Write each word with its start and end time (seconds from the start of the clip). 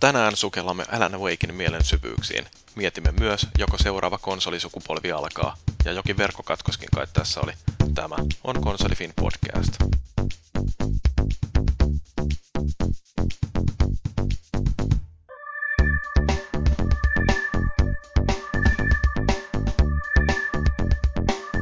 Tänään 0.00 0.36
sukellamme 0.36 0.84
Alan 0.92 1.20
Wakein 1.20 1.54
mielen 1.54 1.84
syvyyksiin. 1.84 2.46
Mietimme 2.76 3.12
myös, 3.12 3.46
joko 3.58 3.78
seuraava 3.78 4.18
konsolisukupolvi 4.18 5.12
alkaa, 5.12 5.56
ja 5.84 5.92
jokin 5.92 6.18
verkkokatkoskin 6.18 6.88
kai 6.94 7.06
tässä 7.12 7.40
oli. 7.40 7.52
Tämä 7.94 8.16
on 8.44 8.60
Konsolifin 8.62 9.12
podcast. 9.20 9.72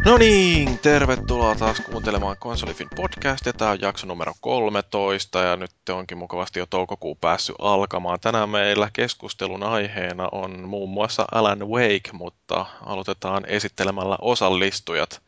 No 0.07 0.19
niin, 0.19 0.79
tervetuloa 0.79 1.55
taas 1.55 1.81
kuuntelemaan 1.81 2.37
Konsolifin 2.39 2.89
podcastia. 2.97 3.53
Tämä 3.53 3.71
on 3.71 3.81
jakso 3.81 4.07
numero 4.07 4.33
13 4.41 5.43
ja 5.43 5.57
nyt 5.57 5.71
onkin 5.91 6.19
mukavasti 6.19 6.59
jo 6.59 6.67
toukokuu 6.67 7.15
päässyt 7.15 7.57
alkamaan. 7.59 8.21
Tänään 8.21 8.49
meillä 8.49 8.91
keskustelun 8.93 9.63
aiheena 9.63 10.29
on 10.33 10.69
muun 10.69 10.91
muassa 10.91 11.25
Alan 11.33 11.69
Wake, 11.69 12.11
mutta 12.13 12.67
aloitetaan 12.87 13.45
esittelemällä 13.47 14.19
osallistujat. 14.21 15.23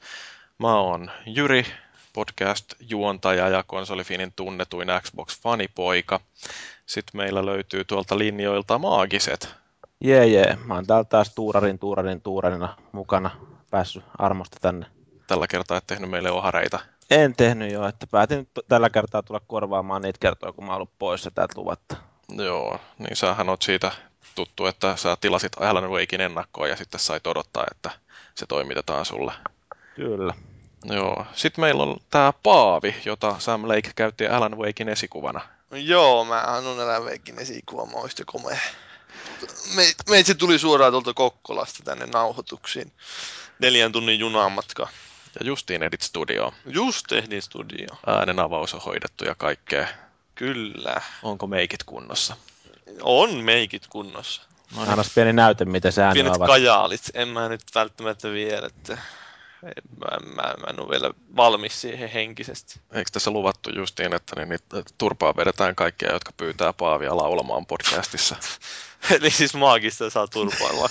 Mä 0.59 0.77
oon 0.81 1.11
Jyri, 1.27 1.67
podcast-juontaja 2.13 3.49
ja 3.49 3.65
Konsolifinin 3.67 4.33
tunnetuin 4.37 4.89
Xbox-fanipoika. 4.89 6.21
Sitten 6.87 7.17
meillä 7.17 7.47
löytyy 7.47 7.85
tuolta 7.85 8.19
linjoilta 8.19 8.79
maagiset. 8.79 9.55
Jee, 10.01 10.27
jee. 10.27 10.59
Mä 10.65 10.75
oon 10.75 10.87
täällä 10.87 11.05
taas 11.05 11.35
tuurarin, 11.35 11.79
tuurarin, 11.79 12.21
tuurarina 12.21 12.77
mukana 12.93 13.31
päässyt 13.71 14.05
armosta 14.19 14.57
tänne. 14.61 14.87
Tällä 15.27 15.47
kertaa 15.47 15.77
et 15.79 15.87
tehnyt 15.87 16.11
meille 16.11 16.31
ohareita. 16.31 16.79
En 17.11 17.37
tehnyt 17.37 17.73
jo, 17.73 17.89
että 17.89 18.07
päätin 18.07 18.39
nyt 18.39 18.49
tällä 18.69 18.91
kertaa 18.91 19.23
tulla 19.23 19.41
korvaamaan 19.47 20.03
niitä 20.03 20.19
kertoja, 20.21 20.53
kun 20.53 20.65
mä 20.65 20.71
oon 20.71 20.77
ollut 20.77 20.99
poissa 20.99 21.31
täältä 21.31 21.61
luvatta. 21.61 21.97
Joo, 22.29 22.81
niin 22.99 23.17
sähän 23.17 23.49
oot 23.49 23.63
siitä 23.63 23.93
tuttu, 24.35 24.67
että 24.67 24.97
sä 24.97 25.17
tilasit 25.21 25.53
Alan 25.61 25.91
Wakein 25.91 26.21
ennakkoon 26.21 26.69
ja 26.69 26.77
sitten 26.77 27.01
sait 27.01 27.27
odottaa, 27.27 27.65
että 27.71 27.91
se 28.35 28.47
toimitetaan 28.47 29.05
sulle. 29.05 29.33
Kyllä. 29.95 30.35
Joo. 30.85 31.27
Sitten 31.33 31.63
meillä 31.63 31.83
on 31.83 31.97
tämä 32.11 32.33
Paavi, 32.43 32.95
jota 33.05 33.37
Sam 33.39 33.69
Lake 33.69 33.91
käytti 33.97 34.27
Alan 34.27 34.59
Wakein 34.59 34.89
esikuvana. 34.89 35.41
Joo, 35.71 36.25
mä 36.25 36.41
annan 36.41 36.81
Alan 36.81 37.05
Wakein 37.05 37.39
esikuva, 37.39 37.87
mä 37.87 37.97
oon 37.97 38.09
komea. 38.27 38.59
Me, 39.75 39.93
meitsi 40.09 40.35
tuli 40.35 40.59
suoraan 40.59 40.93
tuolta 40.93 41.15
Kokkolasta 41.15 41.83
tänne 41.85 42.07
nauhoituksiin. 42.07 42.93
Neljän 43.59 43.93
tunnin 43.93 44.19
junamatka. 44.19 44.89
Ja 45.41 45.47
justiin 45.47 45.83
Edit 45.83 46.03
Studio. 46.03 46.55
Just 46.67 47.13
Edit 47.13 47.45
Studio. 47.45 47.87
Äänen 48.07 48.41
avaus 48.41 48.75
on 48.75 48.81
hoidettu 48.81 49.25
ja 49.25 49.35
kaikkea. 49.35 49.89
Kyllä. 50.35 51.01
Onko 51.23 51.47
meikit 51.47 51.85
kunnossa? 51.85 52.37
On 53.03 53.35
meikit 53.35 53.87
kunnossa. 53.87 54.43
No. 54.77 54.83
Annas 54.83 55.11
pieni 55.15 55.33
näyte, 55.33 55.65
miten 55.65 55.93
se 55.93 56.03
ääni 56.03 56.13
Pienet 56.13 56.37
ovat. 56.37 56.47
kajaalit, 56.47 57.11
en 57.15 57.29
mä 57.29 57.49
nyt 57.49 57.63
välttämättä 57.75 58.31
vielä, 58.31 58.67
että 58.67 58.99
mä, 59.63 60.09
mä, 60.35 60.55
mä 60.61 60.67
en 60.71 60.81
ole 60.81 60.89
vielä 60.91 61.11
valmis 61.37 61.81
siihen 61.81 62.09
henkisesti. 62.09 62.81
Eikö 62.93 63.11
tässä 63.13 63.31
luvattu 63.31 63.71
justiin, 63.71 64.15
että 64.15 64.37
niin, 64.37 64.49
niin 64.49 64.85
turpaa 64.99 65.37
vedetään 65.37 65.75
kaikkia, 65.75 66.13
jotka 66.13 66.33
pyytää 66.37 66.73
Paavia 66.73 67.17
laulamaan 67.17 67.67
podcastissa? 67.67 68.37
Eli 69.17 69.31
siis 69.31 69.55
maagista 69.55 70.11
saa 70.11 70.27
turpailla. 70.27 70.89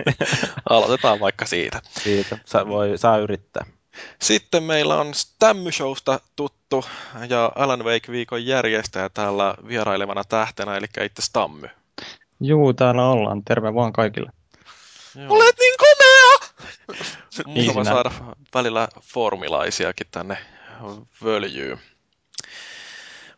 Aloitetaan 0.70 1.20
vaikka 1.20 1.46
siitä. 1.46 1.82
Siitä. 2.02 2.38
Sa, 2.44 2.68
voi, 2.68 2.98
saa 2.98 3.18
yrittää. 3.18 3.66
Sitten 4.22 4.62
meillä 4.62 5.00
on 5.00 5.14
Stammy 5.14 5.72
Showsta 5.72 6.20
tuttu 6.36 6.84
ja 7.28 7.52
Alan 7.54 7.84
Wake 7.84 8.12
viikon 8.12 8.46
järjestäjä 8.46 9.08
täällä 9.08 9.54
vierailevana 9.68 10.24
tähtenä, 10.24 10.76
eli 10.76 10.86
itse 11.04 11.22
Stammy. 11.22 11.68
Juu, 12.40 12.72
täällä 12.72 13.08
ollaan. 13.08 13.42
Terve 13.44 13.74
vaan 13.74 13.92
kaikille. 13.92 14.30
Joo. 15.14 15.34
Olet 15.34 15.56
niin 15.58 15.74
komea! 15.78 16.35
Mukava 17.46 17.84
saada 17.84 18.10
välillä 18.54 18.88
formilaisiakin 19.00 20.06
tänne 20.10 20.38
völjyyn. 21.24 21.78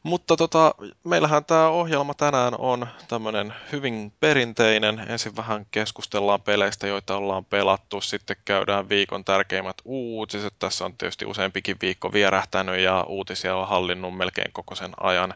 Mutta 0.02 0.36
tota, 0.36 0.74
meillähän 1.04 1.44
tämä 1.44 1.68
ohjelma 1.68 2.14
tänään 2.14 2.54
on 2.58 2.86
tämmöinen 3.08 3.54
hyvin 3.72 4.12
perinteinen. 4.20 4.98
Ensin 5.08 5.36
vähän 5.36 5.66
keskustellaan 5.70 6.42
peleistä, 6.42 6.86
joita 6.86 7.16
ollaan 7.16 7.44
pelattu. 7.44 8.00
Sitten 8.00 8.36
käydään 8.44 8.88
viikon 8.88 9.24
tärkeimmät 9.24 9.76
uutiset. 9.84 10.54
Tässä 10.58 10.84
on 10.84 10.96
tietysti 10.96 11.26
useampikin 11.26 11.76
viikko 11.82 12.12
vierähtänyt 12.12 12.78
ja 12.78 13.04
uutisia 13.08 13.56
on 13.56 13.68
hallinnut 13.68 14.16
melkein 14.16 14.52
koko 14.52 14.74
sen 14.74 14.92
ajan. 15.00 15.34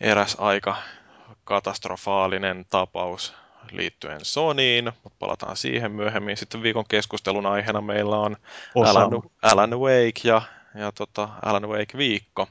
Eräs 0.00 0.36
aika 0.38 0.76
katastrofaalinen 1.44 2.66
tapaus 2.70 3.34
liittyen 3.72 4.24
Sonyin, 4.24 4.84
mutta 4.84 5.16
palataan 5.18 5.56
siihen 5.56 5.92
myöhemmin. 5.92 6.36
Sitten 6.36 6.62
viikon 6.62 6.84
keskustelun 6.88 7.46
aiheena 7.46 7.80
meillä 7.80 8.16
on 8.16 8.36
Alan, 8.84 9.10
Alan 9.42 9.80
Wake 9.80 10.20
ja, 10.24 10.42
ja 10.74 10.92
tota, 10.92 11.28
Alan 11.42 11.68
Wake 11.68 11.98
viikko. 11.98 12.48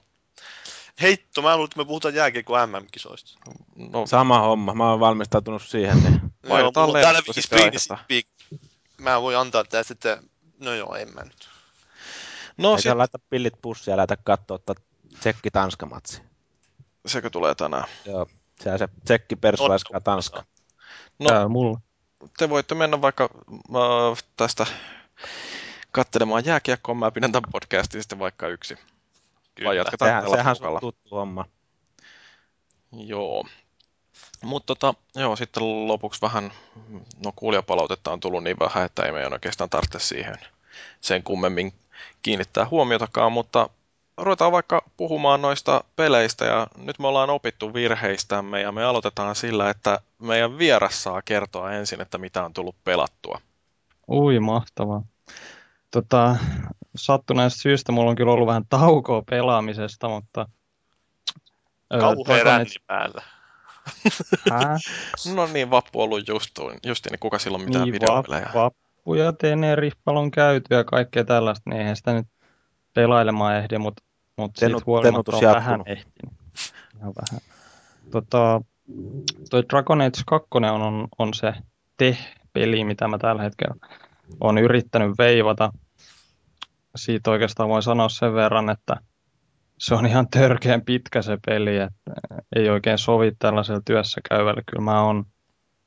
Heitto, 1.02 1.42
mä 1.42 1.56
luulen, 1.56 1.68
että 1.68 1.80
me 1.80 1.86
puhutaan 1.86 2.16
jääkiekko 2.16 2.68
MM-kisoista. 2.68 3.40
No, 3.76 4.06
Sama 4.06 4.40
homma, 4.40 4.74
mä 4.74 4.90
oon 4.90 5.00
valmistautunut 5.00 5.62
siihen. 5.62 6.04
Niin. 6.04 6.22
Vaihdetaan 6.50 6.92
täällä 6.92 7.22
screenissä 7.42 7.98
Mä 8.98 9.22
voin 9.22 9.38
antaa 9.38 9.64
tää 9.64 9.84
sitten, 9.84 10.30
no 10.60 10.74
joo, 10.74 10.96
en 10.96 11.14
mä 11.14 11.22
nyt. 11.22 11.50
No, 12.58 12.72
Ei 12.76 12.82
sit... 12.82 12.94
laita 12.94 13.20
pillit 13.30 13.54
pussia 13.62 13.92
ja 13.92 13.98
laita 13.98 14.18
katsoa 14.18 14.60
tsekki 15.20 15.52
tanska 15.52 15.86
matsi 15.86 16.22
Sekö 17.06 17.30
tulee 17.30 17.56
tänään? 17.56 17.88
Joo, 18.06 18.28
se 18.64 18.78
se 18.78 18.88
tsekki 19.06 19.36
persvaiskaa 19.36 20.02
Tanska. 20.02 20.44
No, 21.20 21.30
Tää 21.30 21.48
mulla. 21.48 21.80
te 22.38 22.50
voitte 22.50 22.76
mennä 22.76 23.02
vaikka 23.02 23.30
äh, 23.76 24.24
tästä 24.38 24.66
katselemaan 25.92 26.46
jääkiekkoa, 26.46 26.96
mä 26.96 27.12
pidän 27.12 27.32
tämän 27.32 27.52
podcastin 27.52 28.02
sitten 28.02 28.20
vaikka 28.20 28.48
yksi. 28.48 28.76
Kyllä, 29.56 29.68
Vai 29.68 29.78
jatketaan 29.78 30.30
sehän, 30.30 30.56
sehän 30.56 30.74
on 30.74 30.80
tuttu 30.80 31.16
homma. 31.16 31.46
Joo. 32.92 33.46
Mutta 34.44 34.76
tota, 34.76 34.94
joo, 35.16 35.36
sitten 35.36 35.88
lopuksi 35.88 36.22
vähän, 36.22 36.52
no 37.26 37.32
kuulijapalautetta 37.36 38.12
on 38.12 38.20
tullut 38.20 38.44
niin 38.44 38.60
vähän, 38.60 38.86
että 38.86 39.04
ei 39.04 39.12
meidän 39.12 39.34
oikeastaan 39.34 39.70
tarvitse 39.70 40.00
siihen 40.00 40.36
sen 41.02 41.24
kummemmin 41.24 41.74
kiinnittää 42.22 42.68
huomiotakaan, 42.70 43.32
mutta 43.32 43.70
ruvetaan 44.18 44.52
vaikka 44.52 44.82
puhumaan 44.98 45.42
noista 45.42 45.84
peleistä 45.96 46.46
ja 46.46 46.68
nyt 46.78 47.00
me 47.00 47.08
ollaan 47.08 47.30
opittu 47.30 47.74
virheistämme 47.74 48.62
ja 48.62 48.72
me 48.72 48.84
aloitetaan 48.84 49.36
sillä, 49.36 49.70
että 49.70 50.00
meidän 50.20 50.58
vieras 50.58 51.04
saa 51.04 51.22
kertoa 51.22 51.72
ensin, 51.72 52.02
että 52.02 52.18
mitä 52.18 52.46
on 52.46 52.54
tullut 52.54 52.76
pelattua. 52.84 53.42
Ui, 54.10 54.40
mahtavaa. 54.40 55.04
Tota, 55.92 56.36
sattuneesta 56.96 57.62
syystä 57.62 57.92
mulla 57.92 58.10
on 58.10 58.16
kyllä 58.16 58.32
ollut 58.32 58.48
vähän 58.48 58.66
taukoa 58.70 59.24
pelaamisesta, 59.30 60.10
mutta... 60.10 60.50
Kauhean 62.00 62.46
ränni 62.46 62.70
päällä. 62.88 63.24
no 65.36 65.48
niin, 65.54 65.70
vappu 65.70 66.02
ollut 66.02 66.28
just, 66.28 66.52
just 66.86 67.06
niin 67.12 67.20
kuka 67.20 67.40
silloin 67.40 67.64
mitään 67.64 67.84
niin, 67.84 67.94
videopelejä. 67.94 68.50
Vappu 68.54 69.14
ja 69.14 69.34
Teneriffalla 69.34 70.20
on 70.20 70.32
käyty 70.32 70.76
ja 70.76 70.84
kaikkea 70.84 71.24
tällaista, 71.24 71.70
niin 71.70 71.80
eihän 71.80 71.96
sitä 71.96 72.14
nyt 72.14 72.28
pelailemaan 72.96 73.56
ehdi, 73.56 73.78
mutta, 73.78 74.04
mutta 74.38 74.60
siitä 74.60 74.78
huolimatta 74.86 75.36
on 75.36 75.42
vähän 75.42 75.84
ehtinyt. 75.86 76.34
Ihan 76.98 77.14
vähän. 77.16 77.42
Tota, 78.12 78.62
toi 79.50 79.64
Dragon 79.70 80.02
Age 80.02 80.22
2 80.26 80.48
on, 80.54 80.64
on, 80.66 81.08
on 81.18 81.34
se 81.34 81.54
te-peli, 81.98 82.84
mitä 82.84 83.08
mä 83.08 83.18
tällä 83.18 83.42
hetkellä 83.42 83.76
olen 84.40 84.64
yrittänyt 84.64 85.18
veivata 85.18 85.72
siitä 86.96 87.32
oikeastaan 87.32 87.70
voin 87.70 87.84
sanoa 87.84 88.10
sen 88.10 88.34
verran, 88.34 88.70
että 88.70 88.96
se 89.80 89.96
on 89.96 90.06
ihan 90.06 90.28
törkeän 90.30 90.82
pitkä 90.82 91.22
se 91.22 91.38
peli, 91.46 91.78
että 91.78 92.12
ei 92.56 92.70
oikein 92.70 92.98
sovi 92.98 93.32
tällaisella 93.40 93.82
työssä 93.86 94.22
käyvällä. 94.30 94.62
Kyllä 94.72 94.84
mä 94.84 95.02
oon 95.02 95.26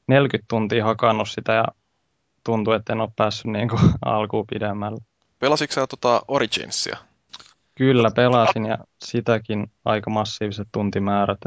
40 0.07 0.47
tuntia 0.49 0.85
hakannut 0.85 1.29
sitä 1.29 1.53
ja 1.53 1.65
tuntuu, 2.45 2.73
että 2.73 2.93
en 2.93 3.01
ole 3.01 3.11
päässyt 3.17 3.47
niin 3.47 3.69
kuin 3.69 3.81
alkuun 4.05 4.47
pidemmälle. 4.53 4.99
Pelasitko 5.39 5.75
sä 5.75 5.87
tota 5.87 6.23
Originsia? 6.29 6.97
Kyllä 7.75 8.11
pelasin 8.11 8.67
ja 8.67 8.79
sitäkin 9.05 9.71
aika 9.85 10.11
massiiviset 10.11 10.69
tuntimäärät. 10.73 11.39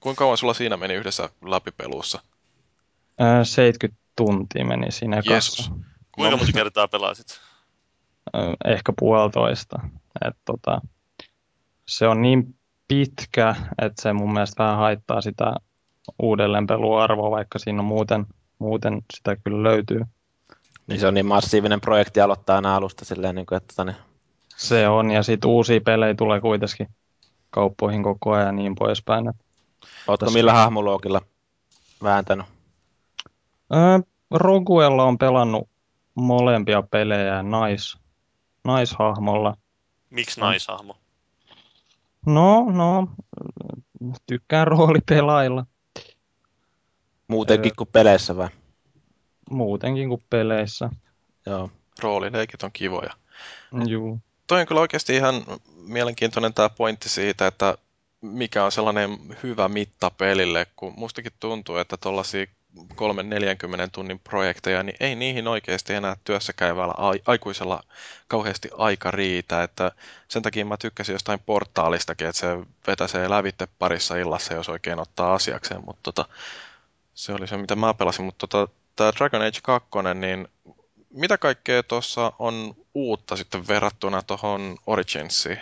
Kuinka 0.00 0.18
kauan 0.18 0.36
sulla 0.36 0.54
siinä 0.54 0.76
meni 0.76 0.94
yhdessä 0.94 1.28
läpipelussa? 1.44 2.22
70 3.42 4.02
tuntia 4.16 4.64
meni 4.64 4.90
siinä 4.90 5.22
Jeesus. 5.28 5.70
Kuinka 6.12 6.36
monta 6.36 6.52
kertaa 6.52 6.88
pelasit? 6.88 7.40
ehkä 8.64 8.92
puolitoista. 8.98 9.78
Et 10.28 10.36
tota, 10.44 10.80
se 11.88 12.08
on 12.08 12.22
niin 12.22 12.54
pitkä, 12.88 13.54
että 13.82 14.02
se 14.02 14.12
mun 14.12 14.32
mielestä 14.32 14.64
vähän 14.64 14.78
haittaa 14.78 15.20
sitä 15.20 15.54
uudelleenpeluarvoa, 16.22 17.30
vaikka 17.30 17.58
siinä 17.58 17.78
on 17.78 17.84
muuten, 17.84 18.26
muuten 18.58 19.02
sitä 19.14 19.36
kyllä 19.36 19.62
löytyy. 19.62 20.00
Niin 20.86 21.00
se 21.00 21.06
on 21.06 21.14
niin 21.14 21.26
massiivinen 21.26 21.80
projekti 21.80 22.20
aloittaa 22.20 22.56
aina 22.56 22.76
alusta 22.76 23.04
silleen, 23.04 23.34
niin 23.34 23.46
kuin, 23.46 23.56
että... 23.56 23.74
Tota 23.76 23.84
niin... 23.84 23.96
Se 24.56 24.88
on, 24.88 25.10
ja 25.10 25.22
sitten 25.22 25.50
uusia 25.50 25.80
pelejä 25.80 26.14
tulee 26.14 26.40
kuitenkin 26.40 26.88
kauppoihin 27.50 28.02
koko 28.02 28.32
ajan 28.32 28.46
ja 28.46 28.52
niin 28.52 28.74
poispäin. 28.74 29.32
Oletko 30.06 30.30
millä 30.30 30.52
hahmoluokilla? 30.52 31.20
vääntänyt? 32.02 32.46
Öö, 33.74 33.98
Roguella 34.30 35.04
on 35.04 35.18
pelannut 35.18 35.68
molempia 36.14 36.82
pelejä 36.82 37.42
nais, 37.42 37.98
naishahmolla. 38.64 39.56
Miksi 40.10 40.40
naishahmo? 40.40 40.96
No, 42.26 42.64
no, 42.70 43.08
tykkään 44.26 44.66
roolipelailla. 44.66 45.66
Muutenkin 47.28 47.70
öö, 47.70 47.74
kuin 47.78 47.88
peleissä 47.92 48.36
vai? 48.36 48.48
Muutenkin 49.50 50.08
kuin 50.08 50.24
peleissä. 50.30 50.90
Joo. 51.46 51.70
Roolileikit 52.02 52.62
on 52.62 52.72
kivoja. 52.72 53.14
Joo. 53.86 54.18
Toi 54.46 54.60
on 54.60 54.66
kyllä 54.66 54.80
oikeasti 54.80 55.16
ihan 55.16 55.44
mielenkiintoinen 55.76 56.54
tämä 56.54 56.68
pointti 56.68 57.08
siitä, 57.08 57.46
että 57.46 57.78
mikä 58.20 58.64
on 58.64 58.72
sellainen 58.72 59.18
hyvä 59.42 59.68
mitta 59.68 60.10
pelille, 60.10 60.66
kun 60.76 60.94
mustakin 60.96 61.32
tuntuu, 61.40 61.76
että 61.76 61.96
tuollaisia 61.96 62.46
3-40 62.76 62.84
tunnin 63.92 64.18
projekteja, 64.18 64.82
niin 64.82 64.96
ei 65.00 65.14
niihin 65.14 65.48
oikeasti 65.48 65.94
enää 65.94 66.16
työssä 66.24 66.52
käyvällä 66.52 66.94
aikuisella 67.26 67.82
kauheasti 68.28 68.68
aika 68.78 69.10
riitä. 69.10 69.62
Että 69.62 69.92
sen 70.28 70.42
takia 70.42 70.64
mä 70.64 70.76
tykkäsin 70.76 71.12
jostain 71.12 71.40
portaalistakin, 71.46 72.26
että 72.26 72.40
se 72.40 72.46
vetäsee 72.86 73.30
lävitte 73.30 73.68
parissa 73.78 74.16
illassa, 74.16 74.54
jos 74.54 74.68
oikein 74.68 74.98
ottaa 74.98 75.34
asiakseen. 75.34 75.84
Mutta 75.86 76.02
tota, 76.02 76.24
se 77.14 77.32
oli 77.32 77.48
se, 77.48 77.56
mitä 77.56 77.76
mä 77.76 77.94
pelasin. 77.94 78.24
Mutta 78.24 78.46
tota, 78.46 78.72
tämä 78.96 79.12
Dragon 79.18 79.42
Age 79.42 79.58
2, 79.62 79.88
niin 80.14 80.48
mitä 81.10 81.38
kaikkea 81.38 81.82
tuossa 81.82 82.32
on 82.38 82.74
uutta 82.94 83.36
sitten 83.36 83.68
verrattuna 83.68 84.22
tuohon 84.22 84.76
Originsiin? 84.86 85.58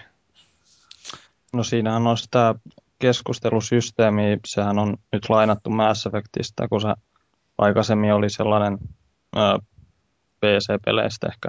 No 1.53 1.65
siinähän 1.65 2.07
on 2.07 2.19
sitä 2.19 2.55
keskustelusysteemiä, 2.99 4.37
sehän 4.47 4.79
on 4.79 4.97
nyt 5.13 5.29
lainattu 5.29 5.71
Mass 5.71 6.07
Effectistä, 6.07 6.69
kun 6.69 6.81
se 6.81 6.89
aikaisemmin 7.59 8.13
oli 8.13 8.31
sellainen 8.31 8.79
ää, 9.37 9.59
PC-peleistä 10.41 11.29
ehkä 11.29 11.49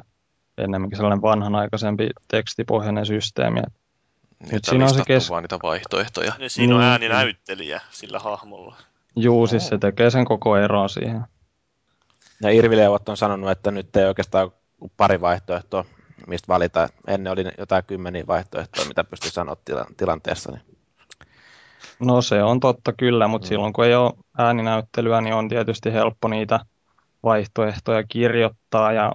ennemminkin 0.57 0.97
sellainen 0.97 1.21
vanhanaikaisempi 1.21 2.09
tekstipohjainen 2.27 3.06
systeemi. 3.06 3.59
Niin, 3.59 4.51
nyt 4.51 4.65
siinä 4.65 4.85
on 4.85 4.94
se 4.94 5.01
kes... 5.07 5.30
vaan 5.30 5.44
niitä 5.44 5.59
vaihtoehtoja. 5.63 6.33
Niin, 6.38 6.50
siinä 6.50 6.75
on 6.75 6.81
niin, 6.81 6.89
ääninäyttelijä 6.89 7.81
sillä 7.91 8.19
hahmolla. 8.19 8.75
Juu, 9.15 9.47
siis 9.47 9.68
se 9.68 9.77
tekee 9.77 10.09
sen 10.09 10.25
koko 10.25 10.57
eroa 10.57 10.88
siihen. 10.88 11.24
Ja 12.44 12.50
Irvileuvat 12.50 13.10
on 13.10 13.18
sanonut, 13.18 13.51
että 13.51 13.72
nyt 13.72 13.95
ei 13.95 14.06
oikeastaan 14.06 14.51
pari 14.98 15.22
vaihtoehtoa, 15.22 15.86
mistä 16.28 16.48
valita. 16.48 16.88
Ennen 17.07 17.34
oli 17.34 17.45
jotain 17.57 17.84
kymmeniä 17.84 18.28
vaihtoehtoja, 18.28 18.88
mitä 18.88 19.04
pystyi 19.04 19.31
sanoa 19.31 19.56
tila- 19.66 19.86
tilanteessa. 19.98 20.51
Niin. 20.51 20.62
No 22.00 22.22
se 22.22 22.44
on 22.44 22.60
totta 22.60 22.94
kyllä, 22.94 23.28
mutta 23.28 23.45
mm. 23.45 23.50
silloin 23.50 23.74
kun 23.74 23.86
ei 23.86 23.95
ole 23.95 24.13
ääninäyttelyä, 24.38 25.22
niin 25.22 25.36
on 25.36 25.50
tietysti 25.50 25.94
helppo 25.94 26.28
niitä 26.28 26.60
vaihtoehtoja 27.24 28.04
kirjoittaa 28.04 28.92
ja 28.92 29.12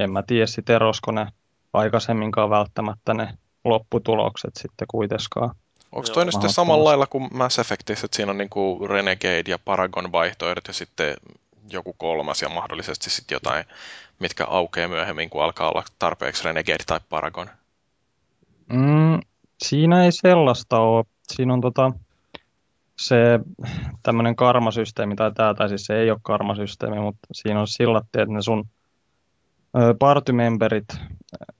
en 0.00 0.10
mä 0.10 0.22
tiedä 0.22 0.46
sitten 0.46 0.76
erosko 0.76 1.12
ne 1.12 1.26
aikaisemminkaan 1.72 2.50
välttämättä 2.50 3.14
ne 3.14 3.28
lopputulokset 3.64 4.56
sitten 4.56 4.88
kuitenkaan. 4.90 5.54
Onko 5.92 6.08
toi 6.08 6.24
nyt 6.24 6.32
sitten 6.34 6.52
samalla 6.52 6.84
lailla 6.84 7.06
kuin 7.06 7.28
Mass 7.32 7.58
Effectissä, 7.58 8.04
että 8.04 8.16
siinä 8.16 8.30
on 8.30 8.38
niinku 8.38 8.86
Renegade 8.88 9.42
ja 9.48 9.58
Paragon 9.58 10.12
vaihtoehdot 10.12 10.68
ja 10.68 10.74
sitten 10.74 11.14
joku 11.70 11.92
kolmas 11.92 12.42
ja 12.42 12.48
mahdollisesti 12.48 13.10
sitten 13.10 13.36
jotain, 13.36 13.64
mitkä 14.18 14.44
aukeaa 14.44 14.88
myöhemmin, 14.88 15.30
kun 15.30 15.44
alkaa 15.44 15.68
olla 15.68 15.84
tarpeeksi 15.98 16.44
Renegade 16.44 16.84
tai 16.86 17.00
Paragon? 17.08 17.46
Mm, 18.72 19.20
siinä 19.62 20.04
ei 20.04 20.12
sellaista 20.12 20.78
ole. 20.78 21.04
Siinä 21.32 21.52
on 21.52 21.60
tota, 21.60 21.92
se 22.98 23.40
tämmöinen 24.02 24.36
karmasysteemi, 24.36 25.16
tai 25.16 25.32
tämä, 25.32 25.54
tai 25.54 25.68
siis 25.68 25.86
se 25.86 25.94
ei 25.94 26.10
ole 26.10 26.18
karmasysteemi, 26.22 27.00
mutta 27.00 27.28
siinä 27.32 27.60
on 27.60 27.68
sillä 27.68 27.98
että 27.98 28.26
ne 28.26 28.42
sun 28.42 28.68
partymemberit 29.98 30.84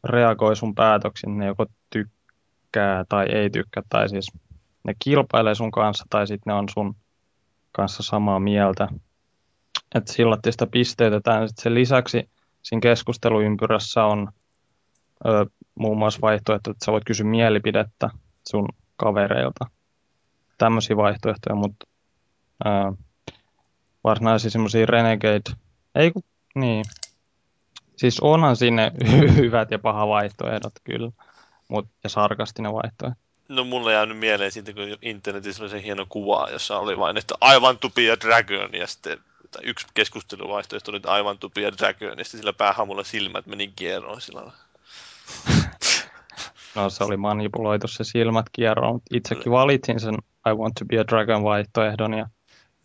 reagoi 0.04 0.56
sun 0.56 0.74
päätöksiin, 0.74 1.38
ne 1.38 1.46
joko 1.46 1.66
tykkää 1.90 3.04
tai 3.08 3.26
ei 3.26 3.50
tykkää, 3.50 3.82
tai 3.88 4.08
siis 4.08 4.26
ne 4.84 4.94
kilpailee 4.98 5.54
sun 5.54 5.70
kanssa, 5.70 6.04
tai 6.10 6.26
sitten 6.26 6.50
ne 6.50 6.54
on 6.54 6.68
sun 6.68 6.96
kanssa 7.72 8.02
samaa 8.02 8.40
mieltä 8.40 8.88
että 9.94 10.12
sillä 10.12 10.38
sitä 10.50 10.66
pisteytetään. 10.66 11.48
Sitten 11.48 11.62
sen 11.62 11.74
lisäksi 11.74 12.30
siinä 12.62 12.80
keskusteluympyrässä 12.80 14.04
on 14.04 14.28
ö, 15.26 15.46
muun 15.74 15.98
muassa 15.98 16.20
vaihtoehto, 16.22 16.70
että 16.70 16.84
sä 16.84 16.92
voit 16.92 17.04
kysyä 17.04 17.26
mielipidettä 17.26 18.10
sun 18.48 18.68
kavereilta. 18.96 19.66
Tämmöisiä 20.58 20.96
vaihtoehtoja, 20.96 21.56
mutta 21.56 21.86
ö, 22.66 22.68
varsinaisia 24.04 24.50
semmoisia 24.50 24.86
renegade, 24.86 25.40
ei 25.94 26.10
kun, 26.10 26.22
niin. 26.54 26.84
Siis 27.96 28.20
onhan 28.20 28.56
sinne 28.56 28.92
hyvät 29.36 29.70
ja 29.70 29.78
paha 29.78 30.08
vaihtoehdot 30.08 30.72
kyllä, 30.84 31.10
mut, 31.68 31.88
ja 32.04 32.08
sarkastinen 32.10 32.72
vaihtoehto. 32.72 33.22
No 33.48 33.64
mulle 33.64 33.92
jäänyt 33.92 34.18
mieleen 34.18 34.52
siitä, 34.52 34.72
kun 34.72 34.82
internetissä 35.02 35.62
oli 35.62 35.70
se 35.70 35.82
hieno 35.82 36.06
kuva, 36.08 36.48
jossa 36.50 36.78
oli 36.78 36.98
vain, 36.98 37.16
että 37.16 37.34
aivan 37.40 37.78
tupia 37.78 38.20
dragon, 38.20 38.70
ja 38.72 38.86
sitten 38.86 39.18
tai 39.52 39.62
yksi 39.64 39.86
keskusteluvaihtoehto 39.94 40.90
oli 40.90 41.00
aivan 41.06 41.38
tupia 41.38 41.72
Dragon, 41.72 42.18
ja 42.18 42.24
sillä 42.24 42.52
päähamulla 42.52 43.04
silmät 43.04 43.46
meni 43.46 43.72
kierroon 43.76 44.20
sillä 44.20 44.42
No 46.74 46.90
se 46.90 47.04
oli 47.04 47.16
manipuloitu 47.16 47.88
se 47.88 48.04
silmät 48.04 48.46
kierroon, 48.52 48.94
mutta 48.94 49.16
itsekin 49.16 49.52
valitsin 49.52 50.00
sen 50.00 50.14
I 50.50 50.54
want 50.54 50.74
to 50.74 50.84
be 50.84 50.98
a 50.98 51.06
dragon 51.06 51.44
vaihtoehdon 51.44 52.14
ja 52.14 52.28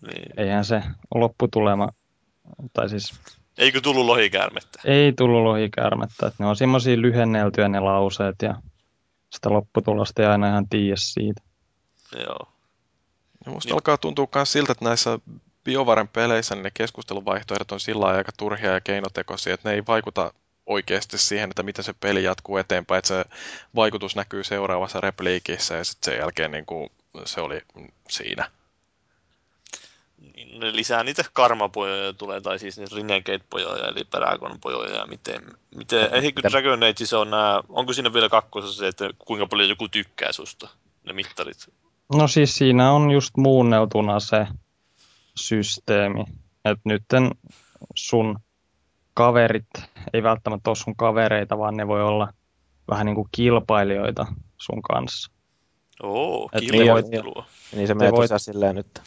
niin. 0.02 0.34
eihän 0.38 0.66
se 0.66 0.84
lopputulema, 1.16 1.90
tai 2.74 2.90
siis... 2.90 3.14
Eikö 3.58 3.82
tullut 3.82 4.06
lohikäärmettä? 4.06 4.80
Ei 4.86 5.14
tullut 5.14 5.44
lohikäärmettä, 5.44 6.28
että 6.28 6.44
ne 6.44 6.50
on 6.50 6.56
semmoisia 6.56 7.02
lyhenneltyjä 7.02 7.68
ne 7.68 7.80
lauseet 7.80 8.36
ja 8.42 8.56
sitä 9.30 9.50
lopputulosta 9.50 10.22
ei 10.22 10.28
aina 10.28 10.48
ihan 10.48 10.70
tiedä 10.70 10.96
siitä. 10.98 11.42
Joo. 12.16 12.48
Ja 13.46 13.52
musta 13.52 13.68
niin. 13.68 13.74
alkaa 13.74 13.98
tuntua 13.98 14.28
myös 14.36 14.52
siltä, 14.52 14.72
että 14.72 14.86
näissä 14.86 15.20
BioVaren 15.68 16.08
peleissä 16.08 16.56
niin 16.56 16.64
ne 16.64 16.72
keskusteluvaihtoehdot 16.74 17.72
on 17.72 17.80
sillä 17.80 18.06
aika 18.06 18.32
turhia 18.38 18.72
ja 18.72 18.82
keinotekoisia, 18.82 19.54
että 19.54 19.70
ne 19.70 19.76
ei 19.76 19.84
vaikuta 19.88 20.34
oikeasti 20.66 21.18
siihen, 21.18 21.50
että 21.50 21.64
miten 21.64 21.84
se 21.84 21.94
peli 21.94 22.24
jatkuu 22.24 22.58
eteenpäin, 22.58 23.00
että 23.00 23.08
se 23.08 23.26
vaikutus 23.76 24.16
näkyy 24.16 24.44
seuraavassa 24.44 25.02
repliikissä 25.02 25.76
ja 25.76 25.84
sitten 25.84 26.14
sen 26.14 26.20
jälkeen 26.20 26.52
niin 26.52 26.66
kuin 26.66 26.90
se 27.26 27.42
oli 27.42 27.62
siinä. 28.10 28.52
Niin, 30.36 30.60
ne 30.60 30.76
lisää 30.76 31.04
niitä 31.04 31.24
karmapojoja 31.34 32.14
tulee, 32.14 32.42
tai 32.42 32.60
siis 32.60 32.78
niitä 32.78 32.96
Renegade-pojoja, 32.96 33.88
eli 33.88 34.04
Paragon-pojoja, 34.04 34.96
ja 34.96 35.06
miten, 35.06 35.42
miten 35.76 36.14
eikö 36.14 36.42
Dragon 36.50 36.84
Age 36.84 37.06
se 37.06 37.16
on 37.16 37.32
nää, 37.32 37.62
onko 37.70 37.94
siinä 37.94 38.14
vielä 38.14 38.30
kakkosessa 38.30 38.80
se, 38.80 38.88
että 38.88 39.10
kuinka 39.18 39.48
paljon 39.48 39.70
joku 39.70 39.88
tykkää 39.88 40.32
susta, 40.32 40.70
ne 41.04 41.14
mittarit? 41.14 41.58
No 42.14 42.28
siis 42.28 42.56
siinä 42.56 42.92
on 42.92 43.12
just 43.12 43.38
muunneltuna 43.38 44.20
se, 44.20 44.48
systeemi. 45.38 46.24
Että 46.66 46.82
nyt 46.86 47.04
sun 47.96 48.40
kaverit 49.14 49.68
ei 50.14 50.24
välttämättä 50.24 50.70
ole 50.70 50.76
sun 50.76 50.96
kavereita, 50.96 51.58
vaan 51.58 51.78
ne 51.78 51.88
voi 51.88 52.04
olla 52.04 52.34
vähän 52.92 53.06
niin 53.06 53.16
kuin 53.16 53.30
kilpailijoita 53.32 54.26
sun 54.58 54.82
kanssa. 54.82 55.32
Oo, 56.04 56.50
kilpailua. 56.60 57.02
Niin, 57.02 57.78
niin 57.78 57.88
se 57.88 57.94
menee 57.94 58.12
voit, 58.12 58.32
silleen 58.38 58.76
nyt. 58.76 59.02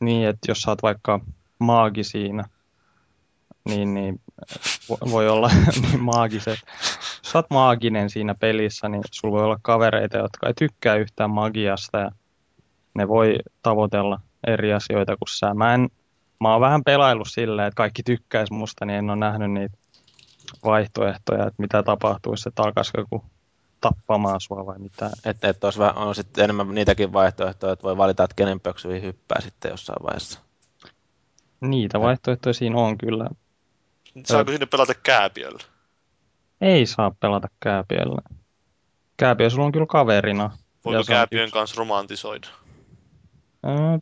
Niin, 0.00 0.28
että 0.28 0.50
jos 0.50 0.62
sä 0.62 0.70
oot 0.70 0.82
vaikka 0.82 1.20
maagi 1.58 2.04
siinä, 2.04 2.44
niin, 3.68 3.94
niin 3.94 4.20
voi 5.10 5.28
olla 5.28 5.50
niin 5.82 6.02
maagiset. 6.02 6.58
Jos 6.98 7.32
sä 7.32 7.38
oot 7.38 7.50
maaginen 7.50 8.10
siinä 8.10 8.34
pelissä, 8.34 8.88
niin 8.88 9.02
sulla 9.10 9.36
voi 9.36 9.44
olla 9.44 9.58
kavereita, 9.62 10.18
jotka 10.18 10.46
ei 10.46 10.54
tykkää 10.54 10.96
yhtään 10.96 11.30
magiasta 11.30 11.98
ja 11.98 12.10
ne 12.94 13.08
voi 13.08 13.38
tavoitella 13.62 14.20
eri 14.46 14.72
asioita 14.72 15.16
kuin 15.16 15.28
sä. 15.28 15.54
Mä, 15.54 15.74
en, 15.74 15.88
mä 16.40 16.52
oon 16.52 16.60
vähän 16.60 16.84
pelaillut 16.84 17.28
silleen, 17.30 17.68
että 17.68 17.76
kaikki 17.76 18.02
tykkäis 18.02 18.50
musta, 18.50 18.84
niin 18.84 18.98
en 18.98 19.10
ole 19.10 19.18
nähnyt 19.18 19.50
niitä 19.50 19.76
vaihtoehtoja, 20.64 21.46
että 21.46 21.62
mitä 21.62 21.82
tapahtuisi, 21.82 22.48
että 22.48 22.62
alkaisiko 22.62 23.00
joku 23.00 23.24
tappamaan 23.80 24.40
sua 24.40 24.66
vai 24.66 24.78
mitä. 24.78 25.10
Että 25.24 25.48
et 25.48 25.64
olisi 25.64 25.80
on 25.96 26.14
sitten 26.14 26.44
enemmän 26.44 26.74
niitäkin 26.74 27.12
vaihtoehtoja, 27.12 27.72
että 27.72 27.82
voi 27.82 27.96
valita, 27.96 28.24
että 28.24 28.36
kenen 28.36 28.60
pöksyihin 28.60 29.02
hyppää 29.02 29.40
sitten 29.40 29.70
jossain 29.70 30.02
vaiheessa. 30.02 30.40
Niitä 31.60 32.00
vaihtoehtoja 32.00 32.52
siinä 32.52 32.78
on 32.78 32.98
kyllä. 32.98 33.28
Saako 34.24 34.50
sinne 34.50 34.66
pelata 34.66 34.94
kääpiöllä? 34.94 35.62
Ei 36.60 36.86
saa 36.86 37.10
pelata 37.20 37.48
kääpiöllä. 37.60 38.22
Kääpiö 39.16 39.50
sulla 39.50 39.64
on 39.64 39.72
kyllä 39.72 39.86
kaverina. 39.86 40.50
Voiko 40.84 41.04
kääpiön 41.06 41.44
yksi... 41.44 41.52
kanssa 41.52 41.78
romantisoida? 41.78 42.48
Öö, 43.66 43.98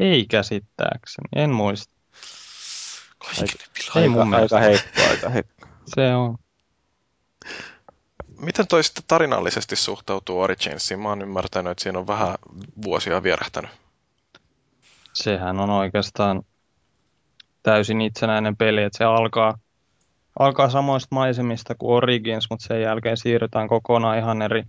ei 0.00 0.26
käsittääkseni, 0.26 1.28
en 1.36 1.50
muista. 1.50 1.94
Ei 3.96 4.08
mun 4.08 4.34
aika 4.34 4.58
heikko, 4.58 5.00
aika 5.10 5.28
heikko. 5.28 5.66
Se 5.86 6.14
on. 6.14 6.38
Miten 8.38 8.68
toi 8.68 8.84
sitten 8.84 9.04
tarinallisesti 9.08 9.76
suhtautuu 9.76 10.40
Originsiin? 10.40 11.00
Mä 11.00 11.08
oon 11.08 11.22
ymmärtänyt, 11.22 11.70
että 11.70 11.82
siinä 11.82 11.98
on 11.98 12.06
vähän 12.06 12.34
vuosia 12.84 13.22
vierähtänyt. 13.22 13.70
sehän 15.12 15.60
on 15.60 15.70
oikeastaan 15.70 16.42
täysin 17.62 18.00
itsenäinen 18.00 18.56
peli, 18.56 18.82
että 18.82 18.98
se 18.98 19.04
alkaa, 19.04 19.58
alkaa 20.38 20.70
samoista 20.70 21.14
maisemista 21.14 21.74
kuin 21.74 21.96
Origins, 21.96 22.46
mutta 22.50 22.66
sen 22.66 22.82
jälkeen 22.82 23.16
siirrytään 23.16 23.68
kokonaan 23.68 24.18
ihan 24.18 24.42
eri 24.42 24.62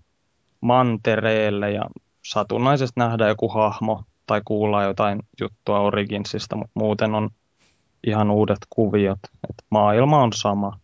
mantereelle 0.62 1.72
ja 1.72 1.84
satunnaisesti 2.25 2.94
nähdään 3.00 3.29
joku 3.29 3.50
hahmo 3.50 4.03
tai 4.27 4.41
kuulla 4.46 4.84
jotain 4.84 5.20
juttua 5.41 5.79
Originsista, 5.79 6.55
mutta 6.55 6.79
muuten 6.79 7.15
on 7.15 7.29
ihan 8.08 8.32
uudet 8.32 8.58
kuviot. 8.70 9.20
Et 9.50 9.65
maailma 9.70 10.24
on 10.24 10.34
sama. 10.34 10.79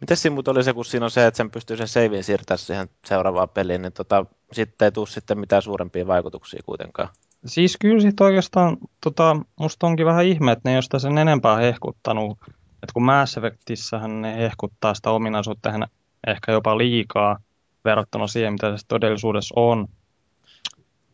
Miten 0.00 0.16
siinä 0.16 0.34
mutta 0.34 0.50
oli 0.50 0.64
se, 0.64 0.72
kun 0.72 0.84
siinä 0.84 1.06
on 1.06 1.10
se, 1.10 1.26
että 1.26 1.36
sen 1.36 1.50
pystyy 1.50 1.76
sen 1.76 1.88
savin 1.88 2.24
siirtämään 2.24 2.58
siihen 2.58 2.88
seuraavaan 3.04 3.48
peliin, 3.48 3.82
niin 3.82 3.92
tota, 3.92 4.26
sitten 4.52 4.86
ei 4.86 4.92
tule 4.92 5.06
sitten 5.06 5.38
mitään 5.38 5.62
suurempia 5.62 6.06
vaikutuksia 6.06 6.62
kuitenkaan. 6.66 7.08
Siis 7.46 7.76
kyllä 7.80 8.00
sitten 8.00 8.24
oikeastaan, 8.24 8.76
tota, 9.00 9.36
musta 9.56 9.86
onkin 9.86 10.06
vähän 10.06 10.24
ihme, 10.24 10.52
että 10.52 10.68
ne 10.68 10.72
ei 10.72 10.76
ole 10.76 10.82
sitä 10.82 10.98
sen 10.98 11.18
enempää 11.18 11.56
hehkuttanut. 11.56 12.38
Että 12.82 12.92
kun 12.94 13.02
Mass 13.02 13.36
Effectissähän 13.36 14.22
ne 14.22 14.36
hehkuttaa 14.36 14.94
sitä 14.94 15.10
ominaisuutta 15.10 15.88
ehkä 16.26 16.52
jopa 16.52 16.78
liikaa 16.78 17.38
verrattuna 17.84 18.26
siihen, 18.26 18.52
mitä 18.52 18.76
se 18.76 18.86
todellisuudessa 18.88 19.54
on. 19.56 19.88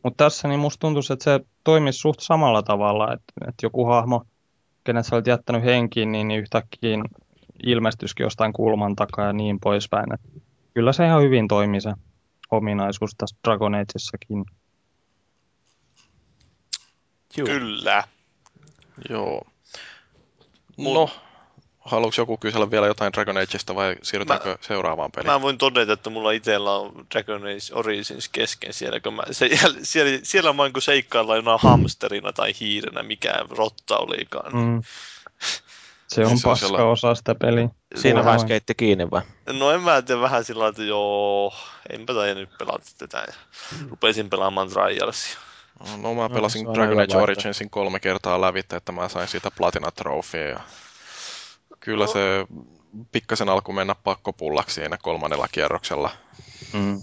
Mutta 0.05 0.25
tässä 0.25 0.49
niin 0.49 0.61
musta 0.61 0.81
tuntuu, 0.81 1.03
että 1.13 1.25
se 1.25 1.41
toimisi 1.65 1.99
suht 1.99 2.21
samalla 2.21 2.63
tavalla, 2.63 3.13
että, 3.13 3.33
että 3.49 3.67
joku 3.67 3.87
hahmo, 3.87 4.25
kenet 4.85 5.07
sä 5.07 5.17
olet 5.17 5.27
jättänyt 5.27 5.65
henkiin, 5.65 6.13
niin, 6.13 6.29
niin 6.29 6.41
yhtäkkiä 6.41 6.99
ilmestyisikin 7.63 8.25
jostain 8.25 8.53
kulman 8.53 8.97
takaa 8.97 9.27
ja 9.27 9.33
niin 9.33 9.61
poispäin. 9.61 10.15
Et 10.15 10.21
kyllä 10.75 10.93
se 10.93 11.07
ihan 11.07 11.23
hyvin 11.23 11.49
toimii 11.49 11.81
se 11.81 11.93
ominaisuus 12.51 13.15
tässä 13.19 13.37
Dragon 13.45 13.75
Ageissakin. 13.75 14.45
Kyllä. 17.37 18.05
Joo. 19.11 19.43
No, 20.79 21.11
haluatko 21.85 22.21
joku 22.21 22.37
kysellä 22.37 22.71
vielä 22.71 22.87
jotain 22.87 23.13
Dragon 23.13 23.37
Ageista 23.37 23.75
vai 23.75 23.97
siirrytäänkö 24.03 24.49
mä, 24.49 24.57
seuraavaan 24.61 25.11
peliin? 25.13 25.33
Mä 25.33 25.43
voin 25.43 25.59
todeta, 25.59 25.93
että 25.93 26.11
mulla 26.11 26.31
itsellä 26.31 26.73
on 26.73 27.07
Dragon 27.15 27.43
Age 27.43 27.73
Origins 27.73 28.29
kesken 28.29 28.73
siellä, 28.73 29.01
kun 29.01 29.15
mä, 29.15 29.23
se, 29.31 29.49
siellä, 29.83 30.19
siellä 30.23 30.53
mä 30.53 30.63
oon 30.63 30.73
kuin 30.73 30.83
seikkailla 30.83 31.37
jonain 31.37 31.61
hamsterina 31.63 32.33
tai 32.33 32.53
hiirenä, 32.61 33.03
mikä 33.03 33.35
rotta 33.51 33.99
olikaan. 33.99 34.57
Mm. 34.57 34.83
Se 36.07 36.27
on 36.27 36.39
se 36.39 36.49
paska 36.49 36.67
siellä... 36.67 36.85
osa 36.85 37.15
sitä 37.15 37.35
peliä. 37.35 37.69
Siinä 37.95 38.25
vaiheessa 38.25 38.47
keitti 38.47 38.75
kiinni 38.75 39.11
vai? 39.11 39.23
No 39.53 39.71
en 39.71 39.81
mä 39.81 40.03
tiedä 40.03 40.21
vähän 40.21 40.45
sillä 40.45 40.69
että 40.69 40.83
joo, 40.83 41.55
enpä 41.91 42.15
tai 42.15 42.35
nyt 42.35 42.59
pelata 42.59 42.85
tätä. 42.99 43.25
Rupesin 43.91 44.31
pelaamaan 44.31 44.69
Trialsia. 44.69 45.39
No 45.97 46.15
mä 46.15 46.29
pelasin 46.29 46.65
no, 46.65 46.75
Dragon 46.75 47.01
Age 47.01 47.17
Originsin 47.17 47.71
kolme 47.71 48.01
kertaa 48.01 48.41
lävitse, 48.41 48.77
että 48.77 48.93
mä 48.93 49.09
sain 49.09 49.29
siitä 49.29 49.51
Platina 49.51 49.91
Trophy. 49.91 50.39
Ja 50.39 50.61
kyllä 51.85 52.07
se 52.07 52.47
pikkasen 53.13 53.49
alku 53.49 53.73
mennä 53.73 53.95
pakkopullaksi 53.95 54.75
siinä 54.75 54.99
kolmannella 55.03 55.49
kierroksella. 55.53 56.11
Mm. 56.73 57.01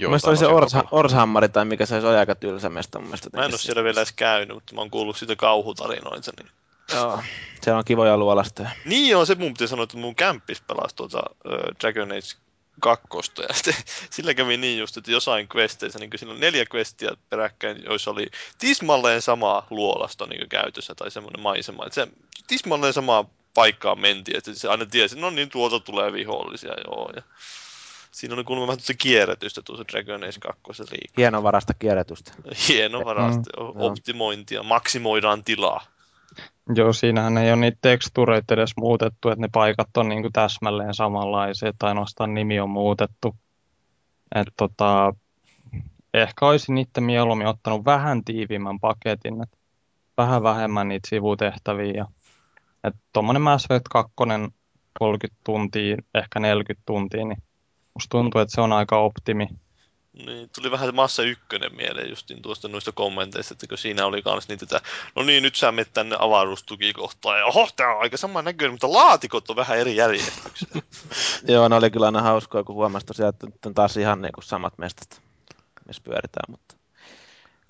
Mielestäni 0.00 0.30
oli 0.30 0.36
se 0.36 0.46
Ors, 0.46 0.72
Orshammari 0.90 1.48
tai 1.48 1.64
mikä 1.64 1.86
se 1.86 1.94
olisi 1.94 2.06
aika 2.06 2.34
tylsä 2.34 2.68
mestä 2.68 2.98
mun 2.98 3.08
mielestä. 3.08 3.30
Mä 3.32 3.44
en 3.44 3.50
ole 3.50 3.58
siellä 3.58 3.84
vielä 3.84 4.00
edes 4.00 4.12
käynyt, 4.12 4.54
mutta 4.54 4.74
mä 4.74 4.80
oon 4.80 4.90
kuullut 4.90 5.16
siitä 5.16 5.36
kauhutarinoita. 5.36 6.32
Niin... 6.38 6.50
Joo, 6.94 7.20
se 7.62 7.72
on 7.72 7.84
kivoja 7.84 8.16
luolastoja. 8.16 8.70
Niin 8.84 9.16
on, 9.16 9.26
se 9.26 9.34
mun 9.34 9.52
pitää 9.52 9.66
sanoa, 9.66 9.84
että 9.84 9.96
mun 9.96 10.14
kämppis 10.14 10.60
pelasi 10.60 10.96
tuota 10.96 11.22
Dragon 11.80 12.12
Age 12.12 12.36
kakkosta. 12.80 13.42
Ja 13.42 13.54
sitten, 13.54 13.74
sillä 14.10 14.34
kävi 14.34 14.56
niin 14.56 14.78
just, 14.78 14.96
että 14.96 15.10
jossain 15.10 15.48
questeissä, 15.56 15.98
niin 15.98 16.10
siinä 16.16 16.34
on 16.34 16.40
neljä 16.40 16.64
questia 16.74 17.10
peräkkäin, 17.30 17.84
joissa 17.84 18.10
oli 18.10 18.26
tismalleen 18.58 19.22
sama 19.22 19.66
luolasto 19.70 20.26
niin 20.26 20.48
käytössä 20.48 20.94
tai 20.94 21.10
semmoinen 21.10 21.42
maisema. 21.42 21.86
Että 21.86 21.94
se 21.94 22.08
tismalleen 22.46 22.92
sama 22.92 23.24
paikkaan 23.54 24.00
mentiin, 24.00 24.36
että 24.36 24.54
se 24.54 24.68
aina 24.68 24.86
tiesi, 24.86 25.20
no 25.20 25.30
niin, 25.30 25.48
tuolta 25.48 25.80
tulee 25.80 26.12
vihollisia, 26.12 26.74
joo. 26.86 27.12
Ja 27.16 27.22
siinä 28.10 28.34
on 28.34 28.44
kuulemma 28.44 28.66
vähän 28.66 28.80
se 28.80 28.94
kierrätystä 28.94 29.62
tuossa 29.64 29.84
Dragon 29.92 30.24
Age 30.24 30.38
2 30.40 30.82
liikaa. 30.82 31.14
Hienovarasta 31.16 31.74
kierrätystä. 31.74 32.32
Hienovarasta, 32.68 33.50
mm, 33.60 33.80
optimointia, 33.80 34.62
maksimoidaan 34.62 35.44
tilaa. 35.44 35.86
Joo, 36.74 36.92
siinähän 36.92 37.38
ei 37.38 37.52
ole 37.52 37.60
niitä 37.60 37.78
tekstureita 37.80 38.54
edes 38.54 38.70
muutettu, 38.76 39.28
että 39.28 39.40
ne 39.40 39.48
paikat 39.52 39.96
on 39.96 40.08
niin 40.08 40.22
kuin 40.22 40.32
täsmälleen 40.32 40.94
samanlaisia, 40.94 41.72
tai 41.78 41.88
ainoastaan 41.88 42.34
nimi 42.34 42.60
on 42.60 42.70
muutettu. 42.70 43.36
Et 44.34 44.48
tota, 44.56 45.14
ehkä 46.14 46.46
olisin 46.46 46.78
itse 46.78 47.00
mieluummin 47.00 47.46
ottanut 47.46 47.84
vähän 47.84 48.24
tiiviimmän 48.24 48.80
paketin, 48.80 49.42
että 49.42 49.56
vähän 50.16 50.42
vähemmän 50.42 50.88
niitä 50.88 51.08
sivutehtäviä. 51.08 51.92
Ja, 51.92 52.06
että 52.84 53.00
tuommoinen 53.12 53.42
Mass 53.42 53.64
Effect 53.64 53.88
2 53.90 54.12
30 54.98 55.40
tuntia, 55.44 55.96
ehkä 56.14 56.40
40 56.40 56.82
tuntia, 56.86 57.24
niin 57.24 57.42
musta 57.94 58.10
tuntuu, 58.10 58.40
että 58.40 58.54
se 58.54 58.60
on 58.60 58.72
aika 58.72 58.98
optimi 58.98 59.46
niin, 60.12 60.50
tuli 60.54 60.70
vähän 60.70 60.94
Massa 60.94 61.22
ykkönen 61.22 61.76
mieleen 61.76 62.10
justin 62.10 62.42
tuosta 62.42 62.68
noista 62.68 62.92
kommenteista, 62.92 63.54
että 63.54 63.66
kun 63.66 63.78
siinä 63.78 64.06
oli 64.06 64.22
kans 64.22 64.48
niitä, 64.48 64.64
että 64.64 64.80
no 65.16 65.22
niin, 65.22 65.42
nyt 65.42 65.54
sä 65.54 65.72
menet 65.72 65.92
tänne 65.92 66.16
avaruustukikohtaan, 66.18 67.38
ja 67.38 67.46
oho, 67.46 67.68
tää 67.76 67.94
on 67.94 68.02
aika 68.02 68.16
sama 68.16 68.42
näköinen, 68.42 68.72
mutta 68.72 68.92
laatikot 68.92 69.50
on 69.50 69.56
vähän 69.56 69.78
eri 69.78 69.96
järjestyksessä. 69.96 70.82
Joo, 71.52 71.68
ne 71.68 71.76
oli 71.76 71.90
kyllä 71.90 72.06
aina 72.06 72.22
hauskoja, 72.22 72.64
kun 72.64 72.74
huomasi 72.74 73.06
tosiaan, 73.06 73.28
että 73.28 73.46
nyt 73.46 73.66
on 73.66 73.74
taas 73.74 73.96
ihan 73.96 74.22
niin 74.22 74.32
kuin 74.32 74.44
samat 74.44 74.78
mestat, 74.78 75.22
missä 75.86 76.02
pyöritään, 76.04 76.50
mutta 76.50 76.76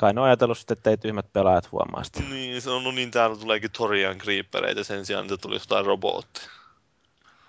kai 0.01 0.13
ne 0.13 0.21
on 0.21 0.27
ajatellut 0.27 0.59
sitten, 0.59 0.77
että 0.77 0.91
ei 0.91 0.97
tyhmät 0.97 1.33
pelaajat 1.33 1.73
huomaa 1.73 2.05
sitä. 2.05 2.23
Niin, 2.31 2.63
se 2.63 2.71
on 2.71 2.85
no 2.85 2.91
niin, 2.91 3.11
täällä 3.11 3.37
tuleekin 3.37 3.71
Torian 3.79 4.19
Creepereitä 4.19 4.85
sen 4.85 5.07
sijaan, 5.07 5.25
että 5.25 5.37
tulisi 5.37 5.63
jotain 5.63 5.87
robotteja. 5.87 6.47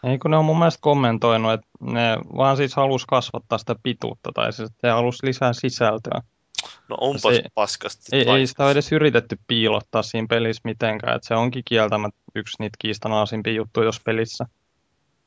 Ei 0.04 0.18
kun 0.18 0.32
ne 0.32 0.38
on 0.38 0.46
mun 0.46 0.60
mielestä 0.60 0.82
kommentoinut, 0.82 1.54
että 1.54 1.68
ne 1.80 2.18
vaan 2.38 2.58
siis 2.58 2.76
halus 2.76 3.06
kasvattaa 3.06 3.58
sitä 3.58 3.76
pituutta 3.84 4.32
tai 4.34 4.54
siis 4.54 4.70
että 4.70 4.88
ne 4.88 4.94
halus 4.94 5.24
lisää 5.24 5.54
sisältöä. 5.54 6.22
No 6.90 6.98
onpas 7.02 7.36
se, 7.36 7.44
paskasti. 7.56 8.16
Ei, 8.16 8.30
ei 8.30 8.48
sitä 8.48 8.64
ole 8.64 8.72
edes 8.72 8.92
yritetty 8.92 9.40
piilottaa 9.48 10.04
siinä 10.04 10.28
pelissä 10.30 10.62
mitenkään, 10.64 11.16
että 11.16 11.28
se 11.28 11.36
onkin 11.36 11.64
kieltämättä 11.66 12.20
yksi 12.36 12.56
niitä 12.60 12.78
kiistanaisimpia 12.80 13.54
juttuja 13.54 13.86
jos 13.86 14.00
pelissä. 14.00 14.46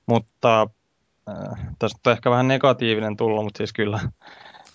Mutta 0.06 0.68
äh, 1.28 1.66
tästä 1.78 1.98
on 2.06 2.12
ehkä 2.12 2.30
vähän 2.30 2.48
negatiivinen 2.48 3.16
tullut, 3.16 3.44
mutta 3.44 3.58
siis 3.58 3.72
kyllä, 3.72 4.00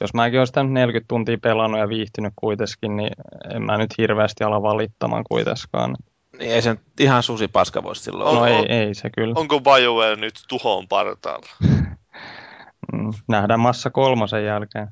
jos 0.01 0.13
mäkin 0.13 0.39
olisin 0.39 0.53
nyt 0.63 0.72
40 0.72 1.08
tuntia 1.08 1.38
pelannut 1.38 1.79
ja 1.79 1.89
viihtynyt 1.89 2.34
kuitenkin, 2.36 2.96
niin 2.98 3.12
en 3.56 3.62
mä 3.62 3.77
nyt 3.77 3.98
hirveästi 3.98 4.44
ala 4.44 4.62
valittamaan 4.62 5.24
kuitenkaan. 5.29 5.96
Niin 6.39 6.51
ei 6.51 6.62
se 6.62 6.75
ihan 7.00 7.24
susi 7.24 7.48
paska 7.48 7.84
voisi 7.84 8.03
silloin 8.03 8.29
on, 8.29 8.36
No 8.36 8.46
ei, 8.46 8.65
ei 8.70 8.94
se 8.94 9.10
kyllä. 9.10 9.34
Onko 9.38 9.60
BioWare 9.60 10.15
nyt 10.15 10.44
tuhoon 10.48 10.88
partaalla? 10.88 11.50
Mm, 12.94 13.13
nähdään 13.27 13.60
Massa 13.60 13.89
kolmosen 13.89 14.46
jälkeen. 14.46 14.88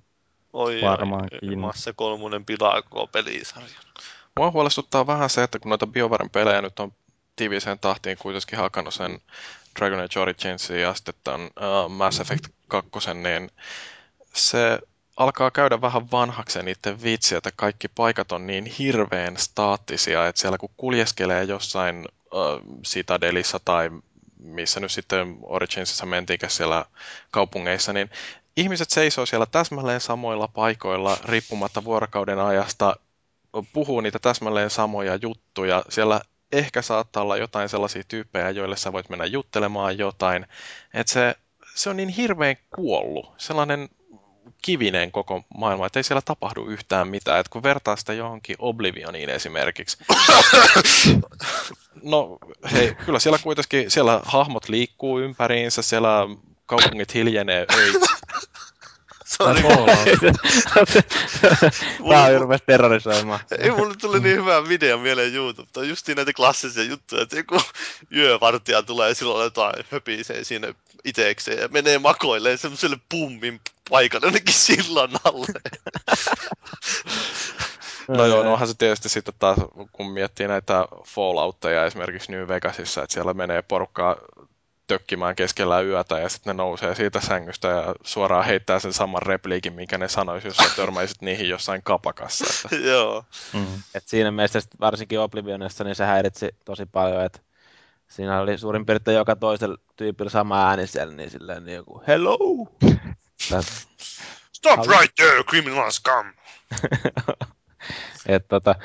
Oi, 0.54 0.82
Varmaankin. 0.82 1.50
Oi, 1.50 1.56
Massa 1.56 1.94
kolmonen 1.94 2.46
pilaa 2.46 2.82
koko 2.82 3.08
pelisarjan. 3.08 3.72
Mua 4.40 4.52
huolestuttaa 4.52 5.08
vähän 5.08 5.30
se, 5.30 5.44
että 5.44 5.60
kun 5.60 5.70
noita 5.70 5.88
BioWaren 5.88 6.30
pelejä 6.30 6.62
nyt 6.62 6.80
on 6.80 6.92
tiiviseen 7.36 7.80
tahtiin 7.80 8.18
kuitenkin 8.18 8.60
hakannut 8.60 8.94
sen 8.94 9.20
Dragon 9.80 10.00
Age 10.00 10.20
Originsin 10.20 10.82
ja 10.82 10.94
sitten 10.94 11.14
tämän 11.24 11.42
uh, 11.42 11.92
Mass 11.92 12.20
Effect 12.20 12.46
2, 12.68 12.90
niin 13.14 13.52
se 14.34 14.80
alkaa 15.18 15.52
käydä 15.52 15.82
vähän 15.82 16.12
vanhaksi 16.12 16.64
niiden 16.64 17.04
vitsi, 17.04 17.36
että 17.36 17.52
kaikki 17.56 17.88
paikat 17.88 18.32
on 18.32 18.48
niin 18.48 18.66
hirveän 18.66 19.38
staattisia, 19.38 20.28
että 20.28 20.42
siellä 20.42 20.58
kun 20.58 20.70
kuljeskelee 20.78 21.44
jossain 21.44 22.08
uh, 22.32 22.82
Citadelissa 22.88 23.60
tai 23.66 23.90
missä 24.40 24.80
nyt 24.80 24.92
sitten 24.92 25.38
Originsissa 25.44 26.06
mentiinkä 26.06 26.50
siellä 26.50 26.86
kaupungeissa, 27.32 27.94
niin 27.94 28.10
ihmiset 28.58 28.90
seisoo 28.90 29.26
siellä 29.26 29.46
täsmälleen 29.46 30.02
samoilla 30.02 30.48
paikoilla 30.48 31.18
riippumatta 31.26 31.84
vuorokauden 31.84 32.40
ajasta, 32.40 32.96
puhuu 33.74 34.02
niitä 34.02 34.20
täsmälleen 34.20 34.70
samoja 34.70 35.16
juttuja. 35.16 35.84
Siellä 35.90 36.22
ehkä 36.52 36.82
saattaa 36.82 37.24
olla 37.24 37.38
jotain 37.38 37.70
sellaisia 37.70 38.04
tyyppejä, 38.08 38.50
joille 38.50 38.78
sä 38.78 38.94
voit 38.94 39.10
mennä 39.10 39.26
juttelemaan 39.26 39.98
jotain. 39.98 40.48
Että 40.94 41.14
se, 41.14 41.36
se 41.76 41.90
on 41.90 41.98
niin 41.98 42.10
hirveän 42.10 42.56
kuollut. 42.76 43.34
Sellainen 43.38 43.90
kivinen 44.62 45.12
koko 45.12 45.44
maailma, 45.58 45.86
että 45.86 46.00
ei 46.00 46.04
siellä 46.04 46.22
tapahdu 46.22 46.66
yhtään 46.66 47.08
mitään. 47.08 47.40
Että 47.40 47.50
kun 47.50 47.64
vertaa 47.64 47.96
sitä 47.96 48.14
johonkin 48.14 48.56
Oblivioniin 48.60 49.30
esimerkiksi. 49.30 49.98
no 52.04 52.38
hei, 52.72 52.96
kyllä 53.06 53.20
siellä 53.20 53.40
kuitenkin, 53.44 53.92
siellä 53.92 54.22
hahmot 54.26 54.70
liikkuu 54.70 55.20
ympäriinsä, 55.20 55.82
siellä 55.82 56.10
kaupungit 56.66 57.14
hiljenee 57.14 57.66
öitä. 57.76 58.08
Sori. 59.38 59.62
Tää 62.10 62.24
on 62.24 62.42
rupes 62.42 62.62
terrorisoimaan. 62.66 63.40
Ei, 63.60 63.72
mulle 63.72 63.96
tuli 64.02 64.20
niin 64.20 64.38
hyvä 64.38 64.70
video 64.70 64.98
mieleen 64.98 65.36
YouTube. 65.36 65.70
Tämä 65.74 65.82
on 65.82 65.90
just 65.90 66.08
näitä 66.08 66.34
klassisia 66.34 66.84
juttuja, 66.84 67.22
että 67.22 67.38
joku 67.38 67.62
yövartija 68.16 68.84
tulee 68.84 69.14
silloin 69.14 69.44
jotain 69.44 69.86
höpisee 69.92 70.44
siinä 70.44 70.74
itekseen 71.04 71.60
ja 71.60 71.68
menee 71.68 72.00
makoilleen 72.00 72.58
semmoiselle 72.58 72.98
pummin 73.10 73.62
paikalle 73.90 74.26
jonnekin 74.26 74.54
sillan 74.54 75.10
alle. 75.24 75.48
no 78.08 78.26
joo, 78.26 78.44
no 78.44 78.54
onhan 78.54 78.68
se 78.68 78.74
tietysti 78.78 79.10
sitten 79.10 79.34
taas, 79.40 79.58
kun 79.92 80.12
miettii 80.12 80.48
näitä 80.48 80.86
Falloutteja 81.06 81.86
esimerkiksi 81.86 82.32
New 82.32 82.48
Vegasissa, 82.48 83.04
että 83.04 83.14
siellä 83.14 83.34
menee 83.34 83.62
porukkaa 83.62 84.16
tökkimään 84.88 85.36
keskellä 85.36 85.82
yötä 85.82 86.20
ja 86.20 86.30
sitten 86.30 86.58
ne 86.58 86.64
nousee 86.64 86.96
siitä 86.96 87.20
sängystä 87.20 87.68
ja 87.68 87.96
suoraan 88.04 88.46
heittää 88.46 88.80
sen 88.80 88.94
saman 88.94 89.22
repliikin, 89.22 89.74
minkä 89.74 89.98
ne 89.98 90.08
sanoisi, 90.08 90.48
jos 90.48 90.58
sä 90.58 90.76
törmäisit 90.76 91.22
niihin 91.22 91.50
jossain 91.50 91.82
kapakassa. 91.84 92.46
Että. 92.66 92.76
Joo. 92.76 93.26
Mm. 93.54 93.66
Et 93.96 94.08
siinä 94.08 94.32
mielessä 94.32 94.60
varsinkin 94.80 95.20
Oblivionissa 95.20 95.84
niin 95.84 95.96
se 95.96 96.06
häiritsi 96.06 96.50
tosi 96.66 96.86
paljon, 96.86 97.26
että 97.26 97.40
siinä 98.08 98.42
oli 98.42 98.58
suurin 98.58 98.86
piirtein 98.86 99.18
joka 99.18 99.36
toisella 99.36 99.78
tyypillä 99.96 100.30
sama 100.30 100.68
ääni 100.68 100.88
siellä, 100.88 101.14
niin 101.14 101.30
silleen 101.30 101.66
niin 101.66 101.76
joku 101.76 102.04
hello! 102.08 102.38
Stop 104.54 104.80
right 104.88 105.16
there, 105.16 105.44
criminal 105.44 105.92
scum! 105.92 106.34
että 108.26 108.48
tota, 108.48 108.76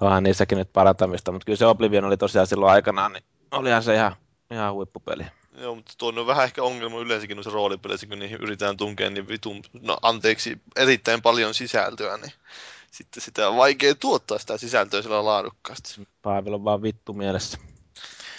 onhan 0.00 0.22
niissäkin 0.22 0.58
nyt 0.58 0.72
parantamista, 0.72 1.32
mutta 1.32 1.44
kyllä 1.44 1.56
se 1.56 1.66
Oblivion 1.66 2.04
oli 2.04 2.16
tosiaan 2.16 2.46
silloin 2.46 2.72
aikanaan, 2.72 3.12
niin 3.12 3.24
olihan 3.50 3.82
se 3.82 3.94
ihan, 3.94 4.16
ihan 4.50 4.72
huippupeli. 4.72 5.26
Joo, 5.58 5.74
mutta 5.74 5.92
tuo 5.98 6.08
on 6.08 6.26
vähän 6.26 6.44
ehkä 6.44 6.62
ongelma 6.62 6.98
yleensäkin 6.98 7.36
noissa 7.36 7.50
roolipeleissä, 7.50 8.06
kun 8.06 8.18
niihin 8.18 8.40
yritetään 8.40 8.76
tunkea 8.76 9.10
niin 9.10 9.28
vitun, 9.28 9.62
no 9.82 9.96
anteeksi, 10.02 10.60
erittäin 10.76 11.22
paljon 11.22 11.54
sisältöä, 11.54 12.16
niin 12.16 12.32
sitten 12.90 13.22
sitä 13.22 13.48
on 13.48 13.56
vaikea 13.56 13.94
tuottaa 13.94 14.38
sitä 14.38 14.58
sisältöä 14.58 15.02
sillä 15.02 15.24
laadukkaasti. 15.24 16.08
Paavilla 16.22 16.56
on 16.56 16.64
vaan 16.64 16.82
vittu 16.82 17.12
mielessä. 17.12 17.58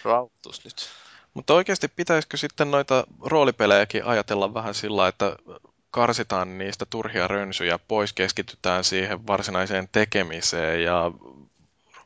Rautus 0.04 0.66
nyt. 0.66 0.90
Mutta 1.34 1.54
oikeasti 1.54 1.88
pitäisikö 1.88 2.38
sitten 2.38 2.72
noita 2.72 3.04
roolipelejäkin 3.22 4.06
ajatella 4.06 4.54
vähän 4.54 4.74
sillä, 4.74 5.08
että 5.08 5.36
karsitaan 5.92 6.58
niistä 6.58 6.86
turhia 6.90 7.28
rönsyjä 7.28 7.80
pois, 7.88 8.14
keskitytään 8.14 8.84
siihen 8.84 9.28
varsinaiseen 9.28 9.90
tekemiseen 9.92 10.84
ja 10.84 11.12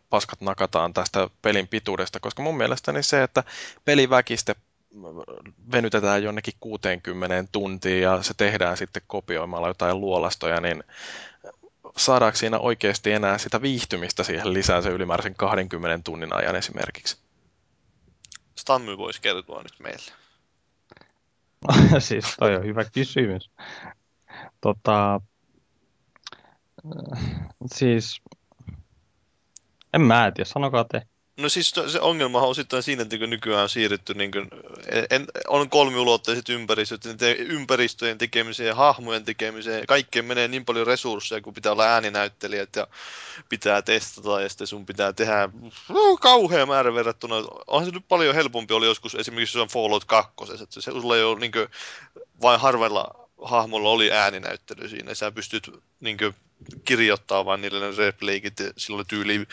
paskat 0.09 0.41
nakataan 0.41 0.93
tästä 0.93 1.29
pelin 1.41 1.67
pituudesta, 1.67 2.19
koska 2.19 2.43
mun 2.43 2.57
mielestäni 2.57 3.03
se, 3.03 3.23
että 3.23 3.43
peliväkiste 3.85 4.55
venytetään 5.71 6.23
jonnekin 6.23 6.53
60 6.59 7.45
tuntiin 7.51 8.01
ja 8.01 8.23
se 8.23 8.33
tehdään 8.33 8.77
sitten 8.77 9.01
kopioimalla 9.07 9.67
jotain 9.67 10.01
luolastoja, 10.01 10.61
niin 10.61 10.83
saadaanko 11.97 12.37
siinä 12.37 12.59
oikeasti 12.59 13.11
enää 13.11 13.37
sitä 13.37 13.61
viihtymistä 13.61 14.23
siihen 14.23 14.53
lisää 14.53 14.81
se 14.81 14.89
ylimääräisen 14.89 15.35
20 15.35 16.03
tunnin 16.03 16.35
ajan 16.35 16.55
esimerkiksi? 16.55 17.24
Stammy 18.65 18.97
voisi 18.97 19.21
kertoa 19.21 19.63
nyt 19.63 19.79
meille. 19.79 20.11
siis 22.07 22.35
toi 22.39 22.55
on 22.55 22.65
hyvä 22.65 22.83
kysymys. 22.93 23.51
Tota, 24.61 25.21
siis, 27.65 28.21
en 29.93 30.01
mä 30.01 30.31
tiedä, 30.35 30.49
sanokaa 30.49 30.83
te. 30.83 31.07
No 31.37 31.49
siis 31.49 31.73
se 31.87 31.99
ongelma 31.99 32.41
on 32.41 32.49
osittain 32.49 32.83
siinä, 32.83 33.01
että 33.01 33.17
kun 33.17 33.29
nykyään 33.29 33.63
on 33.63 33.69
siirrytty, 33.69 34.13
niin 34.13 34.31
kuin, 34.31 34.47
en, 35.09 35.25
on 35.47 35.69
kolmiulotteiset 35.69 36.49
ympäristöt, 36.49 37.05
niin 37.05 37.17
te, 37.17 37.31
ympäristöjen 37.31 38.17
tekemiseen 38.17 38.75
hahmojen 38.75 39.25
tekemiseen, 39.25 39.85
kaikkeen 39.85 40.25
menee 40.25 40.47
niin 40.47 40.65
paljon 40.65 40.87
resursseja, 40.87 41.41
kun 41.41 41.53
pitää 41.53 41.71
olla 41.71 41.85
ääninäyttelijät 41.85 42.75
ja 42.75 42.87
pitää 43.49 43.81
testata, 43.81 44.41
ja 44.41 44.49
sitten 44.49 44.67
sun 44.67 44.85
pitää 44.85 45.13
tehdä 45.13 45.49
no, 45.89 46.17
kauhea 46.17 46.65
määrä 46.65 46.93
verrattuna. 46.93 47.35
Onhan 47.67 47.85
se 47.85 47.91
nyt 47.91 48.07
paljon 48.07 48.35
helpompi 48.35 48.73
oli 48.73 48.85
joskus 48.85 49.15
esimerkiksi 49.15 49.59
on 49.59 49.67
Fallout 49.67 50.05
2, 50.05 50.33
että 50.63 50.81
se 50.81 50.91
sulla 50.91 51.17
ei 51.17 51.23
ole 51.23 51.39
niin 51.39 51.51
kuin, 51.51 51.67
vain 52.41 52.59
harvalla 52.59 53.25
hahmolla 53.41 53.89
oli 53.89 54.11
ääninäyttely 54.11 54.89
siinä, 54.89 55.15
sä 55.15 55.31
pystyt 55.31 55.71
niin 55.99 56.17
kuin, 56.17 56.35
kirjoittaa 56.85 57.45
vain 57.45 57.61
niille 57.61 57.95
repliikit, 57.97 58.53
sillä 58.77 59.03
tyyli 59.07 59.47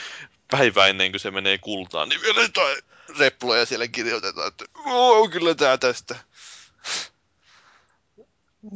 päivä 0.53 0.87
ennen 0.87 1.11
kuin 1.11 1.21
se 1.21 1.31
menee 1.31 1.59
kultaan, 1.59 2.09
niin 2.09 2.23
vielä 2.23 2.43
jotain 2.43 2.77
reploja 3.19 3.67
siellä 3.67 3.89
kirjoitetaan, 3.89 4.49
että 4.49 4.65
oo, 4.87 5.29
kyllä 5.29 5.55
tää 5.55 5.79
tästä. 5.79 6.17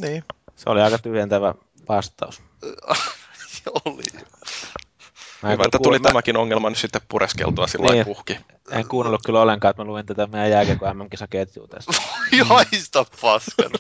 Niin. 0.00 0.24
Se 0.56 0.70
oli 0.70 0.80
aika 0.80 0.98
tyhjentävä 0.98 1.54
vastaus. 1.88 2.42
oli. 3.84 4.02
Mä 5.42 5.50
Hyvä, 5.50 5.64
että 5.64 5.78
tuli 5.82 5.98
kuul... 5.98 6.08
tämäkin 6.08 6.36
ongelma 6.36 6.70
nyt 6.70 6.78
sitten 6.78 7.00
pureskeltua 7.08 7.66
sillä 7.66 7.92
niin. 7.92 8.04
puhki. 8.04 8.38
En 8.70 8.88
kuunnellut 8.88 9.20
kyllä 9.26 9.40
ollenkaan, 9.40 9.70
että 9.70 9.82
mä 9.82 9.86
luin 9.86 10.06
tätä 10.06 10.26
meidän 10.26 10.50
jääkiekko 10.50 10.94
MM-kisaketjua 10.94 11.68
tästä. 11.68 11.92
Haista 12.44 13.06
paskan. 13.20 13.70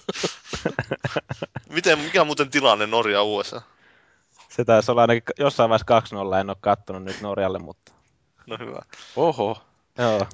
Miten, 1.74 1.98
mikä 1.98 2.20
on 2.20 2.26
muuten 2.26 2.50
tilanne 2.50 2.86
Norja 2.86 3.22
USA? 3.22 3.62
Se 4.56 4.64
taisi 4.64 4.90
olla 4.90 5.00
ainakin 5.00 5.22
jossain 5.38 5.70
vaiheessa 5.70 6.36
2-0, 6.36 6.40
en 6.40 6.50
ole 6.50 6.56
kattonut 6.60 7.04
nyt 7.04 7.20
Norjalle, 7.20 7.58
mutta... 7.58 7.92
No 8.46 8.58
hyvä. 8.58 8.82
Oho. 9.16 9.62
Joo. 9.98 10.26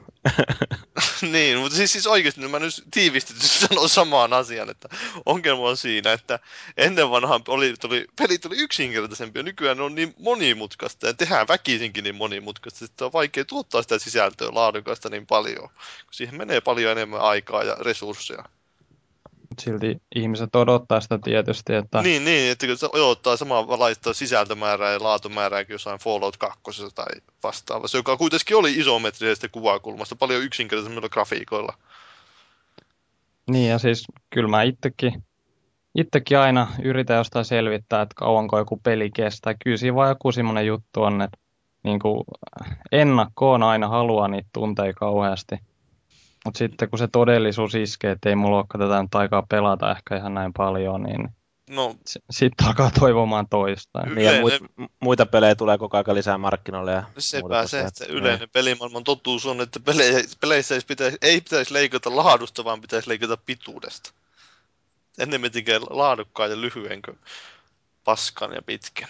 niin, 1.32 1.58
mutta 1.58 1.76
siis, 1.76 1.92
siis 1.92 2.06
oikeasti 2.06 2.40
niin 2.40 2.50
mä 2.50 2.58
nyt 2.58 2.84
tiivistetysti 2.90 3.66
sanon 3.68 3.88
samaan 3.88 4.32
asian, 4.32 4.70
että 4.70 4.88
ongelma 5.26 5.68
on 5.68 5.76
siinä, 5.76 6.12
että 6.12 6.38
ennen 6.76 7.10
vanhaan 7.10 7.42
oli, 7.48 7.74
tuli, 7.80 8.06
pelit 8.16 8.46
oli 8.46 8.56
yksinkertaisempia, 8.56 9.42
nykyään 9.42 9.76
ne 9.76 9.82
on 9.82 9.94
niin 9.94 10.14
monimutkaista 10.18 11.06
ja 11.06 11.14
tehdään 11.14 11.48
väkisinkin 11.48 12.04
niin 12.04 12.14
monimutkaista, 12.14 12.84
että 12.84 13.04
on 13.04 13.12
vaikea 13.12 13.44
tuottaa 13.44 13.82
sitä 13.82 13.98
sisältöä 13.98 14.48
laadukasta 14.52 15.08
niin 15.08 15.26
paljon, 15.26 15.68
kun 15.68 16.14
siihen 16.14 16.36
menee 16.36 16.60
paljon 16.60 16.92
enemmän 16.92 17.20
aikaa 17.20 17.62
ja 17.62 17.76
resursseja 17.80 18.44
silti 19.60 20.02
ihmiset 20.14 20.56
odottaa 20.56 21.00
sitä 21.00 21.18
tietysti. 21.24 21.74
Että... 21.74 22.02
Niin, 22.02 22.24
niin 22.24 22.52
että 22.52 22.66
se 22.76 22.88
odottaa 22.92 23.36
samaa 23.36 23.78
laittaa 23.78 24.12
sisältömäärää 24.12 24.92
ja 24.92 25.02
laatumäärää 25.02 25.64
kuin 25.64 25.74
jossain 25.74 25.98
Fallout 25.98 26.36
2 26.36 26.60
tai 26.94 27.06
vastaavassa, 27.42 27.98
joka 27.98 28.16
kuitenkin 28.16 28.56
oli 28.56 28.72
isometrisestä 28.72 29.48
kuvakulmasta 29.48 30.16
paljon 30.16 30.42
yksinkertaisemmilla 30.42 31.08
grafiikoilla. 31.08 31.74
Niin 33.50 33.70
ja 33.70 33.78
siis 33.78 34.04
kyllä 34.30 34.48
mä 34.48 34.62
itsekin, 34.62 35.24
itsekin 35.94 36.38
aina 36.38 36.68
yritän 36.82 37.16
jostain 37.16 37.44
selvittää, 37.44 38.02
että 38.02 38.14
kauanko 38.14 38.58
joku 38.58 38.80
peli 38.82 39.10
kestää. 39.10 39.54
Kyllä 39.64 39.76
siinä 39.76 39.94
vaan 39.94 40.08
joku 40.08 40.32
semmoinen 40.32 40.66
juttu 40.66 41.02
on, 41.02 41.22
että 41.22 41.38
niin 41.82 41.98
kuin 41.98 42.24
ennakkoon 42.92 43.62
aina 43.62 43.88
haluaa 43.88 44.28
niitä 44.28 44.48
tunteja 44.52 44.92
kauheasti. 44.92 45.56
Mutta 46.44 46.58
sitten 46.58 46.90
kun 46.90 46.98
se 46.98 47.08
todellisuus 47.08 47.74
iskee, 47.74 48.10
että 48.10 48.28
ei 48.28 48.36
mulla 48.36 48.56
ole 48.56 48.66
tätä 48.78 49.02
nyt 49.02 49.14
aikaa 49.14 49.46
pelata 49.48 49.90
ehkä 49.90 50.16
ihan 50.16 50.34
näin 50.34 50.52
paljon, 50.52 51.02
niin 51.02 51.28
no, 51.70 51.96
sitten 52.30 52.66
alkaa 52.66 52.90
toivomaan 53.00 53.48
toista. 53.48 54.00
Yleinen... 54.06 54.14
Niin 54.14 54.34
ja 54.34 54.40
muit, 54.40 54.62
muita 55.00 55.26
pelejä 55.26 55.54
tulee 55.54 55.78
koko 55.78 55.96
ajan 55.96 56.14
lisää 56.14 56.38
markkinoille. 56.38 56.92
Ja 56.92 57.04
Sepä 57.18 57.66
se, 57.66 57.80
että 57.80 58.04
yleinen 58.08 58.40
niin. 58.40 58.50
pelimaailman 58.52 59.04
totuus 59.04 59.46
on, 59.46 59.60
että 59.60 59.80
peleissä, 59.80 60.36
peleissä 60.40 60.74
ei, 60.74 60.80
pitäisi, 60.86 61.18
ei 61.22 61.40
pitäisi 61.40 61.74
leikata 61.74 62.16
laadusta, 62.16 62.64
vaan 62.64 62.80
pitäisi 62.80 63.08
leikata 63.08 63.36
pituudesta. 63.36 64.12
Ennemmin 65.18 65.52
laadukkaan 65.90 66.50
ja 66.50 66.60
lyhyen 66.60 67.02
kuin 67.02 67.18
paskan 68.04 68.52
ja 68.52 68.62
pitkän. 68.62 69.08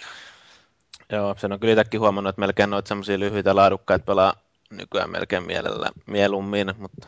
Joo, 1.11 1.35
sen 1.37 1.51
on 1.51 1.59
kyllä 1.59 1.73
itsekin 1.73 1.99
huomannut, 1.99 2.29
että 2.29 2.39
melkein 2.39 2.69
noita 2.69 2.87
semmoisia 2.87 3.19
lyhyitä 3.19 3.55
laadukkaita 3.55 4.05
pelaa 4.05 4.33
nykyään 4.69 5.11
melkein 5.11 5.43
mielellä, 5.43 5.89
mieluummin, 6.05 6.73
mutta 6.77 7.07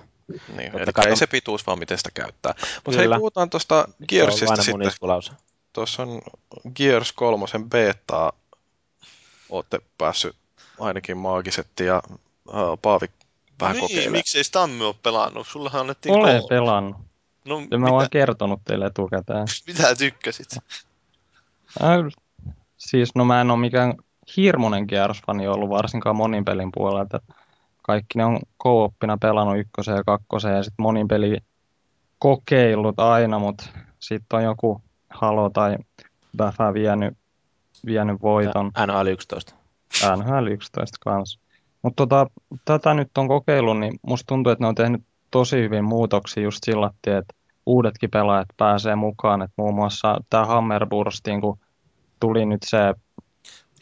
niin, 0.57 0.77
eli 0.77 0.93
kai 0.93 1.07
ei 1.07 1.15
se 1.15 1.27
pituus, 1.27 1.67
vaan 1.67 1.79
miten 1.79 1.97
sitä 1.97 2.09
käyttää. 2.13 2.53
Mutta 2.85 2.99
hei, 2.99 3.09
puhutaan 3.17 3.49
tuosta 3.49 3.87
Gearsista 4.07 4.63
sitten. 4.63 4.91
Tuossa 5.73 6.03
on 6.03 6.21
Gears 6.75 7.11
3 7.13 7.45
beta. 7.69 8.33
Olette 9.49 9.79
päässyt 9.97 10.35
ainakin 10.79 11.17
maagisetti 11.17 11.85
ja 11.85 12.01
uh, 12.47 12.79
Paavi 12.81 13.07
vähän 13.61 13.75
niin, 13.75 13.81
kokeilemaan. 13.81 14.11
miksei 14.11 14.43
Stammy 14.43 14.87
ole 14.87 14.95
pelannut? 15.03 15.47
Sullahan 15.47 15.81
annettiin 15.81 16.15
Olen 16.15 16.41
kolme. 16.41 16.47
pelannut. 16.49 16.97
No, 17.45 17.61
ja 17.71 17.77
mä 17.77 17.87
oon 17.87 18.07
kertonut 18.11 18.61
teille 18.65 18.85
etukäteen. 18.85 19.47
Mitä 19.67 19.95
tykkäsit? 19.95 20.57
Äh, 21.83 21.89
siis 22.77 23.15
no 23.15 23.25
mä 23.25 23.41
en 23.41 23.51
ole 23.51 23.59
mikään 23.59 23.93
hirmuinen 24.37 24.85
Gears-fani 24.89 25.47
ollut 25.47 25.69
varsinkaan 25.69 26.15
monin 26.15 26.45
pelin 26.45 26.71
puolelta 26.73 27.21
kaikki 27.87 28.17
ne 28.17 28.25
on 28.25 28.39
kooppina 28.57 29.17
pelannut 29.17 29.57
ykkösen 29.57 29.95
ja 29.95 30.03
kakkosen 30.03 30.55
ja 30.55 30.63
sitten 30.63 30.83
monin 30.83 31.07
peli 31.07 31.37
kokeillut 32.19 32.99
aina, 32.99 33.39
mutta 33.39 33.65
sitten 33.99 34.37
on 34.37 34.43
joku 34.43 34.81
Halo 35.09 35.49
tai 35.49 35.75
Baffa 36.37 36.73
vienyt, 36.73 37.17
vienyt 37.85 38.21
voiton. 38.21 38.71
NHL 38.87 39.07
11. 39.07 39.55
NHL 40.17 40.47
11 40.47 40.97
kanssa. 41.01 41.39
Mutta 41.81 42.07
tota, 42.07 42.27
tätä 42.65 42.93
nyt 42.93 43.17
on 43.17 43.27
kokeillut, 43.27 43.79
niin 43.79 43.99
musta 44.01 44.27
tuntuu, 44.27 44.51
että 44.51 44.63
ne 44.63 44.67
on 44.67 44.75
tehnyt 44.75 45.03
tosi 45.31 45.57
hyvin 45.57 45.83
muutoksia 45.83 46.43
just 46.43 46.59
sillä, 46.65 46.91
että 47.07 47.33
uudetkin 47.65 48.11
pelaajat 48.11 48.47
pääsee 48.57 48.95
mukaan. 48.95 49.41
Et 49.41 49.51
muun 49.57 49.75
muassa 49.75 50.17
tämä 50.29 50.45
Hammerburstiin, 50.45 51.41
kun 51.41 51.59
tuli 52.19 52.45
nyt 52.45 52.63
se 52.65 52.77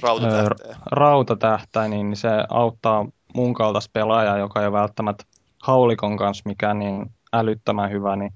rautatähtäin, 0.02 0.76
rautatähtäin 0.86 1.92
niin 1.92 2.16
se 2.16 2.30
auttaa 2.50 3.06
mun 3.34 3.54
kaltaista 3.54 3.92
pelaajaa, 3.94 4.38
joka 4.38 4.62
ei 4.62 4.68
ole 4.68 4.80
välttämättä 4.80 5.24
haulikon 5.64 6.18
kanssa 6.18 6.44
mikä 6.46 6.74
niin 6.74 7.12
älyttömän 7.34 7.92
hyvä, 7.92 8.16
niin 8.16 8.34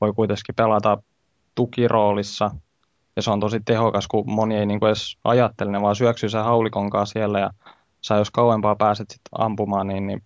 voi 0.00 0.12
kuitenkin 0.12 0.54
pelata 0.54 1.02
tukiroolissa 1.54 2.50
Ja 3.16 3.22
se 3.22 3.30
on 3.30 3.40
tosi 3.40 3.60
tehokas, 3.60 4.08
kun 4.08 4.24
moni 4.26 4.56
ei 4.56 4.66
niin 4.66 4.80
kuin 4.80 4.88
edes 4.88 5.18
ajattele, 5.24 5.70
ne 5.70 5.82
vaan 5.82 5.96
syöksyy 5.96 6.28
sen 6.28 6.44
haulikonkaan 6.44 7.06
siellä 7.06 7.40
ja 7.40 7.50
sä 8.00 8.14
jos 8.14 8.30
kauempaa 8.30 8.76
pääset 8.76 9.10
sit 9.10 9.22
ampumaan, 9.38 9.86
niin, 9.86 10.06
niin 10.06 10.22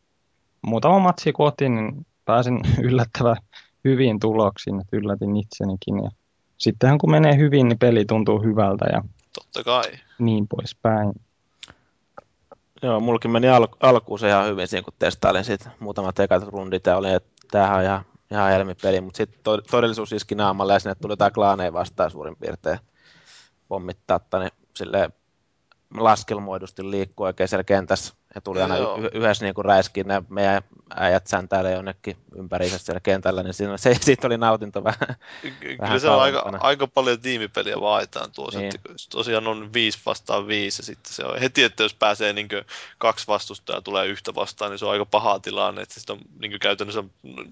muutama 0.66 0.98
matsi 0.98 1.32
kotiin, 1.32 1.74
niin 1.74 2.06
pääsin 2.24 2.60
yllättävän 2.88 3.36
hyviin 3.84 4.20
tuloksiin, 4.20 4.80
että 4.80 4.96
yllätin 4.96 5.36
itsenikin. 5.36 6.04
Ja 6.04 6.10
sittenhän 6.58 6.98
kun 6.98 7.10
menee 7.10 7.36
hyvin, 7.36 7.68
niin 7.68 7.78
peli 7.78 8.04
tuntuu 8.04 8.42
hyvältä 8.42 8.84
ja 8.92 9.02
Totta 9.34 9.64
kai. 9.64 9.92
niin 10.18 10.48
poispäin. 10.48 11.12
Joo, 12.82 13.00
mulkin 13.00 13.30
meni 13.30 13.48
al- 13.48 13.68
alkuun 13.80 14.18
se 14.18 14.28
ihan 14.28 14.46
hyvin 14.46 14.68
siinä, 14.68 14.84
kun 14.84 14.94
testailin 14.98 15.44
sit 15.44 15.68
muutamat 15.80 16.18
ekat 16.18 16.42
rundit 16.42 16.86
ja 16.86 16.96
olin, 16.96 17.14
että 17.14 17.30
tämähän 17.50 17.76
on 17.78 17.84
ihan, 17.84 18.04
ihan 18.30 18.50
helmipeli, 18.50 19.00
mutta 19.00 19.16
sitten 19.16 19.40
to- 19.42 19.60
todellisuus 19.60 20.12
iski 20.12 20.34
naamalle 20.34 20.72
ja 20.72 20.78
sinne 20.78 20.94
tuli 20.94 21.12
jotain 21.12 21.32
klaaneja 21.32 21.72
vastaan 21.72 22.10
suurin 22.10 22.36
piirtein 22.36 22.78
pommittaa, 23.68 24.20
niin 24.38 24.50
silleen 24.76 25.12
laskelmoidusti 25.96 26.90
liikkuu 26.90 27.26
oikein 27.26 27.48
siellä 27.48 27.64
kentässä 27.64 28.14
ja 28.34 28.40
tuli 28.40 28.62
aina 28.62 28.76
y- 28.76 29.10
yhdessä 29.14 29.44
niin 29.44 29.64
räiskiin 29.64 30.08
ne 30.08 30.22
meidän 30.28 30.62
äijät 30.96 31.26
säntäällä 31.26 31.70
jonnekin 31.70 32.16
ympäriinsä 32.36 32.78
siellä 32.78 33.00
kentällä, 33.00 33.42
niin 33.42 33.54
siinä, 33.54 33.76
se, 33.76 33.94
siitä 34.00 34.26
oli 34.26 34.38
nautinto 34.38 34.84
vähän 34.84 35.16
Kyllä 35.60 35.78
vähän 35.80 36.00
se 36.00 36.08
on 36.08 36.22
aika, 36.22 36.58
aika, 36.60 36.86
paljon 36.86 37.20
tiimipeliä 37.20 37.80
vaaditaan 37.80 38.32
tuossa, 38.32 38.60
niin. 38.60 38.74
että 38.74 38.94
tosiaan 39.10 39.46
on 39.46 39.72
viisi 39.72 39.98
vastaan 40.06 40.46
viisi 40.46 40.82
ja 40.82 40.86
sitten 40.86 41.12
se 41.12 41.24
on 41.24 41.40
heti, 41.40 41.62
että 41.62 41.82
jos 41.82 41.94
pääsee 41.94 42.32
niin 42.32 42.48
kaksi 42.98 43.26
vastustajaa 43.28 43.80
tulee 43.80 44.06
yhtä 44.06 44.34
vastaan, 44.34 44.70
niin 44.70 44.78
se 44.78 44.84
on 44.84 44.92
aika 44.92 45.06
paha 45.06 45.38
tilanne, 45.38 45.82
että 45.82 45.94
sitten 45.94 46.16
on 46.16 46.22
niin 46.38 46.60
käytännössä, 46.60 47.04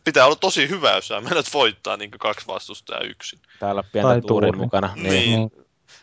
pitää 0.04 0.26
olla 0.26 0.36
tosi 0.36 0.68
hyvä, 0.68 0.94
jos 0.94 1.08
sä 1.08 1.20
menet 1.20 1.54
voittaa 1.54 1.96
niin 1.96 2.10
kaksi 2.10 2.46
vastustajaa 2.46 3.02
yksin. 3.02 3.38
Täällä 3.60 3.82
pientä 3.92 4.20
tuurin 4.26 4.56
mukana. 4.56 4.92
Niin. 4.94 5.10
niin. 5.10 5.59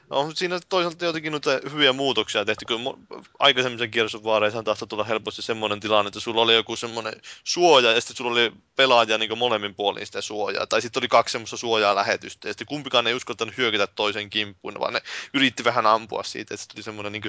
No, 0.10 0.32
siinä 0.36 0.60
toisaalta 0.70 1.06
jotenkin 1.06 1.32
noita 1.32 1.52
hyviä 1.72 1.94
muutoksia 1.94 2.46
tehty, 2.46 2.66
kun 2.66 3.08
aikaisemmissa 3.40 3.88
kierrosvaareissa 3.88 4.64
tahtoi 4.64 4.88
tulla 4.88 5.04
helposti 5.04 5.42
semmoinen 5.42 5.80
tilanne, 5.80 6.08
että 6.08 6.20
sulla 6.20 6.42
oli 6.42 6.56
joku 6.56 6.76
semmoinen 6.76 7.14
suoja 7.44 7.92
ja 7.92 8.02
sitten 8.02 8.18
sulla 8.18 8.32
oli 8.32 8.52
pelaaja 8.76 9.18
niin 9.18 9.38
molemmin 9.38 9.76
puolin 9.76 10.06
sitä 10.06 10.22
suojaa. 10.22 10.68
Tai 10.68 10.82
sitten 10.82 11.02
oli 11.02 11.08
kaksi 11.08 11.32
semmoista 11.32 11.58
suojaa 11.58 11.96
lähetystä 11.96 12.48
ja 12.48 12.54
sitten 12.54 12.68
kumpikaan 12.68 13.08
ei 13.08 13.14
uskaltanut 13.14 13.58
hyökätä 13.58 13.88
toisen 13.88 14.30
kimppuun, 14.30 14.80
vaan 14.80 14.94
ne 14.94 15.02
yritti 15.34 15.64
vähän 15.64 15.86
ampua 15.86 16.24
siitä, 16.24 16.54
että 16.54 16.64
se 16.64 16.70
tuli 16.70 16.84
semmoinen 16.84 17.12
niin 17.12 17.24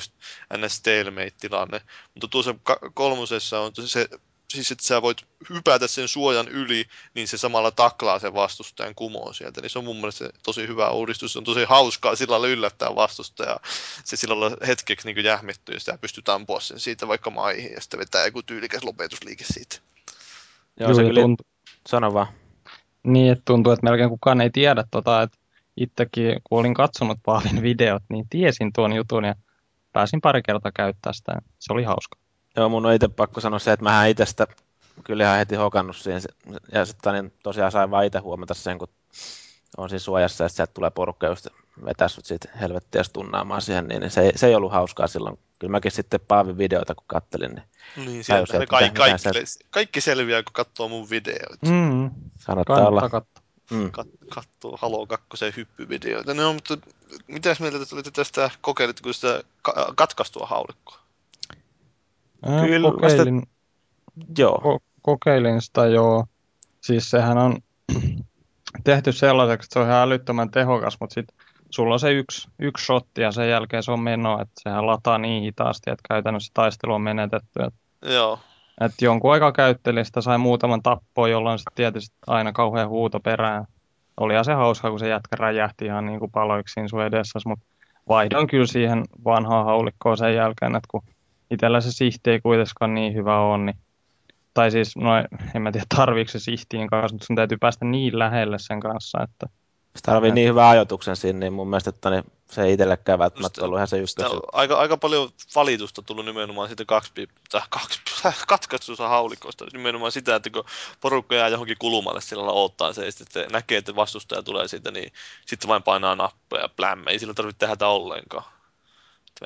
ns. 0.56 0.76
stalemate-tilanne. 0.76 1.80
Mutta 2.14 2.28
tuossa 2.28 2.54
kolmosessa 2.94 3.60
on 3.60 3.72
se 3.84 4.08
siis 4.52 4.70
että 4.70 4.84
sä 4.84 5.02
voit 5.02 5.26
hypätä 5.50 5.88
sen 5.88 6.08
suojan 6.08 6.48
yli, 6.48 6.84
niin 7.14 7.28
se 7.28 7.38
samalla 7.38 7.70
taklaa 7.70 8.18
sen 8.18 8.34
vastustajan 8.34 8.94
kumoon 8.94 9.34
sieltä. 9.34 9.60
Niin 9.60 9.70
se 9.70 9.78
on 9.78 9.84
mun 9.84 9.96
mielestä 9.96 10.30
tosi 10.42 10.66
hyvä 10.66 10.90
uudistus. 10.90 11.32
Se 11.32 11.38
on 11.38 11.44
tosi 11.44 11.64
hauskaa 11.64 12.16
sillä 12.16 12.32
lailla 12.32 12.48
yllättää 12.48 12.94
vastustaja. 12.94 13.56
Se 14.04 14.16
sillä 14.16 14.40
lailla 14.40 14.56
hetkeksi 14.66 15.12
niin 15.12 15.24
jähmettyy 15.24 15.74
ja 15.74 15.80
sitä 15.80 15.98
pystyy 16.00 16.22
ampua 16.26 16.60
sen 16.60 16.80
siitä 16.80 17.08
vaikka 17.08 17.30
maihin 17.30 17.72
ja 17.72 17.80
sitten 17.80 18.00
vetää 18.00 18.24
joku 18.24 18.42
tyylikäs 18.42 18.84
lopetusliike 18.84 19.44
siitä. 19.44 19.76
Joo, 20.80 20.94
se 20.94 21.02
kyllä 21.02 21.20
tuntuu. 21.20 21.46
Sano 21.88 22.14
vaan. 22.14 22.26
Niin, 23.02 23.32
että 23.32 23.42
tuntuu, 23.44 23.72
että 23.72 23.84
melkein 23.84 24.10
kukaan 24.10 24.40
ei 24.40 24.50
tiedä 24.50 24.84
tota, 24.90 25.22
että 25.22 25.38
itsekin 25.76 26.40
kun 26.44 26.58
olin 26.60 26.74
katsonut 26.74 27.18
Paavin 27.24 27.62
videot, 27.62 28.02
niin 28.08 28.28
tiesin 28.30 28.72
tuon 28.72 28.92
jutun 28.92 29.24
ja 29.24 29.34
pääsin 29.92 30.20
pari 30.20 30.42
kertaa 30.42 30.72
käyttää 30.72 31.12
sitä. 31.12 31.32
Se 31.58 31.72
oli 31.72 31.84
hauska. 31.84 32.18
Joo, 32.58 32.68
mun 32.68 32.86
on 32.86 32.92
itse 32.92 33.08
pakko 33.08 33.40
sanoa 33.40 33.58
se, 33.58 33.72
että 33.72 33.84
mä 33.84 34.06
itse 34.06 34.26
sitä 34.26 34.46
kyllä 35.04 35.24
ihan 35.24 35.38
heti 35.38 35.54
hokannut 35.54 35.96
siihen. 35.96 36.22
Ja 36.72 36.84
sitten 36.84 37.12
niin 37.12 37.32
tosiaan 37.42 37.72
sain 37.72 37.90
vaan 37.90 38.04
itse 38.04 38.18
huomata 38.18 38.54
sen, 38.54 38.78
kun 38.78 38.88
on 39.76 39.88
siinä 39.88 39.98
suojassa 39.98 40.44
ja 40.44 40.48
sieltä 40.48 40.72
tulee 40.74 40.90
porukka 40.90 41.26
just 41.26 41.46
vetää 41.84 42.08
sut 42.08 42.24
siitä 42.24 42.48
helvettiä 42.60 43.02
tunnaamaan 43.12 43.62
siihen, 43.62 43.88
niin 43.88 44.10
se, 44.10 44.32
se 44.36 44.46
ei 44.46 44.54
ollut 44.54 44.72
hauskaa 44.72 45.06
silloin. 45.06 45.38
Kyllä 45.58 45.70
mäkin 45.70 45.92
sitten 45.92 46.20
Paavin 46.28 46.58
videoita 46.58 46.94
kun 46.94 47.04
kattelin, 47.06 47.54
niin 47.54 47.64
niin, 48.06 48.24
sieltä 48.24 48.58
ne 48.58 48.66
kaikki, 48.66 48.98
kaikki, 48.98 49.22
kaikki, 49.24 49.64
kaikki 49.70 50.00
selviää, 50.00 50.42
kun 50.42 50.52
katsoo 50.52 50.88
mun 50.88 51.10
videoita. 51.10 51.66
Mm. 51.66 52.10
Kannattaa 52.46 52.88
olla. 52.88 53.00
Katsoa. 53.00 53.42
Mm. 53.70 53.90
Kat, 53.90 54.06
katsoo 54.34 54.76
Halo 54.76 55.06
2 55.06 55.26
hyppyvideoita. 55.56 56.34
No, 56.34 56.52
mutta 56.52 56.78
mitäs 57.26 57.60
mieltä 57.60 57.78
te 57.78 57.86
tulitte 57.86 58.10
tästä, 58.10 58.50
kokeilitteko 58.60 59.12
sitä 59.12 59.42
katkaistua 59.94 60.46
haulikkoa? 60.46 61.07
Kyllä, 62.66 62.90
kokeilin, 62.90 63.42
joo. 64.38 64.62
Ko- 64.64 64.84
kokeilin 65.02 65.62
sitä 65.62 65.86
joo. 65.86 66.26
Siis 66.80 67.10
sehän 67.10 67.38
on 67.38 67.56
tehty 68.84 69.12
sellaiseksi, 69.12 69.66
että 69.66 69.72
se 69.72 69.78
on 69.78 69.86
ihan 69.86 70.02
älyttömän 70.02 70.50
tehokas, 70.50 70.96
mutta 71.00 71.14
sitten 71.14 71.36
sulla 71.70 71.94
on 71.94 72.00
se 72.00 72.12
yksi, 72.12 72.48
yksi 72.58 72.84
shotti 72.84 73.20
ja 73.20 73.32
sen 73.32 73.50
jälkeen 73.50 73.82
se 73.82 73.92
on 73.92 74.00
meno, 74.00 74.40
että 74.40 74.60
sehän 74.62 74.86
lataa 74.86 75.18
niin 75.18 75.42
hitaasti, 75.42 75.90
että 75.90 76.08
käytännössä 76.08 76.50
taistelu 76.54 76.94
on 76.94 77.02
menetetty. 77.02 77.62
Että, 77.66 78.12
joo. 78.12 78.38
Että 78.80 79.04
jonkun 79.04 79.32
aika 79.32 79.52
käytteli 79.52 80.04
sitä, 80.04 80.20
sai 80.20 80.38
muutaman 80.38 80.82
tappoa, 80.82 81.28
jolloin 81.28 81.58
sitten 81.58 81.74
tietysti 81.74 82.16
aina 82.26 82.52
kauhean 82.52 82.88
huuto 82.88 83.20
perään. 83.20 83.64
Oli 84.20 84.44
se 84.44 84.52
hauska, 84.52 84.90
kun 84.90 84.98
se 84.98 85.08
jätkä 85.08 85.36
räjähti 85.36 85.84
ihan 85.84 86.06
niin 86.06 86.18
kuin 86.18 86.30
paloiksi 86.30 86.88
sun 86.88 87.02
edessä, 87.02 87.38
mutta 87.46 87.64
vaihdoin 88.08 88.46
kyllä 88.46 88.66
siihen 88.66 89.04
vanhaan 89.24 89.64
haulikkoon 89.64 90.16
sen 90.16 90.34
jälkeen, 90.34 90.76
että 90.76 90.88
kun 90.90 91.02
itsellä 91.50 91.80
se 91.80 91.92
sihti 91.92 92.30
ei 92.30 92.40
kuitenkaan 92.40 92.94
niin 92.94 93.14
hyvä 93.14 93.40
ole, 93.40 93.58
niin 93.58 93.76
tai 94.54 94.70
siis, 94.70 94.96
no 94.96 95.10
en 95.54 95.62
mä 95.62 95.72
tiedä 95.72 95.86
tarviiko 95.96 96.30
se 96.30 96.38
sihtiin 96.38 96.88
kanssa, 96.88 97.14
mutta 97.14 97.26
sun 97.26 97.36
täytyy 97.36 97.58
päästä 97.58 97.84
niin 97.84 98.18
lähelle 98.18 98.58
sen 98.58 98.80
kanssa, 98.80 99.22
että... 99.22 99.46
Se 99.96 100.02
tarvii 100.02 100.32
niin 100.32 100.48
hyvän 100.48 100.66
ajoituksen 100.66 101.16
siinä, 101.16 101.38
niin 101.38 101.52
mun 101.52 101.68
mielestä 101.68 101.90
että 101.90 102.10
niin 102.10 102.24
se 102.50 102.62
ei 102.62 102.72
itsellekään 102.72 103.18
välttämättä 103.18 103.64
ollut 103.64 103.78
ihan 103.78 103.88
se 103.88 103.96
ykkös. 103.98 104.26
Aika, 104.52 104.76
aika 104.76 104.96
paljon 104.96 105.30
valitusta 105.54 106.02
tullut 106.02 106.24
nimenomaan 106.24 106.68
siitä 106.68 106.84
kaksi, 106.84 107.12
tai 107.50 107.62
kaksi 107.70 108.00
katkaistusta 108.48 109.08
haulikosta. 109.08 109.66
Nimenomaan 109.72 110.12
sitä, 110.12 110.34
että 110.34 110.50
kun 110.50 110.64
porukka 111.00 111.34
jää 111.34 111.48
johonkin 111.48 111.76
kulumalle 111.78 112.20
sillä 112.20 112.46
lailla 112.46 112.60
odottaa 112.60 112.92
se, 112.92 113.04
ja 113.04 113.12
sitten 113.12 113.50
näkee, 113.52 113.78
että 113.78 113.96
vastustaja 113.96 114.42
tulee 114.42 114.68
siitä, 114.68 114.90
niin 114.90 115.12
sitten 115.46 115.68
vain 115.68 115.82
painaa 115.82 116.14
nappeja 116.14 116.62
ja 116.62 116.68
plämme. 116.76 117.10
Ei 117.10 117.18
sillä 117.18 117.34
tarvitse 117.34 117.66
tehdä 117.66 117.86
ollenkaan 117.86 118.44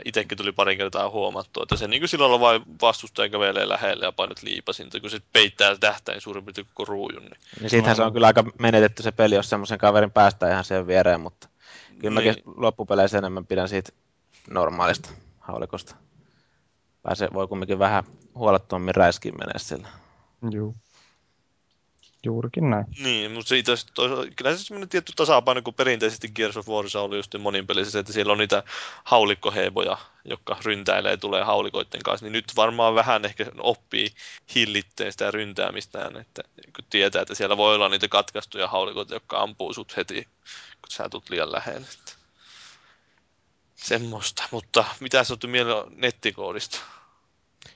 itsekin 0.05 0.39
tuli 0.39 0.53
parin 0.53 0.79
kertaa 0.79 1.11
huomattu, 1.11 1.63
että 1.63 1.77
se 1.77 1.89
niin 1.89 2.01
kuin 2.01 2.09
silloin 2.09 2.41
vain 2.41 2.63
vastustaja 2.83 3.29
kävelee 3.29 3.69
lähelle 3.69 4.05
ja 4.05 4.13
painat 4.13 4.43
liipasinta, 4.43 5.01
kun 5.01 5.11
se 5.11 5.21
peittää 5.33 5.77
tähtäin 5.77 6.21
suurin 6.21 6.45
piirtein 6.45 6.67
koko 6.75 6.85
ruujun. 6.85 7.23
Niin, 7.23 7.37
niin 7.61 7.71
siitähän 7.71 7.97
se 7.97 8.03
on 8.03 8.13
kyllä 8.13 8.27
aika 8.27 8.45
menetetty 8.59 9.03
se 9.03 9.13
peli, 9.13 9.35
jos 9.35 9.51
semmoisen 9.51 9.79
kaverin 9.79 10.11
päästään 10.11 10.53
ihan 10.53 10.65
sen 10.65 10.87
viereen, 10.87 11.21
mutta 11.21 11.49
kyllä 11.99 12.21
niin. 12.21 12.29
mäkin 12.29 12.43
loppupeleissä 12.57 13.19
enemmän 13.19 13.47
pidän 13.47 13.69
siitä 13.69 13.93
normaalista 14.51 15.11
haulikosta. 15.41 15.95
Pääsee, 17.03 17.29
voi 17.35 17.49
kumminkin 17.49 17.79
vähän 17.79 18.05
huolettommin 18.35 18.95
räiskiin 18.95 19.35
menee 19.39 19.59
sillä. 19.59 19.89
Joo. 20.51 20.75
Juurikin 22.27 22.71
näin. 22.71 22.87
Niin, 23.03 23.31
mutta 23.31 23.49
siitä 23.49 23.73
toisaalta, 23.95 24.31
kyllä 24.37 24.57
se 24.57 24.65
semmoinen 24.65 24.89
tietty 24.89 25.13
tasapaino, 25.17 25.63
kun 25.63 25.75
perinteisesti 25.75 26.29
Gears 26.29 26.57
of 26.57 26.69
Warissa 26.69 27.01
oli 27.01 27.17
just 27.17 27.35
moninpelissä, 27.39 27.99
että 27.99 28.13
siellä 28.13 28.33
on 28.33 28.39
niitä 28.39 28.63
haulikkoheivoja, 29.05 29.99
jotka 30.25 30.57
ryntäilee 30.65 31.17
tulee 31.17 31.43
haulikoiden 31.43 32.03
kanssa, 32.05 32.27
niin 32.27 32.33
nyt 32.33 32.53
varmaan 32.57 32.95
vähän 32.95 33.25
ehkä 33.25 33.47
oppii 33.59 34.09
hillitteen 34.55 35.13
sitä 35.13 35.31
ryntäämistään, 35.31 36.17
että 36.17 36.43
kun 36.77 36.85
tietää, 36.91 37.23
että 37.23 37.35
siellä 37.35 37.57
voi 37.57 37.75
olla 37.75 37.89
niitä 37.89 38.09
katkaistuja 38.09 38.69
haulikoita, 38.69 39.15
jotka 39.15 39.41
ampuu 39.43 39.73
sut 39.73 39.97
heti, 39.97 40.29
kun 40.83 40.91
sä 40.91 41.09
tulet 41.09 41.31
liian 41.31 41.53
lähelle. 41.53 41.87
Että 42.01 42.13
semmoista, 43.75 44.43
mutta 44.51 44.85
mitä 45.01 45.25
sä 45.25 45.37
mieleen 45.47 45.87
nettikoodista? 45.97 46.81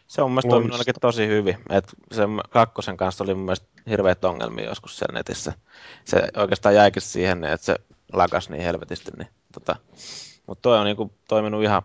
Se 0.06 0.22
on 0.22 0.30
mielestäni 0.30 0.50
toiminut 0.50 0.74
ainakin 0.74 0.94
tosi 1.00 1.26
hyvin. 1.26 1.58
Et 1.70 1.84
sen 2.12 2.30
kakkosen 2.50 2.96
kanssa 2.96 3.24
oli 3.24 3.34
mun 3.34 3.44
mielestä 3.44 3.75
hirveät 3.90 4.24
ongelmia 4.24 4.64
joskus 4.64 4.98
siellä 4.98 5.18
netissä. 5.18 5.52
Se 6.04 6.28
oikeastaan 6.36 6.74
jäikin 6.74 7.02
siihen, 7.02 7.44
että 7.44 7.66
se 7.66 7.76
lakas 8.12 8.50
niin 8.50 8.62
helvetisti. 8.62 9.10
Niin, 9.18 9.28
tota. 9.52 9.76
Mutta 10.46 10.62
toi 10.62 10.78
on 10.78 10.84
niinku 10.84 11.14
toiminut 11.28 11.62
ihan, 11.62 11.82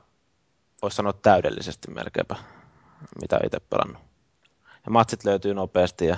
voisi 0.82 0.96
sanoa 0.96 1.14
täydellisesti 1.14 1.92
melkeinpä, 1.92 2.36
mitä 3.22 3.40
itse 3.46 3.60
pelannut. 3.60 4.02
Ja 4.86 4.92
matsit 4.92 5.26
löytyy 5.26 5.54
nopeasti 5.54 6.06
ja 6.06 6.18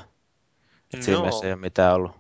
siinä 1.02 1.20
mielessä 1.20 1.46
ei 1.46 1.54
ole 1.54 1.62
mitään 1.62 1.96
ollut 1.96 2.12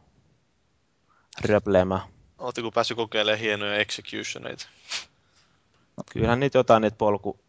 röpleemää. 1.45 2.07
Oletteko 2.37 2.71
päässyt 2.71 2.97
kokeilemaan 2.97 3.39
hienoja 3.39 3.75
executioneita? 3.77 4.67
Kyllähän 6.13 6.39
niitä 6.39 6.57
jotain 6.57 6.81
niitä 6.81 6.97
polku, 6.97 7.42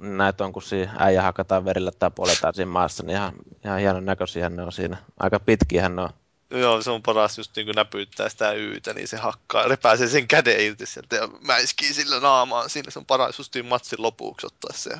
näitä 0.00 0.44
on, 0.44 0.52
kun 0.52 0.62
siinä 0.62 0.92
äijä 0.98 1.22
hakataan 1.22 1.64
verillä 1.64 1.90
tai 1.98 2.10
poletaan 2.10 2.54
siinä 2.54 2.70
maassa, 2.70 3.02
niin 3.02 3.16
ihan, 3.16 3.32
ihan 3.64 3.78
hienon 3.78 4.04
näköisiä 4.04 4.48
ne 4.48 4.62
on 4.62 4.72
siinä. 4.72 4.96
Aika 5.20 5.40
pitkiä 5.40 5.88
ne 5.88 6.02
on. 6.02 6.10
Joo, 6.50 6.82
se 6.82 6.90
on 6.90 7.02
paras 7.02 7.38
just 7.38 7.56
niin 7.56 7.66
kuin 7.66 7.74
näpyyttää 7.74 8.28
sitä 8.28 8.52
yytä, 8.52 8.94
niin 8.94 9.08
se 9.08 9.16
hakkaa, 9.16 9.68
repääsee 9.68 10.08
sen 10.08 10.28
käden 10.28 10.60
irti 10.60 10.86
sieltä 10.86 11.16
ja 11.16 11.28
mäiskii 11.46 11.94
sillä 11.94 12.20
naamaan 12.20 12.70
siinä. 12.70 12.90
Se 12.90 12.98
on 12.98 13.06
paras 13.06 13.38
just 13.38 13.54
niin 13.54 13.66
matsin 13.66 14.02
lopuksi 14.02 14.46
ottaa 14.46 14.70
se 14.74 14.98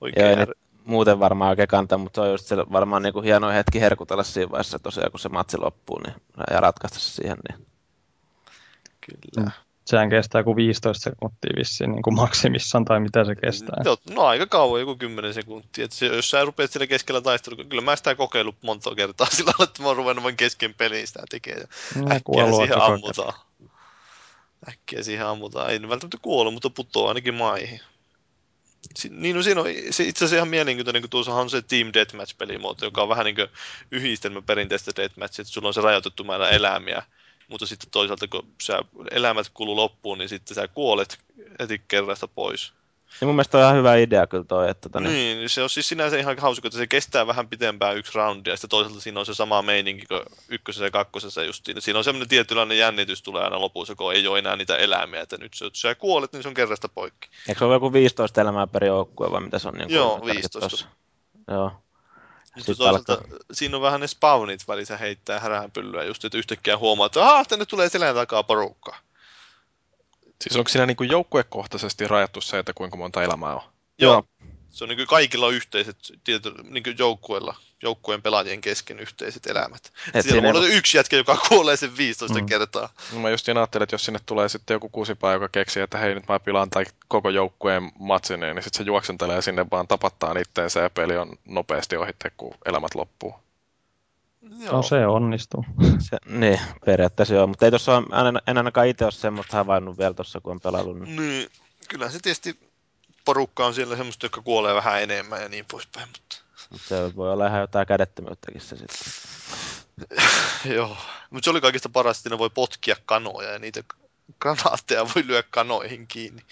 oikein. 0.00 0.38
Joo, 0.38 0.46
muuten 0.84 1.20
varmaan 1.20 1.50
oikein 1.50 1.68
kantaa, 1.68 1.98
mutta 1.98 2.20
se 2.20 2.20
on 2.20 2.30
just 2.30 2.46
se 2.46 2.56
varmaan 2.56 3.02
niin 3.02 3.12
kuin 3.12 3.24
hieno 3.24 3.48
hetki 3.50 3.80
herkutella 3.80 4.22
siinä 4.22 4.50
vaiheessa 4.50 4.78
tosiaan, 4.78 5.10
kun 5.10 5.20
se 5.20 5.28
matsi 5.28 5.58
loppuu 5.58 6.00
niin, 6.06 6.14
ja 6.50 6.60
ratkaista 6.60 6.98
se 6.98 7.10
siihen. 7.10 7.38
Niin. 7.48 7.66
Kyllä. 9.00 9.50
Sehän 9.88 10.10
kestää 10.10 10.42
kuin 10.42 10.56
15 10.56 11.02
sekuntia 11.02 11.52
vissiin 11.58 11.92
niin 11.92 12.02
kuin 12.02 12.14
maksimissaan, 12.14 12.84
tai 12.84 13.00
mitä 13.00 13.24
se 13.24 13.34
kestää. 13.34 13.82
No 14.10 14.22
aika 14.22 14.46
kauan, 14.46 14.80
joku 14.80 14.96
10 14.96 15.34
sekuntia. 15.34 15.84
Et 15.84 15.92
se, 15.92 16.06
jos 16.06 16.30
sä 16.30 16.44
rupeat 16.44 16.70
siellä 16.70 16.86
keskellä 16.86 17.20
taistelua, 17.20 17.64
kyllä 17.64 17.82
mä 17.82 17.96
sitä 17.96 18.14
kokeillut 18.14 18.56
monta 18.62 18.94
kertaa 18.94 19.26
sillä 19.30 19.52
tavalla, 19.52 19.70
että 19.70 19.82
mä 19.82 19.88
oon 19.88 19.96
ruvennut 19.96 20.24
vain 20.24 20.36
kesken 20.36 20.74
peliin 20.74 21.06
sitä 21.06 21.22
tekemään. 21.30 21.68
Ja 21.96 22.14
äkkiä 22.14 22.52
siihen 22.56 22.82
ammutaan. 22.82 23.34
Äkkiä 24.68 25.02
siihen 25.02 25.26
ammutaan. 25.26 25.70
Ei 25.70 25.82
välttämättä 25.82 26.18
kuole, 26.22 26.50
mutta 26.50 26.70
putoaa 26.70 27.08
ainakin 27.08 27.34
maihin. 27.34 27.80
Si- 28.96 29.08
niin, 29.08 29.36
no 29.36 29.42
siinä 29.42 29.60
on 29.60 29.66
se 29.90 30.04
itse 30.04 30.24
asiassa 30.24 30.36
ihan 30.36 30.48
mielenkiintoinen, 30.48 31.02
kun 31.02 31.10
tuossa 31.10 31.34
on 31.34 31.50
se 31.50 31.62
Team 31.62 31.86
Deathmatch-pelimuoto, 31.94 32.84
joka 32.84 33.02
on 33.02 33.08
vähän 33.08 33.24
niin 33.24 33.36
kuin 33.36 33.48
yhdistelmä 33.90 34.42
perinteistä 34.42 34.92
Deathmatch, 34.96 35.40
että 35.40 35.52
sulla 35.52 35.68
on 35.68 35.74
se 35.74 35.80
rajoitettu 35.80 36.24
määrä 36.24 36.48
elämiä, 36.48 37.02
mutta 37.48 37.66
sitten 37.66 37.90
toisaalta 37.90 38.28
kun 38.28 38.46
sä 38.62 38.82
elämät 39.10 39.48
kuluu 39.54 39.76
loppuun, 39.76 40.18
niin 40.18 40.28
sitten 40.28 40.54
sä 40.54 40.68
kuolet 40.68 41.18
heti 41.60 41.82
kerrasta 41.88 42.28
pois. 42.28 42.72
Ja 43.20 43.26
mun 43.26 43.36
mielestä 43.36 43.58
on 43.58 43.64
ihan 43.64 43.76
hyvä 43.76 43.96
idea 43.96 44.26
kyllä 44.26 44.44
toi. 44.44 44.70
Että 44.70 44.88
tota, 44.88 45.00
niin... 45.00 45.38
niin, 45.38 45.48
se 45.48 45.62
on 45.62 45.70
siis 45.70 45.88
sinänsä 45.88 46.18
ihan 46.18 46.38
hauska, 46.38 46.68
että 46.68 46.78
se 46.78 46.86
kestää 46.86 47.26
vähän 47.26 47.48
pitempään 47.48 47.96
yksi 47.96 48.12
roundi, 48.14 48.50
ja 48.50 48.56
sitten 48.56 48.70
toisaalta 48.70 49.00
siinä 49.00 49.20
on 49.20 49.26
se 49.26 49.34
sama 49.34 49.62
meininki 49.62 50.06
kuin 50.06 50.20
ykkösessä 50.48 50.84
ja 50.84 50.90
kakkosessa 50.90 51.44
justiin. 51.44 51.82
Siinä 51.82 51.98
on 51.98 52.04
semmoinen 52.04 52.28
tietynlainen 52.28 52.78
jännitys 52.78 53.22
tulee 53.22 53.44
aina 53.44 53.60
lopussa, 53.60 53.94
kun 53.94 54.14
ei 54.14 54.26
ole 54.26 54.38
enää 54.38 54.56
niitä 54.56 54.76
eläimiä, 54.76 55.20
että 55.20 55.36
nyt 55.36 55.52
jos 55.60 55.80
sä 55.80 55.94
kuolet, 55.94 56.32
niin 56.32 56.42
se 56.42 56.48
on 56.48 56.54
kerrasta 56.54 56.88
poikki. 56.88 57.28
Eikö 57.48 57.58
se 57.58 57.64
ole 57.64 57.74
joku 57.74 57.92
15 57.92 58.40
elämää 58.40 58.66
per 58.66 58.84
joukkue 58.84 59.30
vai 59.30 59.40
mitä 59.40 59.58
se 59.58 59.68
on? 59.68 59.74
Niin 59.74 59.90
Joo, 59.90 60.24
15. 60.24 60.86
Joo. 61.48 61.72
Mutta 62.58 62.74
toisaalta 62.74 63.12
alkaa... 63.12 63.38
siinä 63.52 63.76
on 63.76 63.82
vähän 63.82 64.00
ne 64.00 64.06
spawnit 64.06 64.68
välissä 64.68 64.96
heittää 64.96 65.40
häränpyllyä 65.40 66.04
just, 66.04 66.24
että 66.24 66.38
yhtäkkiä 66.38 66.78
huomaa, 66.78 67.06
että 67.06 67.44
tänne 67.48 67.66
tulee 67.66 67.88
selän 67.88 68.14
takaa 68.14 68.42
porukka. 68.42 68.96
Siis 70.42 70.56
onko 70.56 70.68
siinä 70.68 70.86
niin 70.86 71.10
joukkuekohtaisesti 71.10 72.08
rajattu 72.08 72.40
se, 72.40 72.58
että 72.58 72.72
kuinka 72.72 72.96
monta 72.96 73.22
elämää 73.22 73.54
on? 73.54 73.62
Joo. 73.98 74.12
Joo. 74.12 74.24
Se 74.70 74.84
on 74.84 74.88
niin 74.88 74.96
kuin 74.96 75.06
kaikilla 75.06 75.48
yhteiset, 75.48 75.96
tieto, 76.24 76.52
niin 76.62 76.82
kuin 76.82 76.98
joukkueilla, 76.98 77.54
joukkueen 77.82 78.22
pelaajien 78.22 78.60
kesken 78.60 79.00
yhteiset 79.00 79.46
elämät. 79.46 79.92
Et 80.14 80.26
Siellä 80.26 80.48
on 80.48 80.70
yksi 80.70 80.96
jätkä, 80.96 81.16
joka 81.16 81.36
kuolee 81.48 81.76
sen 81.76 81.96
15 81.96 82.38
mm. 82.38 82.46
kertaa. 82.46 82.88
No 83.12 83.20
mä 83.20 83.30
just 83.30 83.48
ajattelin, 83.48 83.82
että 83.82 83.94
jos 83.94 84.04
sinne 84.04 84.20
tulee 84.26 84.48
sitten 84.48 84.74
joku 84.74 84.88
kusipää, 84.88 85.32
joka 85.32 85.48
keksii, 85.48 85.82
että 85.82 85.98
hei 85.98 86.14
nyt 86.14 86.28
mä 86.28 86.40
pilaan 86.40 86.70
tai 86.70 86.84
koko 87.08 87.30
joukkueen 87.30 87.92
matsin, 87.98 88.40
niin 88.40 88.62
sitten 88.62 88.78
se 88.78 88.86
juoksentelee 88.86 89.42
sinne 89.42 89.66
vaan 89.70 89.88
tapattaa 89.88 90.34
itteensä 90.38 90.80
ja 90.80 90.90
peli 90.90 91.16
on 91.16 91.32
nopeasti 91.44 91.96
ohitte, 91.96 92.30
kun 92.36 92.54
elämät 92.64 92.94
loppuu. 92.94 93.34
Joo. 94.58 94.72
No 94.72 94.82
se 94.82 95.06
onnistuu. 95.06 95.64
Se, 95.98 96.16
niin, 96.26 96.60
periaatteessa 96.84 97.34
joo, 97.34 97.46
mutta 97.46 97.64
ei 97.64 97.70
tuossa 97.70 97.96
en, 97.96 98.40
en 98.46 98.58
ainakaan 98.58 98.86
itse 98.86 99.04
ole 99.04 99.12
semmoista 99.12 99.56
havainnut 99.56 99.98
vielä 99.98 100.14
tuossa, 100.14 100.40
kun 100.40 100.52
on 100.52 100.60
pelannut. 100.60 100.98
Niin. 100.98 101.16
niin, 101.16 101.48
kyllä 101.88 102.10
se 102.10 102.18
tietysti 102.22 102.58
porukka 103.24 103.66
on 103.66 103.74
siellä 103.74 103.96
semmoista, 103.96 104.24
jotka 104.24 104.42
kuolee 104.42 104.74
vähän 104.74 105.02
enemmän 105.02 105.42
ja 105.42 105.48
niin 105.48 105.64
poispäin, 105.70 106.08
mutta... 106.08 106.47
Se 106.76 107.16
voi 107.16 107.32
olla 107.32 107.46
ihan 107.46 107.60
jotain 107.60 107.86
kädettömyyttäkin 107.86 108.60
se 108.60 108.76
sitten. 108.76 109.12
joo, 110.76 110.96
mutta 111.30 111.44
se 111.44 111.50
oli 111.50 111.60
kaikista 111.60 111.88
parasta, 111.88 112.20
että 112.20 112.30
ne 112.30 112.38
voi 112.38 112.50
potkia 112.50 112.96
kanoja 113.06 113.52
ja 113.52 113.58
niitä 113.58 113.82
granaatteja 114.40 115.06
voi 115.14 115.26
lyödä 115.26 115.48
kanoihin 115.50 116.06
kiinni. 116.06 116.42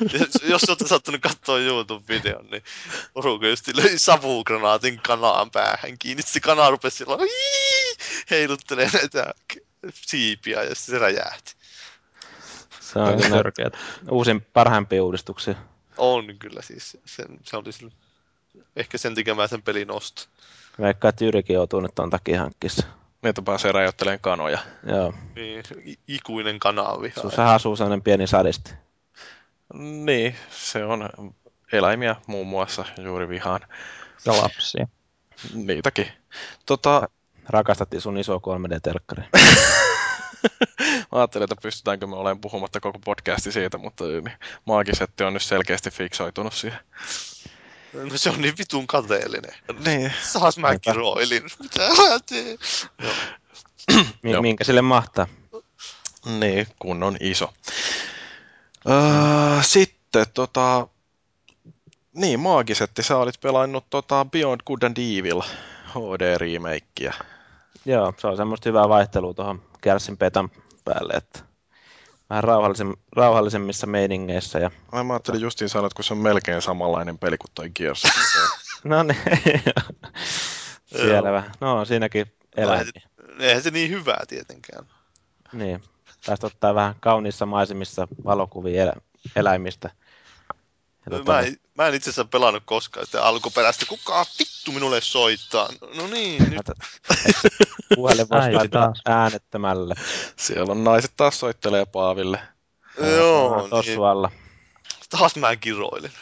jos, 0.48 0.64
olette 0.68 0.88
sattunut 0.88 1.20
katsoa 1.20 1.58
YouTube-videon, 1.58 2.46
niin 2.50 2.62
porukka 3.14 3.48
just 3.48 3.68
löi 3.68 3.98
savugranaatin 3.98 5.00
kanaan 5.00 5.50
päähän 5.50 5.98
kiinni. 5.98 6.22
Se 6.22 6.40
kana 6.40 6.70
rupesi 6.70 6.96
silloin 6.96 7.28
heiluttelemaan 8.30 8.94
näitä 8.94 9.34
siipiä 9.92 10.62
ja 10.62 10.74
se 10.74 10.98
räjähti. 10.98 11.54
Se 12.80 12.98
on 12.98 13.16
kyllä 13.16 13.70
uusin 14.10 14.40
parhaimpia 14.52 15.04
uudistuksia. 15.04 15.54
On 15.96 16.38
kyllä 16.38 16.62
siis. 16.62 16.98
Sen, 17.04 17.26
se 17.44 17.56
oli 17.56 17.72
sille, 17.72 17.92
ehkä 18.76 18.98
sen 18.98 19.14
tekemään 19.14 19.48
sen 19.48 19.62
pelin 19.62 19.90
osto. 19.90 20.22
Vaikka 20.80 21.08
että 21.08 21.24
Jyrikin 21.24 21.54
joutuu 21.54 21.80
nyt 21.80 21.94
tuon 21.94 22.10
takia 22.10 22.40
hankkissa. 22.40 22.86
Niitä 23.22 23.42
pääsee 23.42 23.72
rajoittelemaan 23.72 24.20
kanoja. 24.20 24.58
Joo. 24.86 25.14
Niin, 25.34 25.64
ikuinen 26.08 26.58
kanaavi. 26.58 27.12
Sussa 27.20 27.54
asuu 27.54 27.76
sellainen 27.76 28.02
pieni 28.02 28.26
sadisti. 28.26 28.74
Niin, 30.04 30.34
se 30.50 30.84
on 30.84 31.10
eläimiä 31.72 32.16
muun 32.26 32.46
muassa 32.46 32.84
juuri 32.98 33.28
vihaan. 33.28 33.60
Ja 34.24 34.32
lapsia. 34.32 34.88
Niitäkin. 35.54 36.06
Tota... 36.66 37.08
Rakastattiin 37.48 38.00
sun 38.00 38.18
iso 38.18 38.36
3D-telkkari. 38.36 39.24
Mä 41.12 41.18
ajattelin, 41.18 41.44
että 41.44 41.62
pystytäänkö 41.62 42.06
me 42.06 42.16
olemaan 42.16 42.40
puhumatta 42.40 42.80
koko 42.80 42.98
podcasti 42.98 43.52
siitä, 43.52 43.78
mutta 43.78 44.04
niin, 44.04 44.32
maagisetti 44.64 45.24
on 45.24 45.32
nyt 45.32 45.42
selkeästi 45.42 45.90
fiksoitunut 45.90 46.52
siihen. 46.52 46.78
No 47.92 48.18
se 48.18 48.30
on 48.30 48.40
niin 48.40 48.54
vitun 48.58 48.86
kateellinen. 48.86 49.54
Niin. 49.84 50.12
Saas 50.22 50.58
mäkin 50.58 50.96
roilin. 50.96 51.42
Mitä 51.62 51.88
teen? 52.28 52.58
Minkä 54.40 54.64
sille 54.64 54.82
mahtaa? 54.82 55.26
Niin, 56.38 56.66
kun 56.78 57.02
on 57.02 57.16
iso. 57.20 57.52
Öö, 58.88 59.62
sitten 59.62 60.26
tota... 60.34 60.86
Niin, 62.14 62.40
maagisetti, 62.40 63.02
sä 63.02 63.16
olit 63.16 63.40
pelannut 63.40 63.84
tota 63.90 64.24
Beyond 64.24 64.60
Good 64.66 64.82
and 64.82 64.96
Evil 64.96 65.40
HD-remakeä. 65.86 67.14
Joo, 67.84 68.14
se 68.18 68.26
on 68.26 68.36
semmoista 68.36 68.68
hyvää 68.68 68.88
vaihtelua 68.88 69.34
tuohon 69.34 69.62
Kärsin 69.80 70.16
Petan 70.16 70.48
päälle, 70.84 71.12
että 71.12 71.49
vähän 72.30 72.44
rauhallisen, 72.44 72.94
rauhallisemmissa 73.16 73.86
meiningeissä. 73.86 74.58
Ja... 74.58 74.70
Mä 75.04 75.12
ajattelin 75.12 75.40
justiin 75.40 75.68
sanoa, 75.68 75.86
että 75.86 75.96
kun 75.96 76.04
se 76.04 76.14
on 76.14 76.18
melkein 76.18 76.62
samanlainen 76.62 77.18
peli 77.18 77.38
kuin 77.38 77.50
toi 77.54 77.70
Gears. 77.70 78.02
no 78.84 79.02
niin, 79.02 79.18
siellä 80.86 81.32
vähän. 81.32 81.52
No 81.60 81.84
siinäkin 81.84 82.26
eläimiä. 82.56 82.92
No, 83.28 83.44
eihän 83.44 83.62
se 83.62 83.70
niin 83.70 83.90
hyvää 83.90 84.24
tietenkään. 84.28 84.86
Niin, 85.52 85.82
Tästä 86.26 86.46
ottaa 86.46 86.74
vähän 86.74 86.94
kauniissa 87.00 87.46
maisemissa 87.46 88.08
valokuvia 88.24 88.82
elä, 88.82 88.92
eläimistä. 89.36 89.90
Tota... 91.10 91.32
mä, 91.32 91.40
en, 91.40 91.56
mä 91.74 91.86
en 91.86 91.94
itse 91.94 92.10
asiassa 92.10 92.24
pelannut 92.24 92.62
koskaan 92.66 93.06
sitä 93.06 93.24
alkuperäistä. 93.24 93.86
Kuka 93.86 94.26
vittu 94.38 94.72
minulle 94.72 95.00
soittaa? 95.00 95.68
No 95.94 96.06
niin, 96.06 96.50
nyt. 96.50 96.60
Puhelin 97.94 98.26
voisi 98.28 99.00
äänettömälle. 99.04 99.94
Siellä 100.36 100.72
on 100.72 100.84
naiset 100.84 101.12
taas 101.16 101.40
soittelee 101.40 101.86
Paaville. 101.86 102.40
Joo, 103.16 103.68
Tossu 103.68 103.90
niin. 103.90 104.40
Taas 105.10 105.36
mä 105.36 105.56
kiroilin. 105.56 106.12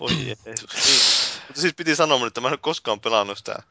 Voi 0.00 0.26
Jeesus. 0.26 0.44
Niin. 0.46 1.46
Mutta 1.46 1.60
siis 1.60 1.74
piti 1.74 1.96
sanoa, 1.96 2.26
että 2.26 2.40
mä 2.40 2.48
en 2.48 2.52
ole 2.52 2.58
koskaan 2.58 3.00
pelannut 3.00 3.38
sitä 3.38 3.62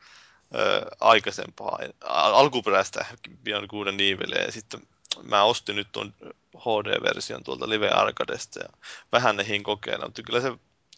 ö, 0.55 0.85
aikaisempaa, 0.99 1.79
alkuperäistä 2.05 3.05
Beyond 3.43 3.67
Good 3.67 3.87
and 3.87 3.99
ja 3.99 4.51
sitten 4.51 4.87
mä 5.23 5.43
ostin 5.43 5.75
nyt 5.75 5.87
tuon 5.91 6.13
HD-version 6.57 7.43
tuolta 7.43 7.69
Live 7.69 7.89
Arcadesta 7.89 8.59
ja 8.59 8.69
vähän 9.11 9.37
nehin 9.37 9.63
kokeilla, 9.63 10.05
mutta 10.05 10.23
kyllä 10.23 10.41
se 10.41 10.53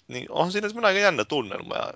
niin 0.08 0.26
on 0.30 0.52
siinä 0.52 0.70
semmoinen 0.70 0.88
aika 0.88 1.00
jännä 1.00 1.26
tunnelma 1.26 1.76
ja 1.76 1.94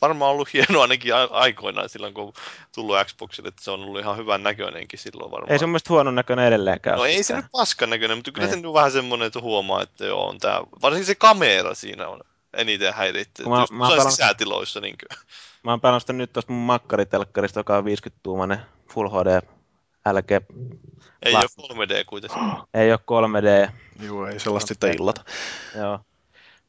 varmaan 0.00 0.30
ollut 0.30 0.52
hieno 0.52 0.80
ainakin 0.80 1.14
aikoinaan 1.30 1.88
silloin, 1.88 2.14
kun 2.14 2.24
on 2.24 2.32
tullut 2.74 2.96
Xboxille, 3.06 3.48
että 3.48 3.64
se 3.64 3.70
on 3.70 3.82
ollut 3.82 4.00
ihan 4.00 4.16
hyvän 4.16 4.42
näköinenkin 4.42 4.98
silloin 4.98 5.30
varmaan. 5.30 5.52
Ei 5.52 5.58
se 5.58 5.66
mun 5.66 5.80
huonon 5.88 6.14
näköinen 6.14 6.46
edelleenkään. 6.46 6.98
No 6.98 7.04
ei 7.04 7.22
se 7.22 7.36
nyt 7.36 7.46
paskan 7.52 7.90
näköinen, 7.90 8.18
mutta 8.18 8.32
kyllä 8.32 8.48
ei. 8.48 8.60
se 8.60 8.66
on 8.66 8.74
vähän 8.74 8.92
semmoinen, 8.92 9.26
että 9.26 9.40
huomaa, 9.40 9.82
että 9.82 10.04
joo, 10.04 10.28
on 10.28 10.38
tää, 10.38 10.60
varsinkin 10.82 11.06
se 11.06 11.14
kamera 11.14 11.74
siinä 11.74 12.08
on 12.08 12.20
eniten 12.56 12.94
häiritti. 12.94 13.42
Mä, 13.42 13.66
mä 13.70 13.88
se 13.88 13.94
on 13.94 14.10
sisätiloissa. 14.10 14.80
Niin 14.80 14.96
Mä 15.62 15.70
oon 15.72 15.80
pelannut 15.80 16.08
nyt 16.08 16.32
tuosta 16.32 16.52
mun 16.52 16.66
makkaritelkkarista, 16.66 17.60
joka 17.60 17.76
on 17.76 17.84
50-tuumainen 17.84 18.58
Full 18.88 19.08
HD 19.08 19.40
LG 20.12 20.30
ei 21.24 21.32
Last... 21.32 21.58
ole 21.58 21.86
3D 21.86 22.04
kuitenkaan. 22.06 22.66
Ei 22.74 22.92
ole 22.92 23.00
3D. 23.00 23.70
Joo, 24.06 24.26
ei 24.26 24.40
sellaista 24.40 24.68
sitten 24.68 24.94
illata. 24.94 25.24
Joo. 25.76 26.00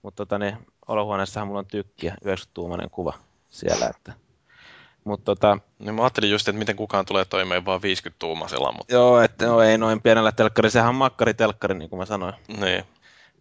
Mutta 0.02 0.26
tota, 0.26 0.38
niin, 0.38 0.58
olohuoneessahan 0.88 1.48
mulla 1.48 1.60
on 1.60 1.66
tykkiä, 1.66 2.16
90-tuumainen 2.26 2.90
kuva 2.90 3.14
siellä. 3.50 3.88
Että... 3.88 4.14
Mut, 5.04 5.24
tota... 5.24 5.58
niin 5.80 5.96
mä 5.96 6.02
ajattelin 6.02 6.32
just, 6.32 6.48
että 6.48 6.60
miten 6.60 6.76
kukaan 6.76 7.06
tulee 7.06 7.26
toimeen 7.26 7.66
vaan 7.66 7.82
50-tuumaisella. 7.82 8.72
Mutta... 8.72 8.94
Joo, 8.94 9.22
että 9.22 9.46
no, 9.46 9.62
ei 9.62 9.78
noin 9.78 10.02
pienellä 10.02 10.32
telkkari, 10.32 10.70
sehän 10.70 10.90
on 10.90 10.96
makkaritelkkari, 10.96 11.74
niin 11.74 11.90
kuin 11.90 12.00
mä 12.00 12.06
sanoin. 12.06 12.34
Niin. 12.60 12.84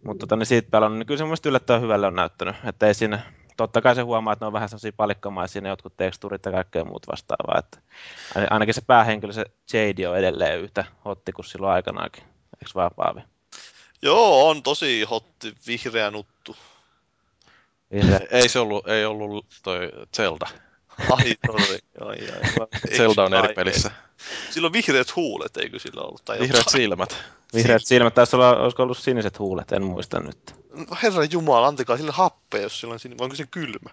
Mutta 0.03 0.19
tota, 0.19 0.35
niin 0.35 0.45
siitä 0.45 0.71
päällä 0.71 0.85
on, 0.85 0.99
niin 0.99 1.07
kyllä 1.07 1.17
se 1.17 1.25
mun 1.25 1.37
yllättävän 1.45 1.81
hyvälle 1.81 2.07
on 2.07 2.15
näyttänyt. 2.15 2.55
Että 2.65 2.87
ei 2.87 2.93
siinä, 2.93 3.19
totta 3.57 3.81
kai 3.81 3.95
se 3.95 4.01
huomaa, 4.01 4.33
että 4.33 4.45
ne 4.45 4.47
on 4.47 4.53
vähän 4.53 4.69
sellaisia 4.69 4.91
palikkamaisia 4.97 5.61
ne 5.61 5.69
jotkut 5.69 5.97
teksturit 5.97 6.45
ja 6.45 6.51
kaikkea 6.51 6.85
muut 6.85 7.07
vastaavaa. 7.07 7.59
Että 7.59 7.79
ainakin 8.49 8.73
se 8.73 8.81
päähenkilö, 8.81 9.33
se 9.33 9.45
JD 9.73 10.05
on 10.05 10.17
edelleen 10.17 10.59
yhtä 10.59 10.85
hotti 11.05 11.31
kuin 11.31 11.45
silloin 11.45 11.73
aikanaankin. 11.73 12.23
Eikö 12.23 12.71
vaan 12.75 12.91
Paavi? 12.95 13.21
Joo, 14.01 14.49
on 14.49 14.63
tosi 14.63 15.03
hotti, 15.03 15.53
vihreä 15.67 16.11
nuttu. 16.11 16.55
Vihreä. 17.91 18.19
Ei 18.31 18.49
se 18.49 18.59
ollut, 18.59 18.87
ei 18.87 19.05
ollut 19.05 19.45
toi 19.63 19.91
Zelda. 20.15 20.47
Ai, 21.09 21.35
sorry. 21.47 21.79
Ai, 22.01 22.17
ai. 22.29 22.97
Zelda 22.97 23.23
on 23.23 23.33
eri 23.33 23.53
pelissä. 23.53 23.91
Sillä 24.49 24.65
on 24.65 24.73
vihreät 24.73 25.15
huulet, 25.15 25.57
eikö 25.57 25.79
sillä 25.79 26.01
ollut? 26.01 26.25
Tai 26.25 26.39
vihreät 26.39 26.65
jotain. 26.65 26.81
silmät. 26.81 27.17
Vihreät 27.53 27.85
silmät, 27.85 28.13
taisi 28.13 28.35
olla, 28.35 28.57
olisiko 28.57 28.83
ollut 28.83 28.97
siniset 28.97 29.39
huulet, 29.39 29.71
en 29.71 29.83
muista 29.83 30.19
nyt. 30.19 30.55
No, 30.73 30.85
herra 31.03 31.23
Jumala, 31.23 31.67
antakaa 31.67 31.97
sille 31.97 32.11
happea, 32.11 32.61
jos 32.61 32.79
sillä 32.79 32.93
on 32.93 32.99
sinne, 32.99 33.17
onko 33.19 33.35
se 33.35 33.45
kylmä? 33.51 33.89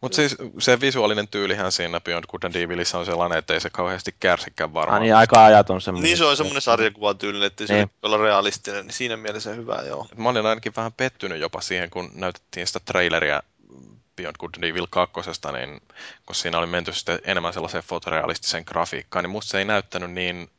Mutta 0.00 0.16
siis 0.16 0.36
se 0.58 0.80
visuaalinen 0.80 1.28
tyylihän 1.28 1.72
siinä 1.72 2.00
Beyond 2.00 2.24
Good 2.30 2.42
and 2.42 2.54
Evilissä 2.54 2.98
on 2.98 3.06
sellainen, 3.06 3.38
että 3.38 3.54
ei 3.54 3.60
se 3.60 3.70
kauheasti 3.70 4.14
kärsikään 4.20 4.74
varmaan. 4.74 4.96
Ah, 4.96 5.02
niin, 5.02 5.16
aika 5.16 5.44
ajaton 5.44 5.80
semmoinen. 5.80 6.08
Niin 6.08 6.18
se 6.18 6.24
on 6.24 6.36
semmoinen 6.36 6.62
sarjakuvan 6.62 7.18
tyylinen, 7.18 7.46
että 7.46 7.66
se 7.66 7.74
niin. 7.74 7.90
olla 8.02 8.16
realistinen, 8.16 8.86
niin 8.86 8.94
siinä 8.94 9.16
mielessä 9.16 9.50
hyvä, 9.50 9.82
joo. 9.86 10.06
Mä 10.16 10.28
olin 10.28 10.46
ainakin 10.46 10.72
vähän 10.76 10.92
pettynyt 10.92 11.40
jopa 11.40 11.60
siihen, 11.60 11.90
kun 11.90 12.10
näytettiin 12.14 12.66
sitä 12.66 12.80
traileria 12.84 13.42
Beyond 14.16 14.36
Good 14.38 14.54
and 14.56 14.64
Evil 14.64 14.86
2, 14.90 15.12
niin 15.52 15.80
kun 16.26 16.34
siinä 16.34 16.58
oli 16.58 16.66
menty 16.66 16.92
sitten 16.92 17.18
enemmän 17.24 17.52
sellaiseen 17.52 17.84
fotorealistiseen 17.84 18.64
grafiikkaan, 18.66 19.24
niin 19.24 19.30
musta 19.30 19.50
se 19.50 19.58
ei 19.58 19.64
näyttänyt 19.64 20.10
niin, 20.10 20.50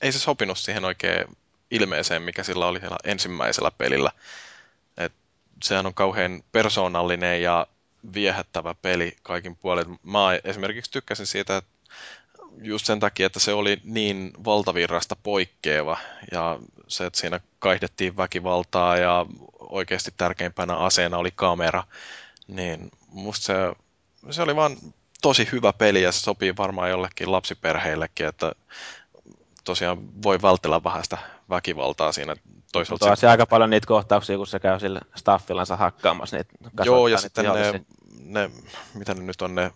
ei 0.00 0.12
se 0.12 0.18
sopinut 0.18 0.58
siihen 0.58 0.84
oikein 0.84 1.24
ilmeeseen, 1.70 2.22
mikä 2.22 2.42
sillä 2.42 2.66
oli 2.66 2.80
siellä 2.80 2.96
ensimmäisellä 3.04 3.70
pelillä. 3.70 4.10
Et 4.96 5.12
sehän 5.64 5.86
on 5.86 5.94
kauhean 5.94 6.42
persoonallinen 6.52 7.42
ja 7.42 7.66
viehättävä 8.14 8.74
peli 8.74 9.16
kaikin 9.22 9.56
puolin. 9.56 9.98
Mä 10.02 10.18
esimerkiksi 10.44 10.90
tykkäsin 10.90 11.26
siitä, 11.26 11.56
että 11.56 11.70
just 12.62 12.86
sen 12.86 13.00
takia, 13.00 13.26
että 13.26 13.40
se 13.40 13.52
oli 13.52 13.80
niin 13.84 14.32
valtavirrasta 14.44 15.16
poikkeava 15.22 15.98
ja 16.32 16.58
se, 16.88 17.06
että 17.06 17.20
siinä 17.20 17.40
kaihdettiin 17.58 18.16
väkivaltaa 18.16 18.96
ja 18.96 19.26
oikeasti 19.58 20.10
tärkeimpänä 20.16 20.76
aseena 20.76 21.16
oli 21.16 21.30
kamera, 21.30 21.84
niin 22.48 22.90
musta 23.12 23.46
se, 23.46 23.54
se 24.30 24.42
oli 24.42 24.56
vaan 24.56 24.76
tosi 25.22 25.48
hyvä 25.52 25.72
peli 25.72 26.02
ja 26.02 26.12
se 26.12 26.20
sopii 26.20 26.56
varmaan 26.56 26.90
jollekin 26.90 27.32
lapsiperheillekin, 27.32 28.26
että 28.26 28.52
tosiaan 29.64 30.22
voi 30.22 30.42
vältellä 30.42 30.84
vähän 30.84 31.04
sitä 31.04 31.18
väkivaltaa 31.50 32.12
siinä. 32.12 32.36
Toisaalta 32.72 33.16
se 33.16 33.28
aika 33.28 33.46
paljon 33.46 33.70
niitä 33.70 33.86
kohtauksia, 33.86 34.36
kun 34.36 34.46
se 34.46 34.58
käy 34.58 34.80
sillä 34.80 35.00
staffillansa 35.14 35.76
hakkaamassa 35.76 36.36
niitä 36.36 36.52
Joo, 36.84 37.08
ja 37.08 37.18
sitten 37.18 37.44
ne, 37.44 37.84
ne, 38.22 38.50
mitä 38.94 39.14
ne 39.14 39.22
nyt 39.22 39.42
on 39.42 39.54
ne 39.54 39.72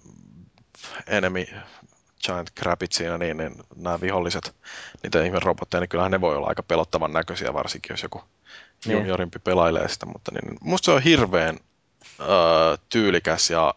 enemy 1.06 1.46
giant 2.26 2.50
crabit 2.60 2.92
siinä, 2.92 3.18
niin, 3.18 3.36
niin 3.36 3.54
nämä 3.76 4.00
viholliset, 4.00 4.54
niitä 5.02 5.24
ihme 5.24 5.40
robotteja, 5.40 5.80
niin 5.80 5.88
kyllähän 5.88 6.12
ne 6.12 6.20
voi 6.20 6.36
olla 6.36 6.46
aika 6.46 6.62
pelottavan 6.62 7.12
näköisiä, 7.12 7.54
varsinkin 7.54 7.92
jos 7.92 8.02
joku 8.02 8.22
niin. 8.86 8.98
juniorimpi 8.98 9.38
pelailee 9.38 9.88
sitä, 9.88 10.06
mutta 10.06 10.32
niin, 10.32 10.58
musta 10.60 10.84
se 10.84 10.92
on 10.92 11.02
hirveän 11.02 11.58
tyylikäs 12.88 13.50
ja 13.50 13.74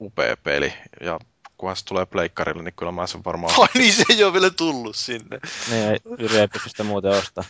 upea 0.00 0.36
peli, 0.36 0.72
ja 1.00 1.18
kunhan 1.56 1.76
se 1.76 1.84
tulee 1.84 2.06
pleikkarille, 2.06 2.62
niin 2.62 2.74
kyllä 2.74 2.92
mä 2.92 3.06
sen 3.06 3.24
varmaan... 3.24 3.54
Ai 3.60 3.68
niin, 3.74 3.92
se 3.92 4.04
ei 4.08 4.24
ole 4.24 4.32
vielä 4.32 4.50
tullut 4.50 4.96
sinne. 4.96 5.40
Niin, 5.70 6.00
Yri 6.18 6.38
ei 6.38 6.48
pysty 6.48 6.68
sitä 6.68 6.84
muuten 6.84 7.10
ostaa. 7.10 7.44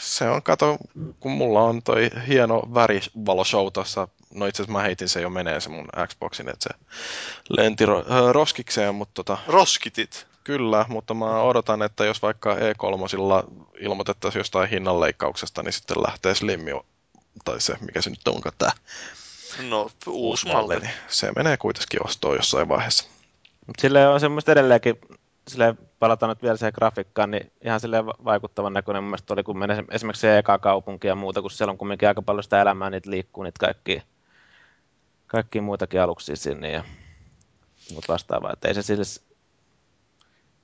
Se 0.00 0.28
on, 0.28 0.42
kato, 0.42 0.78
kun 1.20 1.32
mulla 1.32 1.60
on 1.60 1.82
toi 1.82 2.10
hieno 2.28 2.62
värivaloshow 2.74 3.66
tuossa, 3.72 4.08
no 4.34 4.46
itse 4.46 4.62
asiassa 4.62 4.78
mä 4.78 4.82
heitin 4.82 5.08
se 5.08 5.20
jo 5.20 5.30
menee 5.30 5.60
se 5.60 5.68
mun 5.68 5.88
Xboxin, 6.08 6.48
että 6.48 6.68
se 6.68 6.84
lenti 7.48 7.86
ro- 7.86 8.12
äh, 8.12 8.30
roskikseen, 8.32 8.94
mutta 8.94 9.24
tota... 9.24 9.38
Roskitit? 9.46 10.26
Kyllä, 10.44 10.84
mutta 10.88 11.14
mä 11.14 11.42
odotan, 11.42 11.82
että 11.82 12.04
jos 12.04 12.22
vaikka 12.22 12.54
E3 12.54 13.52
ilmoitettaisiin 13.78 14.40
jostain 14.40 14.70
hinnanleikkauksesta, 14.70 15.62
niin 15.62 15.72
sitten 15.72 16.02
lähtee 16.02 16.34
Slimmi, 16.34 16.72
tai 17.44 17.60
se, 17.60 17.76
mikä 17.80 18.02
se 18.02 18.10
nyt 18.10 18.28
onkaan 18.28 18.54
tää 18.58 18.72
No, 19.68 19.90
uusi 20.06 20.46
malli. 20.46 20.78
Niin 20.78 20.90
se 21.08 21.32
menee 21.36 21.56
kuitenkin 21.56 22.06
ostoon 22.06 22.36
jossain 22.36 22.68
vaiheessa. 22.68 23.04
Sille 23.78 24.08
on 24.08 24.20
semmoista 24.20 24.52
edelleenkin, 24.52 24.98
sille 25.48 25.74
palataan 25.98 26.30
nyt 26.30 26.42
vielä 26.42 26.56
siihen 26.56 26.72
grafiikkaan, 26.74 27.30
niin 27.30 27.52
ihan 27.64 27.80
sille 27.80 28.06
vaikuttavan 28.06 28.72
näköinen 28.72 29.02
mun 29.02 29.10
mielestä 29.10 29.34
oli, 29.34 29.42
kun 29.42 29.58
menee 29.58 29.84
esimerkiksi 29.90 30.20
se 30.20 30.38
eka 30.38 30.58
kaupunki 30.58 31.06
ja 31.06 31.14
muuta, 31.14 31.42
kun 31.42 31.50
siellä 31.50 31.70
on 31.70 31.78
kumminkin 31.78 32.08
aika 32.08 32.22
paljon 32.22 32.42
sitä 32.42 32.62
elämää, 32.62 32.90
niitä 32.90 33.10
liikkuu, 33.10 33.44
niitä 33.44 33.58
kaikki, 33.60 34.02
kaikki 35.26 35.60
muitakin 35.60 36.00
aluksia 36.00 36.36
sinne 36.36 36.70
ja 36.70 36.84
muuta 37.92 38.12
vastaavaa. 38.12 38.52
Että 38.52 38.68
ei 38.68 38.74
se 38.74 38.82
sille, 38.82 39.04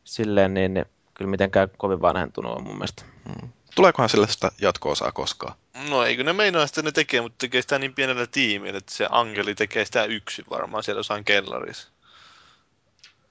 silleen 0.05 0.55
niin, 0.55 0.75
niin 0.75 0.87
kyllä 1.15 1.31
mitenkään 1.31 1.69
kovin 1.77 2.01
vanhentunut 2.01 2.57
on 2.57 2.63
mun 2.63 2.75
mielestä. 2.75 3.05
Hmm. 3.29 3.49
Tuleekohan 3.79 4.09
sille 4.09 4.29
sitä 4.29 4.51
jatko-osaa 4.61 5.13
koskaan? 5.13 5.55
No 5.89 6.05
eikö 6.05 6.25
ne 6.25 6.33
meinaa 6.33 6.67
sitä 6.67 6.83
ne 6.83 6.93
tekee, 6.93 7.21
mutta 7.21 7.39
tekee 7.39 7.63
sitä 7.63 7.79
niin 7.79 7.95
pienellä 7.95 8.27
tiimillä, 8.27 8.79
että 8.79 8.95
se 8.95 9.07
Angeli 9.11 9.55
tekee 9.55 9.85
sitä 9.85 10.05
yksin 10.05 10.45
varmaan 10.51 10.83
siellä 10.83 10.99
jossain 10.99 11.25
kellarissa. 11.25 11.89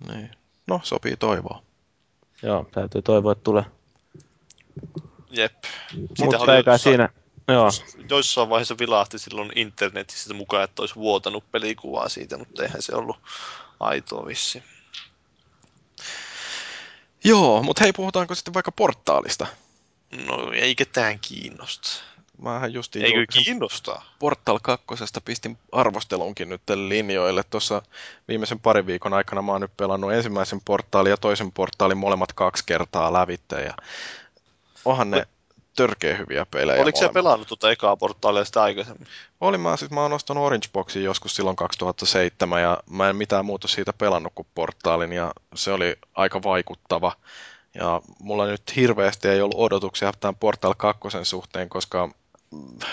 Niin. 0.07 0.31
No, 0.67 0.81
sopii 0.83 1.17
toivoa. 1.17 1.63
Joo, 2.43 2.67
täytyy 2.71 3.01
toivoa, 3.01 3.31
että 3.31 3.43
tulee. 3.43 3.63
Jep. 5.29 5.63
Mutta 6.19 6.55
eikä 6.55 6.71
jossain, 6.71 6.79
siinä... 6.79 7.10
Joo. 7.47 7.69
Joissain 8.10 8.49
vaiheessa 8.49 8.77
vilahti 8.79 9.19
silloin 9.19 9.51
internetissä 9.55 10.33
mukaan, 10.33 10.63
että 10.63 10.81
olisi 10.81 10.95
vuotanut 10.95 11.51
pelikuvaa 11.51 12.10
siitä, 12.10 12.38
mutta 12.38 12.63
eihän 12.63 12.81
se 12.81 12.95
ollut 12.95 13.17
aitoa 13.79 14.25
vissi. 14.25 14.63
Joo, 17.23 17.63
mutta 17.63 17.83
hei, 17.83 17.93
puhutaanko 17.93 18.36
sitten 18.36 18.53
vaikka 18.53 18.71
portaalista? 18.71 19.47
No 20.11 20.51
ei 20.51 20.75
ketään 20.75 21.19
kiinnosta. 21.19 21.89
Mähän 22.41 22.73
justiin 22.73 23.05
Eikö 23.05 23.25
kiinnostaa? 23.33 24.05
Portal 24.19 24.59
2. 24.61 24.85
pistin 25.25 25.57
arvostelunkin 25.71 26.49
nyt 26.49 26.61
linjoille. 26.75 27.43
Tuossa 27.43 27.81
viimeisen 28.27 28.59
parin 28.59 28.85
viikon 28.85 29.13
aikana 29.13 29.41
mä 29.41 29.51
oon 29.51 29.61
nyt 29.61 29.77
pelannut 29.77 30.13
ensimmäisen 30.13 30.61
portaalin 30.65 31.09
ja 31.09 31.17
toisen 31.17 31.51
portaalin 31.51 31.97
molemmat 31.97 32.33
kaksi 32.33 32.63
kertaa 32.65 33.13
lävitte. 33.13 33.63
Ja 33.63 33.73
onhan 34.85 35.11
ne 35.11 35.27
törkeä 35.75 36.17
hyviä 36.17 36.45
pelejä. 36.45 36.81
Oliko 36.81 36.99
se 36.99 37.09
pelannut 37.09 37.47
tuota 37.47 37.71
ekaa 37.71 37.97
portaalia 37.97 38.45
sitä 38.45 38.63
aikaisemmin? 38.63 39.07
Olin 39.41 39.59
mä, 39.59 39.77
siis 39.77 39.91
mä 39.91 40.01
oon 40.01 40.13
ostanut 40.13 40.43
Orange 40.43 40.67
Boxin 40.73 41.03
joskus 41.03 41.35
silloin 41.35 41.55
2007 41.55 42.61
ja 42.61 42.77
mä 42.89 43.09
en 43.09 43.15
mitään 43.15 43.45
muuta 43.45 43.67
siitä 43.67 43.93
pelannut 43.93 44.33
kuin 44.35 44.47
portaalin 44.55 45.13
ja 45.13 45.31
se 45.55 45.71
oli 45.71 45.95
aika 46.15 46.43
vaikuttava. 46.43 47.11
Ja 47.73 48.01
mulla 48.19 48.45
nyt 48.45 48.75
hirveästi 48.75 49.27
ei 49.27 49.41
ollut 49.41 49.60
odotuksia 49.60 50.12
tämän 50.19 50.36
Portal 50.36 50.73
2 50.77 51.08
suhteen, 51.23 51.69
koska 51.69 52.10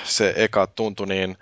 se 0.05 0.33
eka 0.37 0.67
tuntui 0.67 1.07
niin 1.07 1.39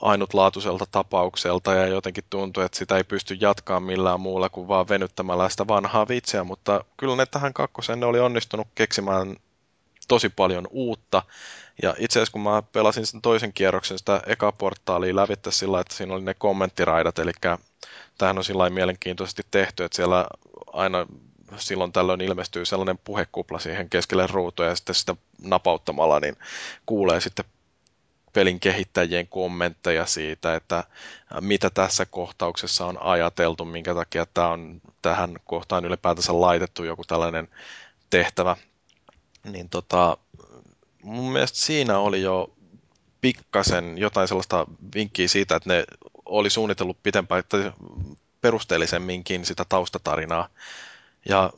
ainutlaatuiselta 0.00 0.86
tapaukselta 0.90 1.74
ja 1.74 1.86
jotenkin 1.86 2.24
tuntui, 2.30 2.64
että 2.64 2.78
sitä 2.78 2.96
ei 2.96 3.04
pysty 3.04 3.34
jatkaa 3.40 3.80
millään 3.80 4.20
muulla 4.20 4.48
kuin 4.48 4.68
vaan 4.68 4.88
venyttämällä 4.88 5.48
sitä 5.48 5.68
vanhaa 5.68 6.08
vitsiä, 6.08 6.44
mutta 6.44 6.84
kyllä 6.96 7.16
ne 7.16 7.26
tähän 7.26 7.52
kakkoseen 7.52 8.00
ne 8.00 8.06
oli 8.06 8.20
onnistunut 8.20 8.68
keksimään 8.74 9.36
tosi 10.08 10.28
paljon 10.28 10.66
uutta. 10.70 11.22
Ja 11.82 11.94
itse 11.98 12.18
asiassa 12.18 12.32
kun 12.32 12.40
mä 12.40 12.62
pelasin 12.72 13.06
sen 13.06 13.22
toisen 13.22 13.52
kierroksen 13.52 13.98
sitä 13.98 14.22
eka 14.26 14.52
portaalia 14.52 15.16
lävittä 15.16 15.50
sillä, 15.50 15.80
että 15.80 15.94
siinä 15.94 16.14
oli 16.14 16.22
ne 16.22 16.34
kommenttiraidat, 16.34 17.18
eli 17.18 17.32
tähän 18.18 18.38
on 18.38 18.44
sillä 18.44 18.70
mielenkiintoisesti 18.70 19.42
tehty, 19.50 19.84
että 19.84 19.96
siellä 19.96 20.26
aina 20.72 21.06
silloin 21.56 21.92
tällöin 21.92 22.20
ilmestyy 22.20 22.64
sellainen 22.64 22.98
puhekupla 22.98 23.58
siihen 23.58 23.90
keskelle 23.90 24.26
ruutua 24.26 24.66
ja 24.66 24.74
sitten 24.76 24.94
sitä 24.94 25.16
napauttamalla 25.42 26.20
niin 26.20 26.36
kuulee 26.86 27.20
sitten 27.20 27.44
pelin 28.32 28.60
kehittäjien 28.60 29.28
kommentteja 29.28 30.06
siitä, 30.06 30.54
että 30.54 30.84
mitä 31.40 31.70
tässä 31.70 32.06
kohtauksessa 32.06 32.86
on 32.86 33.02
ajateltu, 33.02 33.64
minkä 33.64 33.94
takia 33.94 34.26
tämä 34.34 34.48
on 34.48 34.80
tähän 35.02 35.36
kohtaan 35.44 35.84
ylipäätänsä 35.84 36.40
laitettu 36.40 36.84
joku 36.84 37.04
tällainen 37.04 37.48
tehtävä. 38.10 38.56
Niin 39.44 39.68
tota, 39.68 40.16
mun 41.02 41.32
mielestä 41.32 41.58
siinä 41.58 41.98
oli 41.98 42.22
jo 42.22 42.50
pikkasen 43.20 43.98
jotain 43.98 44.28
sellaista 44.28 44.66
vinkkiä 44.94 45.28
siitä, 45.28 45.56
että 45.56 45.70
ne 45.70 45.84
oli 46.24 46.50
suunnitellut 46.50 47.02
pitempään, 47.02 47.38
että 47.38 47.72
perusteellisemminkin 48.40 49.44
sitä 49.44 49.64
taustatarinaa 49.68 50.48
ja 51.28 51.50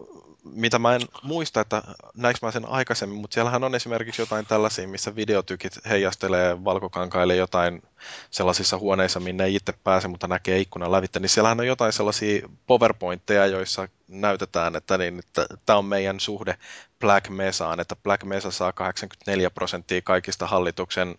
mitä 0.44 0.78
mä 0.78 0.94
en 0.94 1.00
muista, 1.22 1.60
että 1.60 1.82
näinkö 2.16 2.38
mä 2.42 2.50
sen 2.50 2.68
aikaisemmin, 2.68 3.18
mutta 3.18 3.34
siellähän 3.34 3.64
on 3.64 3.74
esimerkiksi 3.74 4.22
jotain 4.22 4.46
tällaisia, 4.46 4.88
missä 4.88 5.16
videotykit 5.16 5.78
heijastelee 5.88 6.64
valkokankaille 6.64 7.36
jotain 7.36 7.82
sellaisissa 8.30 8.78
huoneissa, 8.78 9.20
minne 9.20 9.44
ei 9.44 9.54
itse 9.54 9.72
pääse, 9.84 10.08
mutta 10.08 10.28
näkee 10.28 10.58
ikkunan 10.58 10.92
lävittä, 10.92 11.20
niin 11.20 11.28
siellähän 11.28 11.60
on 11.60 11.66
jotain 11.66 11.92
sellaisia 11.92 12.48
powerpointteja, 12.66 13.46
joissa 13.46 13.88
näytetään, 14.08 14.76
että, 14.76 14.98
niin, 14.98 15.22
tämä 15.66 15.78
on 15.78 15.84
meidän 15.84 16.20
suhde 16.20 16.56
Black 17.00 17.28
Mesaan, 17.28 17.80
että 17.80 17.96
Black 17.96 18.24
Mesa 18.24 18.50
saa 18.50 18.72
84 18.72 19.50
prosenttia 19.50 20.02
kaikista 20.02 20.46
hallituksen 20.46 21.14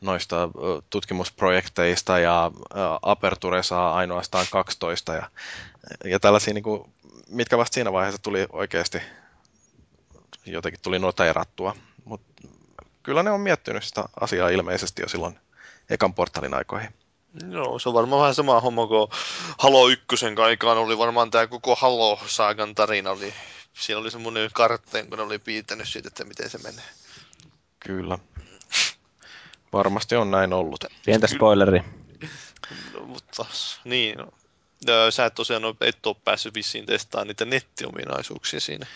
noista 0.00 0.48
tutkimusprojekteista 0.90 2.18
ja 2.18 2.50
Aperture 3.02 3.62
saa 3.62 3.94
ainoastaan 3.94 4.46
12 4.52 5.14
ja, 5.14 5.30
ja 6.04 6.20
tällaisia 6.20 6.54
niin 6.54 6.64
kuin 6.64 6.92
mitkä 7.28 7.58
vasta 7.58 7.74
siinä 7.74 7.92
vaiheessa 7.92 8.22
tuli 8.22 8.46
oikeasti 8.52 8.98
jotenkin 10.46 10.80
tuli 10.82 10.98
noteerattua. 10.98 11.76
Mutta 12.04 12.48
kyllä 13.02 13.22
ne 13.22 13.30
on 13.30 13.40
miettinyt 13.40 13.84
sitä 13.84 14.04
asiaa 14.20 14.48
ilmeisesti 14.48 15.02
jo 15.02 15.08
silloin 15.08 15.38
ekan 15.90 16.14
portalin 16.14 16.54
aikoihin. 16.54 16.94
Joo, 17.50 17.78
se 17.78 17.88
on 17.88 17.94
varmaan 17.94 18.20
vähän 18.20 18.34
sama 18.34 18.60
homma 18.60 18.86
kuin 18.86 19.08
Halo 19.58 19.88
1 19.88 20.26
aikaan 20.44 20.78
oli 20.78 20.98
varmaan 20.98 21.30
tämä 21.30 21.46
koko 21.46 21.74
Halo-saagan 21.74 22.74
tarina. 22.74 23.10
Oli, 23.10 23.34
siinä 23.72 24.00
oli 24.00 24.10
semmoinen 24.10 24.50
kartteen, 24.52 25.08
kun 25.08 25.18
ne 25.18 25.24
oli 25.24 25.38
piirtänyt 25.38 25.88
siitä, 25.88 26.08
että 26.08 26.24
miten 26.24 26.50
se 26.50 26.58
menee. 26.58 26.84
Kyllä. 27.80 28.18
Varmasti 29.72 30.16
on 30.16 30.30
näin 30.30 30.52
ollut. 30.52 30.84
Pientä 31.04 31.26
spoileri. 31.26 31.80
No, 32.94 33.00
mutta 33.00 33.44
niin, 33.84 34.18
no. 34.18 34.28
Sä 35.10 35.24
et 35.24 35.34
tosiaan 35.34 35.62
et 35.80 36.06
ole 36.06 36.16
päässyt 36.24 36.54
vissiin 36.54 36.86
testaamaan 36.86 37.28
niitä 37.28 37.44
nettiominaisuuksia 37.44 38.60
siinä. 38.60 38.86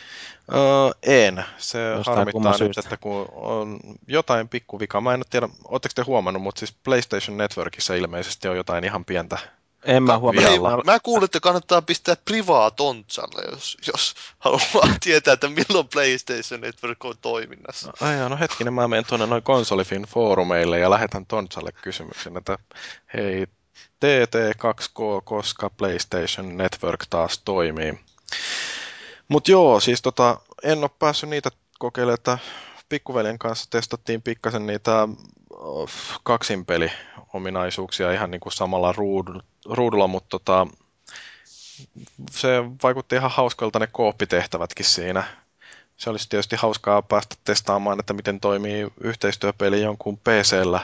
Öö, 0.55 0.61
en. 1.03 1.45
Se 1.59 1.79
Jostain 1.89 2.19
harmittaa 2.19 2.59
nyt, 2.59 2.79
että 2.79 2.97
kun 2.97 3.29
on 3.33 3.81
jotain 4.07 4.49
pikkuvikaa. 4.49 5.01
Mä 5.01 5.15
en 5.15 5.23
tiedä, 5.31 5.49
ootteko 5.65 5.93
te 5.95 6.03
huomannut, 6.03 6.43
mutta 6.43 6.59
siis 6.59 6.77
PlayStation 6.85 7.37
Networkissa 7.37 7.95
ilmeisesti 7.95 8.49
on 8.49 8.57
jotain 8.57 8.85
ihan 8.85 9.05
pientä 9.05 9.39
en 9.85 10.03
mä 10.03 10.19
huomannut. 10.19 10.85
Mä 10.85 11.01
kuulin, 11.01 11.25
että 11.25 11.41
kannattaa 11.41 11.83
pistää 11.83 12.17
privaa 12.25 12.71
tontsalle, 12.71 13.51
jos, 13.51 13.77
jos 13.87 14.15
haluaa 14.39 14.95
tietää, 15.05 15.35
että 15.35 15.49
milloin 15.49 15.89
PlayStation 15.89 16.61
Network 16.61 17.05
on 17.05 17.15
toiminnassa. 17.21 17.93
No, 18.01 18.07
ai 18.07 18.29
no 18.29 18.37
hetkinen, 18.41 18.75
mä 18.75 18.89
menen 18.89 19.05
tuonne 19.05 19.27
noin 19.27 19.43
konsolifin 19.43 20.03
foorumeille 20.03 20.79
ja 20.79 20.91
lähetän 20.91 21.27
tontsalle 21.27 21.73
kysymyksen, 21.73 22.37
että 22.37 22.59
hei, 23.15 23.47
TT2K, 23.75 25.23
koska 25.25 25.71
PlayStation 25.71 26.57
Network 26.57 27.07
taas 27.11 27.39
toimii. 27.39 28.01
Mutta 29.29 29.51
joo, 29.51 29.81
siis 29.81 30.03
tota, 30.03 30.41
en 30.63 30.79
ole 30.79 30.91
päässyt 30.99 31.31
niitä 31.31 31.51
kokeilemaan, 31.79 32.15
että 32.15 32.39
pikkuveljen 32.89 33.39
kanssa 33.39 33.71
testattiin 33.71 34.23
pikkasen 34.23 34.67
niitä 34.67 35.09
kaksinpeli-ominaisuuksia 36.23 38.13
ihan 38.13 38.31
niin 38.31 38.41
kuin 38.41 38.53
samalla 38.53 38.95
ruudulla, 39.67 40.07
mutta 40.07 40.29
tota, 40.29 40.67
se 42.31 42.49
vaikutti 42.83 43.17
ihan 43.17 43.31
hauskalta 43.31 43.79
ne 43.79 43.87
kooppitehtävätkin 43.87 44.85
siinä. 44.85 45.25
Se 45.97 46.11
olisi 46.11 46.29
tietysti 46.29 46.57
hauskaa 46.57 47.03
päästä 47.03 47.37
testaamaan, 47.45 48.01
että 48.01 48.13
miten 48.13 48.41
toimii 48.41 48.87
yhteistyöpeli 49.01 49.83
jonkun 49.83 50.19
PC-llä 50.19 50.81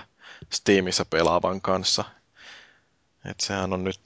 Steamissa 0.53 1.05
pelaavan 1.05 1.61
kanssa. 1.61 2.05
Et 3.25 3.41
sehän 3.41 3.73
on 3.73 3.85
nyt, 3.85 4.01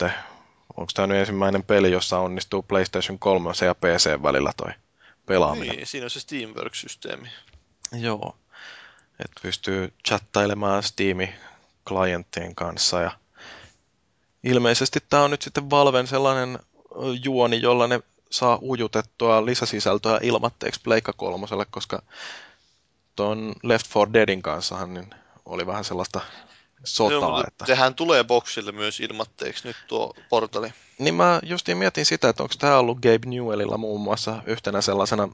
onko 0.77 0.93
tämä 0.95 1.07
nyt 1.07 1.17
ensimmäinen 1.17 1.63
peli, 1.63 1.93
jossa 1.93 2.19
onnistuu 2.19 2.63
PlayStation 2.63 3.19
3 3.19 3.51
ja 3.67 3.75
PC 3.75 4.23
välillä 4.23 4.53
toi 4.57 4.73
pelaaminen. 5.27 5.77
Niin, 5.77 5.87
siinä 5.87 6.05
on 6.07 6.11
se 6.11 6.21
Steamworks-systeemi. 6.21 7.29
Joo, 7.93 8.37
että 9.25 9.41
pystyy 9.43 9.93
chattailemaan 10.09 10.83
Steam-klienttien 10.83 12.55
kanssa 12.55 13.01
ja 13.01 13.11
ilmeisesti 14.45 14.99
tämä 15.11 15.23
on 15.23 15.31
nyt 15.31 15.43
sitten 15.43 15.71
Valven 15.71 16.07
sellainen 16.07 16.59
juoni, 17.25 17.63
jolla 17.63 17.87
ne 17.87 18.01
saa 18.31 18.59
ujutettua 18.63 19.47
lisäsisältöä 19.47 20.19
ilmatteeksi 20.23 20.81
Pleikka 20.85 21.13
kolmoselle, 21.13 21.67
koska 21.71 22.03
tuon 23.17 23.55
Left 23.63 23.87
4 23.95 24.13
Deadin 24.13 24.43
kanssa 24.43 24.87
niin 24.87 25.15
oli 25.45 25.67
vähän 25.67 25.85
sellaista 25.85 26.21
sotaa. 26.85 27.19
Joo, 27.19 27.45
että... 27.47 27.67
Sehän 27.67 27.95
tulee 27.95 28.25
boksille 28.25 28.73
myös 28.73 29.01
ilmatteeksi 29.01 29.69
nyt 29.69 29.77
tuo 29.87 30.15
portali. 30.29 30.73
Niin 30.99 31.15
mä 31.15 31.41
justiin 31.43 31.79
mietin 31.79 32.07
sitä, 32.07 32.29
että 32.29 32.43
onko 32.43 32.55
tämä 32.59 32.79
ollut 32.79 32.99
Gabe 32.99 33.27
Newellilla 33.27 33.77
muun 33.77 34.01
muassa 34.01 34.43
yhtenä 34.47 34.81
sellaisena 34.81 35.29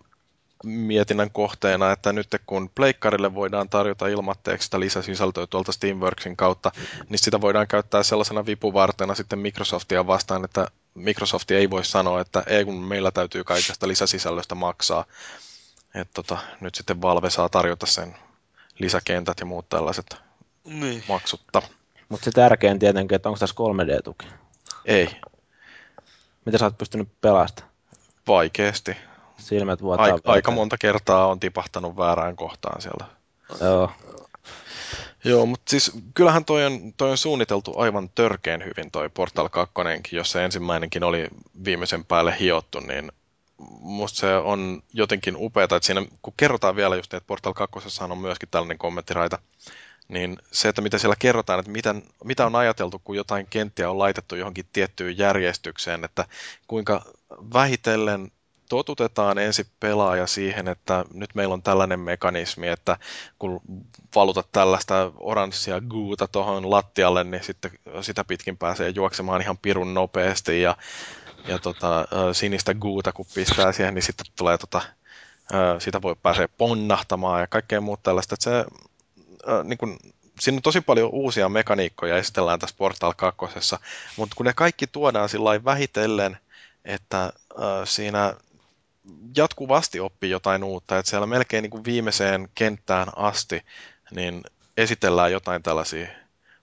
mietinnän 0.65 1.31
kohteena, 1.31 1.93
että 1.93 2.13
nyt 2.13 2.29
kun 2.47 2.71
Pleikkarille 2.75 3.35
voidaan 3.35 3.69
tarjota 3.69 4.09
ilmatteeksi 4.09 4.65
sitä 4.65 4.81
lisäsisältöä 4.81 5.47
tuolta 5.47 5.73
Steamworksin 5.73 6.37
kautta, 6.37 6.73
niin 7.09 7.19
sitä 7.19 7.41
voidaan 7.41 7.69
käyttää 7.69 8.03
sellaisena 8.03 8.47
vipuvartena 8.47 9.15
sitten 9.15 9.39
Microsoftia 9.39 10.07
vastaan, 10.07 10.45
että 10.45 10.69
Microsoft 10.95 11.51
ei 11.51 11.71
voi 11.71 11.85
sanoa, 11.85 12.21
että 12.21 12.43
ei 12.47 12.65
kun 12.65 12.75
meillä 12.75 13.11
täytyy 13.11 13.45
kaikesta 13.45 13.89
lisäsisällöstä 13.89 14.55
maksaa. 14.55 15.05
että 15.95 16.15
tota, 16.15 16.39
nyt 16.61 16.75
sitten 16.75 17.03
Valve 17.03 17.31
saa 17.31 17.49
tarjota 17.49 17.87
sen 17.87 18.17
lisäkentät 18.79 19.41
ja 19.41 19.47
muut 19.47 19.69
tällaiset 19.69 20.17
niin. 20.69 21.05
maksutta. 21.09 21.63
Mutta 22.09 22.25
se 22.25 22.31
tärkein 22.31 22.79
tietenkin, 22.79 23.17
että 23.17 23.29
onko 23.29 23.39
tässä 23.39 23.55
3D-tuki? 23.59 24.27
Ei. 24.85 25.09
Mitä 26.45 26.59
sä 26.59 26.65
oot 26.65 26.79
pystynyt 26.79 27.09
pelastamaan? 27.21 27.75
Vaikeasti. 28.29 28.97
Silmät 29.39 29.83
vuotaa. 29.83 30.05
Aika, 30.05 30.33
aika 30.33 30.51
monta 30.51 30.77
kertaa 30.79 31.27
on 31.27 31.41
tipahtanut 31.41 31.97
väärään 31.97 32.37
kohtaan 32.37 32.83
siellä. 32.83 33.07
Joo. 33.61 33.91
Joo, 35.25 35.47
mutta 35.47 35.71
siis 35.71 35.93
kyllähän 36.15 36.45
toi 36.45 36.67
on, 36.67 36.93
toi 36.97 37.11
on 37.11 37.19
suunniteltu 37.19 37.79
aivan 37.79 38.11
törkeen 38.15 38.65
hyvin 38.65 38.91
toi 38.91 39.09
Portal 39.09 39.49
2, 39.49 39.73
jos 40.13 40.31
se 40.33 40.45
ensimmäinenkin 40.45 41.05
oli 41.05 41.29
viimeisen 41.65 42.05
päälle 42.05 42.37
hiottu, 42.41 42.81
niin 42.81 43.13
musta 43.81 44.19
se 44.19 44.37
on 44.37 44.83
jotenkin 44.93 45.35
upeaa, 45.37 45.65
että 45.65 45.81
siinä 45.83 46.07
kun 46.23 46.35
kerrotaan 46.37 46.77
vielä 46.77 46.97
just, 46.97 47.15
että 47.15 47.27
Portal 47.27 47.53
2 47.53 47.79
on 48.03 48.19
myöskin 48.19 48.49
tällainen 48.51 48.79
kommenttiraita, 48.79 49.39
niin 50.09 50.39
se, 50.53 50.69
että 50.69 50.83
mitä 50.83 50.99
siellä 50.99 51.17
kerrotaan, 51.19 51.59
että 51.59 51.73
mitä, 51.73 51.95
mitä 52.25 52.47
on 52.47 52.57
ajateltu, 52.57 53.01
kun 53.05 53.17
jotain 53.17 53.47
kenttiä 53.51 53.91
on 53.91 53.99
laitettu 53.99 54.37
johonkin 54.37 54.69
tiettyyn 54.73 55.19
järjestykseen, 55.19 56.05
että 56.05 56.25
kuinka 56.67 57.05
vähitellen 57.53 58.33
totutetaan 58.69 59.39
ensin 59.39 59.67
pelaaja 59.81 60.27
siihen, 60.27 60.69
että 60.69 61.05
nyt 61.13 61.35
meillä 61.35 61.53
on 61.53 61.63
tällainen 61.63 62.01
mekanismi, 62.01 62.69
että 62.69 62.97
kun 63.39 63.61
valutat 64.15 64.53
tällaista 64.53 65.13
oranssia 65.17 65.81
guuta 65.81 66.29
tuohon 66.29 66.71
lattialle, 66.71 67.25
niin 67.25 67.45
sitten 67.45 67.71
sitä 68.01 68.25
pitkin 68.25 68.59
pääsee 68.59 68.89
juoksemaan 68.89 69.43
ihan 69.43 69.59
pirun 69.59 69.95
nopeasti 69.95 70.61
ja, 70.61 70.77
ja 71.47 71.59
tota, 71.59 72.09
sinistä 72.33 72.75
guuta 72.75 73.13
kun 73.13 73.27
pistää 73.35 73.73
siihen, 73.73 73.95
niin 73.95 74.03
sitten 74.03 74.27
tulee 74.37 74.59
tota, 74.59 74.81
sitä 75.79 76.03
voi 76.03 76.17
pääsee 76.23 76.49
ponnahtamaan 76.59 77.41
ja 77.41 77.47
kaikkea 77.47 77.81
muuta 77.81 78.03
tällaista. 78.03 78.35
Että 78.35 78.45
se, 78.45 78.65
niin 79.65 79.79
kun, 79.79 79.99
siinä 80.41 80.57
on 80.57 80.63
tosi 80.63 80.81
paljon 80.81 81.11
uusia 81.13 81.49
mekaniikkoja 81.49 82.17
esitellään 82.17 82.59
tässä 82.59 82.77
Portal 82.79 83.15
2, 83.17 83.47
mutta 84.17 84.37
kun 84.37 84.47
ne 84.47 84.53
kaikki 84.53 84.87
tuodaan 84.87 85.29
sillä 85.29 85.65
vähitellen, 85.65 86.39
että 86.85 87.25
äh, 87.25 87.33
siinä 87.85 88.35
jatkuvasti 89.37 90.01
oppii 90.01 90.31
jotain 90.31 90.65
uutta, 90.65 90.99
että 90.99 91.11
siellä 91.11 91.27
melkein 91.27 91.63
niin 91.63 91.71
kuin 91.71 91.85
viimeiseen 91.85 92.49
kenttään 92.55 93.09
asti 93.17 93.63
niin 94.11 94.43
esitellään 94.77 95.33
jotain 95.33 95.63
tällaisia 95.63 96.09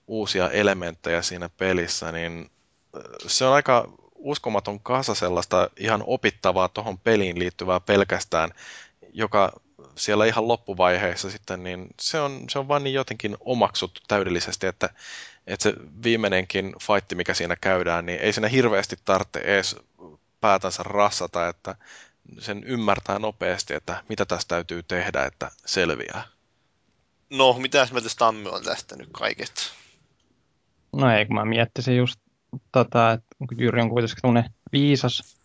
uusia 0.08 0.50
elementtejä 0.50 1.22
siinä 1.22 1.50
pelissä, 1.50 2.12
niin 2.12 2.50
se 3.28 3.46
on 3.46 3.54
aika 3.54 3.88
uskomaton 4.16 4.80
kasa 4.80 5.16
sellaista 5.16 5.70
ihan 5.78 6.04
opittavaa 6.08 6.70
tuohon 6.70 6.98
peliin 6.98 7.40
liittyvää 7.40 7.80
pelkästään, 7.80 8.50
joka 9.14 9.60
siellä 9.96 10.26
ihan 10.26 10.48
loppuvaiheessa 10.48 11.30
sitten, 11.30 11.64
niin 11.64 11.88
se 12.02 12.20
on, 12.20 12.46
se 12.50 12.60
on 12.60 12.68
vaan 12.68 12.84
niin 12.84 12.94
jotenkin 12.94 13.38
omaksuttu 13.40 14.02
täydellisesti, 14.08 14.68
että, 14.68 14.90
että 15.48 15.64
se 15.64 15.74
viimeinenkin 16.04 16.76
fight, 16.82 17.14
mikä 17.14 17.34
siinä 17.34 17.56
käydään, 17.56 18.06
niin 18.06 18.20
ei 18.20 18.34
siinä 18.34 18.48
hirveästi 18.48 18.96
tarvitse 19.06 19.40
edes 19.40 19.76
päätänsä 20.42 20.84
rassata, 20.84 21.48
että 21.48 21.76
sen 22.40 22.64
ymmärtää 22.64 23.20
nopeasti, 23.20 23.74
että 23.74 24.04
mitä 24.10 24.26
tässä 24.26 24.48
täytyy 24.48 24.84
tehdä, 24.84 25.26
että 25.26 25.52
selviää. 25.66 26.24
No, 27.30 27.54
mitä 27.54 27.88
mieltä 27.92 28.10
Stammi 28.10 28.50
on 28.50 28.64
tästä 28.64 28.96
nyt 28.96 29.10
kaikesta? 29.12 29.62
No 30.94 31.12
ei, 31.12 31.26
kun 31.26 31.36
mä 31.36 31.46
miettisin 31.46 31.98
just 31.98 32.20
tota, 32.72 33.12
että 33.12 33.36
Jyri 33.58 33.82
on 33.82 33.90
kuitenkin 33.90 34.18
sellainen 34.22 34.54
viisas 34.72 35.38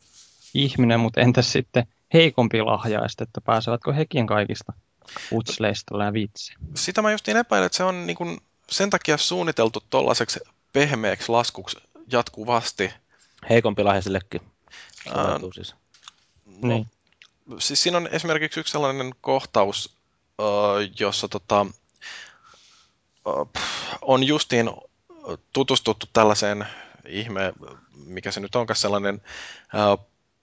ihminen, 0.54 1.00
mutta 1.00 1.20
entäs 1.20 1.52
sitten 1.52 1.86
heikompi 2.14 2.62
lahjaista, 2.62 3.24
että 3.24 3.40
pääsevätkö 3.40 3.92
hekin 3.92 4.26
kaikista 4.26 4.72
utsleista 5.32 5.98
lävitse? 5.98 6.54
Sitä 6.74 7.02
mä 7.02 7.12
justiin 7.12 7.36
epäilen, 7.36 7.66
että 7.66 7.76
se 7.76 7.84
on 7.84 8.06
niin 8.06 8.16
kuin 8.16 8.40
sen 8.70 8.90
takia 8.90 9.16
suunniteltu 9.16 9.82
tollaiseksi 9.90 10.40
pehmeäksi 10.72 11.28
laskuksi 11.28 11.76
jatkuvasti. 12.12 12.92
Heikompi 13.50 13.82
lahjaisellekin. 13.82 14.40
Uh, 15.06 15.52
siis. 15.54 15.74
No, 16.46 16.68
niin. 16.68 16.86
Siis 17.58 17.82
siinä 17.82 17.96
on 17.96 18.08
esimerkiksi 18.12 18.60
yksi 18.60 18.72
sellainen 18.72 19.14
kohtaus, 19.20 19.96
jossa 21.00 21.28
tota, 21.28 21.66
on 24.02 24.24
justiin 24.24 24.70
tutustuttu 25.52 26.06
tällaiseen 26.12 26.66
ihme, 27.06 27.52
mikä 28.04 28.30
se 28.30 28.40
nyt 28.40 28.56
onkaan 28.56 28.76
sellainen 28.76 29.22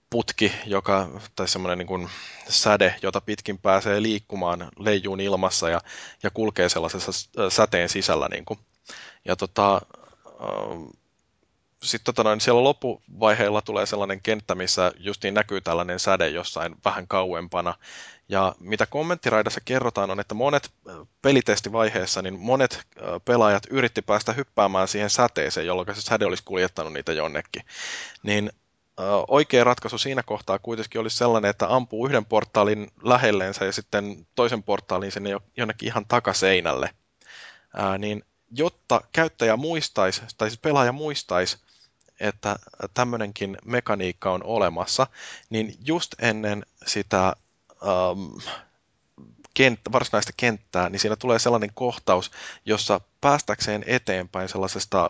putki, 0.10 0.52
joka, 0.66 1.10
tai 1.36 1.48
semmoinen 1.48 1.88
niin 1.88 2.10
säde, 2.50 2.96
jota 3.02 3.22
pitkin 3.22 3.58
pääsee 3.58 4.02
liikkumaan 4.02 4.72
leijuun 4.80 5.20
ilmassa 5.20 5.70
ja, 5.70 5.82
ja 6.24 6.30
kulkee 6.30 6.70
sellaisessa 6.70 7.12
säteen 7.50 7.90
sisällä. 7.90 8.28
Niin 8.32 8.46
kuin. 8.46 8.60
Ja 9.26 9.36
tota, 9.36 9.82
sitten 11.84 12.06
tota 12.06 12.24
noin, 12.24 12.42
siellä 12.42 12.64
loppuvaiheella 12.64 13.62
tulee 13.62 13.86
sellainen 13.86 14.22
kenttä, 14.22 14.56
missä 14.56 14.92
justiin 14.98 15.34
näkyy 15.34 15.62
tällainen 15.62 16.00
säde 16.00 16.30
jossain 16.30 16.76
vähän 16.86 17.08
kauempana. 17.08 17.74
Ja 18.30 18.56
mitä 18.60 18.86
kommenttiraidassa 18.86 19.62
kerrotaan 19.66 20.12
on, 20.12 20.20
että 20.20 20.36
monet 20.36 20.72
pelitestivaiheessa, 21.22 22.22
niin 22.22 22.40
monet 22.40 22.88
pelaajat 23.26 23.64
yritti 23.70 24.02
päästä 24.02 24.34
hyppäämään 24.34 24.88
siihen 24.88 25.10
säteeseen, 25.10 25.68
jolloin 25.68 25.96
se 25.96 26.02
säde 26.02 26.26
olisi 26.26 26.44
kuljettanut 26.44 26.94
niitä 26.94 27.14
jonnekin. 27.14 27.66
Niin 28.24 28.52
oikea 29.28 29.64
ratkaisu 29.64 29.98
siinä 29.98 30.24
kohtaa 30.24 30.60
kuitenkin 30.60 31.02
olisi 31.02 31.18
sellainen, 31.18 31.50
että 31.50 31.76
ampuu 31.76 32.08
yhden 32.08 32.26
portaalin 32.26 32.92
lähelleensä 33.04 33.66
ja 33.66 33.72
sitten 33.72 34.28
toisen 34.36 34.64
portaalin 34.64 35.12
sinne 35.12 35.30
jonnekin 35.58 35.88
ihan 35.88 36.06
takaseinälle. 36.08 36.90
Ää, 37.74 37.98
niin 37.98 38.24
jotta 38.52 39.02
käyttäjä 39.12 39.58
muistaisi, 39.58 40.22
tai 40.38 40.50
siis 40.50 40.60
pelaaja 40.60 40.92
muistaisi, 40.92 41.58
että 42.20 42.56
tämmöinenkin 42.94 43.58
mekaniikka 43.66 44.32
on 44.32 44.44
olemassa, 44.44 45.08
niin 45.50 45.76
just 45.86 46.16
ennen 46.20 46.66
sitä 46.86 47.34
um, 48.12 48.42
kenttä, 49.54 49.92
varsinaista 49.92 50.32
kenttää, 50.38 50.90
niin 50.90 51.00
siinä 51.00 51.16
tulee 51.16 51.40
sellainen 51.40 51.72
kohtaus, 51.74 52.32
jossa 52.66 53.02
päästäkseen 53.22 53.84
eteenpäin 53.88 54.50
sellaisesta 54.50 55.10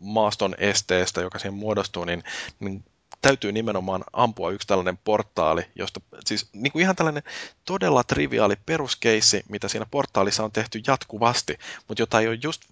maaston 0.00 0.54
esteestä, 0.58 1.20
joka 1.20 1.38
siihen 1.38 1.54
muodostuu, 1.54 2.04
niin, 2.04 2.24
niin 2.60 2.84
täytyy 3.22 3.52
nimenomaan 3.52 4.04
ampua 4.12 4.50
yksi 4.50 4.68
tällainen 4.68 4.98
portaali, 5.04 5.62
josta 5.74 6.00
siis 6.24 6.48
niin 6.52 6.72
kuin 6.72 6.82
ihan 6.82 6.96
tällainen 6.96 7.22
todella 7.64 8.04
triviaali 8.04 8.56
peruskeissi, 8.66 9.44
mitä 9.48 9.68
siinä 9.68 9.86
portaalissa 9.90 10.44
on 10.44 10.52
tehty 10.52 10.80
jatkuvasti, 10.86 11.58
mutta 11.88 12.02
jota 12.02 12.20
ei 12.20 12.28
ole 12.28 12.38
just 12.42 12.62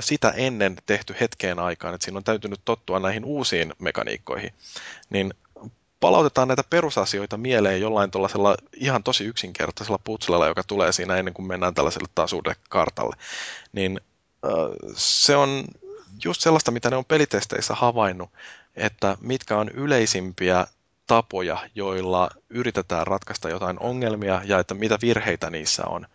sitä 0.00 0.30
ennen 0.36 0.76
tehty 0.86 1.16
hetkeen 1.20 1.58
aikaan, 1.58 1.94
että 1.94 2.04
siinä 2.04 2.18
on 2.18 2.24
täytynyt 2.24 2.60
tottua 2.64 3.00
näihin 3.00 3.24
uusiin 3.24 3.74
mekaniikkoihin, 3.78 4.52
niin 5.10 5.34
palautetaan 6.00 6.48
näitä 6.48 6.64
perusasioita 6.70 7.36
mieleen 7.36 7.80
jollain 7.80 8.10
tuollaisella 8.10 8.56
ihan 8.76 9.02
tosi 9.02 9.24
yksinkertaisella 9.24 9.98
putslella, 10.04 10.46
joka 10.46 10.62
tulee 10.64 10.92
siinä 10.92 11.16
ennen 11.16 11.34
kuin 11.34 11.46
mennään 11.46 11.74
tällaiselle 11.74 12.08
taas 12.14 12.32
uudelle 12.32 12.56
kartalle, 12.68 13.16
niin 13.72 14.00
se 14.94 15.36
on 15.36 15.64
just 16.24 16.40
sellaista, 16.40 16.70
mitä 16.70 16.90
ne 16.90 16.96
on 16.96 17.04
pelitesteissä 17.04 17.74
havainnut, 17.74 18.30
että 18.76 19.16
mitkä 19.20 19.58
on 19.58 19.68
yleisimpiä 19.68 20.66
tapoja, 21.06 21.68
joilla 21.74 22.30
yritetään 22.50 23.06
ratkaista 23.06 23.48
jotain 23.48 23.80
ongelmia 23.80 24.40
ja 24.44 24.58
että 24.58 24.74
mitä 24.74 24.98
virheitä 25.02 25.50
niissä 25.50 25.84
on. 25.86 26.06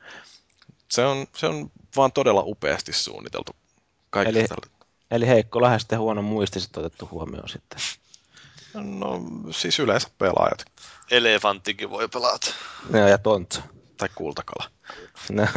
Se 0.89 1.05
on, 1.05 1.28
se 1.36 1.47
on 1.47 1.72
vaan 1.95 2.12
todella 2.12 2.43
upeasti 2.45 2.93
suunniteltu. 2.93 3.55
Eli, 4.26 4.45
eli 5.12 5.28
heikko 5.28 5.62
läheste 5.62 5.95
huono 5.95 6.22
muistiset 6.22 6.78
otettu 6.78 7.07
huomioon 7.12 7.49
sitten. 7.49 7.80
No 8.74 9.22
siis 9.51 9.80
yleensä 9.80 10.09
pelaajat. 10.18 10.66
Elefanttikin 11.12 11.89
voi 11.89 12.07
pelata. 12.07 12.53
Ja, 12.93 13.09
ja 13.09 13.18
tontsa. 13.18 13.62
Tai 13.97 14.09
kultakala. 14.16 14.72
No. 15.30 15.47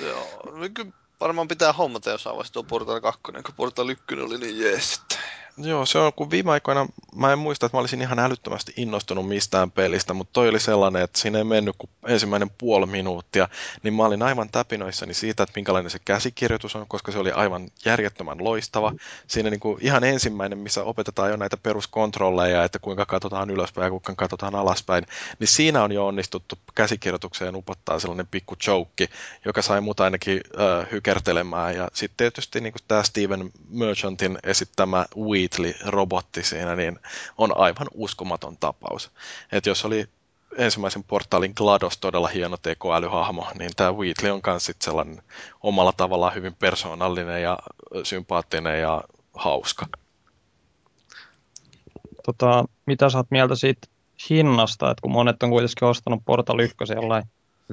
Joo, 0.00 0.42
kyllä 0.74 0.92
varmaan 1.20 1.48
pitää 1.48 1.72
hommata 1.72 2.10
jos 2.10 2.24
vaiheessa 2.24 2.52
tuo 2.52 2.62
Portal 2.62 3.00
2, 3.00 3.20
kun 3.22 3.54
Portal 3.56 3.88
1 3.88 4.04
oli 4.20 4.38
niin 4.38 4.60
jees 4.60 4.94
sitten. 4.94 5.18
Joo, 5.60 5.86
se 5.86 5.98
on, 5.98 6.12
kun 6.12 6.30
viime 6.30 6.50
aikoina, 6.50 6.86
mä 7.16 7.32
en 7.32 7.38
muista, 7.38 7.66
että 7.66 7.76
mä 7.76 7.80
olisin 7.80 8.02
ihan 8.02 8.18
älyttömästi 8.18 8.72
innostunut 8.76 9.28
mistään 9.28 9.70
pelistä, 9.70 10.14
mutta 10.14 10.32
toi 10.32 10.48
oli 10.48 10.60
sellainen, 10.60 11.02
että 11.02 11.18
siinä 11.18 11.38
ei 11.38 11.44
mennyt 11.44 11.74
kuin 11.78 11.90
ensimmäinen 12.06 12.50
puoli 12.58 12.86
minuuttia, 12.86 13.48
niin 13.82 13.94
mä 13.94 14.04
olin 14.04 14.22
aivan 14.22 14.48
täpinoissani 14.50 15.14
siitä, 15.14 15.42
että 15.42 15.52
minkälainen 15.56 15.90
se 15.90 15.98
käsikirjoitus 16.04 16.76
on, 16.76 16.86
koska 16.88 17.12
se 17.12 17.18
oli 17.18 17.32
aivan 17.32 17.68
järjettömän 17.84 18.44
loistava. 18.44 18.92
Siinä 19.26 19.50
niin 19.50 19.60
kuin 19.60 19.78
ihan 19.80 20.04
ensimmäinen, 20.04 20.58
missä 20.58 20.84
opetetaan 20.84 21.30
jo 21.30 21.36
näitä 21.36 21.56
peruskontrolleja, 21.56 22.64
että 22.64 22.78
kuinka 22.78 23.06
katsotaan 23.06 23.50
ylöspäin 23.50 23.84
ja 23.84 23.90
kuinka 23.90 24.14
katsotaan 24.14 24.54
alaspäin, 24.54 25.06
niin 25.38 25.48
siinä 25.48 25.82
on 25.82 25.92
jo 25.92 26.06
onnistuttu 26.06 26.58
käsikirjoitukseen 26.74 27.56
upottaa 27.56 27.98
sellainen 27.98 28.26
pikku 28.30 28.54
joke, 28.66 29.08
joka 29.44 29.62
sai 29.62 29.80
mut 29.80 30.00
ainakin 30.00 30.40
äh, 30.60 30.90
hykertelemään. 30.90 31.76
Ja 31.76 31.88
sitten 31.92 32.16
tietysti 32.16 32.60
niin 32.60 32.72
kuin 32.72 32.82
tämä 32.88 33.02
Steven 33.02 33.50
Merchantin 33.70 34.38
esittämä 34.42 35.06
Wii 35.16 35.47
Wheatley-robotti 35.48 36.42
siinä, 36.42 36.76
niin 36.76 36.98
on 37.38 37.58
aivan 37.58 37.86
uskomaton 37.94 38.56
tapaus. 38.56 39.10
että 39.52 39.70
jos 39.70 39.84
oli 39.84 40.08
ensimmäisen 40.56 41.04
portaalin 41.04 41.52
GLaDOS 41.56 41.98
todella 41.98 42.28
hieno 42.28 42.56
tekoälyhahmo, 42.56 43.46
niin 43.58 43.70
tämä 43.76 43.92
Wheatley 43.92 44.30
on 44.30 44.40
myös 44.46 44.72
sellainen 44.82 45.22
omalla 45.62 45.92
tavallaan 45.92 46.34
hyvin 46.34 46.54
persoonallinen 46.54 47.42
ja 47.42 47.58
sympaattinen 48.02 48.80
ja 48.80 49.04
hauska. 49.34 49.86
Tota, 52.24 52.64
mitä 52.86 53.10
sä 53.10 53.18
oot 53.18 53.30
mieltä 53.30 53.54
siitä 53.54 53.88
hinnasta, 54.30 54.90
että 54.90 55.02
kun 55.02 55.12
monet 55.12 55.42
on 55.42 55.50
kuitenkin 55.50 55.88
ostanut 55.88 56.22
Portal 56.24 56.58
1 56.58 56.76
jollain 56.94 57.24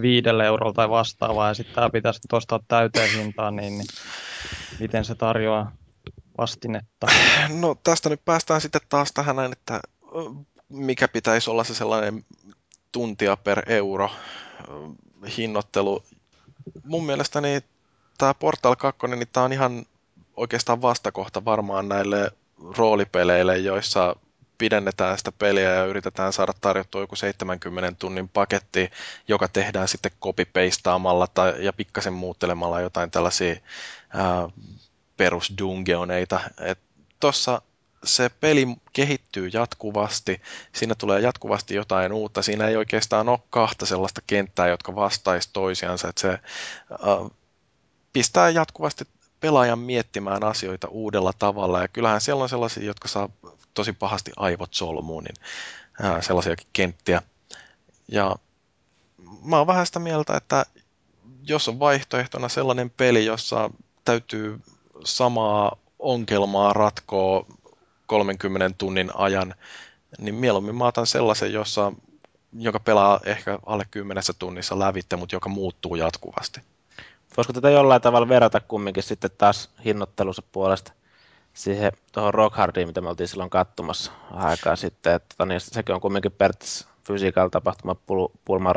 viidelle 0.01 0.45
eurolla 0.45 0.73
tai 0.73 0.89
vastaavaa, 0.89 1.47
ja 1.47 1.53
sitten 1.53 1.75
tämä 1.75 1.89
pitäisi 1.89 2.19
ostaa 2.31 2.59
täyteen 2.67 3.09
hintaan, 3.11 3.55
niin, 3.55 3.77
niin 3.77 3.87
miten 4.79 5.05
se 5.05 5.15
tarjoaa 5.15 5.71
vastinetta? 6.37 7.07
No 7.61 7.75
tästä 7.83 8.09
nyt 8.09 8.25
päästään 8.25 8.61
sitten 8.61 8.81
taas 8.89 9.11
tähän 9.11 9.35
näin, 9.35 9.51
että 9.51 9.81
mikä 10.69 11.07
pitäisi 11.07 11.49
olla 11.49 11.63
se 11.63 11.75
sellainen 11.75 12.25
tuntia 12.91 13.37
per 13.37 13.71
euro 13.71 14.11
hinnoittelu. 15.37 16.03
Mun 16.83 17.05
mielestäni 17.05 17.61
tämä 18.17 18.33
Portal 18.33 18.75
2, 18.75 19.07
niin 19.07 19.27
tämä 19.33 19.43
on 19.43 19.53
ihan 19.53 19.85
oikeastaan 20.37 20.81
vastakohta 20.81 21.45
varmaan 21.45 21.89
näille 21.89 22.31
roolipeleille, 22.77 23.57
joissa 23.57 24.15
pidennetään 24.57 25.17
sitä 25.17 25.31
peliä 25.31 25.73
ja 25.73 25.85
yritetään 25.85 26.33
saada 26.33 26.53
tarjottua 26.61 27.01
joku 27.01 27.15
70 27.15 27.99
tunnin 27.99 28.29
paketti, 28.29 28.91
joka 29.27 29.47
tehdään 29.47 29.87
sitten 29.87 30.11
copy-pastaamalla 30.21 31.27
tai, 31.27 31.65
ja 31.65 31.73
pikkasen 31.73 32.13
muuttelemalla 32.13 32.81
jotain 32.81 33.11
tällaisia 33.11 33.55
ää, 34.13 34.49
perusdungeoneita. 35.17 36.39
Tuossa 37.19 37.61
se 38.05 38.29
peli 38.29 38.67
kehittyy 38.93 39.49
jatkuvasti, 39.53 40.41
siinä 40.73 40.95
tulee 40.95 41.21
jatkuvasti 41.21 41.75
jotain 41.75 42.13
uutta, 42.13 42.41
siinä 42.41 42.67
ei 42.67 42.75
oikeastaan 42.75 43.29
ole 43.29 43.39
kahta 43.49 43.85
sellaista 43.85 44.21
kenttää, 44.27 44.67
jotka 44.67 44.95
vastaisi 44.95 45.49
toisiansa, 45.53 46.07
että 46.07 46.21
se 46.21 46.29
äh, 46.29 47.31
pistää 48.13 48.49
jatkuvasti 48.49 49.07
pelaajan 49.39 49.79
miettimään 49.79 50.43
asioita 50.43 50.87
uudella 50.87 51.33
tavalla, 51.33 51.81
ja 51.81 51.87
kyllähän 51.87 52.21
siellä 52.21 52.43
on 52.43 52.49
sellaisia, 52.49 52.83
jotka 52.83 53.07
saa 53.07 53.29
tosi 53.73 53.93
pahasti 53.93 54.31
aivot 54.37 54.73
solmuun, 54.73 55.23
niin 55.23 55.35
äh, 56.05 56.23
sellaisiakin 56.23 56.67
kenttiä. 56.73 57.21
Ja 58.07 58.35
mä 59.43 59.57
oon 59.57 59.67
vähän 59.67 59.85
sitä 59.85 59.99
mieltä, 59.99 60.37
että 60.37 60.65
jos 61.43 61.67
on 61.67 61.79
vaihtoehtona 61.79 62.49
sellainen 62.49 62.89
peli, 62.89 63.25
jossa 63.25 63.69
täytyy 64.05 64.61
samaa 65.03 65.77
ongelmaa 65.99 66.73
ratkoo 66.73 67.47
30 68.05 68.75
tunnin 68.77 69.11
ajan, 69.15 69.55
niin 70.17 70.35
mieluummin 70.35 70.75
mä 70.75 70.85
otan 70.85 71.07
sellaisen, 71.07 71.53
jossa, 71.53 71.91
joka 72.53 72.79
pelaa 72.79 73.19
ehkä 73.25 73.59
alle 73.65 73.85
10 73.91 74.23
tunnissa 74.39 74.79
lävitte, 74.79 75.15
mutta 75.15 75.35
joka 75.35 75.49
muuttuu 75.49 75.95
jatkuvasti. 75.95 76.61
Voisiko 77.37 77.53
tätä 77.53 77.69
jollain 77.69 78.01
tavalla 78.01 78.29
verrata 78.29 78.59
kumminkin 78.59 79.03
sitten 79.03 79.31
taas 79.37 79.69
hinnoittelussa 79.85 80.43
puolesta 80.51 80.91
siihen 81.53 81.91
tuohon 82.11 82.33
Rockhardiin, 82.33 82.87
mitä 82.87 83.01
me 83.01 83.09
oltiin 83.09 83.27
silloin 83.27 83.49
katsomassa 83.49 84.11
aikaa 84.31 84.75
sitten, 84.75 85.13
että 85.13 85.27
tota, 85.29 85.45
niin 85.45 85.61
sekin 85.61 85.95
on 85.95 86.01
kumminkin 86.01 86.31
periaatteessa 86.31 86.87
fysiikalla 87.07 87.49
tapahtuma 87.49 87.95
pulman 88.45 88.75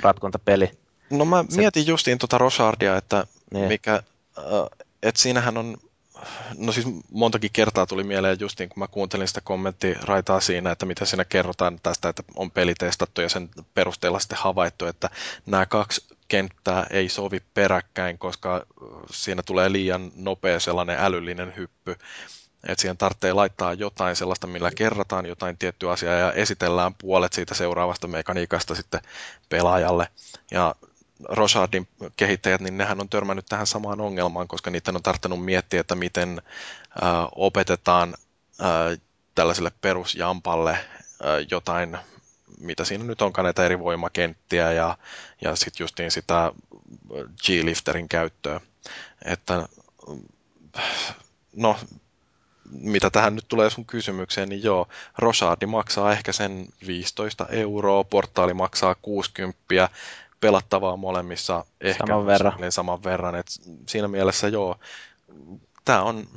ratkontapeli. 0.00 0.70
No 1.10 1.24
mä 1.24 1.44
se... 1.48 1.56
mietin 1.56 1.86
justiin 1.86 2.18
tuota 2.18 2.38
Rosardia, 2.38 2.96
että 2.96 3.26
niin. 3.52 3.68
mikä, 3.68 3.94
äh, 4.38 4.86
et 5.04 5.16
siinähän 5.16 5.56
on, 5.58 5.76
no 6.58 6.72
siis 6.72 6.86
montakin 7.10 7.50
kertaa 7.52 7.86
tuli 7.86 8.04
mieleen 8.04 8.36
just 8.40 8.58
niin 8.58 8.68
kun 8.68 8.78
mä 8.78 8.88
kuuntelin 8.88 9.28
sitä 9.28 9.40
kommenttiraitaa 9.40 10.40
siinä, 10.40 10.70
että 10.70 10.86
mitä 10.86 11.04
siinä 11.04 11.24
kerrotaan 11.24 11.78
tästä, 11.82 12.08
että 12.08 12.22
on 12.36 12.50
peli 12.50 12.74
testattu 12.74 13.20
ja 13.20 13.28
sen 13.28 13.50
perusteella 13.74 14.18
sitten 14.18 14.38
havaittu, 14.38 14.86
että 14.86 15.10
nämä 15.46 15.66
kaksi 15.66 16.06
kenttää 16.28 16.86
ei 16.90 17.08
sovi 17.08 17.40
peräkkäin, 17.54 18.18
koska 18.18 18.66
siinä 19.10 19.42
tulee 19.42 19.72
liian 19.72 20.12
nopea 20.16 20.60
sellainen 20.60 20.98
älyllinen 20.98 21.52
hyppy. 21.56 21.96
Että 22.68 22.80
siihen 22.80 22.96
tarvitsee 22.96 23.32
laittaa 23.32 23.74
jotain 23.74 24.16
sellaista, 24.16 24.46
millä 24.46 24.70
kerrataan 24.76 25.26
jotain 25.26 25.58
tiettyä 25.58 25.92
asiaa 25.92 26.14
ja 26.14 26.32
esitellään 26.32 26.94
puolet 26.94 27.32
siitä 27.32 27.54
seuraavasta 27.54 28.08
mekaniikasta 28.08 28.74
sitten 28.74 29.00
pelaajalle. 29.48 30.08
Ja 30.50 30.74
Rosardin 31.28 31.88
kehittäjät, 32.16 32.60
niin 32.60 32.78
nehän 32.78 33.00
on 33.00 33.08
törmännyt 33.08 33.46
tähän 33.46 33.66
samaan 33.66 34.00
ongelmaan, 34.00 34.48
koska 34.48 34.70
niiden 34.70 34.96
on 34.96 35.02
tarttunut 35.02 35.44
miettiä, 35.44 35.80
että 35.80 35.94
miten 35.94 36.42
äh, 37.02 37.08
opetetaan 37.36 38.14
äh, 38.60 38.98
tällaiselle 39.34 39.72
perusjampalle 39.80 40.70
äh, 40.70 40.78
jotain, 41.50 41.98
mitä 42.60 42.84
siinä 42.84 43.04
nyt 43.04 43.22
onkaan 43.22 43.44
näitä 43.44 43.64
eri 43.64 43.78
voimakenttiä 43.78 44.72
ja, 44.72 44.98
ja 45.40 45.56
sitten 45.56 45.84
justiin 45.84 46.10
sitä 46.10 46.52
G-lifterin 47.46 48.08
käyttöä. 48.08 48.60
Että 49.24 49.68
no, 51.56 51.76
mitä 52.70 53.10
tähän 53.10 53.34
nyt 53.34 53.48
tulee 53.48 53.70
sun 53.70 53.84
kysymykseen, 53.84 54.48
niin 54.48 54.62
joo, 54.62 54.88
Rosardi 55.18 55.66
maksaa 55.66 56.12
ehkä 56.12 56.32
sen 56.32 56.68
15 56.86 57.46
euroa, 57.50 58.04
portaali 58.04 58.54
maksaa 58.54 58.94
60, 58.94 59.58
pelattavaa 60.40 60.96
molemmissa 60.96 61.64
ehkä 61.80 62.06
saman 62.06 62.26
verran. 62.26 62.60
Niin 62.60 62.72
saman 62.72 63.04
verran. 63.04 63.34
Et 63.34 63.46
siinä 63.88 64.08
mielessä 64.08 64.48
joo, 64.48 64.76
tämä 65.84 66.02
on 66.02 66.28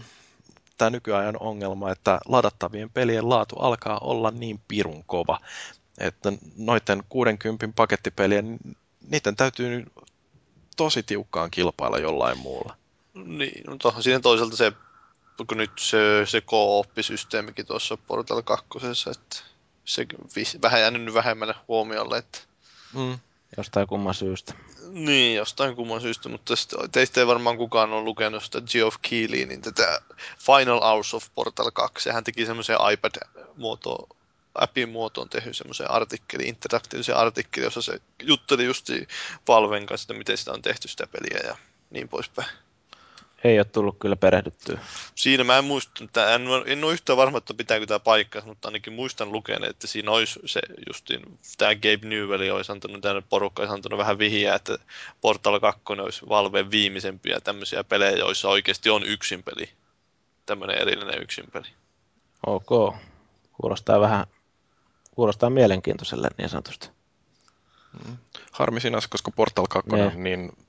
tämä 0.77 0.89
nykyajan 0.89 1.37
ongelma, 1.39 1.91
että 1.91 2.19
ladattavien 2.25 2.89
pelien 2.89 3.29
laatu 3.29 3.55
alkaa 3.55 3.99
olla 3.99 4.31
niin 4.31 4.61
pirun 4.67 5.03
kova, 5.03 5.39
että 5.97 6.33
noiden 6.57 7.03
60 7.09 7.67
pakettipelien, 7.75 8.59
niiden 9.09 9.35
täytyy 9.35 9.85
tosi 10.77 11.03
tiukkaan 11.03 11.51
kilpailla 11.51 11.97
jollain 11.97 12.37
muulla. 12.37 12.77
Niin, 13.13 13.71
mutta 13.71 13.91
no 13.95 14.01
siinä 14.01 14.19
toisaalta 14.19 14.55
se, 14.55 14.73
kun 15.47 15.57
nyt 15.57 15.71
se, 15.79 15.97
se 16.25 16.41
co-oppisysteemikin 16.41 17.65
tuossa 17.65 17.97
Portal 17.97 18.41
2, 18.41 18.67
että 19.11 19.37
se 19.85 20.07
vähän 20.61 20.81
jäänyt 20.81 21.13
vähemmälle 21.13 21.55
huomiolle, 21.67 22.17
että 22.17 22.39
mm. 22.93 23.19
Jostain 23.57 23.87
kumman 23.87 24.13
syystä. 24.13 24.53
Niin, 24.89 25.35
jostain 25.35 25.75
kumman 25.75 26.01
syystä, 26.01 26.29
mutta 26.29 26.53
teistä 26.91 27.19
ei 27.19 27.27
varmaan 27.27 27.57
kukaan 27.57 27.93
ole 27.93 28.03
lukenut 28.03 28.43
sitä 28.43 28.61
Geoff 28.61 28.97
Keighley, 29.01 29.45
niin 29.45 29.61
tätä 29.61 30.01
Final 30.39 30.81
Hours 30.81 31.13
of 31.13 31.27
Portal 31.35 31.71
2. 31.71 32.09
Hän 32.09 32.23
teki 32.23 32.45
semmoisen 32.45 32.77
iPad-muoto, 32.93 34.07
appin 34.55 34.89
muotoon 34.89 35.29
tehnyt 35.29 35.57
semmoisen 35.57 35.91
artikkeli, 35.91 36.43
interaktiivisen 36.43 37.15
artikkeli, 37.17 37.65
jossa 37.65 37.81
se 37.81 38.01
jutteli 38.23 38.65
just 38.65 38.87
Valven 39.47 39.85
kanssa, 39.85 40.05
että 40.05 40.17
miten 40.17 40.37
sitä 40.37 40.51
on 40.51 40.61
tehty 40.61 40.87
sitä 40.87 41.07
peliä 41.07 41.47
ja 41.47 41.57
niin 41.89 42.09
poispäin. 42.09 42.49
Ei 43.47 43.59
ole 43.59 43.65
tullut 43.65 43.99
kyllä 43.99 44.15
perehdyttyä. 44.15 44.79
Siinä 45.15 45.43
mä 45.43 45.57
en 45.57 45.63
muista, 45.63 46.03
että 46.03 46.35
en, 46.35 46.41
en 46.65 46.83
ole 46.83 46.93
yhtään 46.93 47.17
varma, 47.17 47.37
että 47.37 47.53
pitääkö 47.53 47.85
tämä 47.85 47.99
paikka, 47.99 48.41
mutta 48.45 48.67
ainakin 48.67 48.93
muistan 48.93 49.31
lukeneen, 49.31 49.69
että 49.69 49.87
siinä 49.87 50.11
olisi 50.11 50.39
se 50.45 50.59
justiin, 50.87 51.39
tämä 51.57 51.75
Gabe 51.75 52.07
Newell 52.07 52.55
olisi 52.55 52.71
antanut, 52.71 53.01
tämä 53.01 53.21
porukka 53.21 53.61
olisi 53.61 53.73
antanut 53.73 53.99
vähän 53.99 54.19
vihiä, 54.19 54.55
että 54.55 54.77
Portal 55.21 55.59
2 55.59 55.81
olisi 55.87 56.29
Valveen 56.29 56.71
viimeisempiä 56.71 57.39
tämmöisiä 57.39 57.83
pelejä, 57.83 58.17
joissa 58.17 58.49
oikeasti 58.49 58.89
on 58.89 59.03
yksin 59.03 59.43
peli. 59.43 59.69
Tämmöinen 60.45 60.77
erillinen 60.77 61.21
yksin 61.21 61.45
peli. 61.53 61.67
Ok. 62.45 62.95
Kuulostaa 63.61 63.99
vähän, 63.99 64.25
kuulostaa 65.11 65.49
mielenkiintoiselle 65.49 66.29
niin 66.37 66.49
sanotusti. 66.49 66.89
Mm. 68.05 68.17
Harmi 68.51 68.81
sinänsä, 68.81 69.07
koska 69.11 69.31
Portal 69.31 69.65
2 69.69 69.89
on 69.93 69.99
niin, 69.99 70.23
niin 70.23 70.66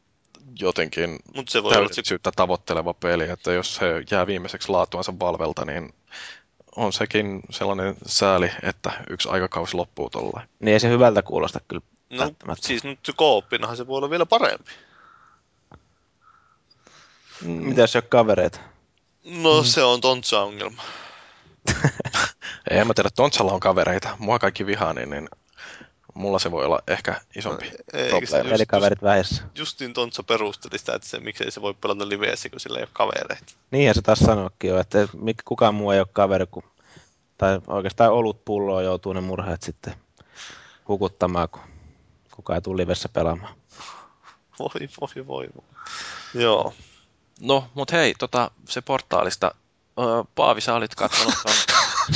jotenkin 0.60 1.18
Mut 1.34 1.48
se 1.48 1.62
voi 1.62 1.72
täydellisyyttä 1.72 2.30
tavoitteleva 2.36 2.94
peli, 2.94 3.28
että 3.30 3.52
jos 3.52 3.74
se 3.74 3.86
jää 4.10 4.26
viimeiseksi 4.26 4.68
laatuansa 4.68 5.12
Valvelta, 5.20 5.64
niin 5.64 5.94
on 6.76 6.92
sekin 6.92 7.40
sellainen 7.50 7.94
sääli, 8.06 8.50
että 8.62 8.92
yksi 9.10 9.28
aikakausi 9.28 9.76
loppuu 9.76 10.10
tuolla. 10.10 10.42
Niin 10.60 10.72
ei 10.72 10.80
se 10.80 10.88
hyvältä 10.88 11.22
kuulosta 11.22 11.60
kyllä 11.68 11.82
No 12.10 12.54
siis 12.60 12.84
nyt 12.84 12.98
kooppinahan 13.16 13.76
se 13.76 13.86
voi 13.86 13.96
olla 13.96 14.10
vielä 14.10 14.26
parempi. 14.26 14.70
Mm. 17.42 17.50
Mitä 17.50 17.80
jos 17.80 17.96
ei 17.96 17.98
ole 17.98 18.08
kavereita? 18.08 18.60
No 19.24 19.60
mm. 19.60 19.64
se 19.64 19.82
on 19.82 20.00
Tontsa-ongelma. 20.00 20.82
ei 22.70 22.84
mä 22.84 22.94
tiedä, 22.94 23.10
Tontsalla 23.16 23.52
on 23.52 23.60
kavereita. 23.60 24.16
Mua 24.18 24.38
kaikki 24.38 24.66
vihaa, 24.66 24.92
niin, 24.92 25.10
niin 25.10 25.28
mulla 26.18 26.38
se 26.38 26.50
voi 26.50 26.64
olla 26.64 26.82
ehkä 26.88 27.20
isompi 27.36 27.70
probleemi. 28.08 28.50
Eli 28.50 28.66
kaverit 28.66 29.02
vähissä. 29.02 29.42
Justin 29.54 29.92
Tontsa 29.92 30.22
perusteli 30.22 30.78
sitä, 30.78 30.94
että 30.94 31.08
se, 31.08 31.20
miksei 31.20 31.50
se 31.50 31.62
voi 31.62 31.74
pelata 31.74 32.08
liveessä, 32.08 32.48
kun 32.48 32.60
sillä 32.60 32.78
ei 32.78 32.82
ole 32.82 32.90
kavereita. 32.92 33.52
Niin, 33.70 33.86
ja 33.86 33.94
se 33.94 34.02
taas 34.02 34.18
sanoikin 34.18 34.70
jo, 34.70 34.80
että 34.80 35.08
kukaan 35.44 35.74
muu 35.74 35.90
ei 35.90 36.00
ole 36.00 36.08
kaveri, 36.12 36.46
kun, 36.50 36.62
tai 37.38 37.60
oikeastaan 37.66 38.12
olut 38.12 38.44
pulloa 38.44 38.82
joutuu 38.82 39.12
ne 39.12 39.20
murheet 39.20 39.62
sitten 39.62 39.94
hukuttamaan, 40.88 41.48
kun 41.48 41.62
kukaan 42.34 42.56
ei 42.56 42.62
tule 42.62 42.82
livessä 42.82 43.08
pelaamaan. 43.08 43.54
Voi, 44.58 44.88
voi, 45.26 45.26
voi. 45.26 45.64
Joo. 46.34 46.74
No, 47.40 47.70
mut 47.74 47.92
hei, 47.92 48.14
tota, 48.18 48.50
se 48.68 48.80
portaalista. 48.80 49.54
Paavi, 50.34 50.60
sä 50.60 50.74
olit 50.74 50.94
katsonut 50.94 51.34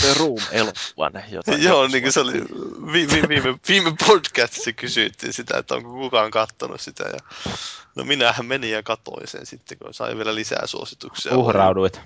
The 0.00 0.14
Room-elokuvan. 0.18 1.12
Joo, 1.62 1.88
niin 1.88 2.02
kuin 2.02 2.12
se 2.12 2.20
oli 2.20 2.32
viime, 2.92 3.28
viime, 3.28 3.58
viime 3.68 3.92
podcastissa 4.06 4.72
kysyttiin 4.72 5.32
sitä, 5.32 5.58
että 5.58 5.74
onko 5.74 5.90
kukaan 5.90 6.30
kattonut 6.30 6.80
sitä. 6.80 7.04
Ja, 7.04 7.18
no 7.94 8.04
minähän 8.04 8.46
menin 8.46 8.70
ja 8.70 8.82
katsoin 8.82 9.28
sen 9.28 9.46
sitten, 9.46 9.78
kun 9.78 9.94
sain 9.94 10.16
vielä 10.16 10.34
lisää 10.34 10.66
suosituksia. 10.66 11.36
Uhrauduit. 11.36 12.00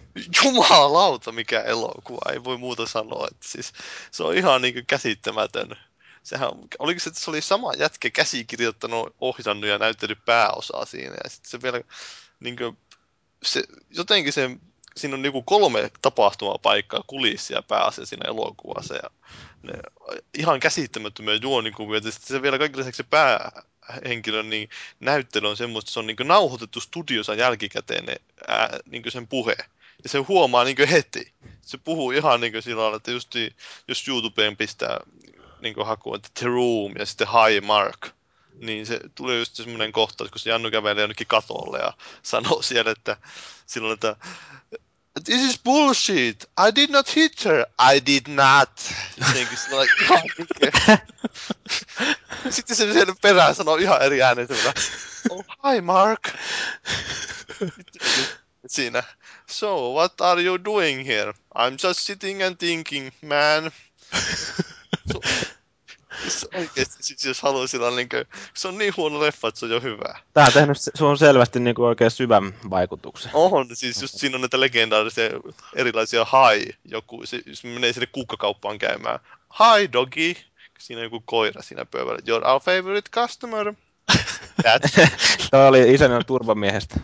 Jumalauta, 0.45 1.33
mikä 1.33 1.61
elokuva, 1.61 2.33
ei 2.33 2.45
voi 2.45 2.59
muuta 2.59 2.87
sanoa. 2.87 3.29
Että 3.31 3.49
siis, 3.49 3.73
se 4.11 4.23
on 4.23 4.35
ihan 4.35 4.63
niin 4.63 4.75
kuin 4.75 4.87
käsittämätön. 4.87 5.77
Sehän, 6.23 6.51
oliko 6.79 7.01
se, 7.01 7.09
että 7.09 7.21
se 7.21 7.31
oli 7.31 7.41
sama 7.41 7.73
jätkä 7.75 8.11
käsikirjoittanut, 8.11 9.15
ohjannut 9.21 9.71
ja 9.71 9.79
näyttänyt 9.79 10.25
pääosaa 10.25 10.85
siinä. 10.85 11.15
Ja 11.25 11.31
sitten 11.31 11.51
se 11.51 11.63
vielä 11.63 11.81
niin 12.41 12.57
kuin, 12.57 12.79
se, 13.43 13.63
jotenkin 13.91 14.33
se 14.33 14.51
siinä 14.97 15.15
on 15.15 15.23
niinku 15.23 15.43
kolme 15.43 15.91
tapahtumapaikkaa 16.03 17.05
kulissia 17.07 17.63
pääasiassa 17.63 18.11
siinä 18.11 18.31
elokuvassa 18.31 18.95
ja 18.95 19.11
ne, 19.63 19.73
ihan 20.39 20.61
käsittämättömiä 20.61 21.35
juonikuvia. 21.35 22.01
Ja 22.05 22.13
sitten 22.13 22.37
se 22.37 22.43
vielä 22.43 22.59
kaikille 22.59 22.81
lisäksi 22.81 22.97
se 22.97 23.09
päähenkilön 23.11 24.51
niin 24.51 24.69
näyttely 25.01 25.49
on 25.49 25.57
semmoista, 25.57 25.89
että 25.89 25.93
se 25.93 25.99
on 25.99 26.07
niin 26.07 26.17
nauhoitettu 26.25 26.81
studiossa 26.81 27.35
jälkikäteen 27.35 28.05
ne, 28.05 28.17
ää, 28.49 28.79
niin 28.87 29.03
sen 29.09 29.29
puhe. 29.29 29.57
Ja 30.03 30.09
se 30.09 30.19
huomaa 30.19 30.65
niin 30.65 30.89
heti. 30.91 31.33
Se 31.63 31.79
puhuu 31.79 32.11
ihan 32.11 32.41
niin 32.41 32.63
sillä 32.63 32.83
lailla, 32.83 32.97
että 32.97 33.11
just, 33.11 33.35
jos 33.89 34.09
YouTubeen 34.09 34.57
pistää 34.57 35.01
niin 35.61 35.75
hakuun, 35.85 36.17
että 36.17 36.29
The 36.39 36.47
Room 36.47 36.93
ja 36.99 37.07
sitten 37.07 37.27
High 37.29 37.67
Mark, 37.67 38.07
niin 38.55 38.87
se 38.87 39.01
tulee 39.15 39.39
just 39.39 39.55
semmoinen 39.55 39.93
kohta, 39.93 40.25
kun 40.29 40.39
se 40.39 40.51
Jannu 40.51 40.71
kävelee 40.71 41.03
jonnekin 41.03 41.27
katolle 41.27 41.79
ja 41.79 41.93
sanoo 42.23 42.63
siellä, 42.63 42.91
että 42.91 43.17
silloin, 43.67 43.95
että 43.95 44.17
This 45.25 45.51
is 45.51 45.57
bullshit. 45.57 46.45
I 46.59 46.71
did 46.71 46.91
not 46.91 47.09
hit 47.09 47.43
her. 47.43 47.67
I 47.79 48.01
did 48.01 48.29
not. 48.29 48.71
Jotenkin 49.17 49.59
ihan 50.03 50.23
Sitten 52.51 52.77
se 52.77 52.93
siellä 52.93 53.15
perään 53.23 53.55
sanoo 53.55 53.77
ihan 53.77 54.03
eri 54.03 54.23
äänen. 54.23 54.49
Oh, 55.31 55.45
hi 55.65 55.81
Mark. 55.81 56.21
Siinä. 58.67 59.03
So, 59.47 59.93
what 59.93 60.21
are 60.21 60.43
you 60.43 60.65
doing 60.65 61.07
here? 61.07 61.33
I'm 61.55 61.79
just 61.83 62.01
sitting 62.01 62.43
and 62.43 62.59
thinking, 62.59 63.13
man. 63.23 63.71
So, 65.13 65.21
oikeasti, 66.55 67.03
siis 67.03 67.25
jos 67.25 67.43
haluaisin 67.43 67.81
olla 67.81 67.97
niin 67.97 68.09
kuin, 68.09 68.25
se 68.55 68.69
on 68.69 68.79
niin 68.79 68.95
huono 68.97 69.21
leffa, 69.21 69.49
että 69.49 69.61
se 69.61 69.67
on 69.67 69.73
jo 69.73 69.81
hyvä. 69.81 70.19
Tää 70.33 70.47
on 70.47 70.53
tehnyt, 70.53 70.77
se 70.95 71.05
on 71.05 71.19
selvästi 71.19 71.61
niin 71.61 71.75
kuin 71.75 71.87
oikein 71.87 72.11
syvän 72.11 72.55
vaikutuksen. 72.71 73.31
On, 73.35 73.67
siis 73.73 74.03
just 74.03 74.19
siinä 74.19 74.37
on 74.37 74.41
näitä 74.41 74.61
legendaarisia 74.61 75.25
erilaisia 75.75 76.25
hi, 76.25 76.77
joku, 76.85 77.21
se, 77.25 77.41
jos 77.47 77.65
menee 77.65 77.93
sinne 77.93 78.07
kukkakauppaan 78.07 78.79
käymään. 78.79 79.19
Hi 79.59 79.93
doggy, 79.93 80.35
siinä 80.79 81.01
on 81.01 81.05
joku 81.05 81.23
koira 81.25 81.63
siinä 81.63 81.85
pöydällä. 81.85 82.19
You're 82.19 82.47
our 82.47 82.61
favorite 82.61 83.11
customer. 83.11 83.75
Tämä 85.51 85.67
oli 85.69 85.95
isännän 85.95 86.25
turvamiehestä. 86.27 87.01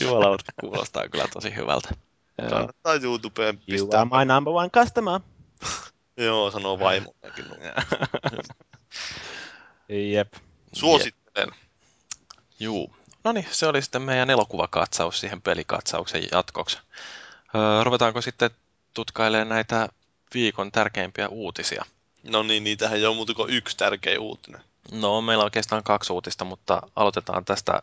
Jumalauta, 0.00 0.44
kuulostaa 0.60 1.08
kyllä 1.08 1.24
tosi 1.32 1.56
hyvältä. 1.56 1.88
Kannattaa 2.50 2.94
YouTubeen 2.94 3.58
pistää. 3.58 4.00
You 4.00 4.12
are 4.12 4.26
my 4.26 4.32
number 4.32 4.52
one 4.52 4.70
customer. 4.70 5.20
Joo, 6.16 6.50
sanoo 6.50 6.78
vaimollekin. 6.78 7.44
Jep. 10.12 10.34
Suosittelen. 10.72 11.54
Juu. 12.60 12.96
No 13.24 13.32
niin, 13.32 13.46
se 13.50 13.66
oli 13.66 13.82
sitten 13.82 14.02
meidän 14.02 14.30
elokuvakatsaus 14.30 15.20
siihen 15.20 15.42
pelikatsauksen 15.42 16.22
jatkoksi. 16.32 16.78
Öö, 17.54 17.84
ruvetaanko 17.84 18.20
sitten 18.20 18.50
tutkailemaan 18.94 19.48
näitä 19.48 19.88
viikon 20.34 20.72
tärkeimpiä 20.72 21.28
uutisia? 21.28 21.84
No 22.22 22.42
niin, 22.42 22.64
niitähän 22.64 22.98
ei 22.98 23.06
ole 23.06 23.14
muuta 23.16 23.34
kuin 23.34 23.50
yksi 23.50 23.76
tärkeä 23.76 24.20
uutinen. 24.20 24.60
No, 24.92 25.20
meillä 25.20 25.42
on 25.42 25.46
oikeastaan 25.46 25.82
kaksi 25.82 26.12
uutista, 26.12 26.44
mutta 26.44 26.82
aloitetaan 26.96 27.44
tästä 27.44 27.82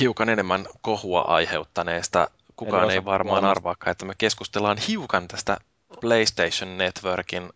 hiukan 0.00 0.28
enemmän 0.28 0.66
kohua 0.80 1.20
aiheuttaneesta. 1.20 2.30
Kukaan 2.56 2.90
ei 2.90 3.04
varmaan 3.04 3.44
arvaakaan, 3.44 3.92
että 3.92 4.04
me 4.04 4.14
keskustellaan 4.18 4.78
hiukan 4.78 5.28
tästä 5.28 5.58
PlayStation 6.00 6.78
Networkin 6.78 7.50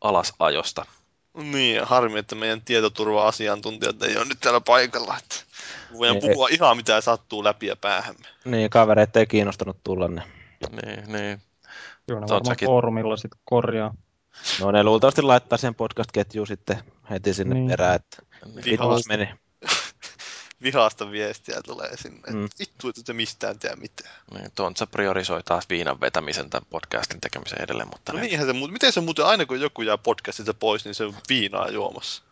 alasajosta. 0.00 0.86
Niin, 1.36 1.84
harmi, 1.84 2.18
että 2.18 2.34
meidän 2.34 2.60
tietoturva-asiantuntijat 2.60 4.02
ei 4.02 4.16
ole 4.16 4.24
nyt 4.24 4.40
täällä 4.40 4.60
paikalla. 4.60 5.16
Että 5.18 5.36
voidaan 5.98 6.18
niin, 6.18 6.32
puhua 6.32 6.48
ei. 6.48 6.54
ihan 6.54 6.76
mitä 6.76 7.00
sattuu 7.00 7.44
läpi 7.44 7.66
ja 7.66 7.76
päähän. 7.76 8.14
Niin, 8.44 8.70
kavereita 8.70 9.18
ei 9.18 9.26
kiinnostanut 9.26 9.76
tulla 9.84 10.08
ne. 10.08 10.22
Niin, 10.70 11.12
niin. 11.12 11.40
Joo, 12.08 12.20
ne 12.20 12.26
varmaan 12.28 12.56
foorumilla 12.64 13.16
sitten 13.16 13.40
korjaa. 13.44 13.94
No 14.60 14.70
ne 14.70 14.84
luultavasti 14.84 15.22
laittaa 15.22 15.58
sen 15.58 15.74
podcast-ketjuun 15.74 16.46
sitten 16.46 16.78
heti 17.10 17.34
sinne 17.34 17.54
niin. 17.54 17.68
perään, 17.68 17.94
että 17.94 18.22
vitus 18.64 19.08
meni. 19.08 19.28
Vihasta 20.62 21.10
viestiä 21.10 21.60
tulee 21.64 21.96
sinne. 21.96 22.32
Mm. 22.32 22.48
Vittu, 22.58 22.88
että 22.88 23.12
mistään 23.12 23.58
tiedä 23.58 23.76
mitään. 23.76 24.14
Niin, 24.34 24.50
Tontsa 24.54 24.86
priorisoi 24.86 25.42
taas 25.42 25.68
viinan 25.70 26.00
vetämisen 26.00 26.50
tämän 26.50 26.66
podcastin 26.70 27.20
tekemisen 27.20 27.62
edelleen. 27.62 27.88
Mutta 27.92 28.12
no 28.12 28.18
niinhän 28.18 28.46
se, 28.46 28.52
miten 28.52 28.92
se 28.92 29.00
muuten, 29.00 29.26
aina 29.26 29.46
kun 29.46 29.60
joku 29.60 29.82
jää 29.82 29.98
podcastista 29.98 30.54
pois, 30.54 30.84
niin 30.84 30.94
se 30.94 31.04
on 31.04 31.14
viinaa 31.28 31.70
juomassa. 31.70 32.22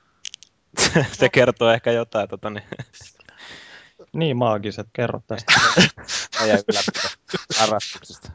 se 1.19 1.29
kertoo 1.29 1.71
ehkä 1.71 1.93
jotain. 1.93 2.29
Tota, 2.29 2.51
niin. 2.51 2.65
niin 4.13 4.37
maagiset, 4.37 4.87
kerro 4.93 5.21
tästä. 5.27 5.53
Harrastuksesta. 7.59 8.31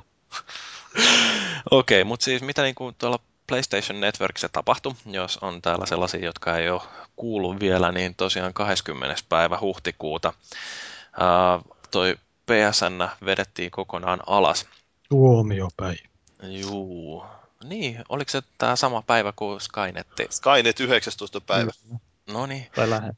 Okei, 1.72 2.02
okay, 2.02 2.04
mutta 2.04 2.24
siis 2.24 2.42
mitä 2.42 2.62
niin 2.62 2.76
kuin 2.76 2.96
tuolla 2.96 3.20
PlayStation 3.50 4.02
Networkissa 4.02 4.50
tapahtui, 4.50 4.94
jos 5.06 5.38
on 5.38 5.62
täällä 5.62 5.86
sellaisia, 5.86 6.26
jotka 6.26 6.58
ei 6.58 6.70
ole 6.70 6.82
kuullut 7.16 7.60
vielä, 7.60 7.92
niin 7.92 8.16
tosiaan 8.16 8.54
20. 8.54 9.16
päivä 9.30 9.58
huhtikuuta 9.62 10.34
ää, 11.20 11.60
toi 11.92 12.16
PSN 12.46 13.10
vedettiin 13.26 13.72
kokonaan 13.72 14.20
alas. 14.28 14.66
Tuomiopäivä. 15.10 16.10
Juu. 16.44 17.24
Niin, 17.64 18.04
oliko 18.10 18.32
se 18.32 18.42
tämä 18.58 18.76
sama 18.76 19.02
päivä 19.02 19.34
kuin 19.36 19.62
Skynet? 19.62 20.08
Skynet 20.30 20.80
19. 20.80 21.42
päivä. 21.42 21.72
No 22.32 22.46
niin. 22.46 22.68
Tai 22.76 22.90
lähes. 22.90 23.16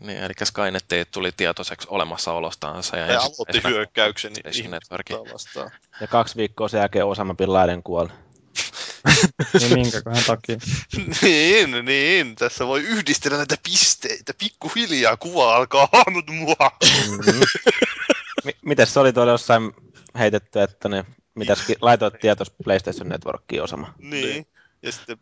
Niin, 0.00 0.18
eli 0.18 0.32
Skynet 0.44 0.84
tuli 1.10 1.32
tietoiseksi 1.32 1.88
olemassaolostansa. 1.90 2.96
Ja, 2.96 3.06
ja 3.06 3.20
aloitti 3.20 3.62
hyökkäyksen 3.68 4.32
vastaan. 5.32 5.70
Ja 6.00 6.06
kaksi 6.06 6.36
viikkoa 6.36 6.68
sen 6.68 6.78
jälkeen 6.78 7.06
Osama 7.06 7.34
Bin 7.34 7.52
Laden 7.52 7.82
kuoli. 7.82 8.08
Niin 9.60 9.74
minkäköhän 9.74 10.24
takia? 10.26 10.56
niin, 11.22 11.84
niin. 11.84 12.36
Tässä 12.36 12.66
voi 12.66 12.80
yhdistellä 12.80 13.36
näitä 13.36 13.56
pisteitä. 13.62 14.34
Pikkuhiljaa 14.34 15.16
kuva 15.16 15.56
alkaa 15.56 15.88
hahmottua. 15.92 16.70
mm-hmm. 16.84 17.40
M- 18.44 18.68
mites 18.68 18.94
se 18.94 19.00
oli 19.00 19.12
tuolla 19.12 19.32
jossain 19.32 19.72
heitetty, 20.18 20.60
että 20.60 20.88
ne 20.88 21.04
mitäs 21.34 21.58
laitoit 21.80 22.14
tietos 22.20 22.50
PlayStation 22.64 23.08
Networkiin 23.08 23.62
Osama? 23.62 23.94
Niin. 23.98 24.46
Ja 24.82 24.92
sitten 24.92 25.18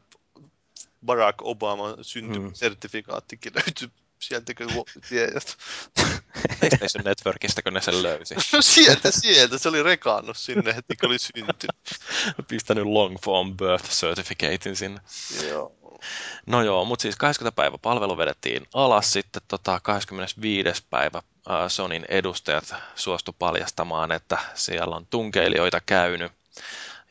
Barack 1.06 1.42
Obama 1.42 1.96
syntymäsertifikaattikin 2.02 3.52
mm. 3.52 3.56
löytyi 3.56 3.88
sieltäkö 4.20 4.66
tiedät? 5.08 5.56
PlayStation 6.60 7.04
Networkista, 7.04 7.62
kun 7.62 7.74
ne 7.74 7.80
sen 7.80 8.02
löysi. 8.02 8.34
No 8.52 8.62
sieltä, 8.62 9.10
sieltä. 9.10 9.58
Se 9.58 9.68
oli 9.68 9.82
rekannut 9.82 10.36
sinne 10.36 10.74
heti, 10.74 10.96
kun 10.96 11.08
oli 11.08 11.18
syntynyt. 11.18 11.56
Pistänyt 12.48 12.84
long 12.84 13.16
form 13.24 13.56
birth 13.56 13.90
certificatein 13.90 14.76
sinne. 14.76 15.00
Joo. 15.48 15.76
No 16.46 16.62
joo, 16.62 16.84
mutta 16.84 17.02
siis 17.02 17.16
80 17.16 17.56
päivä 17.56 17.78
palvelu 17.78 18.18
vedettiin 18.18 18.66
alas. 18.74 19.12
Sitten 19.12 19.42
tota 19.48 19.80
25. 19.80 20.84
päivä 20.90 21.22
Sonin 21.68 22.04
edustajat 22.08 22.74
suostu 22.94 23.32
paljastamaan, 23.38 24.12
että 24.12 24.38
siellä 24.54 24.96
on 24.96 25.06
tunkeilijoita 25.06 25.80
käynyt. 25.80 26.32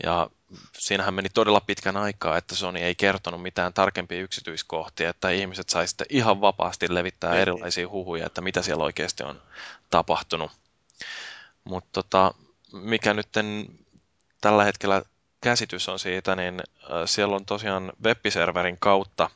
Ja 0.03 0.29
siinähän 0.77 1.13
meni 1.13 1.29
todella 1.29 1.61
pitkän 1.61 1.97
aikaa, 1.97 2.37
että 2.37 2.55
Sony 2.55 2.79
ei 2.79 2.95
kertonut 2.95 3.41
mitään 3.41 3.73
tarkempia 3.73 4.21
yksityiskohtia, 4.21 5.09
että 5.09 5.29
ihmiset 5.29 5.69
sai 5.69 5.87
sitten 5.87 6.07
ihan 6.09 6.41
vapaasti 6.41 6.95
levittää 6.95 7.35
ei, 7.35 7.41
erilaisia 7.41 7.89
huhuja, 7.89 8.25
että 8.25 8.41
mitä 8.41 8.61
siellä 8.61 8.83
oikeasti 8.83 9.23
on 9.23 9.41
tapahtunut. 9.89 10.51
Mutta 11.63 11.89
tota, 11.93 12.33
mikä 12.71 13.13
nyt 13.13 13.29
tällä 14.41 14.63
hetkellä 14.63 15.01
käsitys 15.41 15.89
on 15.89 15.99
siitä, 15.99 16.35
niin 16.35 16.61
siellä 17.05 17.35
on 17.35 17.45
tosiaan 17.45 17.93
webbiserverin 18.03 18.77
kautta 18.79 19.29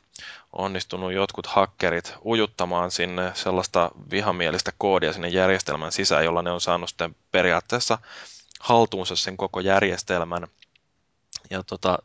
onnistunut 0.52 1.12
jotkut 1.12 1.46
hakkerit 1.46 2.14
ujuttamaan 2.24 2.90
sinne 2.90 3.32
sellaista 3.34 3.90
vihamielistä 4.10 4.72
koodia 4.78 5.12
sinne 5.12 5.28
järjestelmän 5.28 5.92
sisään, 5.92 6.24
jolla 6.24 6.42
ne 6.42 6.50
on 6.50 6.60
saanut 6.60 6.88
sitten 6.88 7.16
periaatteessa 7.32 7.98
haltuunsa 8.60 9.16
sen 9.16 9.36
koko 9.36 9.60
järjestelmän– 9.60 10.46
ja 11.50 11.62
tota, 11.62 11.98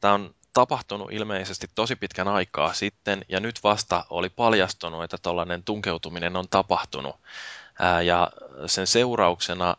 tämä 0.00 0.14
on 0.14 0.34
tapahtunut 0.52 1.12
ilmeisesti 1.12 1.66
tosi 1.74 1.96
pitkän 1.96 2.28
aikaa 2.28 2.72
sitten, 2.72 3.24
ja 3.28 3.40
nyt 3.40 3.60
vasta 3.64 4.04
oli 4.10 4.28
paljastunut, 4.28 5.04
että 5.04 5.16
tällainen 5.22 5.62
tunkeutuminen 5.62 6.36
on 6.36 6.48
tapahtunut. 6.50 7.16
Ää, 7.78 8.02
ja 8.02 8.30
sen 8.66 8.86
seurauksena 8.86 9.76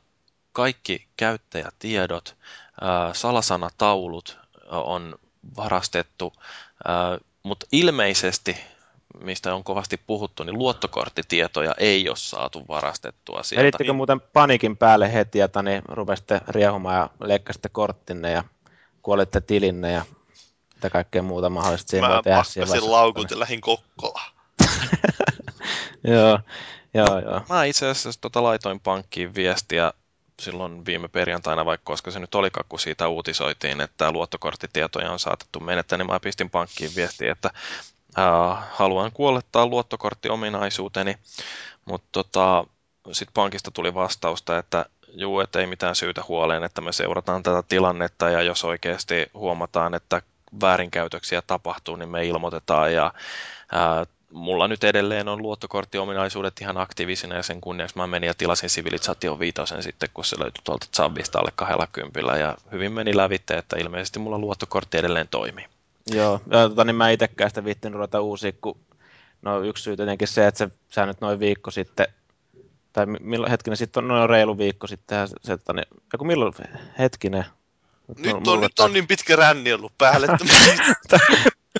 kaikki 0.51 1.07
käyttäjätiedot, 1.17 2.35
ää, 2.81 3.13
salasanataulut 3.13 4.37
on 4.69 5.15
varastettu, 5.57 6.33
mutta 7.43 7.65
ilmeisesti 7.71 8.57
mistä 9.19 9.55
on 9.55 9.63
kovasti 9.63 9.97
puhuttu, 10.07 10.43
niin 10.43 10.57
luottokorttitietoja 10.57 11.75
ei 11.77 12.09
ole 12.09 12.17
saatu 12.17 12.65
varastettua 12.67 13.43
sieltä. 13.43 13.61
Edittikö 13.61 13.93
muuten 13.93 14.21
panikin 14.21 14.77
päälle 14.77 15.13
heti, 15.13 15.41
että 15.41 15.63
niin 15.63 15.81
rupesitte 15.87 16.41
riehumaan 16.47 16.95
ja 16.95 17.09
leikkasitte 17.27 17.69
korttinne 17.69 18.31
ja 18.31 18.43
kuolitte 19.01 19.41
tilinne 19.41 19.91
ja 19.91 20.05
mitä 20.75 20.89
kaikkea 20.89 21.23
muuta 21.23 21.49
mahdollista 21.49 21.91
siinä 21.91 22.07
Mä 22.07 22.13
voi 22.13 22.23
tehdä. 22.23 22.65
Mä 22.65 22.91
laukut 22.91 23.31
ja 23.31 23.39
lähin 23.39 23.61
Kokkolaan. 23.61 24.31
joo, 26.03 26.39
joo, 26.93 27.19
joo. 27.19 27.41
Mä 27.49 27.63
itse 27.63 27.89
asiassa 27.89 28.21
tota 28.21 28.43
laitoin 28.43 28.79
pankkiin 28.79 29.35
viestiä 29.35 29.93
silloin 30.41 30.85
viime 30.85 31.07
perjantaina, 31.07 31.65
vaikka 31.65 31.85
koska 31.85 32.11
se 32.11 32.19
nyt 32.19 32.35
oli 32.35 32.49
kun 32.69 32.79
siitä 32.79 33.07
uutisoitiin, 33.07 33.81
että 33.81 34.11
luottokorttitietoja 34.11 35.11
on 35.11 35.19
saatettu 35.19 35.59
menettää, 35.59 35.97
niin 35.97 36.07
mä 36.07 36.19
pistin 36.19 36.49
pankkiin 36.49 36.91
viestiä, 36.95 37.31
että 37.31 37.49
ää, 38.17 38.67
haluan 38.71 39.11
kuollettaa 39.11 39.65
luottokorttiominaisuuteni, 39.65 41.17
mutta 41.85 42.07
tota, 42.11 42.65
sitten 43.11 43.33
pankista 43.33 43.71
tuli 43.71 43.93
vastausta, 43.93 44.57
että 44.57 44.85
juu, 45.13 45.39
että 45.39 45.59
ei 45.59 45.67
mitään 45.67 45.95
syytä 45.95 46.23
huoleen, 46.27 46.63
että 46.63 46.81
me 46.81 46.91
seurataan 46.91 47.43
tätä 47.43 47.63
tilannetta 47.67 48.29
ja 48.29 48.41
jos 48.41 48.63
oikeasti 48.63 49.29
huomataan, 49.33 49.93
että 49.93 50.21
väärinkäytöksiä 50.61 51.41
tapahtuu, 51.41 51.95
niin 51.95 52.09
me 52.09 52.25
ilmoitetaan 52.25 52.93
ja 52.93 53.13
ää, 53.71 54.05
mulla 54.31 54.67
nyt 54.67 54.83
edelleen 54.83 55.27
on 55.27 55.41
luottokorttiominaisuudet 55.41 56.61
ihan 56.61 56.77
aktiivisina 56.77 57.35
ja 57.35 57.43
sen 57.43 57.61
kunniaksi 57.61 57.97
mä 57.97 58.07
menin 58.07 58.27
ja 58.27 58.33
tilasin 58.33 58.69
Civilization 58.69 59.39
5 59.39 59.53
sitten, 59.79 60.09
kun 60.13 60.25
se 60.25 60.39
löytyi 60.39 60.61
tuolta 60.63 60.87
Zabista 60.95 61.39
alle 61.39 61.51
20 61.55 62.37
ja 62.37 62.57
hyvin 62.71 62.91
meni 62.91 63.17
lävitte, 63.17 63.57
että 63.57 63.77
ilmeisesti 63.79 64.19
mulla 64.19 64.39
luottokortti 64.39 64.97
edelleen 64.97 65.27
toimii. 65.27 65.65
Joo, 66.11 66.41
ja, 66.51 66.69
tota, 66.69 66.83
niin 66.83 66.95
mä 66.95 67.09
itsekään 67.09 67.49
sitä 67.49 67.65
viittin 67.65 67.93
ruveta 67.93 68.21
uusia, 68.21 68.51
kun 68.61 68.77
no 69.41 69.61
yksi 69.63 69.83
syy 69.83 69.97
tietenkin 69.97 70.27
se, 70.27 70.47
että 70.47 70.57
se, 70.57 70.69
sä 70.89 71.05
nyt 71.05 71.21
noin 71.21 71.39
viikko 71.39 71.71
sitten 71.71 72.07
tai 72.93 73.05
milloin, 73.05 73.51
hetkinen, 73.51 73.77
sitten 73.77 74.03
on 74.03 74.07
noin 74.07 74.29
reilu 74.29 74.57
viikko 74.57 74.87
sitten, 74.87 75.27
se, 75.27 75.35
se, 75.43 75.53
että, 75.53 75.73
niin, 75.73 75.85
joku 76.13 76.25
milloin, 76.25 76.53
hetkinen. 76.99 77.45
Nyt 78.17 78.47
on, 78.47 78.61
nyt 78.61 78.79
on 78.79 78.93
niin 78.93 79.07
pitkä 79.07 79.35
ränni 79.35 79.73
ollut 79.73 79.97
päälle. 79.97 80.27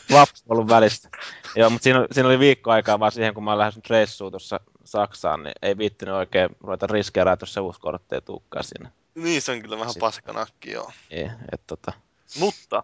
Lapsi 0.10 0.44
ollut 0.50 0.68
välistä. 0.68 1.10
Joo, 1.56 1.70
mutta 1.70 1.84
siinä, 1.84 2.08
siinä, 2.12 2.30
oli 2.30 2.40
viikko 2.40 2.72
aikaa 2.72 3.00
vaan 3.00 3.12
siihen, 3.12 3.34
kun 3.34 3.44
mä 3.44 3.52
olen 3.52 3.60
lähdössä 3.60 3.82
reissuun 3.90 4.32
tuossa 4.32 4.60
Saksaan, 4.84 5.44
niin 5.44 5.54
ei 5.62 5.78
viittinyt 5.78 6.16
oikein 6.16 6.50
ruveta 6.62 6.88
riskeerää, 6.88 7.38
jos 7.42 7.54
se 7.54 7.60
uusi 7.60 7.80
kortti 7.80 8.16
ei 8.16 8.22
tulekaan 8.22 8.64
sinne. 8.64 8.92
Niin, 9.16 9.42
se 9.42 9.52
on 9.52 9.62
kyllä 9.62 9.80
vähän 9.80 9.94
paskanakki, 10.00 10.72
joo. 10.72 10.92
Ei, 11.12 11.30
et, 11.52 11.62
tota... 11.68 11.94
Mutta 12.40 12.84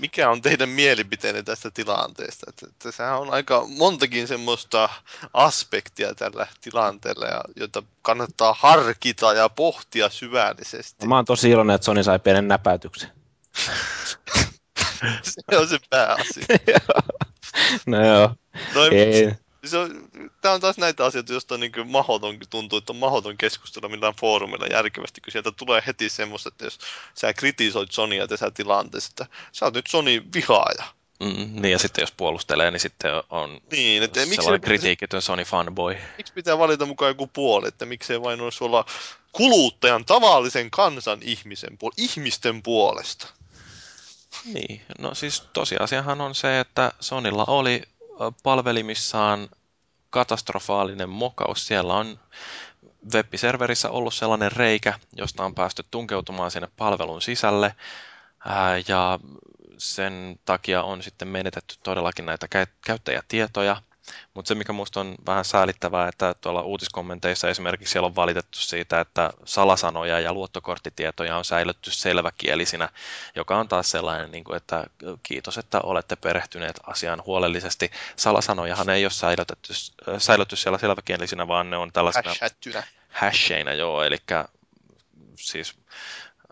mikä 0.00 0.30
on 0.30 0.42
teidän 0.42 0.68
mielipiteenne 0.68 1.42
tästä 1.42 1.70
tilanteesta? 1.70 2.46
Että, 2.48 2.66
että 2.66 2.92
sehän 2.92 3.18
on 3.20 3.30
aika 3.30 3.64
montakin 3.68 4.28
semmoista 4.28 4.88
aspektia 5.34 6.14
tällä 6.14 6.46
tilanteella, 6.60 7.26
jota 7.56 7.82
kannattaa 8.02 8.56
harkita 8.58 9.32
ja 9.32 9.48
pohtia 9.48 10.08
syvällisesti. 10.08 10.96
No, 11.06 11.08
mä 11.08 11.16
oon 11.16 11.24
tosi 11.24 11.50
iloinen, 11.50 11.74
että 11.74 11.84
Sony 11.84 12.04
sai 12.04 12.18
pienen 12.18 12.48
näpäytyksen. 12.48 13.10
se 15.22 15.58
on 15.58 15.68
se 15.68 15.78
pääasia. 15.90 16.46
no 17.86 18.06
joo. 18.14 18.34
No, 18.74 18.84
ei 18.90 19.32
se 19.64 19.78
on, 19.78 20.08
tämä 20.40 20.54
on 20.54 20.60
taas 20.60 20.78
näitä 20.78 21.04
asioita, 21.04 21.32
joista 21.32 21.54
on 21.54 21.60
niin 21.60 21.72
mahdoton, 21.86 22.38
tuntuu, 22.50 22.78
että 22.78 22.92
on 22.92 22.96
mahdoton 22.96 23.36
keskustella 23.36 23.88
millään 23.88 24.14
foorumilla 24.20 24.66
järkevästi, 24.66 25.20
kun 25.20 25.32
sieltä 25.32 25.52
tulee 25.52 25.82
heti 25.86 26.08
semmoista, 26.08 26.48
että 26.48 26.64
jos 26.64 26.78
sä 27.14 27.32
kritisoit 27.32 27.92
Sonya 27.92 28.28
tässä 28.28 28.50
tilanteessa, 28.50 29.10
että 29.10 29.26
sä 29.52 29.64
oot 29.64 29.74
nyt 29.74 29.86
Sony 29.86 30.22
vihaaja. 30.34 30.84
Mm, 31.20 31.62
niin 31.62 31.72
ja 31.72 31.78
sitten 31.78 32.02
jos 32.02 32.12
puolustelee, 32.12 32.70
niin 32.70 32.80
sitten 32.80 33.10
on 33.30 33.60
niin, 33.70 34.02
että 34.02 34.20
sellainen 34.20 34.52
miksi 34.52 34.66
kritiikitön 34.66 35.22
Sony 35.22 35.44
fanboy. 35.44 35.96
Miksi 36.16 36.32
pitää 36.32 36.58
valita 36.58 36.86
mukaan 36.86 37.10
joku 37.10 37.26
puoli, 37.26 37.68
että 37.68 37.86
miksei 37.86 38.22
vain 38.22 38.40
olisi 38.40 38.64
olla 38.64 38.84
kuluttajan, 39.32 40.04
tavallisen 40.04 40.70
kansan 40.70 41.18
ihmisen 41.22 41.78
puol- 41.84 41.94
ihmisten 41.96 42.62
puolesta? 42.62 43.28
Niin, 44.44 44.82
no 44.98 45.14
siis 45.14 45.40
tosiasiahan 45.40 46.20
on 46.20 46.34
se, 46.34 46.60
että 46.60 46.92
Sonilla 47.00 47.44
oli 47.44 47.82
palvelimissaan 48.42 49.48
katastrofaalinen 50.10 51.08
mokaus. 51.08 51.66
Siellä 51.66 51.94
on 51.94 52.18
web-serverissä 53.14 53.90
ollut 53.90 54.14
sellainen 54.14 54.52
reikä, 54.52 54.98
josta 55.16 55.44
on 55.44 55.54
päästy 55.54 55.84
tunkeutumaan 55.90 56.50
sinne 56.50 56.68
palvelun 56.76 57.22
sisälle. 57.22 57.74
Ja 58.88 59.18
sen 59.78 60.40
takia 60.44 60.82
on 60.82 61.02
sitten 61.02 61.28
menetetty 61.28 61.74
todellakin 61.82 62.26
näitä 62.26 62.46
käyttäjätietoja. 62.86 63.82
Mutta 64.34 64.48
se, 64.48 64.54
mikä 64.54 64.72
minusta 64.72 65.00
on 65.00 65.14
vähän 65.26 65.44
säälittävää, 65.44 66.08
että 66.08 66.34
tuolla 66.40 66.62
uutiskommenteissa 66.62 67.50
esimerkiksi 67.50 67.92
siellä 67.92 68.06
on 68.06 68.16
valitettu 68.16 68.58
siitä, 68.58 69.00
että 69.00 69.30
salasanoja 69.44 70.20
ja 70.20 70.32
luottokorttitietoja 70.32 71.36
on 71.36 71.44
säilytty 71.44 71.90
selväkielisinä, 71.90 72.88
joka 73.34 73.58
on 73.58 73.68
taas 73.68 73.90
sellainen, 73.90 74.30
niin 74.30 74.44
kuin, 74.44 74.56
että 74.56 74.84
kiitos, 75.22 75.58
että 75.58 75.80
olette 75.82 76.16
perehtyneet 76.16 76.80
asiaan 76.86 77.22
huolellisesti. 77.26 77.90
Salasanojahan 78.16 78.90
ei 78.90 79.04
ole 79.04 79.10
säilytetty, 79.10 79.72
säilytty 80.18 80.56
siellä 80.56 80.78
selväkielisinä, 80.78 81.48
vaan 81.48 81.70
ne 81.70 81.76
on 81.76 81.92
tällaisena 81.92 82.34
hasheina, 83.08 83.72
joo, 83.72 84.02
eli 84.02 84.18
siis 85.36 85.74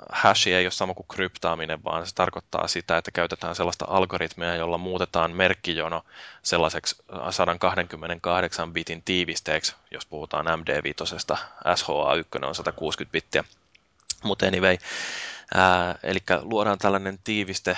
hashi 0.08 0.54
ei 0.54 0.64
ole 0.64 0.70
sama 0.70 0.94
kuin 0.94 1.06
kryptaaminen, 1.08 1.84
vaan 1.84 2.06
se 2.06 2.14
tarkoittaa 2.14 2.68
sitä, 2.68 2.98
että 2.98 3.10
käytetään 3.10 3.54
sellaista 3.54 3.84
algoritmia, 3.88 4.54
jolla 4.54 4.78
muutetaan 4.78 5.32
merkkijono 5.36 6.04
sellaiseksi 6.42 6.96
128 7.30 8.72
bitin 8.72 9.02
tiivisteeksi, 9.02 9.74
jos 9.90 10.06
puhutaan 10.06 10.46
MD5, 10.46 11.36
SHA1 11.74 12.46
on 12.46 12.54
160 12.54 13.12
bittiä. 13.12 13.44
Mutta 14.22 14.46
anyway, 14.46 14.76
ää, 15.54 15.98
eli 16.02 16.18
luodaan 16.40 16.78
tällainen 16.78 17.18
tiiviste, 17.24 17.76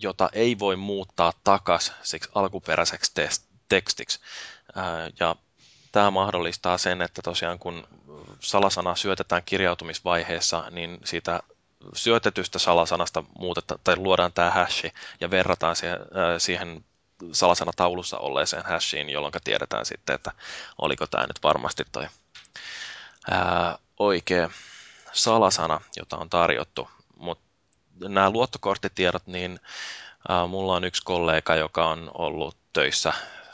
jota 0.00 0.30
ei 0.32 0.58
voi 0.58 0.76
muuttaa 0.76 1.32
takas 1.44 1.92
siksi 2.02 2.30
alkuperäiseksi 2.34 3.12
tekstiksi. 3.68 4.20
Ää, 4.74 5.10
ja 5.20 5.36
tämä 5.92 6.10
mahdollistaa 6.10 6.78
sen, 6.78 7.02
että 7.02 7.22
tosiaan 7.22 7.58
kun 7.58 7.88
salasana 8.40 8.94
syötetään 8.94 9.42
kirjautumisvaiheessa, 9.44 10.64
niin 10.70 10.98
siitä 11.04 11.40
syötetystä 11.94 12.58
salasanasta 12.58 13.24
muutetta, 13.38 13.78
tai 13.84 13.96
luodaan 13.96 14.32
tämä 14.32 14.50
hashi 14.50 14.92
ja 15.20 15.30
verrataan 15.30 15.76
siihen, 15.76 15.98
siihen 16.38 16.84
salasanataulussa 17.32 18.18
olleeseen 18.18 18.64
hashiin, 18.64 19.10
jolloin 19.10 19.32
tiedetään 19.44 19.86
sitten, 19.86 20.14
että 20.14 20.32
oliko 20.78 21.06
tämä 21.06 21.26
nyt 21.26 21.42
varmasti 21.42 21.84
toi 21.92 22.06
ää, 23.30 23.78
oikea 23.98 24.50
salasana, 25.12 25.80
jota 25.96 26.16
on 26.16 26.30
tarjottu. 26.30 26.88
Mutta 27.16 27.44
nämä 28.08 28.30
luottokorttitiedot, 28.30 29.26
niin 29.26 29.60
ää, 30.28 30.46
mulla 30.46 30.76
on 30.76 30.84
yksi 30.84 31.02
kollega, 31.04 31.54
joka 31.54 31.88
on 31.88 32.10
ollut 32.14 32.56
töissä 32.72 33.12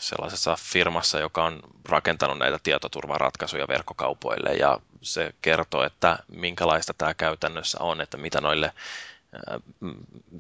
sellaisessa 0.09 0.57
firmassa, 0.61 1.19
joka 1.19 1.45
on 1.45 1.61
rakentanut 1.89 2.39
näitä 2.39 2.59
tietoturvaratkaisuja 2.63 3.69
verkkokaupoille 3.69 4.55
ja 4.55 4.81
se 5.03 5.35
kertoo, 5.43 5.83
että 5.83 6.19
minkälaista 6.29 6.95
tämä 6.99 7.15
käytännössä 7.15 7.79
on, 7.81 8.01
että 8.01 8.17
mitä 8.17 8.41
noille 8.41 8.67
äh, 8.67 9.61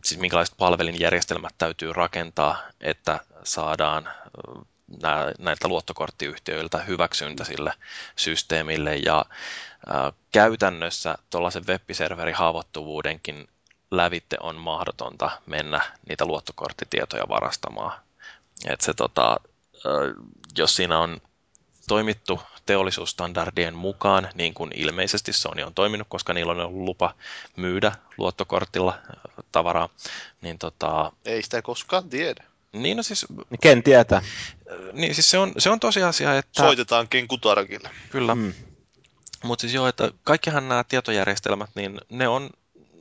siis 0.04 0.20
minkälaiset 0.20 0.54
palvelinjärjestelmät 0.58 1.54
täytyy 1.58 1.92
rakentaa, 1.92 2.62
että 2.80 3.20
saadaan 3.44 4.06
äh, 4.06 5.32
näiltä 5.38 5.68
luottokorttiyhtiöiltä 5.68 6.78
hyväksyntä 6.78 7.44
sille 7.44 7.72
systeemille 8.16 8.96
ja 8.96 9.24
äh, 9.94 10.12
käytännössä 10.32 11.18
tuollaisen 11.30 11.66
web-serverin 11.66 12.34
haavoittuvuudenkin 12.34 13.48
lävitte 13.90 14.36
on 14.40 14.56
mahdotonta 14.56 15.30
mennä 15.46 15.80
niitä 16.08 16.26
luottokorttitietoja 16.26 17.28
varastamaan. 17.28 18.00
Et 18.66 18.80
se, 18.80 18.94
tota, 18.94 19.36
jos 20.58 20.76
siinä 20.76 20.98
on 20.98 21.20
toimittu 21.88 22.40
teollisuusstandardien 22.66 23.74
mukaan, 23.74 24.28
niin 24.34 24.54
kuin 24.54 24.70
ilmeisesti 24.74 25.32
Sony 25.32 25.62
on 25.62 25.74
toiminut, 25.74 26.08
koska 26.10 26.34
niillä 26.34 26.52
on 26.52 26.60
ollut 26.60 26.84
lupa 26.84 27.14
myydä 27.56 27.92
luottokortilla 28.18 28.98
tavaraa. 29.52 29.88
Niin 30.40 30.58
tota... 30.58 31.12
Ei 31.24 31.42
sitä 31.42 31.62
koskaan 31.62 32.08
tiedä. 32.08 32.44
Niin, 32.72 32.96
no 32.96 33.02
siis... 33.02 33.26
Ken 33.60 33.82
tietää. 33.82 34.22
Niin, 34.92 35.14
siis 35.14 35.30
se 35.30 35.38
on, 35.38 35.52
se 35.58 35.70
on 35.70 35.80
tosiasia, 35.80 36.38
että... 36.38 36.62
Soitetaan 36.62 37.08
Ken 37.08 37.28
Kutarkille. 37.28 37.90
Kyllä. 38.10 38.34
Mm. 38.34 38.52
Mutta 39.42 39.60
siis 39.60 39.74
joo, 39.74 39.88
että 39.88 40.10
kaikkihan 40.24 40.68
nämä 40.68 40.84
tietojärjestelmät, 40.84 41.70
niin 41.74 42.00
ne 42.10 42.28
on 42.28 42.50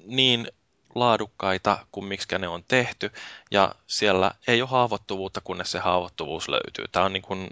niin 0.05 0.47
laadukkaita 0.95 1.85
kuin 1.91 2.05
miksi 2.05 2.37
ne 2.39 2.47
on 2.47 2.63
tehty, 2.67 3.11
ja 3.51 3.75
siellä 3.87 4.31
ei 4.47 4.61
ole 4.61 4.69
haavoittuvuutta, 4.69 5.41
kunnes 5.43 5.71
se 5.71 5.79
haavoittuvuus 5.79 6.49
löytyy. 6.49 6.85
Tämä 6.91 7.05
on 7.05 7.13
niin 7.13 7.23
kuin 7.23 7.49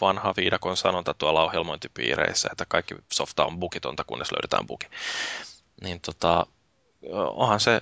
vanha 0.00 0.34
viidakon 0.36 0.76
sanonta 0.76 1.14
tuolla 1.14 1.44
ohjelmointipiireissä, 1.44 2.48
että 2.52 2.64
kaikki 2.68 2.94
softa 3.12 3.44
on 3.44 3.60
bukitonta, 3.60 4.04
kunnes 4.04 4.32
löydetään 4.32 4.66
buki. 4.66 4.86
Niin 5.82 6.00
tota, 6.00 6.46
onhan 7.12 7.60
se 7.60 7.80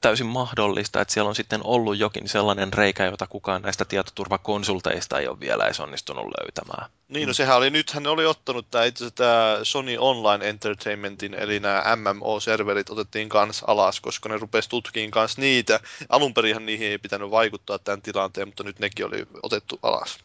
täysin 0.00 0.26
mahdollista, 0.26 1.00
että 1.00 1.14
siellä 1.14 1.28
on 1.28 1.34
sitten 1.34 1.60
ollut 1.64 1.98
jokin 1.98 2.28
sellainen 2.28 2.72
reikä, 2.72 3.04
jota 3.04 3.26
kukaan 3.26 3.62
näistä 3.62 3.84
tietoturvakonsulteista 3.84 5.18
ei 5.18 5.28
ole 5.28 5.40
vielä 5.40 5.64
edes 5.64 5.80
onnistunut 5.80 6.24
löytämään. 6.24 6.90
Niin, 7.08 7.28
no 7.28 7.34
sehän 7.34 7.56
oli, 7.56 7.70
nythän 7.70 8.02
ne 8.02 8.08
oli 8.08 8.26
ottanut 8.26 8.70
tämä, 8.70 8.84
itse 8.84 9.10
tämä 9.10 9.58
Sony 9.62 9.96
Online 9.98 10.48
Entertainmentin, 10.48 11.34
eli 11.34 11.60
nämä 11.60 11.82
MMO-serverit 11.96 12.90
otettiin 12.90 13.28
kanssa 13.28 13.66
alas, 13.68 14.00
koska 14.00 14.28
ne 14.28 14.38
rupesi 14.38 14.68
tutkimaan 14.68 15.10
kanssa 15.10 15.40
niitä. 15.40 15.80
Alun 16.08 16.34
perinhan 16.34 16.66
niihin 16.66 16.90
ei 16.90 16.98
pitänyt 16.98 17.30
vaikuttaa 17.30 17.78
tämän 17.78 18.02
tilanteen, 18.02 18.48
mutta 18.48 18.64
nyt 18.64 18.78
nekin 18.78 19.06
oli 19.06 19.26
otettu 19.42 19.78
alas. 19.82 20.18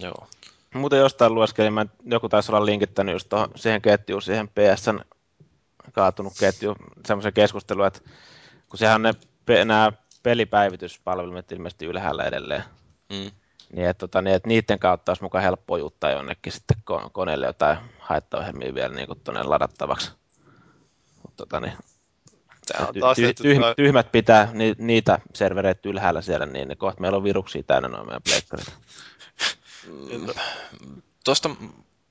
Joo. 0.00 0.26
Muuten 0.74 0.98
jostain 0.98 1.34
lueskelin, 1.34 1.72
mä, 1.72 1.86
joku 2.04 2.28
taisi 2.28 2.52
olla 2.52 2.66
linkittänyt 2.66 3.12
just 3.12 3.28
tohon, 3.28 3.50
siihen 3.56 3.82
ketjuun, 3.82 4.22
siihen 4.22 4.48
PSN 4.48 5.00
kaatunut 5.92 6.32
ketju, 6.40 6.76
semmoisen 7.06 7.32
keskustelun, 7.32 7.86
että 7.86 8.00
kun 8.68 8.78
sehän 8.78 9.02
ne, 9.02 9.14
nämä 9.64 9.92
pelipäivityspalvelut 10.22 11.52
ilmeisesti 11.52 11.86
ylhäällä 11.86 12.24
edelleen. 12.24 12.64
Mm. 13.10 13.30
Niin, 13.72 13.88
että, 13.88 14.00
tota, 14.00 14.22
niin, 14.22 14.36
että 14.36 14.48
niiden 14.48 14.78
kautta 14.78 15.10
olisi 15.10 15.22
mukaan 15.22 15.44
helppo 15.44 15.76
juttaa 15.76 16.10
jonnekin 16.10 16.52
sitten 16.52 16.76
koneelle 17.12 17.46
jotain 17.46 17.78
haittaohjelmia 17.98 18.74
vielä 18.74 18.94
niin 18.94 19.06
kuin 19.06 19.20
tuonne 19.24 19.42
ladattavaksi. 19.42 20.10
Mutta 21.22 21.36
tota, 21.36 21.60
niin, 21.60 21.72
ty- 22.72 23.34
ty- 23.42 23.74
tyhmät 23.76 24.12
pitää 24.12 24.48
ni- 24.52 24.76
niitä 24.78 25.18
servereitä 25.34 25.88
ylhäällä 25.88 26.22
siellä, 26.22 26.46
niin 26.46 26.68
ne 26.68 26.76
kohta 26.76 27.00
meillä 27.00 27.16
on 27.16 27.24
viruksia 27.24 27.62
täynnä 27.62 27.88
noin 27.88 28.06
meidän 28.06 28.22
pleikkarit. 28.22 28.72
Tuosta 31.24 31.50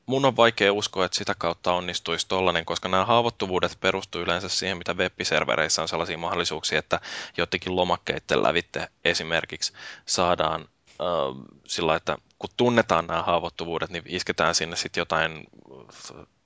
mun 0.05 0.25
on 0.25 0.35
vaikea 0.35 0.73
uskoa, 0.73 1.05
että 1.05 1.17
sitä 1.17 1.35
kautta 1.37 1.73
onnistuisi 1.73 2.27
tollainen, 2.27 2.65
koska 2.65 2.89
nämä 2.89 3.05
haavoittuvuudet 3.05 3.77
perustuu 3.79 4.21
yleensä 4.21 4.49
siihen, 4.49 4.77
mitä 4.77 4.93
web-servereissä 4.93 5.81
on 5.81 5.87
sellaisia 5.87 6.17
mahdollisuuksia, 6.17 6.79
että 6.79 6.99
jotenkin 7.37 7.75
lomakkeiden 7.75 8.43
lävitte 8.43 8.87
esimerkiksi 9.05 9.73
saadaan 10.05 10.61
äh, 10.61 11.47
sillä, 11.67 11.95
että 11.95 12.17
kun 12.39 12.49
tunnetaan 12.57 13.07
nämä 13.07 13.23
haavoittuvuudet, 13.23 13.89
niin 13.89 14.03
isketään 14.05 14.55
sinne 14.55 14.75
sitten 14.75 15.01
jotain 15.01 15.47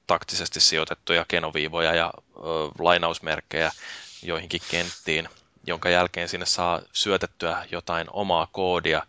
taktisesti 0.07 0.60
sijoitettuja 0.60 1.26
kenoviivoja 1.28 1.95
ja 1.95 2.05
äh, 2.05 2.41
lainausmerkkejä 2.80 3.72
joihinkin 4.24 4.62
kenttiin, 4.72 5.30
jonka 5.68 5.89
jälkeen 5.89 6.30
sinne 6.30 6.45
saa 6.45 6.82
syötettyä 6.93 7.66
jotain 7.72 8.07
omaa 8.14 8.47
koodia 8.51 9.03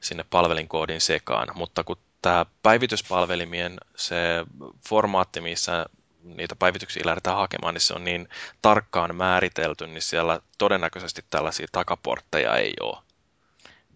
sinne 0.00 0.24
palvelinkoodin 0.30 1.00
sekaan, 1.00 1.48
mutta 1.54 1.84
kun 1.84 1.96
tämä 2.24 2.46
päivityspalvelimien 2.62 3.78
se 3.96 4.16
formaatti, 4.88 5.40
missä 5.40 5.86
niitä 6.22 6.56
päivityksiä 6.56 7.02
lähdetään 7.06 7.36
hakemaan, 7.36 7.74
niin 7.74 7.80
se 7.82 7.94
on 7.94 8.04
niin 8.04 8.28
tarkkaan 8.62 9.16
määritelty, 9.16 9.86
niin 9.86 10.02
siellä 10.02 10.40
todennäköisesti 10.58 11.24
tällaisia 11.30 11.66
takaportteja 11.72 12.56
ei 12.56 12.72
ole. 12.80 12.98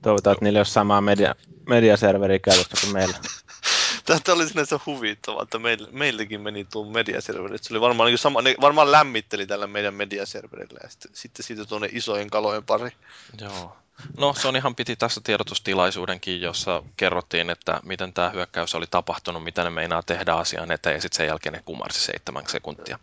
Toivotaan, 0.03 0.33
että 0.33 0.45
niillä 0.45 0.57
ei 0.57 0.61
ole 0.61 0.64
samaa 0.64 1.01
media, 1.01 1.35
mediaserveriä 1.68 2.39
käytössä 2.39 2.76
kuin 2.81 2.93
meillä. 2.93 3.16
Tämä 4.24 4.37
oli 4.37 4.49
sinänsä 4.49 4.81
huvittavaa, 4.87 5.43
että 5.43 5.59
meillä, 5.59 5.89
meilläkin 5.93 6.41
meni 6.41 6.64
tuo 6.64 6.85
mediaserveri. 6.85 7.59
Se 7.59 7.74
oli 7.74 7.81
varmaan, 7.81 8.07
niin 8.07 8.18
sama, 8.18 8.43
ne 8.43 8.55
varmaan 8.61 8.93
lämmitteli 8.93 9.47
tällä 9.47 9.66
meidän 9.66 9.95
mediaserverillä 9.95 10.81
ja 10.83 10.89
sitten, 10.89 11.11
sitten 11.14 11.45
siitä 11.45 11.64
tuonne 11.64 11.89
isojen 11.93 12.31
kalojen 12.31 12.64
pari. 12.64 12.91
Joo. 13.41 13.76
No 14.18 14.34
Sonyhan 14.34 14.74
piti 14.74 14.96
tässä 14.96 15.20
tiedotustilaisuudenkin, 15.24 16.40
jossa 16.40 16.82
kerrottiin, 16.96 17.51
että 17.51 17.80
miten 17.84 18.12
tämä 18.12 18.30
hyökkäys 18.30 18.74
oli 18.74 18.86
tapahtunut, 18.90 19.44
mitä 19.44 19.64
ne 19.64 19.70
meinaa 19.70 20.03
tehdä 20.03 20.32
asian 20.32 20.72
eteen, 20.72 20.94
ja 20.94 21.01
sitten 21.01 21.16
sen 21.16 21.26
jälkeen 21.26 21.53
ne 21.53 21.62
kumarsi 21.64 22.01
seitsemän 22.01 22.46
sekuntia. 22.46 22.99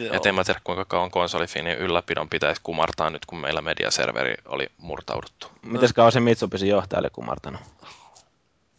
Ja 0.00 0.20
en 0.24 0.34
mä 0.34 0.44
tiedä, 0.44 0.60
kuinka 0.64 0.84
kauan 0.84 1.10
konsolifinin 1.10 1.78
ylläpidon 1.78 2.28
pitäisi 2.28 2.60
kumartaa 2.64 3.10
nyt, 3.10 3.26
kun 3.26 3.38
meillä 3.38 3.60
mediaserveri 3.60 4.34
oli 4.44 4.66
murtauduttu. 4.78 5.46
Miten 5.62 5.88
kauan 5.94 6.12
se 6.12 6.20
Mitsubishi 6.20 6.68
johtaja 6.68 7.00
oli 7.00 7.08
kumartanut? 7.12 7.60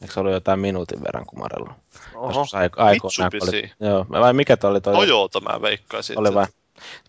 Eikö 0.01 0.13
se 0.13 0.19
ollut 0.19 0.33
jotain 0.33 0.59
minuutin 0.59 1.03
verran 1.03 1.25
kumarellut? 1.25 1.71
Oho, 2.15 2.45
Mitsubishi. 2.91 3.49
Oli, 3.49 3.71
joo, 3.89 4.05
vai 4.09 4.33
mikä 4.33 4.57
toi 4.57 4.71
oli? 4.71 4.81
Toi, 4.81 4.93
Toyota 4.93 5.39
mä 5.39 5.61
veikkaisin. 5.61 6.19
Oli 6.19 6.33
vai? 6.33 6.45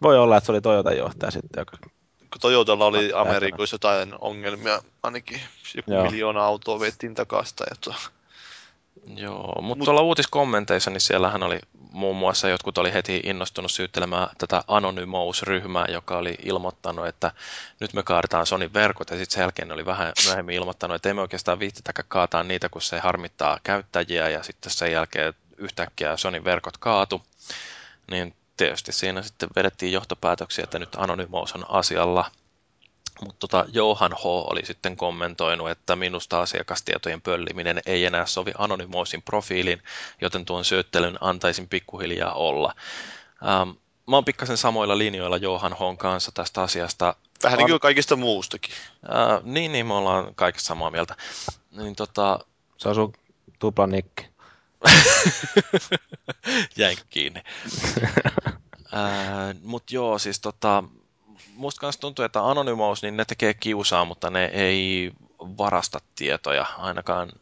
Voi 0.02 0.18
olla, 0.18 0.36
että 0.36 0.46
se 0.46 0.52
oli 0.52 0.60
Toyota 0.60 0.92
johtaja 0.92 1.30
sitten, 1.30 1.60
joka 1.60 1.76
kun 2.32 2.40
Toyotalla 2.40 2.86
oli 2.86 3.12
Amerikoissa 3.14 3.74
jotain 3.74 4.14
ongelmia, 4.20 4.82
ainakin 5.02 5.40
joku 5.76 5.92
Joo. 5.92 6.02
miljoona 6.02 6.44
autoa 6.44 6.80
vettiin 6.80 7.14
takasta. 7.14 7.64
To... 7.80 7.94
Joo, 9.16 9.62
mutta 9.62 9.78
Mut... 9.78 9.84
tuolla 9.84 10.00
uutiskommenteissa, 10.00 10.90
niin 10.90 11.00
siellähän 11.00 11.42
oli 11.42 11.58
muun 11.92 12.16
muassa 12.16 12.48
jotkut 12.48 12.78
oli 12.78 12.92
heti 12.92 13.20
innostunut 13.24 13.70
syyttelemään 13.70 14.28
tätä 14.38 14.64
Anonymous-ryhmää, 14.68 15.86
joka 15.88 16.18
oli 16.18 16.34
ilmoittanut, 16.44 17.06
että 17.06 17.32
nyt 17.80 17.92
me 17.92 18.02
kaadetaan 18.02 18.46
Sonin 18.46 18.74
verkot, 18.74 19.10
ja 19.10 19.16
sitten 19.16 19.34
sen 19.34 19.42
jälkeen 19.42 19.68
ne 19.68 19.74
oli 19.74 19.86
vähän 19.86 20.12
myöhemmin 20.26 20.54
ilmoittanut, 20.54 20.94
että 20.94 21.08
ei 21.08 21.14
me 21.14 21.20
oikeastaan 21.20 21.58
viittitäkään 21.58 22.08
kaataa 22.08 22.42
niitä, 22.42 22.68
kun 22.68 22.82
se 22.82 22.98
harmittaa 22.98 23.58
käyttäjiä, 23.62 24.28
ja 24.28 24.42
sitten 24.42 24.72
sen 24.72 24.92
jälkeen 24.92 25.34
yhtäkkiä 25.56 26.16
Sonin 26.16 26.44
verkot 26.44 26.76
kaatu. 26.78 27.22
Niin 28.10 28.34
tietysti 28.60 28.92
siinä 28.92 29.22
sitten 29.22 29.48
vedettiin 29.56 29.92
johtopäätöksiä, 29.92 30.64
että 30.64 30.78
nyt 30.78 30.88
Anonymous 30.96 31.54
on 31.54 31.64
asialla. 31.68 32.30
Mutta 33.20 33.38
tota, 33.38 33.64
Johan 33.72 34.12
H. 34.12 34.26
oli 34.26 34.66
sitten 34.66 34.96
kommentoinut, 34.96 35.70
että 35.70 35.96
minusta 35.96 36.40
asiakastietojen 36.40 37.20
pölliminen 37.20 37.80
ei 37.86 38.04
enää 38.04 38.26
sovi 38.26 38.52
Anonymousin 38.58 39.22
profiiliin, 39.22 39.82
joten 40.20 40.44
tuon 40.44 40.64
syöttelyn 40.64 41.18
antaisin 41.20 41.68
pikkuhiljaa 41.68 42.32
olla. 42.32 42.74
Ähm, 43.48 43.68
mä 44.06 44.16
oon 44.16 44.24
pikkasen 44.24 44.56
samoilla 44.56 44.98
linjoilla 44.98 45.36
Johan 45.36 45.72
H. 45.72 45.98
kanssa 45.98 46.32
tästä 46.34 46.62
asiasta. 46.62 47.14
Vähän 47.42 47.58
niin 47.58 47.68
kuin 47.68 47.80
kaikista 47.80 48.16
muustakin. 48.16 48.74
Äh, 49.04 49.40
niin, 49.42 49.72
niin, 49.72 49.86
me 49.86 49.94
ollaan 49.94 50.34
kaikista 50.34 50.66
samaa 50.66 50.90
mieltä. 50.90 51.16
Niin, 51.70 51.96
tota... 51.96 52.38
Se 52.76 52.88
on 52.88 52.94
sun 52.94 53.12
tuplanikki. 53.58 54.29
Jäin 56.76 56.98
kiinni. 57.10 57.42
äh, 58.94 59.54
Mutta 59.62 59.94
joo, 59.94 60.18
siis 60.18 60.40
tota, 60.40 60.84
musta 61.54 61.80
kanssa 61.80 62.00
tuntuu, 62.00 62.24
että 62.24 62.50
Anonymous, 62.50 63.02
niin 63.02 63.16
ne 63.16 63.24
tekee 63.24 63.54
kiusaa, 63.54 64.04
mutta 64.04 64.30
ne 64.30 64.44
ei 64.44 65.12
varasta 65.40 66.00
tietoja, 66.16 66.66
ainakaan 66.78 67.32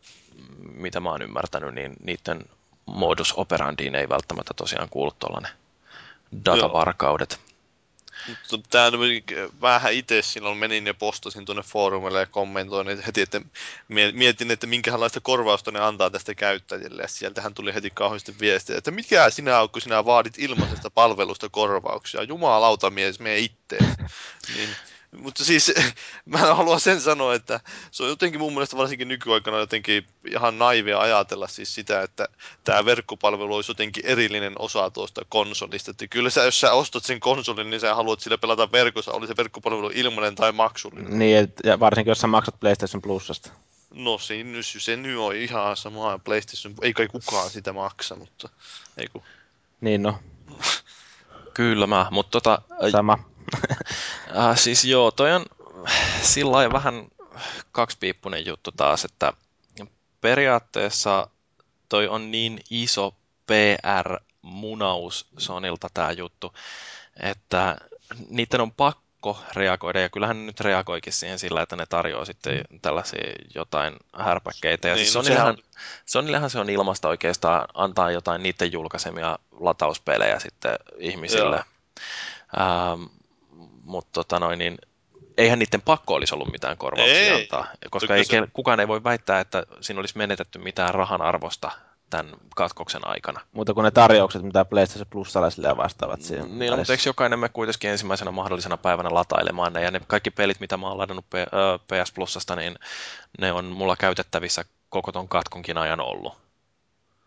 mitä 0.74 1.00
mä 1.00 1.10
oon 1.10 1.22
ymmärtänyt, 1.22 1.74
niin 1.74 1.96
niiden 2.02 2.44
modus 2.86 3.32
operandiin 3.36 3.94
ei 3.94 4.08
välttämättä 4.08 4.54
tosiaan 4.54 4.88
kuulu 4.88 5.10
tuollainen 5.18 5.52
datavarkaudet. 6.44 7.40
Mutta 8.28 8.58
tämä 8.70 8.90
vähän 9.60 9.92
itse 9.92 10.22
silloin 10.22 10.58
menin 10.58 10.86
ja 10.86 10.94
postasin 10.94 11.44
tuonne 11.44 11.62
foorumille 11.62 12.20
ja 12.20 12.26
kommentoin 12.26 13.02
heti, 13.02 13.20
että 13.20 13.40
mietin, 14.12 14.50
että 14.50 14.66
minkälaista 14.66 15.20
korvausta 15.20 15.70
ne 15.70 15.80
antaa 15.80 16.10
tästä 16.10 16.34
käyttäjille. 16.34 17.02
Ja 17.02 17.08
sieltähän 17.08 17.54
tuli 17.54 17.74
heti 17.74 17.90
kauheasti 17.90 18.34
viestiä, 18.40 18.78
että 18.78 18.90
mikä 18.90 19.30
sinä 19.30 19.60
on, 19.60 19.70
kun 19.70 19.82
sinä 19.82 20.04
vaadit 20.04 20.38
ilmaisesta 20.38 20.90
palvelusta 20.90 21.48
korvauksia. 21.48 22.22
Jumalauta 22.22 22.90
mies, 22.90 23.20
me 23.20 23.38
itse. 23.38 23.78
Niin 24.56 24.68
mutta 25.16 25.44
siis 25.44 25.72
mä 26.24 26.38
haluan 26.38 26.80
sen 26.80 27.00
sanoa, 27.00 27.34
että 27.34 27.60
se 27.90 28.02
on 28.02 28.08
jotenkin 28.08 28.40
mun 28.40 28.52
mielestä 28.52 28.76
varsinkin 28.76 29.08
nykyaikana 29.08 29.58
jotenkin 29.58 30.06
ihan 30.30 30.58
naivia 30.58 31.00
ajatella 31.00 31.48
siis 31.48 31.74
sitä, 31.74 32.02
että 32.02 32.28
tämä 32.64 32.84
verkkopalvelu 32.84 33.54
olisi 33.54 33.70
jotenkin 33.70 34.06
erillinen 34.06 34.52
osa 34.58 34.90
tuosta 34.90 35.22
konsolista. 35.28 35.90
Että 35.90 36.06
kyllä 36.06 36.30
sä, 36.30 36.44
jos 36.44 36.60
sä 36.60 36.72
ostat 36.72 37.04
sen 37.04 37.20
konsolin, 37.20 37.70
niin 37.70 37.80
sä 37.80 37.94
haluat 37.94 38.20
sillä 38.20 38.38
pelata 38.38 38.72
verkossa, 38.72 39.12
oli 39.12 39.26
se 39.26 39.36
verkkopalvelu 39.36 39.90
ilmainen 39.94 40.34
tai 40.34 40.52
maksullinen. 40.52 41.18
Niin, 41.18 41.36
et, 41.36 41.52
ja 41.64 41.80
varsinkin 41.80 42.10
jos 42.10 42.20
sä 42.20 42.26
maksat 42.26 42.60
PlayStation 42.60 43.02
Plusasta. 43.02 43.50
No 43.94 44.18
siinä 44.18 44.58
se 44.62 44.96
nyt 44.96 45.18
on 45.18 45.36
ihan 45.36 45.76
sama 45.76 46.18
PlayStation, 46.18 46.74
ei 46.82 46.92
kai 46.92 47.08
kukaan 47.08 47.50
sitä 47.50 47.72
maksa, 47.72 48.16
mutta 48.16 48.48
ei 48.96 49.06
ku. 49.12 49.22
Niin 49.80 50.02
no. 50.02 50.18
Kyllä 51.54 51.86
mä, 51.86 52.06
mutta 52.10 52.30
tota... 52.30 52.62
Sama 52.92 53.18
äh, 54.36 54.58
siis 54.58 54.84
joo, 54.84 55.10
toi 55.10 55.32
on 55.32 55.46
sillä 56.22 56.72
vähän 56.72 57.08
kaksipiippunen 57.72 58.46
juttu 58.46 58.72
taas, 58.72 59.04
että 59.04 59.32
periaatteessa 60.20 61.28
toi 61.88 62.08
on 62.08 62.30
niin 62.30 62.60
iso 62.70 63.14
PR-munaus 63.46 65.26
Sonilta 65.38 65.88
tämä 65.94 66.12
juttu, 66.12 66.54
että 67.22 67.76
niiden 68.28 68.60
on 68.60 68.72
pakko 68.72 69.38
reagoida, 69.54 70.00
ja 70.00 70.08
kyllähän 70.08 70.38
ne 70.38 70.46
nyt 70.46 70.60
reagoikin 70.60 71.12
siihen 71.12 71.38
sillä, 71.38 71.62
että 71.62 71.76
ne 71.76 71.86
tarjoaa 71.86 72.24
sitten 72.24 72.64
tällaisia 72.82 73.32
jotain 73.54 73.96
härpäkkeitä. 74.16 74.88
Ja 74.88 74.94
niin, 74.94 75.04
siis 75.04 75.14
no 75.14 75.22
Sonillehan, 75.22 75.48
on... 75.48 75.62
Sonillehan 76.06 76.50
se 76.50 76.58
on 76.58 76.70
ilmasta 76.70 77.08
oikeastaan 77.08 77.68
antaa 77.74 78.10
jotain 78.10 78.42
niiden 78.42 78.72
julkaisemia 78.72 79.38
latauspelejä 79.60 80.38
sitten 80.38 80.76
ihmisille. 80.98 81.64
Ähm, 82.60 83.02
mutta 83.88 84.10
tota 84.12 84.40
noin, 84.40 84.58
niin 84.58 84.78
eihän 85.38 85.58
niiden 85.58 85.82
pakko 85.82 86.14
olisi 86.14 86.34
ollut 86.34 86.52
mitään 86.52 86.76
korvauksia 86.76 87.18
ei, 87.18 87.42
antaa, 87.42 87.66
koska 87.90 88.16
ei, 88.16 88.24
se... 88.24 88.48
kukaan 88.52 88.80
ei 88.80 88.88
voi 88.88 89.04
väittää, 89.04 89.40
että 89.40 89.62
siinä 89.80 90.00
olisi 90.00 90.18
menetetty 90.18 90.58
mitään 90.58 90.94
rahan 90.94 91.22
arvosta 91.22 91.70
tämän 92.10 92.32
katkoksen 92.56 93.06
aikana. 93.08 93.40
Mutta 93.52 93.74
kun 93.74 93.84
ne 93.84 93.90
tarjoukset, 93.90 94.42
mitä 94.42 94.64
PlayStation 94.64 95.06
Plusalaisille 95.10 95.76
vastaavat 95.76 96.22
siihen. 96.22 96.58
Niin, 96.58 96.70
no, 96.70 96.76
mutta 96.76 96.92
eikö 96.92 97.02
jokainen 97.06 97.38
me 97.38 97.48
kuitenkin 97.48 97.90
ensimmäisenä 97.90 98.30
mahdollisena 98.30 98.76
päivänä 98.76 99.08
latailemaan 99.12 99.72
ne, 99.72 99.82
ja 99.82 99.90
ne 99.90 100.00
kaikki 100.06 100.30
pelit, 100.30 100.60
mitä 100.60 100.76
mä 100.76 100.88
oon 100.88 100.98
ladannut 100.98 101.26
PS 101.86 102.12
Plusasta, 102.14 102.56
niin 102.56 102.74
ne 103.40 103.52
on 103.52 103.64
mulla 103.64 103.96
käytettävissä 103.96 104.64
koko 104.88 105.12
ton 105.12 105.28
katkonkin 105.28 105.78
ajan 105.78 106.00
ollut. 106.00 106.32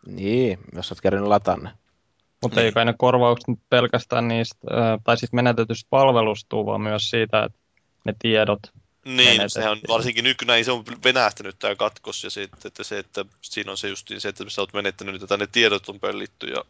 Niin, 0.06 0.60
jos 0.76 0.92
olet 0.92 1.02
kerännyt 1.02 1.30
latanne. 1.30 1.72
Mutta 2.42 2.60
niin. 2.60 2.66
ei 2.66 2.72
kai 2.72 2.86
ne 2.86 2.94
korvaukset 2.98 3.60
pelkästään 3.70 4.28
niistä, 4.28 4.68
tai 5.04 5.18
siis 5.18 5.34
menetetystä 5.34 5.88
palvelusta, 5.90 6.66
vaan 6.66 6.82
myös 6.82 7.10
siitä, 7.10 7.44
että 7.44 7.60
ne 8.06 8.14
tiedot 8.20 8.60
niin, 9.06 9.50
sehän 9.50 9.72
on 9.72 9.80
varsinkin 9.88 10.24
nykyään 10.24 10.66
se 10.66 10.72
on 10.72 10.84
venähtänyt 11.04 11.60
tämä 11.60 11.76
katkos 11.76 12.24
ja 12.24 12.30
se, 12.30 12.50
että, 12.66 12.84
se, 12.84 13.00
että 13.00 13.26
siinä 13.42 13.72
on 13.72 13.78
se 13.78 13.88
just 13.88 14.08
se, 14.18 14.30
että 14.30 14.44
sä 14.48 14.62
oot 14.62 14.74
menettänyt, 14.74 15.24
että 15.24 15.38
ne 15.38 15.48
tiedot 15.48 15.90
on 15.90 16.00
pöllitty 16.00 16.48
ja 16.48 16.66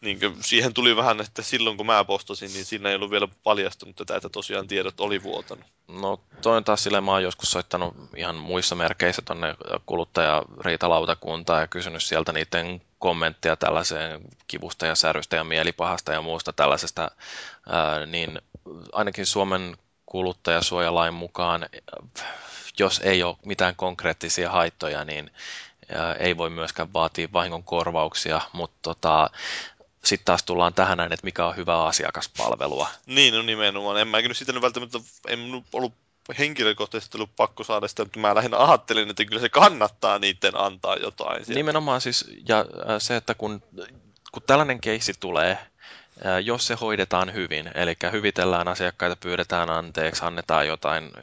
niin 0.00 0.20
kuin, 0.20 0.36
siihen 0.40 0.74
tuli 0.74 0.96
vähän, 0.96 1.20
että 1.20 1.42
silloin 1.42 1.76
kun 1.76 1.86
mä 1.86 2.04
postasin, 2.04 2.52
niin 2.52 2.64
siinä 2.64 2.88
ei 2.88 2.94
ollut 2.94 3.10
vielä 3.10 3.28
paljastunut 3.44 3.96
tätä, 3.96 4.16
että 4.16 4.28
tosiaan 4.28 4.68
tiedot 4.68 5.00
oli 5.00 5.22
vuotanut. 5.22 5.64
No 5.88 6.20
toinen 6.42 6.64
taas 6.64 6.82
sille 6.82 7.00
mä 7.00 7.10
oon 7.10 7.22
joskus 7.22 7.50
soittanut 7.50 7.94
ihan 8.16 8.36
muissa 8.36 8.74
merkeissä 8.74 9.22
tuonne 9.22 9.54
kuluttajariitalautakuntaan 9.86 11.60
ja 11.60 11.68
kysynyt 11.68 12.02
sieltä 12.02 12.32
niiden 12.32 12.82
kommenttia 12.98 13.56
tällaiseen 13.56 14.20
kivusta 14.46 14.86
ja 14.86 14.94
särystä 14.94 15.36
ja 15.36 15.44
mielipahasta 15.44 16.12
ja 16.12 16.22
muusta 16.22 16.52
tällaisesta, 16.52 17.10
niin 18.06 18.40
ainakin 18.92 19.26
Suomen 19.26 19.76
kuluttajasuojalain 20.06 21.14
mukaan, 21.14 21.68
jos 22.78 23.00
ei 23.04 23.22
ole 23.22 23.36
mitään 23.44 23.76
konkreettisia 23.76 24.50
haittoja, 24.50 25.04
niin 25.04 25.30
ei 26.18 26.36
voi 26.36 26.50
myöskään 26.50 26.92
vaatia 26.92 27.28
vahingon 27.32 27.64
korvauksia, 27.64 28.40
mutta 28.52 28.78
tota, 28.82 29.30
sitten 30.04 30.24
taas 30.24 30.42
tullaan 30.42 30.74
tähän 30.74 30.98
näin, 30.98 31.12
että 31.12 31.24
mikä 31.24 31.46
on 31.46 31.56
hyvää 31.56 31.84
asiakaspalvelua. 31.84 32.88
Niin, 33.06 33.34
no 33.34 33.42
nimenomaan. 33.42 33.96
En 34.00 34.08
mäkin 34.08 34.28
nyt 34.28 34.36
sitä 34.36 34.60
välttämättä, 34.60 34.98
en 35.28 35.62
ollut 35.72 35.92
henkilökohtaisesti 36.38 37.18
ollut 37.18 37.36
pakko 37.36 37.64
saada 37.64 37.88
sitä, 37.88 38.04
mutta 38.04 38.18
mä 38.18 38.34
lähinnä 38.34 38.58
ajattelin, 38.58 39.10
että 39.10 39.24
kyllä 39.24 39.40
se 39.40 39.48
kannattaa 39.48 40.18
niiden 40.18 40.56
antaa 40.56 40.96
jotain. 40.96 41.44
Sieltä. 41.44 41.58
Nimenomaan 41.58 42.00
siis, 42.00 42.30
ja 42.48 42.64
se, 42.98 43.16
että 43.16 43.34
kun, 43.34 43.62
kun 44.32 44.42
tällainen 44.46 44.80
keissi 44.80 45.12
tulee, 45.20 45.58
jos 46.44 46.66
se 46.66 46.74
hoidetaan 46.74 47.34
hyvin, 47.34 47.70
eli 47.74 47.96
hyvitellään 48.12 48.68
asiakkaita, 48.68 49.16
pyydetään 49.16 49.70
anteeksi, 49.70 50.24
annetaan 50.24 50.66
jotain 50.66 51.10
ö, 51.16 51.20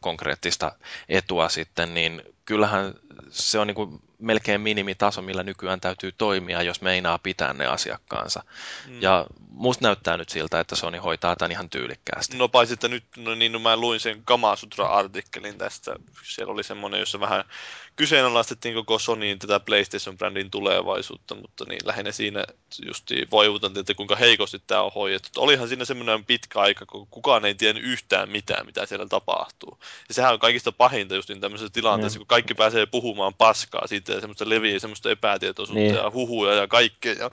konkreettista 0.00 0.72
etua 1.08 1.48
sitten, 1.48 1.94
niin 1.94 2.22
kyllähän 2.44 2.94
se 3.30 3.58
on 3.58 3.66
niin 3.66 3.74
kuin 3.74 4.02
melkein 4.18 4.60
minimitaso, 4.60 5.22
millä 5.22 5.42
nykyään 5.42 5.80
täytyy 5.80 6.12
toimia, 6.12 6.62
jos 6.62 6.82
meinaa 6.82 7.18
pitää 7.18 7.52
ne 7.52 7.66
asiakkaansa. 7.66 8.42
Mm. 8.86 9.02
Ja 9.02 9.26
musta 9.50 9.84
näyttää 9.84 10.16
nyt 10.16 10.28
siltä, 10.28 10.60
että 10.60 10.76
Sony 10.76 10.98
hoitaa 10.98 11.36
tämän 11.36 11.52
ihan 11.52 11.70
tyylikkäästi. 11.70 12.36
No 12.36 12.48
paitsi, 12.48 12.74
että 12.74 12.88
nyt, 12.88 13.04
no 13.16 13.34
niin, 13.34 13.52
no 13.52 13.58
mä 13.58 13.76
luin 13.76 14.00
sen 14.00 14.22
Kamasutra-artikkelin 14.24 15.58
tästä. 15.58 15.96
Siellä 16.22 16.52
oli 16.52 16.64
semmoinen, 16.64 17.00
jossa 17.00 17.20
vähän 17.20 17.44
kyseenalaistettiin 17.98 18.74
koko 18.74 18.98
Sonyin 18.98 19.38
tätä 19.38 19.60
PlayStation-brändin 19.60 20.50
tulevaisuutta, 20.50 21.34
mutta 21.34 21.64
niin 21.68 21.80
lähinnä 21.84 22.12
siinä 22.12 22.44
just 22.86 23.10
voivutantiin, 23.30 23.80
että 23.80 23.94
kuinka 23.94 24.16
heikosti 24.16 24.62
tämä 24.66 24.82
on 24.82 24.92
hoidettu. 24.94 25.28
Olihan 25.36 25.68
siinä 25.68 25.84
semmoinen 25.84 26.24
pitkä 26.24 26.60
aika, 26.60 26.86
kun 26.86 27.06
kukaan 27.10 27.44
ei 27.44 27.54
tiennyt 27.54 27.84
yhtään 27.84 28.30
mitään, 28.30 28.66
mitä 28.66 28.86
siellä 28.86 29.06
tapahtuu. 29.06 29.78
Ja 30.08 30.14
sehän 30.14 30.32
on 30.32 30.38
kaikista 30.38 30.72
pahinta 30.72 31.14
just 31.14 31.28
niin 31.28 31.40
tämmöisessä 31.40 31.72
tilanteessa, 31.72 32.18
mm. 32.18 32.20
kun 32.20 32.26
kaikki 32.26 32.54
pääsee 32.54 32.86
puhumaan 32.86 33.34
paskaa 33.34 33.86
siitä 33.86 34.12
ja 34.12 34.20
semmoista 34.20 34.48
leviää 34.48 34.78
semmoista 34.78 35.10
epätietoisuutta 35.10 35.80
niin. 35.80 35.94
ja 35.94 36.10
huhuja 36.14 36.54
ja 36.54 36.66
kaikkea. 36.66 37.12
Ja 37.12 37.30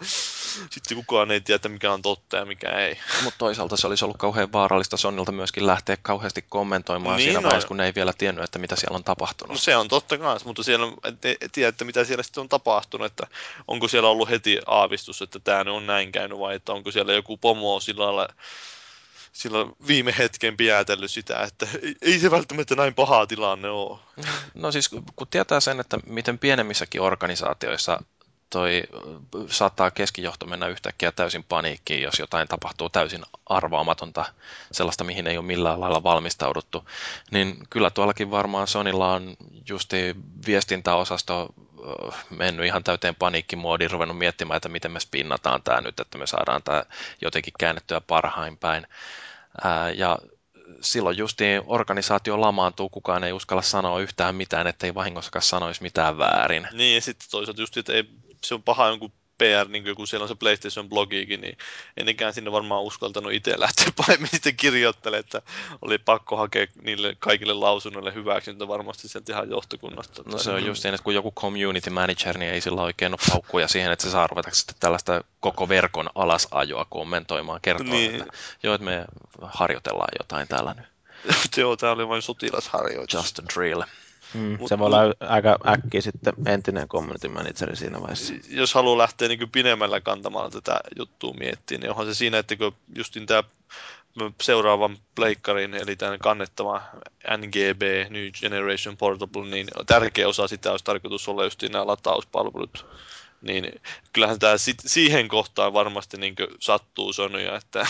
sitten 0.72 0.98
kukaan 0.98 1.32
ei 1.32 1.42
tiedä, 1.42 1.70
mikä 1.70 1.94
on 1.94 2.02
totta 2.02 2.38
ja 2.38 2.46
mikä 2.46 2.70
ei. 2.70 2.98
Mutta 3.24 3.38
toisaalta 3.38 3.78
se 3.78 3.88
olisi 3.88 4.06
ollut 4.06 4.18
kauhean 4.18 4.52
vaarallista 4.52 4.98
Sonilta 4.98 5.32
myöskin 5.32 5.68
lähteä 5.68 5.98
kauheasti 6.02 6.46
kommentoimaan 6.50 7.18
niin 7.18 7.26
siinä 7.26 7.40
no, 7.40 7.44
vaiheessa, 7.44 7.68
kun 7.68 7.78
ne 7.78 7.86
ei 7.86 7.96
vielä 7.96 8.14
tiennyt, 8.18 8.44
että 8.44 8.60
mitä 8.60 8.76
siellä 8.76 8.96
on 8.96 9.04
tapahtunut. 9.04 9.52
No 9.52 9.58
se 9.58 9.76
on 9.78 9.88
totta 9.88 10.16
mutta 10.46 10.55
siellä 10.64 10.88
ei 11.24 11.50
tiedä, 11.52 11.70
että 11.70 11.86
mitä 11.86 12.04
siellä 12.04 12.24
sitten 12.24 12.42
on 12.42 12.50
tapahtunut, 12.50 13.06
että 13.06 13.28
onko 13.68 13.88
siellä 13.88 14.10
ollut 14.10 14.30
heti 14.30 14.60
aavistus, 14.66 15.22
että 15.22 15.40
tämä 15.40 15.72
on 15.72 15.88
näin 15.88 16.12
käynyt 16.12 16.40
vai 16.40 16.56
että 16.56 16.74
onko 16.74 16.92
siellä 16.92 17.14
joku 17.14 17.38
pomo 17.38 17.80
sillä 17.80 18.06
lailla 18.06 18.28
silloin 19.34 19.72
viime 19.88 20.16
hetken 20.18 20.58
piätellyt 20.58 21.12
sitä, 21.12 21.42
että 21.42 21.68
ei 22.02 22.20
se 22.20 22.32
välttämättä 22.32 22.76
näin 22.76 22.94
paha 22.94 23.28
tilanne 23.28 23.70
ole. 23.70 24.00
No 24.54 24.72
siis 24.72 24.90
kun 24.90 25.28
tietää 25.30 25.60
sen, 25.60 25.80
että 25.80 25.98
miten 26.06 26.40
pienemmissäkin 26.40 27.02
organisaatioissa 27.02 28.00
toi 28.50 28.84
saattaa 29.50 29.92
keskijohto 29.92 30.46
mennä 30.46 30.68
yhtäkkiä 30.68 31.12
täysin 31.12 31.44
paniikkiin, 31.44 32.02
jos 32.02 32.20
jotain 32.20 32.48
tapahtuu 32.48 32.90
täysin 32.90 33.24
arvaamatonta, 33.46 34.26
sellaista 34.72 35.04
mihin 35.04 35.28
ei 35.28 35.38
ole 35.38 35.46
millään 35.46 35.82
lailla 35.82 36.04
valmistauduttu. 36.04 36.90
Niin 37.32 37.58
kyllä 37.70 37.90
tuollakin 37.90 38.32
varmaan 38.32 38.68
Sonilla 38.68 39.14
on 39.14 39.36
justi 39.70 40.16
viestintäosasto 40.48 41.54
mennyt 42.30 42.66
ihan 42.66 42.84
täyteen 42.84 43.16
paniikkimoodiin, 43.16 43.92
ruvennut 43.92 44.18
miettimään, 44.18 44.58
että 44.58 44.70
miten 44.70 44.92
me 44.92 45.00
spinnataan 45.00 45.64
tämä 45.64 45.82
nyt, 45.82 46.00
että 46.00 46.18
me 46.18 46.28
saadaan 46.28 46.64
tämä 46.64 46.84
jotenkin 47.22 47.54
käännettyä 47.60 48.02
parhain 48.02 48.58
päin. 48.58 48.88
Ja 49.96 50.18
silloin 50.82 51.18
justiin 51.18 51.62
organisaatio 51.66 52.42
lamaantuu, 52.42 52.90
kukaan 52.90 53.24
ei 53.24 53.34
uskalla 53.34 53.62
sanoa 53.62 54.00
yhtään 54.00 54.36
mitään, 54.36 54.68
ettei 54.68 54.94
vahingossakaan 54.94 55.44
sanoisi 55.44 55.82
mitään 55.82 56.18
väärin. 56.18 56.68
Niin, 56.72 56.96
ja 56.96 57.02
sitten 57.02 57.28
toisaalta 57.32 57.62
just, 57.62 57.78
että 57.78 57.94
ei, 57.94 58.04
se 58.44 58.54
on 58.54 58.64
paha 58.64 58.88
jonkun 58.88 59.12
PR, 59.38 59.70
niin 59.70 59.84
kuin 59.84 59.96
kun 59.96 60.08
siellä 60.08 60.24
on 60.24 60.28
se 60.28 60.36
PlayStation-blogiikin, 60.36 61.42
niin 61.42 61.58
en 61.98 62.10
ikään 62.10 62.34
sinne 62.34 62.52
varmaan 62.52 62.84
uskaltanut 62.84 63.32
itse 63.32 63.60
lähteä 63.60 63.88
pahemmin 64.08 64.30
sitten 64.30 64.56
kirjoittelemaan, 64.56 65.20
että 65.20 65.42
oli 65.82 65.98
pakko 65.98 66.38
hakea 66.38 66.68
niille 66.82 67.16
kaikille 67.20 67.54
lausunnoille 67.54 68.14
hyväksyntä 68.14 68.68
varmasti 68.68 69.08
sieltä 69.08 69.34
ihan 69.34 69.50
johtokunnasta. 69.50 70.24
No 70.26 70.38
se 70.38 70.52
on 70.52 70.66
just 70.66 70.84
niin, 70.84 70.94
että 70.94 71.04
kun 71.04 71.14
joku 71.14 71.32
community 71.32 71.90
manager, 71.90 72.38
niin 72.38 72.52
ei 72.52 72.62
sillä 72.62 72.82
oikein 72.82 73.14
ole 73.14 73.32
paukkuja 73.32 73.68
siihen, 73.68 73.92
että 73.92 74.04
se 74.04 74.12
saa 74.12 74.28
ruveta 74.28 74.50
sitten 74.52 74.76
tällaista 74.80 75.24
koko 75.40 75.70
verkon 75.70 76.10
alasajoa 76.16 76.86
kommentoimaan, 76.90 77.62
kertoa, 77.62 77.88
niin. 77.88 78.16
että 78.16 78.34
joo, 78.64 78.76
että 78.76 78.86
me 78.86 79.06
harjoitellaan 79.42 80.10
jotain 80.20 80.48
täällä 80.48 80.74
nyt. 80.74 80.96
Joo, 81.58 81.78
tämä 81.78 81.92
oli 81.92 82.08
vain 82.08 82.22
sotilasharjoitus. 82.22 83.14
Just 83.14 83.40
a 83.40 83.44
drill. 83.56 83.82
Mm, 84.36 84.58
Mut, 84.60 84.70
se 84.70 84.80
voi 84.80 84.86
olla 84.86 85.00
aika 85.20 85.60
äkkiä 85.68 86.02
sitten 86.02 86.34
entinen 86.46 86.88
community 86.88 87.28
manageri 87.28 87.76
siinä 87.76 88.02
vaiheessa. 88.02 88.34
Jos 88.50 88.74
haluaa 88.74 88.98
lähteä 88.98 89.28
niin 89.28 89.52
pidemmällä 89.52 90.02
kantamaan 90.02 90.52
tätä 90.52 90.80
juttua 90.98 91.34
miettiä, 91.40 91.78
niin 91.78 91.90
onhan 91.90 92.06
se 92.06 92.14
siinä, 92.14 92.38
että 92.38 92.56
kun 92.56 92.76
justin 92.96 93.26
tämä 93.26 93.44
seuraavan 94.42 94.98
pleikkarin, 95.16 95.74
eli 95.74 95.96
tämän 95.96 96.20
kannettava 96.20 96.82
NGB, 97.38 97.82
New 98.10 98.28
Generation 98.42 98.98
Portable, 98.98 99.46
niin 99.46 99.68
tärkeä 99.86 100.28
osa 100.28 100.48
sitä 100.48 100.72
olisi 100.72 100.86
tarkoitus 100.86 101.28
olla 101.28 101.44
just 101.44 101.64
nämä 101.64 101.88
latauspalvelut. 101.88 102.86
Niin 103.42 103.82
kyllähän 104.14 104.40
tämä 104.40 104.58
sit, 104.58 104.78
siihen 104.86 105.28
kohtaan 105.28 105.74
varmasti 105.74 106.18
niin 106.18 106.36
sattuu 106.60 107.14
Sonya, 107.14 107.56
että... 107.56 107.88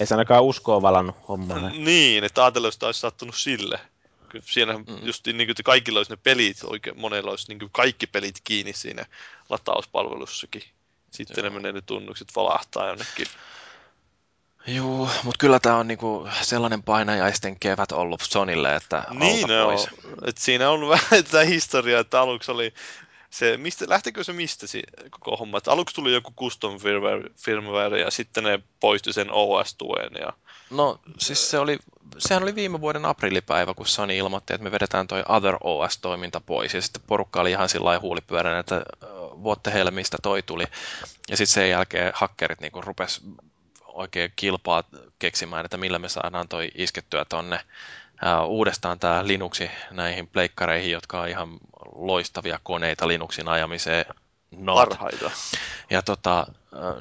Ei 0.00 0.06
se 0.06 0.14
ainakaan 0.14 0.44
uskoa 0.44 0.82
valannut 0.82 1.16
hommaa. 1.28 1.70
niin, 1.70 2.24
että 2.24 2.44
ajatella, 2.44 2.68
että 2.68 2.86
olisi 2.86 3.00
sattunut 3.00 3.34
sille 3.34 3.80
siellä 4.42 4.78
mm. 4.78 4.84
just 5.02 5.26
niin 5.26 5.46
kuin, 5.46 5.56
kaikilla 5.64 6.00
olisi 6.00 6.12
ne 6.12 6.16
pelit, 6.16 6.56
oikein 6.64 7.00
monella 7.00 7.30
olisi 7.30 7.48
niin 7.48 7.58
kuin 7.58 7.70
kaikki 7.72 8.06
pelit 8.06 8.40
kiinni 8.44 8.72
siinä 8.72 9.06
latauspalvelussakin. 9.48 10.62
Sitten 11.10 11.44
Joo. 11.44 11.50
ne 11.50 11.56
menee 11.56 11.72
ne 11.72 11.80
tunnukset 11.80 12.28
valahtaa 12.36 12.88
jonnekin. 12.88 13.26
Joo, 14.66 15.10
mutta 15.22 15.38
kyllä 15.38 15.60
tämä 15.60 15.76
on 15.76 15.88
niinku 15.88 16.28
sellainen 16.42 16.82
painajaisten 16.82 17.60
kevät 17.60 17.92
ollut 17.92 18.20
Sonille, 18.20 18.76
että 18.76 19.04
Niin 19.10 19.48
pois. 19.64 19.88
Et 20.24 20.38
siinä 20.38 20.70
on 20.70 20.88
vähän 20.88 21.24
tätä 21.24 21.44
historiaa, 21.44 22.00
että 22.00 22.20
aluksi 22.20 22.50
oli 22.50 22.74
se, 23.30 23.56
mistä, 23.56 23.84
lähtikö 23.88 24.24
se 24.24 24.32
mistä 24.32 24.66
si, 24.66 24.82
koko 25.10 25.36
homma? 25.36 25.58
Että 25.58 25.72
aluksi 25.72 25.94
tuli 25.94 26.12
joku 26.12 26.32
custom 26.38 26.78
firmware, 26.78 27.30
firmware 27.36 28.00
ja 28.00 28.10
sitten 28.10 28.44
ne 28.44 28.60
poisti 28.80 29.12
sen 29.12 29.30
OS-tuen. 29.30 30.10
Ja... 30.20 30.32
No 30.70 31.00
siis 31.18 31.50
se 31.50 31.58
oli, 31.58 31.78
sehän 32.18 32.42
oli 32.42 32.54
viime 32.54 32.80
vuoden 32.80 33.04
aprillipäivä, 33.04 33.74
kun 33.74 33.86
Sony 33.86 34.16
ilmoitti, 34.16 34.54
että 34.54 34.64
me 34.64 34.72
vedetään 34.72 35.06
toi 35.06 35.22
Other 35.28 35.56
OS-toiminta 35.60 36.40
pois. 36.40 36.74
Ja 36.74 36.82
sitten 36.82 37.02
porukka 37.06 37.40
oli 37.40 37.50
ihan 37.50 37.68
sillä 37.68 38.00
huulipyörän, 38.00 38.60
että 38.60 38.82
vuotte 39.42 39.72
heille, 39.72 39.90
mistä 39.90 40.16
toi 40.22 40.42
tuli. 40.42 40.64
Ja 41.30 41.36
sitten 41.36 41.54
sen 41.54 41.70
jälkeen 41.70 42.12
hakkerit 42.14 42.60
niin 42.60 42.72
rupes 42.74 43.20
oikein 43.86 44.32
kilpaa 44.36 44.84
keksimään, 45.18 45.64
että 45.64 45.76
millä 45.76 45.98
me 45.98 46.08
saadaan 46.08 46.48
toi 46.48 46.70
iskettyä 46.74 47.24
tonne 47.24 47.60
uudestaan 48.46 48.98
tämä 48.98 49.26
Linuxi 49.26 49.70
näihin 49.90 50.26
pleikkareihin, 50.28 50.92
jotka 50.92 51.20
on 51.20 51.28
ihan 51.28 51.48
loistavia 51.94 52.60
koneita 52.62 53.08
Linuxin 53.08 53.48
ajamiseen. 53.48 54.04
Not. 54.50 54.88
Parhaita. 54.88 55.30
Ja 55.90 56.02
tota, 56.02 56.46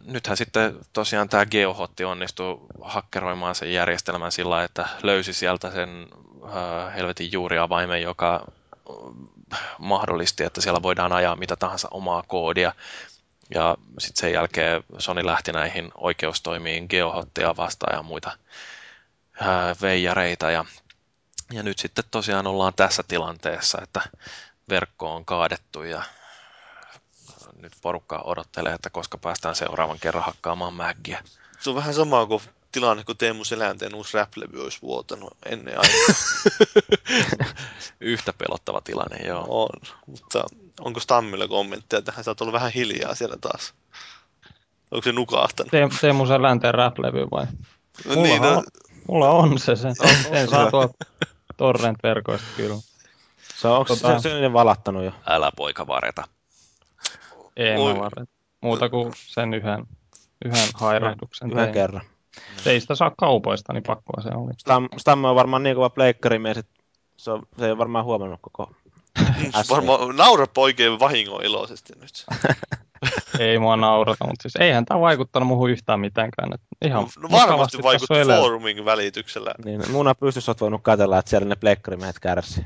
nythän 0.05 0.37
sitten 0.37 0.79
tosiaan 0.93 1.29
tämä 1.29 1.45
Geohotti 1.45 2.03
onnistui 2.03 2.59
hakkeroimaan 2.81 3.55
sen 3.55 3.73
järjestelmän 3.73 4.31
sillä 4.31 4.63
että 4.63 4.87
löysi 5.03 5.33
sieltä 5.33 5.71
sen 5.71 6.07
äh, 6.43 6.95
helvetin 6.95 7.31
juuriavaimen, 7.31 8.01
joka 8.01 8.45
mahdollisti, 9.77 10.43
että 10.43 10.61
siellä 10.61 10.81
voidaan 10.83 11.13
ajaa 11.13 11.35
mitä 11.35 11.55
tahansa 11.55 11.87
omaa 11.91 12.23
koodia. 12.27 12.73
Ja 13.55 13.77
sitten 13.99 14.21
sen 14.21 14.33
jälkeen 14.33 14.83
Sony 14.97 15.25
lähti 15.25 15.51
näihin 15.51 15.91
oikeustoimiin 15.95 16.85
Geohottia 16.89 17.57
vastaan 17.57 17.97
ja 17.97 18.03
muita 18.03 18.31
äh, 19.41 19.77
veijareita. 19.81 20.51
Ja 20.51 20.65
ja 21.51 21.63
nyt 21.63 21.79
sitten 21.79 22.03
tosiaan 22.11 22.47
ollaan 22.47 22.73
tässä 22.73 23.03
tilanteessa, 23.07 23.81
että 23.81 24.01
verkko 24.69 25.15
on 25.15 25.25
kaadettu 25.25 25.83
ja 25.83 26.03
nyt 27.61 27.73
porukka 27.81 28.21
odottelee, 28.21 28.73
että 28.73 28.89
koska 28.89 29.17
päästään 29.17 29.55
seuraavan 29.55 29.99
kerran 29.99 30.23
hakkaamaan 30.23 30.73
mäggiä. 30.73 31.23
Se 31.59 31.69
on 31.69 31.75
vähän 31.75 31.93
sama 31.93 32.25
kuin 32.25 32.41
tilanne, 32.71 33.03
kun 33.03 33.17
Teemu 33.17 33.43
Selänteen 33.43 33.95
uusi 33.95 34.17
rap-levy 34.17 34.63
olisi 34.63 34.81
vuotanut 34.81 35.37
ennen 35.45 35.77
aikaa. 35.77 36.15
Yhtä 37.99 38.33
pelottava 38.33 38.81
tilanne, 38.81 39.17
joo. 39.17 39.45
On, 39.49 39.69
mutta 40.05 40.43
onko 40.79 40.99
Stammilla 40.99 41.47
kommentteja 41.47 42.01
tähän? 42.01 42.23
Sä 42.23 42.31
oot 42.31 42.41
ollut 42.41 42.53
vähän 42.53 42.71
hiljaa 42.71 43.15
siellä 43.15 43.37
taas. 43.41 43.73
Onko 44.91 45.03
se 45.03 45.11
nukahtanut? 45.11 45.71
Te, 45.71 45.89
Teemu 46.01 46.25
Selänteen 46.25 46.73
rap-levy 46.73 47.27
vai? 47.31 47.45
No 48.05 48.15
mulla, 48.15 48.27
niin, 48.27 48.41
no... 48.41 48.57
on, 48.57 48.63
mulla 49.07 49.29
on 49.29 49.59
se, 49.59 49.75
sen, 49.75 49.95
sen 49.95 50.49
saa 50.49 50.71
tuolta 50.71 51.05
torrent-verkoista 51.57 52.47
kyllä. 52.57 52.75
Se 53.57 53.67
on, 53.67 53.85
tota... 53.85 54.19
se, 54.19 54.29
se 54.29 54.53
valattanut 54.53 55.03
jo? 55.03 55.11
Älä 55.25 55.51
poika 55.55 55.87
vareta. 55.87 56.23
Ei 57.55 57.77
mä 57.77 57.99
vareta. 57.99 58.31
Muuta 58.61 58.89
kuin 58.89 59.13
sen 59.15 59.53
yhden, 59.53 59.87
yhden 60.45 60.67
hairahduksen. 60.73 61.51
Yhden 61.51 61.73
kerran. 61.73 62.01
Ei 62.65 62.81
sitä 62.81 62.95
saa 62.95 63.11
kaupoista, 63.17 63.73
niin 63.73 63.83
pakkoa 63.83 64.23
se 64.23 64.29
oli. 64.35 64.51
Stam, 64.57 64.89
Stamme 64.97 65.27
on 65.27 65.35
varmaan 65.35 65.63
niin 65.63 65.75
kova 65.75 65.89
pleikkarimies, 65.89 66.57
että 66.57 66.83
se, 67.17 67.31
on, 67.31 67.43
se 67.59 67.65
ei 67.65 67.71
ole 67.71 67.77
varmaan 67.77 68.05
huomannut 68.05 68.39
koko 68.41 68.71
Varmaan 69.69 70.15
naurapa 70.15 70.61
oikein 70.61 70.99
vahingon 70.99 71.45
iloisesti 71.45 71.93
nyt. 72.01 72.25
ei 73.39 73.59
mua 73.59 73.75
naurata, 73.75 74.27
mutta 74.27 74.41
siis 74.41 74.55
eihän 74.55 74.85
tämä 74.85 74.99
vaikuttanut 74.99 75.47
muuhun 75.47 75.69
yhtään 75.69 75.99
mitenkään. 75.99 76.53
Että 76.53 76.67
ihan 76.85 77.07
no 77.19 77.29
varmasti 77.31 77.83
vaikutti 77.83 78.25
foorumin 78.25 78.85
välityksellä. 78.85 79.53
Niin, 79.65 79.91
muna 79.91 80.15
pystyssä 80.15 80.49
olet 80.51 80.61
voinut 80.61 80.83
katsella, 80.83 81.19
että 81.19 81.29
siellä 81.29 81.47
ne 81.47 81.55
pleikkarimiehet 81.55 82.19
kärsii. 82.19 82.65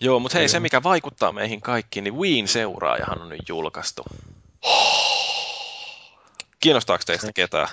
Joo, 0.00 0.20
mutta 0.20 0.38
hei, 0.38 0.48
se 0.48 0.60
mikä 0.60 0.82
vaikuttaa 0.82 1.32
meihin 1.32 1.60
kaikkiin, 1.60 2.04
niin 2.04 2.18
Wien 2.18 2.48
seuraajahan 2.48 3.22
on 3.22 3.28
nyt 3.28 3.48
julkaistu. 3.48 4.02
Kiinnostaako 6.60 7.02
teistä 7.06 7.32
ketään? 7.34 7.68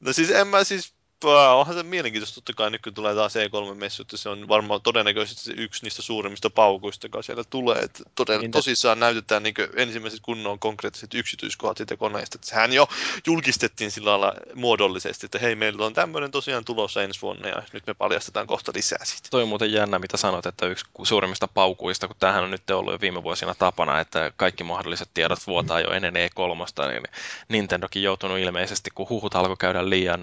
No 0.00 0.12
siis 0.12 0.30
en 0.30 0.46
mä 0.46 0.64
siis 0.64 0.95
onhan 1.24 1.76
se 1.76 1.82
mielenkiintoista 1.82 2.34
totta 2.34 2.52
kai 2.52 2.70
nyt 2.70 2.82
kun 2.82 2.94
tulee 2.94 3.14
taas 3.14 3.36
E3-messu, 3.36 4.02
että 4.02 4.16
se 4.16 4.28
on 4.28 4.48
varmaan 4.48 4.82
todennäköisesti 4.82 5.42
se 5.42 5.52
yksi 5.56 5.82
niistä 5.82 6.02
suurimmista 6.02 6.50
paukuista, 6.50 7.06
joka 7.06 7.22
siellä 7.22 7.44
tulee. 7.44 7.78
Että 7.78 8.02
toden, 8.14 8.40
niin 8.40 8.50
tosissaan 8.50 9.00
näytetään 9.00 9.42
niin 9.42 9.54
ensimmäiset 9.76 10.20
kunnon 10.22 10.58
konkreettiset 10.58 11.14
yksityiskohdat 11.14 11.76
siitä 11.76 11.96
koneesta. 11.96 12.36
Että 12.36 12.48
sehän 12.48 12.72
jo 12.72 12.88
julkistettiin 13.26 13.90
sillä 13.90 14.10
lailla 14.10 14.32
muodollisesti, 14.54 15.26
että 15.26 15.38
hei, 15.38 15.54
meillä 15.54 15.86
on 15.86 15.94
tämmöinen 15.94 16.30
tosiaan 16.30 16.64
tulossa 16.64 17.02
ensi 17.02 17.22
vuonna 17.22 17.48
ja 17.48 17.62
nyt 17.72 17.86
me 17.86 17.94
paljastetaan 17.94 18.46
kohta 18.46 18.72
lisää 18.74 19.04
siitä. 19.04 19.28
Toi 19.30 19.42
on 19.42 19.48
muuten 19.48 19.72
jännä, 19.72 19.98
mitä 19.98 20.16
sanoit, 20.16 20.46
että 20.46 20.66
yksi 20.66 20.84
suurimmista 21.02 21.48
paukuista, 21.48 22.06
kun 22.06 22.16
tämähän 22.18 22.44
on 22.44 22.50
nyt 22.50 22.70
ollut 22.70 22.92
jo 22.92 23.00
viime 23.00 23.22
vuosina 23.22 23.54
tapana, 23.54 24.00
että 24.00 24.32
kaikki 24.36 24.64
mahdolliset 24.64 25.08
tiedot 25.14 25.46
vuotaa 25.46 25.80
jo 25.80 25.90
ennen 25.90 26.14
E3, 26.14 26.88
niin 26.88 27.02
Nintendokin 27.48 28.02
joutunut 28.02 28.38
ilmeisesti, 28.38 28.90
kun 28.94 29.08
huhut 29.08 29.34
alkoi 29.34 29.56
käydä 29.58 29.90
liian 29.90 30.20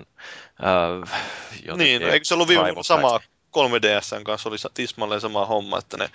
äh, 0.63 0.82
Niin, 1.77 2.01
eikö 2.01 2.25
se 2.25 2.33
ollut 2.33 2.47
viime 2.47 2.73
sama 2.81 3.19
3DSn 3.57 4.23
kanssa, 4.23 4.49
oli 4.49 4.57
tismalleen 4.73 5.21
sama 5.21 5.45
homma, 5.45 5.77
että 5.77 5.97
ne 5.97 6.09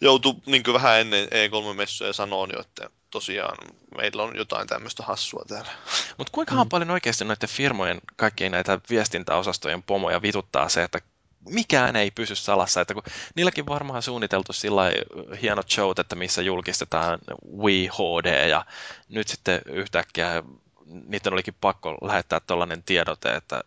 joutui 0.00 0.34
niin 0.46 0.62
vähän 0.72 1.00
ennen 1.00 1.28
E3-messuja 1.28 2.12
sanoa 2.12 2.48
jo, 2.52 2.60
että 2.60 2.90
tosiaan 3.10 3.56
meillä 3.96 4.22
on 4.22 4.36
jotain 4.36 4.68
tämmöistä 4.68 5.02
hassua 5.02 5.44
täällä. 5.48 5.70
Mutta 6.18 6.32
kuinka 6.32 6.64
mm. 6.64 6.68
paljon 6.68 6.90
oikeasti 6.90 7.24
noiden 7.24 7.48
firmojen 7.48 8.00
kaikkien 8.16 8.52
näitä 8.52 8.80
viestintäosastojen 8.90 9.82
pomoja 9.82 10.22
vituttaa 10.22 10.68
se, 10.68 10.82
että 10.82 10.98
mikään 11.48 11.96
ei 11.96 12.10
pysy 12.10 12.36
salassa, 12.36 12.80
että 12.80 12.94
kun 12.94 13.02
niilläkin 13.34 13.66
varmaan 13.66 14.02
suunniteltu 14.02 14.52
sillä 14.52 14.82
hienot 15.42 15.70
showt, 15.70 15.98
että 15.98 16.16
missä 16.16 16.42
julkistetaan 16.42 17.18
Wii 17.62 17.88
HD 17.88 18.48
ja 18.48 18.64
nyt 19.08 19.28
sitten 19.28 19.62
yhtäkkiä 19.66 20.42
niiden 20.84 21.32
olikin 21.32 21.56
pakko 21.60 21.98
lähettää 22.02 22.40
tällainen 22.40 22.82
tiedote, 22.82 23.34
että 23.34 23.64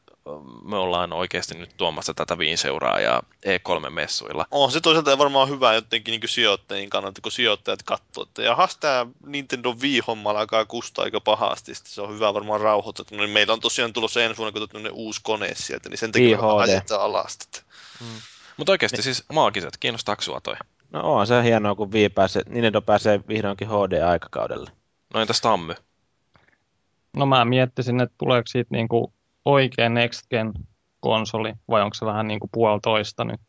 me 0.63 0.75
ollaan 0.75 1.13
oikeasti 1.13 1.55
nyt 1.55 1.77
tuomassa 1.77 2.13
tätä 2.13 2.37
viinseuraajaa 2.37 3.23
E3-messuilla. 3.45 4.45
On 4.51 4.71
se 4.71 4.81
toisaalta 4.81 5.17
varmaan 5.17 5.49
hyvä 5.49 5.73
jotenkin 5.73 6.11
niin 6.11 6.29
sijoittajien 6.29 6.89
kannalta, 6.89 7.21
kun 7.21 7.31
sijoittajat 7.31 7.83
katsoo, 7.83 8.23
että 8.23 8.41
jahas 8.41 8.77
tämä 8.77 9.05
Nintendo 9.25 9.73
Wii-homma 9.73 10.29
alkaa 10.29 10.65
kustaa 10.65 11.05
aika 11.05 11.21
pahasti, 11.21 11.75
Sitten 11.75 11.93
se 11.93 12.01
on 12.01 12.13
hyvä 12.13 12.33
varmaan 12.33 12.61
rauhoittaa. 12.61 13.05
No, 13.11 13.17
niin 13.17 13.29
meillä 13.29 13.53
on 13.53 13.59
tosiaan 13.59 13.93
tulossa 13.93 14.23
ensi 14.23 14.37
vuonna 14.37 14.61
kun 14.61 14.91
uusi 14.91 15.19
kone 15.23 15.51
sieltä, 15.55 15.89
niin 15.89 15.97
sen 15.97 16.11
takia 16.11 16.39
ajetaan 16.57 17.01
alasta. 17.01 17.61
Mm. 18.01 18.07
Mutta 18.57 18.71
oikeasti 18.71 18.97
niin. 18.97 19.03
siis 19.03 19.23
maagiset, 19.33 19.77
kiinnostaako 19.77 20.21
sua 20.21 20.41
toi? 20.41 20.55
No 20.91 21.13
on 21.13 21.27
se 21.27 21.43
hienoa, 21.43 21.75
kun 21.75 21.91
Wii 21.91 22.09
pääsee, 22.09 22.43
Nintendo 22.49 22.81
pääsee 22.81 23.19
vihdoinkin 23.27 23.67
HD-aikakaudelle. 23.67 24.71
No 25.13 25.21
entäs 25.21 25.41
Tammy? 25.41 25.75
No 27.13 27.25
mä 27.25 27.45
miettisin, 27.45 28.01
että 28.01 28.15
tuleeko 28.17 28.47
siitä 28.47 28.67
niinku 28.71 29.13
oikea 29.45 29.89
Next 29.89 30.29
Gen 30.29 30.53
konsoli 30.99 31.53
vai 31.69 31.81
onko 31.81 31.93
se 31.93 32.05
vähän 32.05 32.27
niin 32.27 32.39
kuin 32.39 32.49
puolitoista 32.53 33.23
nyt. 33.23 33.41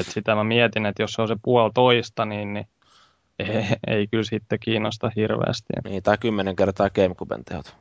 Et 0.00 0.06
sitä 0.06 0.34
mä 0.34 0.44
mietin, 0.44 0.86
että 0.86 1.02
jos 1.02 1.12
se 1.12 1.22
on 1.22 1.28
se 1.28 1.36
puolitoista, 1.42 2.24
niin, 2.24 2.54
niin 2.54 2.68
ei, 3.38 3.66
ei 3.86 4.06
kyllä 4.06 4.24
sitten 4.24 4.58
kiinnosta 4.58 5.10
hirveästi. 5.16 5.72
Niin, 5.84 6.02
tai 6.02 6.18
kymmenen 6.18 6.56
kertaa 6.56 6.90
Gamecuben 6.90 7.44
tehot. 7.44 7.74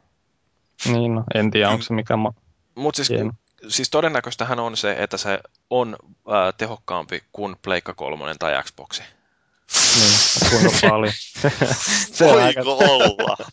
Niin, 0.85 1.15
no, 1.15 1.23
en 1.35 1.51
tiedä, 1.51 1.69
onko 1.69 1.83
se 1.83 1.93
mikä 1.93 2.17
ma- 2.17 2.33
Mutta 2.75 3.03
siis, 3.03 3.19
siis 3.67 3.89
todennäköistähän 3.89 4.59
on 4.59 4.77
se, 4.77 4.95
että 4.99 5.17
se 5.17 5.39
on 5.69 5.95
äh, 6.11 6.53
tehokkaampi 6.57 7.23
kuin 7.31 7.55
Pleikka 7.61 7.93
3 7.93 8.35
tai 8.39 8.63
Xboxi. 8.63 9.03
Niin, 9.95 10.49
kuinka 10.49 10.77
paljon. 10.89 11.13
se 12.11 12.25
Voiko 12.25 12.39
aika... 12.39 12.61
olla? 12.61 13.37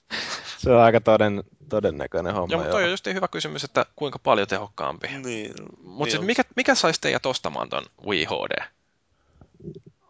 se 0.64 0.70
on 0.70 0.82
aika 0.82 1.00
toden, 1.00 1.44
todennäköinen 1.68 2.34
homma. 2.34 2.52
Joo, 2.52 2.60
mutta 2.60 2.72
toi 2.72 2.84
on 2.84 2.90
just 2.90 3.06
hyvä 3.06 3.28
kysymys, 3.28 3.64
että 3.64 3.86
kuinka 3.96 4.18
paljon 4.18 4.48
tehokkaampi. 4.48 5.08
Niin. 5.08 5.54
Mutta 5.82 6.16
niin 6.16 6.26
mikä, 6.26 6.42
mikä 6.56 6.74
saisi 6.74 7.00
teidät 7.00 7.26
ostamaan 7.26 7.68
ton 7.68 7.84
Wii 8.06 8.24
HD? 8.24 8.62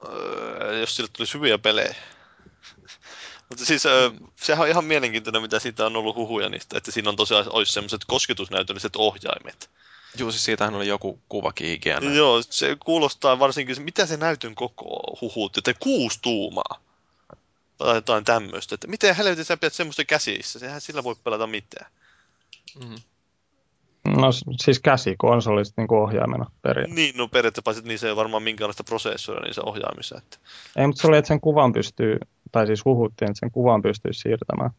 Öö, 0.08 0.78
jos 0.78 0.96
sille 0.96 1.10
tulisi 1.12 1.34
hyviä 1.34 1.58
pelejä. 1.58 1.94
Mutta 3.48 3.64
siis 3.64 3.86
öö, 3.86 4.10
sehän 4.36 4.62
on 4.62 4.68
ihan 4.68 4.84
mielenkiintoinen, 4.84 5.42
mitä 5.42 5.58
siitä 5.58 5.86
on 5.86 5.96
ollut 5.96 6.16
huhuja 6.16 6.48
niistä, 6.48 6.78
että 6.78 6.90
siinä 6.90 7.08
on 7.08 7.16
tosiaan 7.16 7.44
olisi 7.50 7.72
semmoiset 7.72 8.04
kosketusnäytölliset 8.06 8.96
ohjaimet. 8.96 9.70
Joo, 10.18 10.30
siis 10.30 10.44
siitähän 10.44 10.74
oli 10.74 10.88
joku 10.88 11.20
kuvakin 11.28 11.72
ikään. 11.72 12.16
Joo, 12.16 12.42
se 12.50 12.76
kuulostaa 12.84 13.38
varsinkin, 13.38 13.82
mitä 13.82 14.06
se 14.06 14.16
näytön 14.16 14.54
koko 14.54 15.18
huhut, 15.20 15.58
että 15.58 15.74
kuusi 15.80 16.18
tuumaa 16.22 16.80
tai 17.78 17.94
jotain 17.94 18.24
tämmöistä. 18.24 18.74
Että 18.74 18.86
miten 18.86 19.16
helvetin 19.16 19.44
sä 19.44 19.56
pidät 19.56 19.72
semmoista 19.72 20.04
käsissä? 20.04 20.58
Sehän 20.58 20.80
sillä 20.80 21.04
voi 21.04 21.14
pelata 21.24 21.46
mitään. 21.46 21.90
Mm. 22.84 22.96
No 24.16 24.28
siis 24.62 24.80
käsikonsolista 24.80 25.82
niin 25.82 25.92
ohjaimena 25.92 26.50
periaatteessa. 26.62 26.94
Niin, 26.94 27.16
no 27.16 27.28
periaatteessa 27.28 27.82
niin 27.84 27.98
se 27.98 28.08
ei 28.08 28.16
varmaan 28.16 28.42
minkäänlaista 28.42 28.84
prosessoria 28.84 29.42
niin 29.42 29.54
se 29.54 29.60
ohjaamissa. 29.66 30.18
Että... 30.18 30.38
Ei, 30.76 30.86
mutta 30.86 31.02
se 31.02 31.08
oli, 31.08 31.16
että 31.16 31.28
sen 31.28 31.40
kuvan 31.40 31.72
pystyy, 31.72 32.18
tai 32.52 32.66
siis 32.66 32.84
huhuttiin, 32.84 33.30
että 33.30 33.40
sen 33.40 33.50
kuvan 33.50 33.82
pystyy 33.82 34.12
siirtämään 34.12 34.70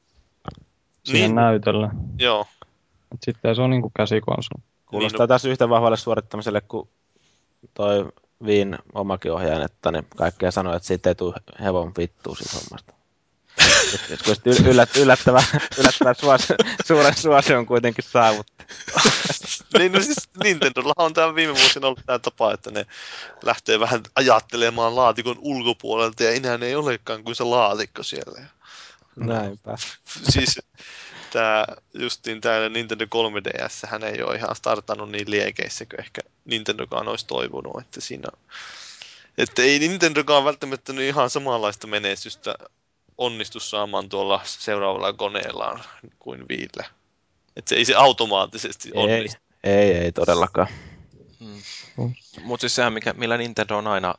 siihen 1.03 1.29
niin. 1.29 1.35
näytölle. 1.35 1.89
Joo. 2.19 2.45
Et 3.13 3.23
sitten 3.23 3.55
se 3.55 3.61
on 3.61 3.69
niin 3.69 3.81
kuin 3.81 3.93
käsikonsoli. 3.97 4.63
Kuulostaa 4.85 5.17
niin, 5.17 5.23
no... 5.23 5.27
taas 5.27 5.45
yhtä 5.45 5.69
vahvalle 5.69 5.97
suorittamiselle 5.97 6.61
kuin 6.61 6.89
toi 7.73 8.11
Viin 8.45 8.77
omakin 8.93 9.31
ohjaajan, 9.31 9.65
että 9.65 9.91
niin 9.91 10.07
kaikkea 10.17 10.51
sanoi, 10.51 10.75
että 10.75 10.87
siitä 10.87 11.09
ei 11.09 11.15
tule 11.15 11.35
hevon 11.63 11.93
vittua 11.97 12.35
siitä 12.35 12.57
hommasta. 12.57 12.93
Joskus 14.09 14.41
yllät, 14.65 14.95
yllättävä, 14.95 15.43
yllättävä 15.77 16.13
suosio, 16.13 16.55
suuren 16.85 17.15
suosion 17.15 17.65
kuitenkin 17.65 18.03
saavutti. 18.07 18.65
niin, 19.77 19.91
no 19.91 20.01
siis 20.01 20.29
Nintendolla 20.43 20.93
on 20.97 21.13
tämä 21.13 21.35
viime 21.35 21.53
vuosina 21.53 21.87
ollut 21.87 22.01
tämä 22.05 22.19
tapa, 22.19 22.53
että 22.53 22.71
ne 22.71 22.85
lähtee 23.43 23.79
vähän 23.79 24.01
ajattelemaan 24.15 24.95
laatikon 24.95 25.35
ulkopuolelta 25.39 26.23
ja 26.23 26.31
enää 26.31 26.59
ei 26.61 26.75
olekaan 26.75 27.23
kuin 27.23 27.35
se 27.35 27.43
laatikko 27.43 28.03
siellä. 28.03 28.45
Näinpä. 29.15 29.77
Siis 30.29 30.59
tämä 31.35 31.65
justiin 31.93 32.41
tämä 32.41 32.69
Nintendo 32.69 33.05
3DS, 33.05 33.89
hän 33.89 34.03
ei 34.03 34.23
ole 34.23 34.35
ihan 34.35 34.55
startannut 34.55 35.11
niin 35.11 35.31
liekeissä 35.31 35.85
kuin 35.85 35.99
ehkä 35.99 36.21
Nintendokaan 36.45 37.07
olisi 37.07 37.27
toivonut, 37.27 37.81
että 37.81 38.01
siinä 38.01 38.29
että 39.37 39.61
ei 39.61 39.79
Nintendokaan 39.79 40.45
välttämättä 40.45 40.93
nyt 40.93 41.09
ihan 41.09 41.29
samanlaista 41.29 41.87
menestystä 41.87 42.55
onnistu 43.17 43.59
saamaan 43.59 44.09
tuolla 44.09 44.41
seuraavalla 44.45 45.13
koneellaan 45.13 45.83
kuin 46.19 46.45
Viillä. 46.49 46.85
Että 47.55 47.69
se 47.69 47.75
ei 47.75 47.85
se 47.85 47.95
automaattisesti 47.95 48.91
onnistu. 48.93 49.41
Ei, 49.63 49.73
ei, 49.73 49.91
ei 49.91 50.11
todellakaan. 50.11 50.67
Hmm. 51.39 52.13
Mutta 52.43 52.61
siis 52.61 52.75
sehän, 52.75 52.93
mikä, 52.93 53.13
millä 53.13 53.37
Nintendo 53.37 53.77
on 53.77 53.87
aina 53.87 54.15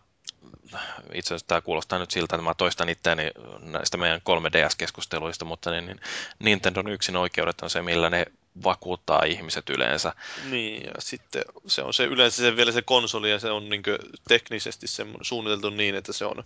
itse 1.14 1.28
asiassa 1.28 1.46
tämä 1.46 1.60
kuulostaa 1.60 1.98
nyt 1.98 2.10
siltä, 2.10 2.36
että 2.36 2.44
mä 2.44 2.54
toistan 2.54 2.88
itseäni 2.88 3.30
näistä 3.60 3.96
meidän 3.96 4.20
3DS-keskusteluista, 4.20 5.44
mutta 5.44 5.70
niin, 5.70 5.86
niin 5.86 6.00
Nintendon 6.38 6.88
yksin 6.88 7.16
oikeudet 7.16 7.60
on 7.60 7.70
se, 7.70 7.82
millä 7.82 8.10
ne 8.10 8.26
vakuuttaa 8.64 9.22
ihmiset 9.24 9.70
yleensä. 9.70 10.12
Niin, 10.50 10.82
ja 10.82 10.92
sitten 10.98 11.42
se 11.66 11.82
on 11.82 11.94
se 11.94 12.04
yleensä 12.04 12.36
se 12.36 12.56
vielä 12.56 12.72
se 12.72 12.82
konsoli, 12.82 13.30
ja 13.30 13.38
se 13.38 13.50
on 13.50 13.68
niin 13.68 13.82
teknisesti 14.28 14.86
suunniteltu 15.22 15.70
niin, 15.70 15.94
että 15.94 16.12
se 16.12 16.24
on 16.24 16.44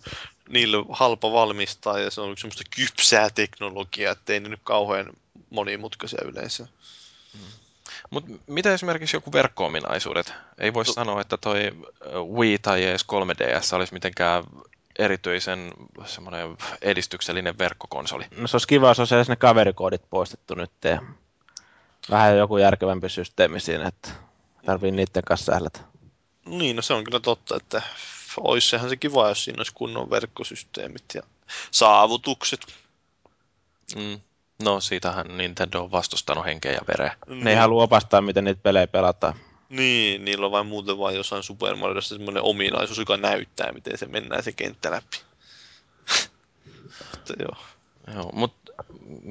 niille 0.49 0.77
halpa 0.89 1.31
valmistaa, 1.31 1.99
ja 1.99 2.11
se 2.11 2.21
on 2.21 2.37
semmoista 2.37 2.63
kypsää 2.75 3.29
teknologiaa, 3.29 4.11
ettei 4.11 4.39
ne 4.39 4.49
nyt 4.49 4.59
kauhean 4.63 5.13
monimutkaisia 5.49 6.21
yleensä. 6.25 6.67
Hmm. 7.33 7.45
Mutta 8.11 8.31
mitä 8.47 8.73
esimerkiksi 8.73 9.17
joku 9.17 9.31
verkko-ominaisuudet? 9.31 10.33
Ei 10.57 10.73
voi 10.73 10.83
no. 10.83 10.93
sanoa, 10.93 11.21
että 11.21 11.37
toi 11.37 11.71
Wii 12.37 12.59
tai 12.59 12.83
edes 12.83 13.05
3DS 13.05 13.75
olisi 13.75 13.93
mitenkään 13.93 14.43
erityisen 14.99 15.73
semmoinen 16.05 16.57
edistyksellinen 16.81 17.57
verkkokonsoli. 17.57 18.25
No 18.37 18.47
se 18.47 18.55
olisi 18.55 18.67
kiva, 18.67 18.87
jos 18.87 18.99
olisi 18.99 19.15
edes 19.15 19.29
ne 19.29 19.35
kaverikoodit 19.35 20.09
poistettu 20.09 20.55
nyt 20.55 20.71
ja 20.83 21.01
vähän 22.09 22.37
joku 22.37 22.57
järkevämpi 22.57 23.09
systeemi 23.09 23.59
siinä, 23.59 23.87
että 23.87 24.09
tarvii 24.65 24.91
niiden 24.91 25.23
kanssa 25.27 25.53
sählätä. 25.53 25.79
Niin, 26.45 26.75
no 26.75 26.81
se 26.81 26.93
on 26.93 27.03
kyllä 27.03 27.19
totta, 27.19 27.55
että 27.55 27.81
olisi 28.37 28.69
sehän 28.69 28.89
se 28.89 28.95
kiva, 28.95 29.29
jos 29.29 29.43
siinä 29.43 29.59
olisi 29.59 29.73
kunnon 29.73 30.09
verkkosysteemit 30.09 31.05
ja 31.13 31.21
saavutukset. 31.71 32.59
Mm. 33.95 34.21
No, 34.63 34.79
siitähän 34.79 35.37
Nintendo 35.37 35.83
on 35.83 35.91
vastustanut 35.91 36.45
henkeä 36.45 36.71
ja 36.71 36.81
vereä. 36.87 37.15
Ne 37.27 37.49
ei 37.49 37.55
halua 37.55 37.83
opastaa, 37.83 38.21
miten 38.21 38.43
niitä 38.43 38.61
pelejä 38.63 38.87
pelataan. 38.87 39.33
Niin, 39.69 40.25
niillä 40.25 40.45
on 40.45 40.51
vain 40.51 40.65
muuten 40.65 40.97
vain 40.97 41.15
jossain 41.15 41.43
Super 41.43 41.75
Mariossa 41.75 42.15
semmoinen 42.15 42.43
ominaisuus, 42.43 42.97
joka 42.97 43.17
näyttää, 43.17 43.71
miten 43.71 43.97
se 43.97 44.05
mennään 44.05 44.43
se 44.43 44.51
kenttä 44.51 44.91
läpi. 44.91 45.17
Mutta 47.11 47.33
joo. 47.39 47.55
Joo, 48.15 48.29
mutta 48.33 48.71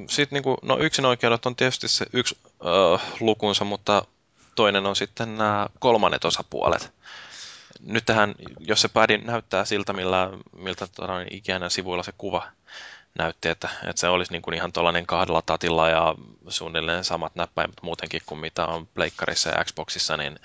sitten 0.08 0.36
niinku, 0.36 0.56
no 0.62 0.78
yksin 0.78 1.04
oikeudet 1.04 1.46
on 1.46 1.56
tietysti 1.56 1.88
se 1.88 2.06
yksi 2.12 2.38
ö, 2.44 2.98
lukunsa, 3.20 3.64
mutta 3.64 4.04
toinen 4.54 4.86
on 4.86 4.96
sitten 4.96 5.38
nämä 5.38 5.66
kolmannet 5.78 6.24
osapuolet. 6.24 6.92
Nyt 7.80 8.06
tähän, 8.06 8.34
jos 8.60 8.80
se 8.80 8.88
päädi 8.88 9.18
näyttää 9.18 9.64
siltä, 9.64 9.92
millä, 9.92 10.30
miltä 10.56 10.88
ikinä 11.30 11.68
sivuilla 11.68 12.02
se 12.02 12.12
kuva 12.18 12.48
näytti, 13.18 13.48
että, 13.48 13.68
että 13.86 14.00
se 14.00 14.08
olisi 14.08 14.32
niin 14.32 14.42
kuin 14.42 14.54
ihan 14.54 14.72
tuollainen 14.72 15.06
kahdella 15.06 15.42
tatilla 15.42 15.88
ja 15.88 16.14
suunnilleen 16.48 17.04
samat 17.04 17.34
näppäimet 17.34 17.82
muutenkin 17.82 18.22
kuin 18.26 18.40
mitä 18.40 18.66
on 18.66 18.86
Pleikkarissa 18.86 19.48
ja 19.48 19.64
Xboxissa, 19.64 20.16
niin 20.16 20.38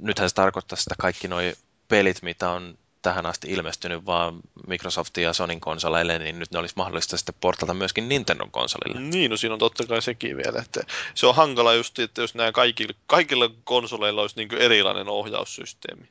nythän 0.00 0.28
se 0.28 0.34
tarkoittaa 0.34 0.76
sitä 0.76 0.94
kaikki 0.98 1.28
nuo 1.28 1.40
pelit, 1.88 2.22
mitä 2.22 2.50
on 2.50 2.78
tähän 3.02 3.26
asti 3.26 3.50
ilmestynyt 3.50 4.06
vaan 4.06 4.40
Microsoftin 4.66 5.24
ja 5.24 5.32
Sonin 5.32 5.60
konsoleille, 5.60 6.18
niin 6.18 6.38
nyt 6.38 6.50
ne 6.50 6.58
olisi 6.58 6.74
mahdollista 6.76 7.16
sitten 7.16 7.34
portata 7.40 7.74
myöskin 7.74 8.08
Nintendon 8.08 8.50
konsolille. 8.50 9.00
Niin, 9.00 9.30
no 9.30 9.36
siinä 9.36 9.52
on 9.52 9.58
totta 9.58 9.86
kai 9.86 10.02
sekin 10.02 10.36
vielä. 10.36 10.62
Että 10.62 10.80
se 11.14 11.26
on 11.26 11.34
hankala 11.34 11.74
just, 11.74 11.98
että 11.98 12.20
jos 12.20 12.34
nämä 12.34 12.52
kaikilla, 12.52 12.94
kaikilla 13.06 13.50
konsoleilla 13.64 14.22
olisi 14.22 14.36
niin 14.36 14.54
erilainen 14.54 15.08
ohjaussysteemi. 15.08 16.08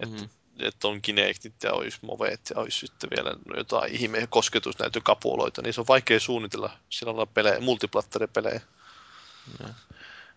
Että 0.00 0.22
mm 0.22 0.28
että 0.64 0.88
on 0.88 1.02
Kinectit 1.02 1.62
ja 1.62 1.72
olisi 1.72 1.98
Movet 2.02 2.40
ja 2.54 2.60
olisi 2.60 2.78
sitten 2.78 3.10
vielä 3.16 3.34
jotain 3.56 3.92
ihme 3.92 4.26
kosketusnäytökapuloita, 4.30 5.62
niin 5.62 5.74
se 5.74 5.80
on 5.80 5.86
vaikea 5.88 6.20
suunnitella 6.20 6.70
sillä 6.88 7.10
lailla 7.10 7.26
pelejä, 7.26 7.60
multiplatteripelejä. 7.60 8.60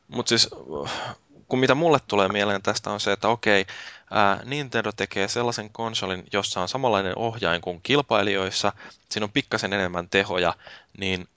Mutta 0.07 0.29
siis, 0.29 0.49
kun 1.47 1.59
mitä 1.59 1.75
mulle 1.75 1.99
tulee 2.07 2.27
mieleen 2.27 2.61
tästä 2.61 2.91
on 2.91 2.99
se, 2.99 3.11
että 3.11 3.27
okei, 3.27 3.65
ää, 4.11 4.41
Nintendo 4.45 4.91
tekee 4.91 5.27
sellaisen 5.27 5.69
konsolin, 5.69 6.23
jossa 6.33 6.61
on 6.61 6.69
samanlainen 6.69 7.17
ohjain 7.17 7.61
kuin 7.61 7.81
kilpailijoissa, 7.81 8.73
siinä 9.11 9.23
on 9.23 9.31
pikkasen 9.31 9.73
enemmän 9.73 10.09
tehoja, 10.09 10.53
niin 10.97 11.27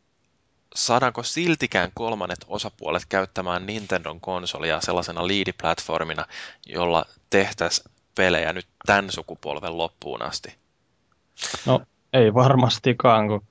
saadaanko 0.74 1.22
siltikään 1.22 1.90
kolmannet 1.94 2.44
osapuolet 2.48 3.06
käyttämään 3.08 3.66
Nintendon 3.66 4.20
konsolia 4.20 4.80
sellaisena 4.80 5.26
liidiplatformina, 5.26 6.26
jolla 6.66 7.04
tehtäisiin 7.30 7.90
pelejä 8.18 8.52
nyt 8.52 8.66
tämän 8.86 9.10
sukupolven 9.10 9.78
loppuun 9.78 10.22
asti? 10.22 10.54
No 11.66 11.80
ei 12.12 12.34
varmastikaan, 12.34 13.28
kun 13.28 13.42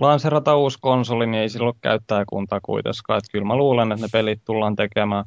lanserata 0.00 0.56
uusi 0.56 0.78
konsoli, 0.80 1.26
niin 1.26 1.42
ei 1.42 1.48
sillä 1.48 1.66
ole 1.66 1.74
käyttäjäkuntaa 1.80 2.60
kuitenkaan. 2.60 3.18
Että 3.18 3.32
kyllä 3.32 3.44
mä 3.44 3.56
luulen, 3.56 3.92
että 3.92 4.04
ne 4.04 4.08
pelit 4.12 4.44
tullaan 4.44 4.76
tekemään 4.76 5.24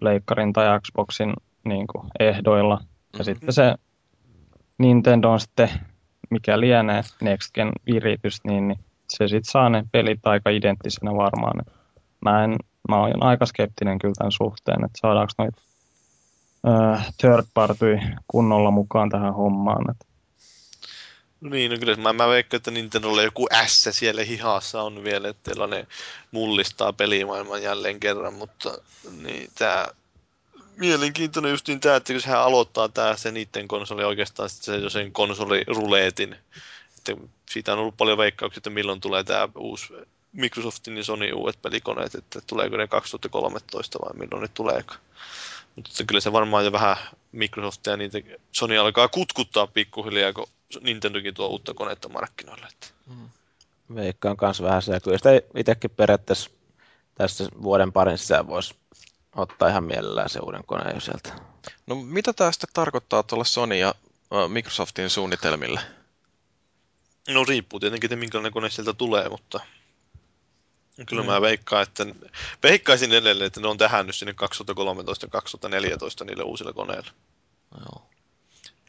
Leikkarin 0.00 0.52
tai 0.52 0.80
Xboxin 0.80 1.34
niin 1.64 1.86
kuin, 1.86 2.06
ehdoilla. 2.20 2.74
Ja 2.74 2.84
mm-hmm. 2.84 3.24
sitten 3.24 3.52
se 3.52 3.74
Nintendo 4.78 5.30
on 5.30 5.40
sitten, 5.40 5.70
mikä 6.30 6.60
lienee 6.60 7.02
Next 7.20 7.54
Gen 7.54 7.70
viritys, 7.86 8.40
niin, 8.44 8.68
niin 8.68 8.78
se 9.08 9.28
sitten 9.28 9.50
saa 9.50 9.68
ne 9.68 9.84
pelit 9.92 10.26
aika 10.26 10.50
identtisenä 10.50 11.16
varmaan. 11.16 11.62
Mä, 12.20 12.44
en, 12.44 12.56
mä 12.88 13.00
olen 13.00 13.22
aika 13.22 13.46
skeptinen 13.46 13.98
kyllä 13.98 14.14
tämän 14.18 14.32
suhteen, 14.32 14.84
että 14.84 14.98
saadaanko 15.00 15.32
noita 15.38 15.60
äh, 16.66 17.14
third 17.20 17.46
party 17.54 17.98
kunnolla 18.28 18.70
mukaan 18.70 19.10
tähän 19.10 19.34
hommaan. 19.34 19.90
Et. 19.90 20.06
No 21.40 21.50
niin, 21.50 21.70
no 21.70 21.78
kyllä 21.78 21.96
mä, 21.96 22.12
mä 22.12 22.28
veikkaan, 22.28 22.58
että 22.58 22.70
Nintendolla 22.70 23.22
joku 23.22 23.46
S 23.66 23.88
siellä 23.90 24.24
hihassa 24.24 24.82
on 24.82 25.04
vielä, 25.04 25.28
että 25.28 25.66
ne 25.66 25.86
mullistaa 26.30 26.92
pelimaailman 26.92 27.62
jälleen 27.62 28.00
kerran, 28.00 28.34
mutta 28.34 28.78
niin, 29.22 29.50
tää 29.54 29.88
mielenkiintoinen 30.76 31.50
justiin 31.50 31.80
tämä, 31.80 31.96
että 31.96 32.12
kun 32.12 32.20
sehän 32.20 32.40
aloittaa 32.40 32.88
tää 32.88 33.16
se 33.16 33.32
niiden 33.32 33.68
konsoli 33.68 34.04
oikeastaan 34.04 34.50
se 34.50 34.76
jo 34.76 34.90
sen 34.90 35.12
konsoliruleetin. 35.12 36.36
Että 36.98 37.16
siitä 37.50 37.72
on 37.72 37.78
ollut 37.78 37.96
paljon 37.96 38.18
veikkauksia, 38.18 38.58
että 38.58 38.70
milloin 38.70 39.00
tulee 39.00 39.24
tämä 39.24 39.48
uusi 39.56 39.92
Microsoftin 40.32 40.96
ja 40.96 41.04
Sony 41.04 41.32
uudet 41.32 41.62
pelikoneet, 41.62 42.14
että 42.14 42.40
tuleeko 42.46 42.76
ne 42.76 42.86
2013 42.86 43.98
vai 44.04 44.12
milloin 44.18 44.42
ne 44.42 44.48
tuleeko. 44.54 44.94
Mutta 45.76 46.04
kyllä 46.06 46.20
se 46.20 46.32
varmaan 46.32 46.64
jo 46.64 46.72
vähän 46.72 46.96
Microsoftia 47.32 47.92
ja 47.92 47.96
niitä 47.96 48.18
Sony 48.52 48.78
alkaa 48.78 49.08
kutkuttaa 49.08 49.66
pikkuhiljaa, 49.66 50.32
kun 50.32 50.46
Nintendokin 50.80 51.34
tuo 51.34 51.46
uutta 51.46 51.74
konetta 51.74 52.08
markkinoille. 52.08 52.66
Että. 52.66 52.86
Mm. 53.06 53.28
Veikkaan 53.94 54.36
kanssa 54.36 54.64
vähän 54.64 54.82
se, 54.82 55.00
kyllä 55.00 55.18
sitä 55.18 55.30
itsekin 55.56 55.90
periaatteessa 55.90 56.50
tässä 57.14 57.48
vuoden 57.62 57.92
parin 57.92 58.18
sisään 58.18 58.46
voisi 58.46 58.74
ottaa 59.36 59.68
ihan 59.68 59.84
mielellään 59.84 60.28
se 60.28 60.38
uuden 60.38 60.64
koneen 60.66 60.94
jo 60.94 61.00
sieltä. 61.00 61.32
No 61.86 61.94
mitä 61.94 62.32
tämä 62.32 62.52
sitten 62.52 62.70
tarkoittaa 62.72 63.22
tuolle 63.22 63.44
Sony 63.44 63.76
ja 63.76 63.94
Microsoftin 64.48 65.10
suunnitelmille? 65.10 65.80
No 67.28 67.44
riippuu 67.44 67.80
tietenkin, 67.80 68.08
että 68.08 68.16
minkälainen 68.16 68.52
kone 68.52 68.70
sieltä 68.70 68.92
tulee, 68.92 69.28
mutta 69.28 69.60
kyllä 71.04 71.22
mm. 71.22 71.28
mä 71.28 71.40
veikkaan, 71.40 71.82
että 71.82 72.06
veikkaisin 72.62 73.12
edelleen, 73.12 73.46
että 73.46 73.60
ne 73.60 73.68
on 73.68 73.78
tähän 73.78 74.06
nyt 74.06 74.16
sinne 74.16 74.34
2013 74.34 75.28
2014 75.28 76.24
niille 76.24 76.42
uusille 76.42 76.72
koneille. 76.72 77.10
Joo. 77.80 78.10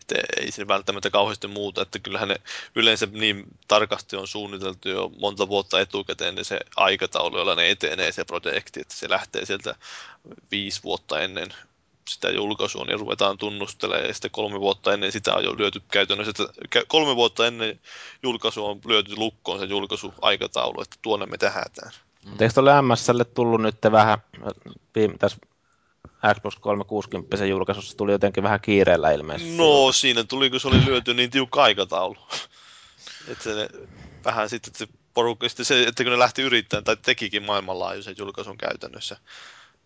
Että 0.02 0.16
ei 0.42 0.52
se 0.52 0.68
välttämättä 0.68 1.10
kauheasti 1.10 1.48
muuta, 1.48 1.82
että 1.82 2.00
kyllähän 2.00 2.28
ne 2.28 2.36
yleensä 2.76 3.08
niin 3.12 3.44
tarkasti 3.68 4.16
on 4.16 4.28
suunniteltu 4.28 4.90
jo 4.90 5.12
monta 5.20 5.48
vuotta 5.48 5.80
etukäteen 5.80 6.36
niin 6.36 6.46
se 6.46 6.60
aikataulu, 6.76 7.38
jolla 7.38 7.56
ne 7.56 7.70
etenee 7.70 8.12
se 8.12 8.26
projekti, 8.26 8.80
että 8.80 8.96
se 8.96 9.10
lähtee 9.10 9.46
sieltä 9.46 9.76
viisi 10.52 10.84
vuotta 10.84 11.22
ennen 11.22 11.54
sitä 12.08 12.30
julkaisua, 12.30 12.86
niin 12.86 13.00
ruvetaan 13.00 13.38
tunnustelemaan, 13.38 14.08
ja 14.08 14.14
sitten 14.14 14.32
kolme 14.32 14.60
vuotta 14.60 14.94
ennen 14.94 15.12
sitä 15.12 15.36
on 15.36 15.44
jo 15.44 15.58
lyöty 15.58 15.82
käytännössä, 15.92 16.32
että 16.32 16.82
kolme 16.88 17.16
vuotta 17.16 17.48
ennen 17.48 17.80
julkaisua 18.24 18.70
on 18.70 18.80
lyöty 18.86 19.16
lukkoon 19.16 19.60
se 19.60 19.66
julkaisuaikataulu, 19.66 20.82
että 20.82 20.96
tuonne 21.02 21.26
me 21.26 21.38
tähätään. 21.38 21.92
Mm. 22.26 22.32
Eikö 22.32 22.54
tuolle 22.54 22.82
MSlle 22.82 23.26
tullut 23.26 23.62
nyt 23.62 23.76
vähän, 23.92 24.18
tässä 25.20 25.38
Xbox 26.34 26.56
360 26.60 27.46
julkaisussa 27.46 27.98
tuli 27.98 28.12
jotenkin 28.12 28.44
vähän 28.44 28.62
kiireellä 28.62 29.12
ilmeisesti? 29.12 29.58
No 29.58 29.92
siinä 29.92 30.24
tuli, 30.24 30.50
kun 30.50 30.60
se 30.60 30.68
oli 30.68 30.86
lyöty 30.86 31.14
niin 31.14 31.30
tiukka 31.30 31.64
aikataulu. 31.64 32.18
että 33.32 33.44
se 33.44 33.70
vähän 34.26 34.50
sitten, 34.50 34.70
että 34.70 34.78
se 34.78 34.88
porukka, 35.14 35.50
sitten 35.50 35.66
se, 35.66 35.84
että 35.84 36.04
kun 36.04 36.12
ne 36.12 36.20
lähti 36.20 36.42
yrittämään, 36.42 36.84
tai 36.84 36.98
tekikin 37.02 37.44
maailmanlaajuisen 37.44 38.16
julkaisun 38.18 38.58
käytännössä, 38.58 39.18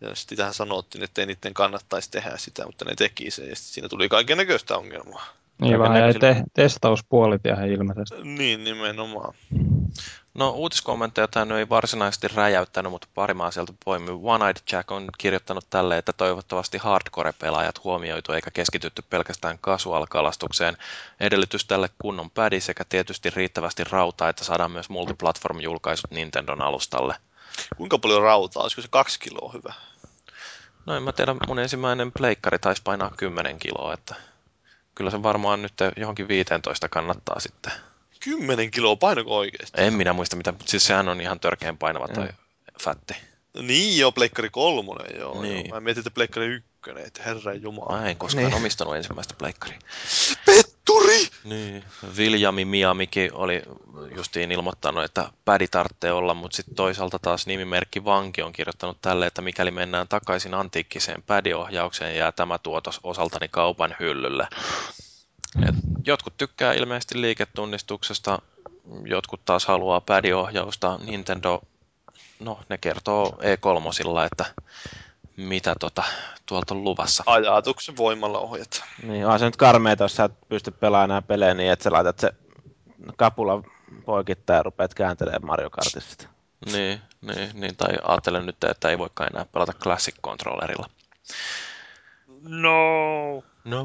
ja 0.01 0.15
sitten 0.15 0.37
tähän 0.37 0.53
sanottiin, 0.53 1.03
että 1.03 1.21
ei 1.21 1.27
niiden 1.27 1.53
kannattaisi 1.53 2.11
tehdä 2.11 2.37
sitä, 2.37 2.65
mutta 2.65 2.85
ne 2.85 2.95
teki 2.95 3.31
sen, 3.31 3.49
ja 3.49 3.55
siinä 3.55 3.89
tuli 3.89 4.09
kaiken 4.09 4.37
näköistä 4.37 4.77
ongelmaa. 4.77 5.25
Niin 5.61 5.79
vähän 5.79 5.99
jäi 5.99 6.13
te- 6.13 6.43
testauspuolit 6.53 7.45
ihan 7.45 7.67
ilmeisesti. 7.67 8.23
Niin, 8.23 8.63
nimenomaan. 8.63 9.33
No 10.33 10.49
uutiskommentteja 10.49 11.27
tämä 11.27 11.59
ei 11.59 11.69
varsinaisesti 11.69 12.27
räjäyttänyt, 12.27 12.91
mutta 12.91 13.07
pari 13.13 13.33
maa 13.33 13.51
sieltä 13.51 13.73
poimii. 13.85 14.19
One 14.23 14.45
Eyed 14.45 14.57
Jack 14.71 14.91
on 14.91 15.07
kirjoittanut 15.17 15.65
tälle, 15.69 15.97
että 15.97 16.13
toivottavasti 16.13 16.77
hardcore-pelaajat 16.77 17.83
huomioitu 17.83 18.31
eikä 18.31 18.51
keskitytty 18.51 19.03
pelkästään 19.09 19.59
casual-kalastukseen. 19.59 20.77
Edellytys 21.19 21.65
tälle 21.65 21.89
kunnon 22.01 22.31
pädi 22.31 22.61
sekä 22.61 22.83
tietysti 22.89 23.29
riittävästi 23.29 23.83
rautaa, 23.83 24.29
että 24.29 24.43
saadaan 24.43 24.71
myös 24.71 24.89
multiplatform-julkaisut 24.89 26.11
Nintendon 26.11 26.61
alustalle. 26.61 27.15
Kuinka 27.77 27.97
paljon 27.97 28.21
rautaa? 28.21 28.63
Olisiko 28.63 28.81
se 28.81 28.87
kaksi 28.91 29.19
kiloa 29.19 29.51
hyvä? 29.53 29.73
No 30.85 30.95
en 30.95 31.03
mä 31.03 31.11
tiedä, 31.11 31.35
mun 31.47 31.59
ensimmäinen 31.59 32.11
pleikkari 32.11 32.59
taisi 32.59 32.81
painaa 32.83 33.11
10 33.17 33.59
kiloa, 33.59 33.93
että 33.93 34.15
kyllä 34.95 35.11
se 35.11 35.23
varmaan 35.23 35.61
nyt 35.61 35.73
johonkin 35.97 36.27
15 36.27 36.89
kannattaa 36.89 37.39
sitten. 37.39 37.71
10 38.19 38.71
kiloa, 38.71 38.95
painako 38.95 39.37
oikeasti? 39.37 39.81
En 39.81 39.93
minä 39.93 40.13
muista 40.13 40.35
mitä, 40.35 40.53
siis 40.65 40.85
sehän 40.87 41.09
on 41.09 41.21
ihan 41.21 41.39
törkeän 41.39 41.77
painava 41.77 42.07
toi 42.07 42.25
mm. 42.25 42.33
fätti. 42.83 43.13
Niin 43.61 43.99
joo, 43.99 44.11
Pleikkari 44.11 44.49
kolmonen 44.49 45.19
joo. 45.19 45.41
Niin. 45.41 45.65
joo. 45.65 45.75
Mä 45.75 45.79
mietin, 45.79 46.01
että 46.01 46.11
Pleikkari 46.11 46.45
ykkönen, 46.45 47.05
että 47.05 47.23
herran 47.23 47.61
jumala. 47.61 47.97
Mä 47.97 48.09
en 48.09 48.17
koskaan 48.17 48.45
niin. 48.45 48.55
omistanut 48.55 48.95
ensimmäistä 48.95 49.33
Pleikkaria. 49.37 49.79
Petturi! 50.45 51.27
Niin. 51.43 51.83
Viljami 52.17 52.65
Miamikin 52.65 53.33
oli 53.33 53.61
justiin 54.15 54.51
ilmoittanut, 54.51 55.03
että 55.03 55.31
pädi 55.45 55.67
tarvitsee 55.67 56.11
olla, 56.11 56.33
mutta 56.33 56.55
sitten 56.55 56.75
toisaalta 56.75 57.19
taas 57.19 57.47
nimimerkki 57.47 58.05
Vanki 58.05 58.41
on 58.41 58.53
kirjoittanut 58.53 58.97
tälle, 59.01 59.27
että 59.27 59.41
mikäli 59.41 59.71
mennään 59.71 60.07
takaisin 60.07 60.53
antiikkiseen 60.53 61.23
pädiohjaukseen, 61.23 62.17
jää 62.17 62.31
tämä 62.31 62.57
tuotos 62.57 62.99
osaltani 63.03 63.47
kaupan 63.47 63.95
hyllylle. 63.99 64.47
Et 65.69 65.75
jotkut 66.05 66.37
tykkää 66.37 66.73
ilmeisesti 66.73 67.21
liiketunnistuksesta, 67.21 68.39
jotkut 69.05 69.45
taas 69.45 69.65
haluaa 69.65 70.01
pädiohjausta. 70.01 70.99
Nintendo, 71.05 71.61
no 72.39 72.59
ne 72.69 72.77
kertoo 72.77 73.39
E3, 73.39 74.25
että 74.25 74.45
mitä 75.37 75.75
tota, 75.79 76.03
tuolta 76.45 76.73
on 76.73 76.83
luvassa. 76.83 77.23
Ajatuksen 77.25 77.97
voimalla 77.97 78.39
ohjat. 78.39 78.83
Niin, 79.03 79.27
on 79.27 79.39
se 79.39 79.45
nyt 79.45 79.57
karmeita, 79.57 80.03
jos 80.03 80.15
sä 80.15 80.23
et 80.23 80.49
pysty 80.49 80.71
pelaamaan 80.71 81.09
enää 81.09 81.21
pelejä 81.21 81.53
niin, 81.53 81.71
että 81.71 81.83
sä 81.83 81.91
laitat 81.91 82.19
se 82.19 82.33
kapula 83.17 83.63
poikittaa 84.05 84.55
ja 84.55 84.63
rupeat 84.63 84.93
kääntelemään 84.93 85.45
Mario 85.45 85.69
Kartista. 85.69 86.27
Niin, 86.71 87.01
niin, 87.21 87.49
niin, 87.53 87.75
tai 87.75 87.93
ajattelen 88.03 88.45
nyt, 88.45 88.63
että 88.63 88.89
ei 88.89 88.97
voikaan 88.97 89.29
enää 89.33 89.45
pelata 89.45 89.73
Classic 89.73 90.15
Controllerilla. 90.23 90.89
No. 92.41 93.43
No, 93.63 93.83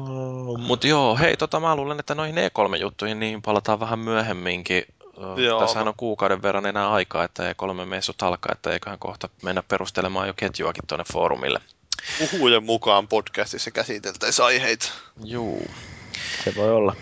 mutta 0.57 0.87
joo, 0.87 1.17
hei, 1.17 1.37
tota, 1.37 1.59
mä 1.59 1.75
luulen, 1.75 1.99
että 1.99 2.15
noihin 2.15 2.35
E3-juttuihin 2.35 3.19
niin 3.19 3.41
palataan 3.41 3.79
vähän 3.79 3.99
myöhemminkin. 3.99 4.83
Joo, 5.35 5.59
Tässä 5.59 5.79
on 5.79 5.93
kuukauden 5.97 6.41
verran 6.41 6.65
enää 6.65 6.91
aikaa, 6.91 7.23
että 7.23 7.51
E3-messut 7.51 8.21
alkaa, 8.21 8.51
että 8.51 8.71
eiköhän 8.71 8.99
kohta 8.99 9.29
mennä 9.41 9.63
perustelemaan 9.63 10.27
jo 10.27 10.33
ketjuakin 10.33 10.87
tuonne 10.87 11.05
foorumille. 11.13 11.61
Puhujen 12.19 12.63
mukaan 12.63 13.07
podcastissa 13.07 13.71
käsiteltäisiin 13.71 14.45
aiheita. 14.45 14.91
Juu. 15.23 15.67
Se 16.43 16.55
voi 16.55 16.71
olla. 16.71 16.95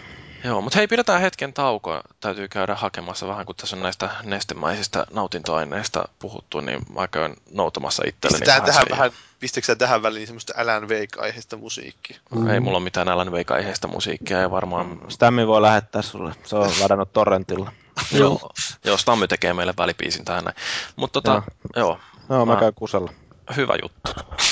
Joo, 0.46 0.62
mutta 0.62 0.78
hei, 0.80 0.88
pidetään 0.88 1.22
hetken 1.22 1.54
tauko. 1.54 2.02
Täytyy 2.20 2.48
käydä 2.48 2.76
hakemassa 2.76 3.28
vähän, 3.28 3.46
kun 3.46 3.56
tässä 3.56 3.76
on 3.76 3.82
näistä 3.84 4.10
nestemäisistä 4.24 5.06
nautintoaineista 5.12 6.08
puhuttu, 6.20 6.62
niin 6.62 6.80
mä 6.94 7.08
käyn 7.08 7.36
noutamassa 7.52 8.04
itselleni 8.08 8.40
Pistetään 8.40 8.62
vähän 8.62 8.74
tähän 8.74 8.98
vähän, 8.98 9.12
pistekö 9.40 9.76
tähän 9.76 10.04
väliin 10.04 10.28
semmoista 10.28 10.54
Alan 10.58 10.90
Wake-aiheista 10.90 11.58
musiikkia? 11.58 12.18
Mm. 12.36 12.50
Ei 12.50 12.60
mulla 12.60 12.78
ole 12.78 12.84
mitään 12.84 13.10
Alan 13.10 13.32
Wake-aiheista 13.32 13.88
musiikkia 13.88 14.42
ja 14.42 14.52
varmaan... 14.52 14.88
Mm. 14.88 15.00
Stammi 15.10 15.48
voi 15.48 15.62
lähettää 15.62 16.02
sulle, 16.02 16.36
se 16.44 16.56
on 16.56 16.72
ladannut 16.80 17.14
torrentilla. 17.14 17.72
joo, 18.12 18.52
joo, 18.84 18.98
Stammi 18.98 19.28
tekee 19.28 19.54
meille 19.54 19.74
välipiisin 19.78 20.26
tähän 20.26 20.44
näin. 20.44 20.56
Mutta 20.96 21.22
tota, 21.22 21.42
joo. 21.76 21.86
joo. 21.86 22.00
Joo, 22.30 22.46
mä, 22.46 22.54
mä 22.54 22.60
käyn 22.60 22.74
kusella. 22.74 23.12
Hyvä 23.56 23.74
juttu. 23.82 24.12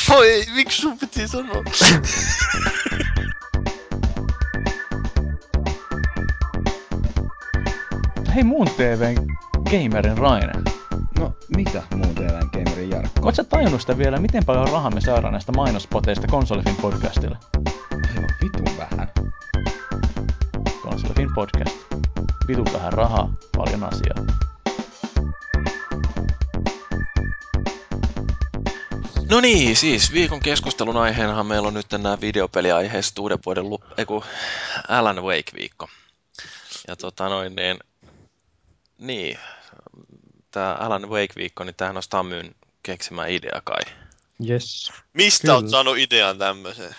Voi, 0.09 0.45
miksi 0.53 0.81
sun 0.81 0.99
piti 0.99 1.27
sanoa? 1.27 1.63
Hei 8.35 8.43
muun 8.43 8.67
TVn 8.67 9.15
gamerin 9.71 10.17
Raine. 10.17 10.53
No, 11.19 11.33
mitä 11.57 11.83
muun 11.95 12.15
TVn 12.15 12.49
gamerin 12.53 12.89
Jarkko? 12.89 13.21
Oletko 13.21 13.35
sä 13.35 13.43
tajunnut 13.43 13.81
sitä 13.81 13.97
vielä, 13.97 14.17
miten 14.19 14.45
paljon 14.45 14.67
rahaa 14.67 14.91
me 14.91 15.01
saadaan 15.01 15.33
näistä 15.33 15.51
mainospoteista 15.51 16.27
Konsolifin 16.27 16.75
podcastille? 16.75 17.37
Aivan 18.15 18.29
vitun 18.43 18.77
vähän. 18.77 19.11
Konsolifin 20.81 21.29
podcast. 21.35 21.77
Vitun 22.47 22.67
vähän 22.73 22.93
rahaa, 22.93 23.33
paljon 23.57 23.83
asiaa. 23.83 24.25
No 29.29 29.41
niin, 29.41 29.75
siis 29.75 30.13
viikon 30.13 30.39
keskustelun 30.39 30.97
aiheenahan 30.97 31.45
meillä 31.45 31.67
on 31.67 31.73
nyt 31.73 31.91
nämä 31.91 32.17
videopeliaiheiset 32.21 33.19
uuden 33.19 33.39
vuoden, 33.45 33.69
lu- 33.69 33.83
eiku, 33.97 34.23
Alan 34.87 35.17
Wake-viikko. 35.23 35.87
Ja 36.87 36.95
tota 36.95 37.29
noin, 37.29 37.55
niin 37.55 37.79
niin, 38.97 39.37
tämä 40.51 40.73
Alan 40.73 41.09
Wake-viikko, 41.09 41.63
niin 41.63 41.75
tämähän 41.75 41.97
on 41.97 42.03
Stammyn 42.03 42.55
keksimä 42.83 43.27
idea 43.27 43.61
kai. 43.63 43.81
Yes. 44.49 44.91
Mistä 45.13 45.41
Kyllä. 45.41 45.57
olet 45.57 45.69
saanut 45.69 45.97
idean 45.97 46.37
tämmöiseen? 46.37 46.95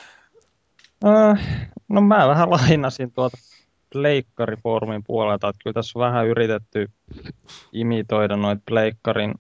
Äh, 1.07 1.69
no 1.89 2.01
mä 2.01 2.29
vähän 2.29 2.51
lainasin 2.51 3.13
tuota 3.13 3.37
Pleikkari-foorumin 3.91 5.03
puolelta, 5.07 5.49
että 5.49 5.61
kyllä 5.65 5.75
tässä 5.75 5.99
on 5.99 6.07
vähän 6.07 6.27
yritetty 6.27 6.91
imitoida 7.73 8.37
noita 8.37 8.63
Pleikkarin 8.67 9.35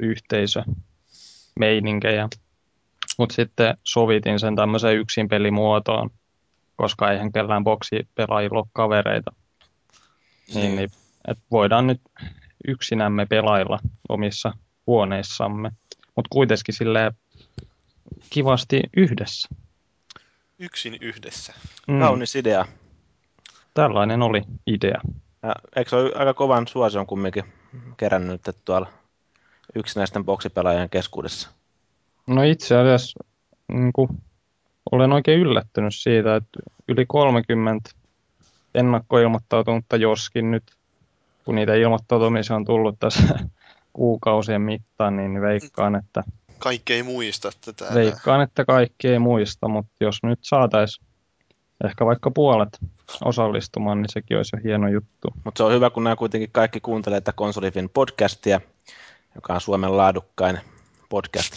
yhteisömeininkejä, 0.00 2.28
mutta 3.18 3.34
sitten 3.34 3.76
sovitin 3.84 4.40
sen 4.40 4.56
tämmöiseen 4.56 4.96
yksin 4.96 5.28
pelimuotoon, 5.28 6.10
koska 6.76 7.12
eihän 7.12 7.32
kellään 7.32 7.64
boksipelaajilla 7.64 8.58
ole 8.58 8.66
kavereita. 8.72 9.32
Niin, 10.54 10.76
niin 10.76 10.90
että 11.28 11.44
voidaan 11.50 11.86
nyt 11.86 12.00
yksinämme 12.68 13.26
pelailla 13.26 13.78
omissa 14.08 14.52
huoneissamme, 14.86 15.72
mutta 16.16 16.28
kuitenkin 16.30 16.74
sille 16.74 17.12
kivasti 18.30 18.82
yhdessä. 18.96 19.48
Yksin 20.58 20.98
yhdessä. 21.00 21.54
Mm. 21.88 22.00
Kaunis 22.00 22.36
idea. 22.36 22.66
Tällainen 23.74 24.22
oli 24.22 24.42
idea. 24.66 25.00
Ja, 25.42 25.54
eikö 25.76 25.90
se 25.90 25.96
ole 25.96 26.12
aika 26.14 26.34
kovan 26.34 26.68
suosion 26.68 27.06
kumminkin 27.06 27.44
kerännyt 27.96 28.40
tuolla 28.64 28.92
yksinäisten 29.74 30.24
boksipelaajien 30.24 30.90
keskuudessa? 30.90 31.50
No 32.26 32.42
itse 32.42 32.76
asiassa 32.76 33.24
niin 33.68 33.92
kuin, 33.92 34.08
olen 34.92 35.12
oikein 35.12 35.40
yllättynyt 35.40 35.94
siitä, 35.94 36.36
että 36.36 36.58
yli 36.88 37.06
30 37.06 37.90
ennakkoilmoittautunutta, 38.74 39.96
joskin 39.96 40.50
nyt 40.50 40.62
kun 41.44 41.54
niitä 41.54 41.74
ilmoittautumisia 41.74 42.56
on 42.56 42.64
tullut 42.64 42.98
tässä 42.98 43.38
kuukausien 43.92 44.62
mittaan, 44.62 45.16
niin 45.16 45.40
veikkaan, 45.40 45.96
että... 45.96 46.22
Kaikki 46.58 46.92
ei 46.92 47.02
muista 47.02 47.50
tätä. 47.60 47.94
Veikkaan, 47.94 48.40
että 48.40 48.64
kaikki 48.64 49.08
ei 49.08 49.18
muista, 49.18 49.68
mutta 49.68 49.92
jos 50.00 50.22
nyt 50.22 50.38
saataisiin 50.42 51.06
ehkä 51.84 52.06
vaikka 52.06 52.30
puolet 52.30 52.78
osallistumaan, 53.24 54.02
niin 54.02 54.08
sekin 54.12 54.36
olisi 54.36 54.56
jo 54.56 54.60
hieno 54.64 54.88
juttu. 54.88 55.28
Mutta 55.44 55.58
se 55.58 55.64
on 55.64 55.72
hyvä, 55.72 55.90
kun 55.90 56.04
nämä 56.04 56.16
kuitenkin 56.16 56.50
kaikki 56.52 56.80
kuuntelee 56.80 57.20
tätä 57.20 57.32
Konsolifin 57.32 57.88
podcastia, 57.88 58.60
joka 59.34 59.54
on 59.54 59.60
Suomen 59.60 59.96
laadukkain 59.96 60.60
podcast. 61.08 61.54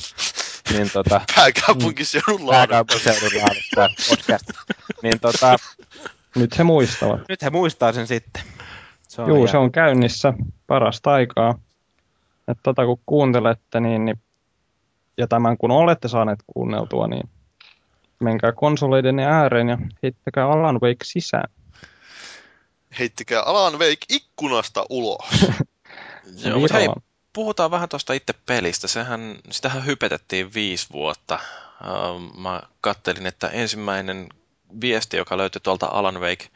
Niin, 0.74 0.90
tota, 0.94 1.22
pääkaupunkiseudun 1.36 2.50
Pääkaupunkiseudun 2.50 3.38
laadukkain 3.38 3.96
podcast. 4.10 4.46
Niin, 5.04 5.20
tota, 5.20 5.56
nyt 6.36 6.58
he 6.58 6.64
muistavat. 6.64 7.22
Nyt 7.30 7.42
he 7.42 7.50
muistaa 7.50 7.94
sen 7.94 8.08
sitten. 8.08 8.44
Se 9.14 9.22
on 9.22 9.30
Juu, 9.30 9.48
se 9.48 9.58
on 9.58 9.72
käynnissä 9.72 10.34
parasta 10.68 11.14
aikaa. 11.14 11.60
Että 12.48 12.64
tota 12.64 12.86
kun 12.86 13.00
kuuntelette, 13.06 13.80
niin, 13.80 14.06
niin, 14.06 14.22
ja 15.18 15.28
tämän 15.28 15.58
kun 15.58 15.72
olette 15.72 16.08
saaneet 16.08 16.40
kuunneltua, 16.48 17.08
niin 17.08 17.30
menkää 18.20 18.52
konsoleiden 18.52 19.20
ääreen 19.20 19.70
ja 19.70 19.78
heittäkää 20.04 20.48
Alan 20.48 20.76
Wake 20.82 21.04
sisään. 21.04 21.52
Heittäkää 23.00 23.42
Alan 23.42 23.74
Wake 23.74 24.06
ikkunasta 24.10 24.86
ulos. 24.90 25.46
Joo, 26.46 26.60
mutta 26.60 26.78
hei, 26.78 26.90
puhutaan 27.34 27.72
vähän 27.72 27.90
tuosta 27.90 28.14
itse 28.14 28.34
pelistä. 28.46 28.88
Sehän, 28.88 29.36
sitähän 29.52 29.86
hypetettiin 29.86 30.54
viisi 30.54 30.88
vuotta. 30.92 31.40
Mä 32.38 32.62
kattelin, 32.82 33.28
että 33.28 33.48
ensimmäinen 33.48 34.30
viesti, 34.82 35.18
joka 35.18 35.38
löytyi 35.38 35.62
tuolta 35.64 35.86
Alan 35.86 36.22
Wake 36.22 36.50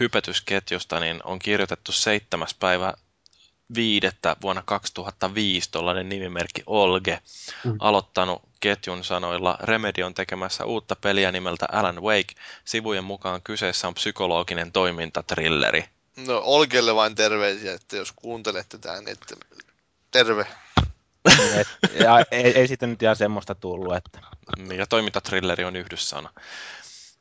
hypetysketjusta, 0.00 1.00
niin 1.00 1.20
on 1.24 1.38
kirjoitettu 1.38 1.92
seitsemäs 1.92 2.54
päivä 2.54 2.94
viidettä 3.74 4.36
vuonna 4.42 4.62
2005 4.64 5.70
tuollainen 5.70 6.08
nimimerkki 6.08 6.62
Olge 6.66 7.18
mm. 7.64 7.76
aloittanut 7.78 8.42
ketjun 8.60 9.04
sanoilla 9.04 9.58
Remedy 9.60 10.02
on 10.02 10.14
tekemässä 10.14 10.64
uutta 10.64 10.96
peliä 10.96 11.32
nimeltä 11.32 11.66
Alan 11.72 12.02
Wake. 12.02 12.34
Sivujen 12.64 13.04
mukaan 13.04 13.42
kyseessä 13.42 13.88
on 13.88 13.94
psykologinen 13.94 14.72
toimintatrilleri. 14.72 15.84
No 16.16 16.42
Olgelle 16.44 16.94
vain 16.94 17.14
terveisiä, 17.14 17.74
että 17.74 17.96
jos 17.96 18.12
kuuntelette 18.16 18.78
tämän, 18.78 19.08
että 19.08 19.34
terve. 20.10 20.46
Et, 21.60 21.68
ja, 22.00 22.24
ei, 22.30 22.58
ei 22.58 22.68
siitä 22.68 22.86
nyt 22.86 23.02
ihan 23.02 23.16
semmoista 23.16 23.54
tullut. 23.54 23.96
Että... 23.96 24.18
Niin, 24.58 24.78
ja 24.78 24.86
toimintatrilleri 24.86 25.64
on 25.64 25.76
yhdyssana. 25.76 26.30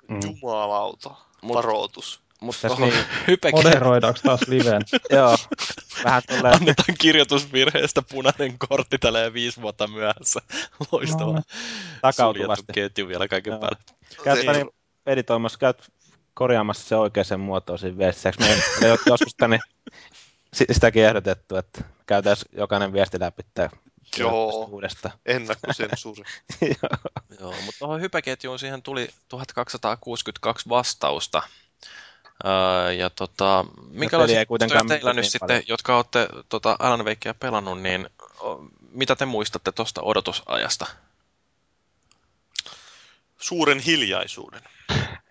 Mm. 0.07 0.19
Jumalauta, 0.23 1.15
varoitus. 1.48 2.22
Mutta 2.41 2.61
tässä 2.61 2.86
niin. 2.86 2.94
Moderoidaanko 3.52 4.19
taas 4.23 4.48
liveen? 4.48 4.82
Joo, 5.10 5.38
vähän 6.03 6.22
tulee. 6.28 6.52
Annetaan 6.52 6.98
kirjoitusvirheestä 6.99 8.02
punainen 8.02 8.57
kortti 8.69 8.98
tällä 8.98 9.34
viisi 9.34 9.61
vuotta 9.61 9.88
myöhässä. 9.88 10.40
Loistava. 10.91 11.34
No, 11.34 11.41
takautuvasti. 12.02 12.73
ketju 12.73 13.07
vielä 13.07 13.28
kaiken 13.28 13.60
päälle. 13.60 13.78
Käyt 14.23 14.45
niin. 14.45 14.69
editoimassa, 15.06 15.60
käyt 15.60 15.91
korjaamassa 16.34 16.88
se 16.88 16.95
oikeaan 16.95 17.40
muotoon 17.40 17.80
siinä 17.80 17.98
viestissä. 17.98 18.32
Me, 18.40 18.48
me 18.82 18.88
joskus 18.88 19.36
tänne 19.38 19.60
sitäkin 20.72 21.03
ehdotettu, 21.03 21.56
että 21.56 21.84
käytäisiin 22.06 22.52
jokainen 22.57 22.94
viesti 22.94 23.19
läpi 23.19 23.44
Joo, 24.17 24.81
ennakkosensuuri. 25.25 26.23
Joo, 27.39 27.51
mutta 27.51 27.79
tuohon 27.79 28.01
hypäketjuun 28.01 28.59
siihen 28.59 28.81
tuli 28.81 29.09
1262 29.29 30.69
vastausta. 30.69 31.43
Öö, 32.45 32.93
ja 32.93 33.09
tota, 33.09 33.65
minkälaiset 33.89 34.38
ei 34.38 34.45
kuitenkaan 34.45 34.88
teillä 34.88 35.13
nyt 35.13 35.23
niin 35.23 35.31
sitten, 35.31 35.47
paljon. 35.47 35.63
jotka 35.67 35.97
olette 35.97 36.27
tota 36.49 36.75
Alan 36.79 37.05
Wakea 37.05 37.33
pelannut, 37.33 37.81
niin 37.81 38.09
mitä 38.91 39.15
te 39.15 39.25
muistatte 39.25 39.71
tuosta 39.71 40.01
odotusajasta? 40.01 40.85
Suuren 43.39 43.79
hiljaisuuden. 43.79 44.61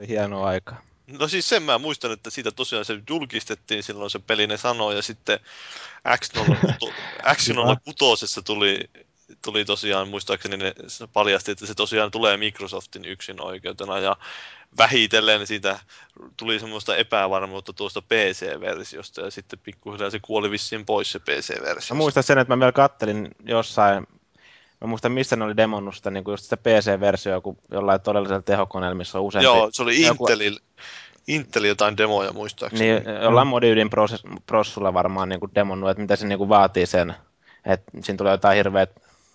Hieno 0.08 0.44
aika. 0.44 0.89
No 1.18 1.28
siis 1.28 1.48
sen 1.48 1.62
mä 1.62 1.78
muistan, 1.78 2.12
että 2.12 2.30
siitä 2.30 2.50
tosiaan 2.50 2.84
se 2.84 3.00
julkistettiin 3.08 3.82
silloin 3.82 4.10
se 4.10 4.18
peli 4.18 4.46
ne 4.46 4.56
sanoi, 4.56 4.96
ja 4.96 5.02
sitten 5.02 5.38
X06 6.08 8.42
tuli, 8.46 8.90
tuli 9.42 9.64
tosiaan, 9.64 10.08
muistaakseni 10.08 10.56
ne 10.56 10.74
paljasti, 11.12 11.52
että 11.52 11.66
se 11.66 11.74
tosiaan 11.74 12.10
tulee 12.10 12.36
Microsoftin 12.36 13.04
yksin 13.04 13.42
oikeutena, 13.42 13.98
ja 13.98 14.16
vähitellen 14.78 15.46
siitä 15.46 15.78
tuli 16.36 16.60
semmoista 16.60 16.96
epävarmuutta 16.96 17.72
tuosta 17.72 18.02
PC-versiosta, 18.02 19.20
ja 19.20 19.30
sitten 19.30 19.58
pikkuhiljaa 19.58 20.10
se 20.10 20.20
kuoli 20.22 20.50
vissiin 20.50 20.86
pois 20.86 21.12
se 21.12 21.18
PC-versio. 21.18 21.94
Mä 21.94 21.98
muistan 21.98 22.22
sen, 22.22 22.38
että 22.38 22.56
mä 22.56 22.60
vielä 22.60 22.72
kattelin 22.72 23.30
jossain 23.44 24.06
Mä 24.80 24.86
muistan, 24.86 25.12
missä 25.12 25.36
ne 25.36 25.44
oli 25.44 25.56
demonnusta, 25.56 26.10
niin 26.10 26.24
kuin 26.24 26.32
just 26.32 26.44
sitä 26.44 26.56
PC-versio 26.56 27.40
kun 27.40 27.58
jollain 27.70 28.00
todellisella 28.00 28.42
tehokoneella, 28.42 28.94
missä 28.94 29.18
on 29.18 29.24
useampi... 29.24 29.44
Joo, 29.44 29.68
se 29.72 29.82
oli 29.82 30.02
joku... 30.02 30.24
Intelil, 30.24 30.58
Intel 31.28 31.64
jotain 31.64 31.96
demoja 31.96 32.32
muistaakseni. 32.32 32.84
Niin, 32.84 33.02
jollain 33.22 33.48
mm. 33.48 33.50
modiydin 33.50 33.90
prossulla 34.46 34.94
varmaan 34.94 35.28
niin 35.28 35.40
kuin 35.40 35.54
demonnut, 35.54 35.90
että 35.90 36.00
mitä 36.00 36.16
se 36.16 36.26
niin 36.26 36.38
kuin 36.38 36.48
vaatii 36.48 36.86
sen, 36.86 37.14
että 37.64 37.90
siinä 38.02 38.16
tulee 38.16 38.32
jotain 38.32 38.56
hirveät 38.56 38.90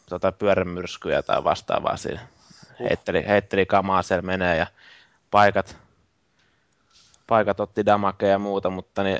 tota, 0.10 0.32
pyörämyrskyjä 0.32 1.22
tai 1.22 1.44
vastaavaa 1.44 1.98
siinä. 1.98 2.20
Uh. 2.80 2.88
Heitteli, 2.90 3.28
heitteli 3.28 3.66
kamaa 3.66 4.02
siellä 4.02 4.22
menee 4.22 4.58
ja 4.58 4.68
paikat, 5.32 5.78
paikat 7.28 7.60
otti 7.60 7.86
damakea 7.86 8.30
ja 8.30 8.40
muuta, 8.40 8.70
mutta 8.70 9.04
niin, 9.04 9.20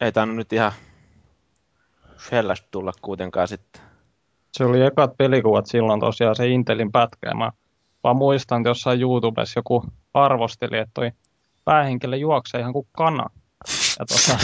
ei 0.00 0.12
tainnut 0.12 0.36
nyt 0.36 0.52
ihan 0.52 0.72
Shellästä 2.28 2.68
tulla 2.70 2.92
kuitenkaan 3.02 3.48
sitten 3.48 3.82
se 4.52 4.64
oli 4.64 4.82
ekat 4.82 5.16
pelikuvat 5.16 5.66
silloin 5.66 6.00
tosiaan 6.00 6.36
se 6.36 6.48
Intelin 6.48 6.92
pätkä. 6.92 7.34
Mä 7.34 7.52
vaan 8.04 8.16
muistan, 8.16 8.60
että 8.60 8.70
jossain 8.70 9.00
YouTubessa 9.00 9.58
joku 9.58 9.84
arvosteli, 10.14 10.78
että 10.78 10.90
toi 10.94 11.10
päähenkilö 11.64 12.16
juoksee 12.16 12.60
ihan 12.60 12.72
kuin 12.72 12.88
kana. 12.92 13.26
Ja 13.98 14.06
tota, 14.06 14.38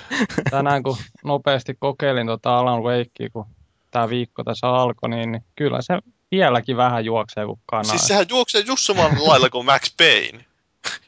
tänään 0.50 0.82
kun 0.82 0.96
nopeasti 1.24 1.76
kokeilin 1.78 2.26
tota 2.26 2.58
Alan 2.58 2.82
Wakea, 2.82 3.30
kun 3.32 3.46
tämä 3.90 4.08
viikko 4.08 4.44
tässä 4.44 4.68
alkoi, 4.68 5.08
niin, 5.08 5.32
niin 5.32 5.44
kyllä 5.56 5.82
se 5.82 5.98
vieläkin 6.30 6.76
vähän 6.76 7.04
juoksee 7.04 7.46
kuin 7.46 7.60
kana. 7.66 7.84
Siis 7.84 8.06
sehän 8.06 8.26
juoksee 8.28 8.62
just 8.66 8.82
samalla 8.82 9.14
lailla 9.28 9.50
kuin 9.50 9.66
Max 9.66 9.96
Payne. 9.96 10.44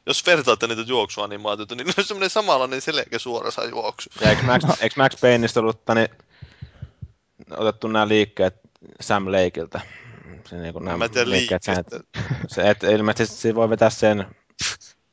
Jos 0.07 0.27
vertaatte 0.27 0.67
niitä 0.67 0.83
juoksuanimaatioita, 0.83 1.75
niin 1.75 1.89
on 1.99 2.05
semmoinen 2.05 2.31
samanlainen 2.31 2.81
selkeä 2.81 3.19
suorassa 3.19 3.65
juoksu. 3.65 4.11
Ja 4.21 4.31
eikö 4.31 4.43
Max, 4.43 4.63
eikö 4.81 4.95
Max 4.97 5.21
Payneista 5.21 5.61
ollut 5.61 5.85
tani, 5.85 6.09
otettu 7.51 7.89
nämä 7.89 8.09
liikkeet 8.09 8.55
Sam 9.01 9.27
Lakeilta. 9.27 9.81
Se, 10.49 10.57
niin 10.57 10.75
nämä 10.81 10.97
mä 10.97 11.09
tiedän 11.09 11.31
liikkeet, 11.31 11.63
sen, 11.63 11.79
että, 11.79 12.01
se, 12.49 12.71
että 12.71 12.91
ilmeisesti 12.91 13.55
voi 13.55 13.71
vetää 13.71 13.91
sen 13.91 14.27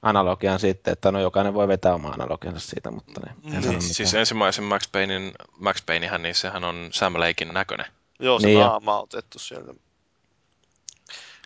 analogian 0.02 0.60
sitten, 0.60 0.92
että 0.92 1.12
no 1.12 1.22
jokainen 1.22 1.54
voi 1.54 1.68
vetää 1.68 1.94
oma 1.94 2.10
analogiansa 2.10 2.60
siitä, 2.60 2.92
mutta 2.92 3.22
ne, 3.26 3.60
niin, 3.62 3.82
siis 3.82 4.14
ensimmäisen 4.14 4.64
Max 4.64 4.92
Paynein, 4.92 5.32
Max 5.60 5.86
Paynehän, 5.86 6.24
niin 6.24 6.36
sehän 6.36 6.64
on 6.64 6.90
Sam 6.92 7.14
Lakein 7.20 7.54
näköinen. 7.54 7.86
Joo, 8.20 8.40
se 8.40 8.48
niin 8.48 8.60
naama 8.60 8.98
on 8.98 9.04
otettu 9.04 9.40
sieltä. 9.40 9.74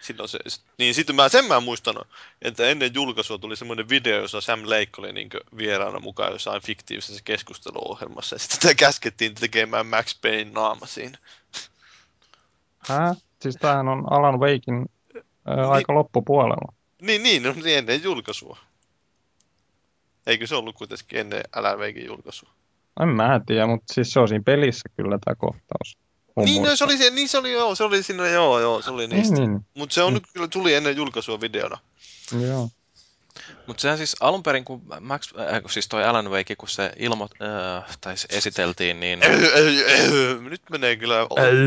Silloin 0.08 0.30
se, 0.30 0.40
niin 0.78 0.94
sitten 0.94 1.16
mä, 1.16 1.30
sen 1.30 1.46
mä 1.46 1.60
muistan, 1.60 1.96
että 2.42 2.68
ennen 2.68 2.94
julkaisua 2.94 3.38
tuli 3.38 3.56
semmoinen 3.56 3.90
video, 3.90 4.22
jossa 4.22 4.42
Sam 4.42 4.62
Lake 4.64 4.90
oli 4.98 5.14
niin 5.14 5.30
vieraana 5.58 6.00
mukaan 6.00 6.32
jossain 6.32 6.62
fiktiivisessä 6.62 7.22
keskusteluohjelmassa. 7.26 8.36
Ja 8.36 8.40
sitten 8.40 8.76
käskettiin 8.76 9.36
tekemään 9.36 9.86
Max 9.86 10.22
Payne 10.22 10.52
naama 10.52 10.86
siinä. 10.86 11.18
Hä? 12.78 13.16
Siis 13.42 13.56
tämähän 13.56 13.88
on 13.88 14.12
Alan 14.12 14.40
Wakein 14.40 14.86
ää, 15.46 15.56
niin, 15.56 15.66
aika 15.66 15.94
loppupuolella. 15.94 16.74
Niin, 17.02 17.24
niin, 17.24 17.44
no, 17.44 17.54
niin 17.64 17.78
ennen 17.78 18.04
julkaisua. 18.04 18.58
Eikö 20.28 20.48
se 20.48 20.56
ollut 20.56 20.76
kuitenkin 20.76 21.20
ennen 21.20 21.44
Alan 21.56 21.80
Wakein 21.80 22.06
julkaisua? 22.06 22.50
En 23.02 23.10
mä 23.10 23.42
tiedä, 23.46 23.68
mutta 23.68 23.94
siis 23.94 24.14
se 24.14 24.20
on 24.20 24.28
siinä 24.28 24.44
pelissä 24.44 24.90
kyllä 24.98 25.20
tämä 25.26 25.36
kohtaus. 25.36 25.98
Niin, 26.46 26.64
no, 26.64 26.76
se 26.76 26.84
oli, 26.84 26.98
se, 26.98 27.10
niin 27.10 27.30
se 27.30 27.38
oli 27.38 27.52
joo, 27.52 27.76
se 27.76 27.84
oli 27.84 28.04
siinä, 28.04 28.28
joo, 28.28 28.60
joo, 28.60 28.82
se 28.82 28.92
oli 28.92 29.08
niistä. 29.08 29.36
Niin, 29.36 29.52
niin. 29.52 29.66
Mutta 29.74 29.94
se 29.94 30.04
on 30.04 30.14
mm. 30.14 30.14
nyt 30.14 30.24
kyllä 30.34 30.48
tuli 30.48 30.74
ennen 30.74 30.96
julkaisua 30.96 31.42
videona. 31.42 31.78
Joo. 32.42 32.70
Mutta 33.68 33.82
sehän 33.82 33.98
siis 33.98 34.16
alun 34.20 34.44
perin, 34.44 34.66
kun 34.66 34.82
Max, 35.00 35.34
äh, 35.40 35.62
siis 35.70 35.88
toi 35.88 36.04
Alan 36.04 36.32
Wake, 36.32 36.56
kun 36.56 36.70
se 36.70 36.92
ilmo, 36.96 37.28
äh, 37.42 37.98
tai 38.02 38.16
esiteltiin, 38.30 39.00
niin... 39.00 39.24
Äh, 39.24 39.32
äh, 39.32 39.38
äh, 39.38 40.42
nyt 40.42 40.62
menee 40.70 40.96
kyllä, 40.96 41.16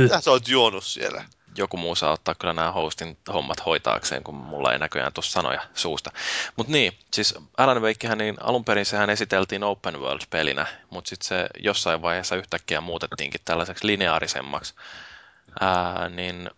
mitä 0.02 0.20
sä 0.20 0.30
oot 0.30 0.48
juonut 0.48 0.84
siellä? 0.84 1.24
Joku 1.56 1.76
muu 1.76 1.94
saa 1.94 2.12
ottaa 2.12 2.34
kyllä 2.34 2.54
nämä 2.54 2.72
hostin 2.72 3.18
hommat 3.32 3.66
hoitaakseen, 3.66 4.22
kun 4.22 4.34
mulla 4.34 4.72
ei 4.72 4.78
näköjään 4.78 5.12
tuossa 5.12 5.32
sanoja 5.32 5.60
suusta. 5.74 6.10
Mutta 6.56 6.72
niin, 6.72 6.92
siis 7.12 7.34
Alan 7.56 7.82
Wakehän 7.82 8.18
niin 8.18 8.36
alun 8.40 8.64
perin 8.64 8.86
sehän 8.86 9.10
esiteltiin 9.10 9.64
open 9.64 10.00
world-pelinä, 10.00 10.66
mutta 10.90 11.08
sitten 11.08 11.28
se 11.28 11.46
jossain 11.58 12.02
vaiheessa 12.02 12.36
yhtäkkiä 12.36 12.80
muutettiinkin 12.80 13.40
tällaiseksi 13.44 13.86
lineaarisemmaksi. 13.86 14.74
Ää, 15.60 16.08
niin 16.08 16.50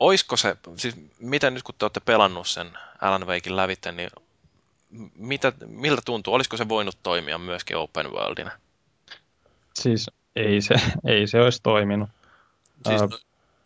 oisko 0.00 0.36
se, 0.36 0.56
siis 0.76 0.96
miten 1.18 1.54
nyt 1.54 1.62
kun 1.62 1.74
te 1.78 1.84
olette 1.84 2.00
pelannut 2.00 2.48
sen 2.48 2.70
Alan 3.00 3.26
Wakein 3.26 3.56
lävitse, 3.56 3.92
niin 3.92 4.10
mitä, 5.14 5.52
miltä 5.66 6.02
tuntuu? 6.04 6.34
Olisiko 6.34 6.56
se 6.56 6.68
voinut 6.68 6.98
toimia 7.02 7.38
myöskin 7.38 7.76
open 7.76 8.12
worldina? 8.12 8.50
Siis 9.74 10.10
ei 10.36 10.60
se, 10.60 10.74
ei 11.04 11.26
se 11.26 11.40
olisi 11.40 11.60
toiminut. 11.62 12.10
Siis, 12.88 13.00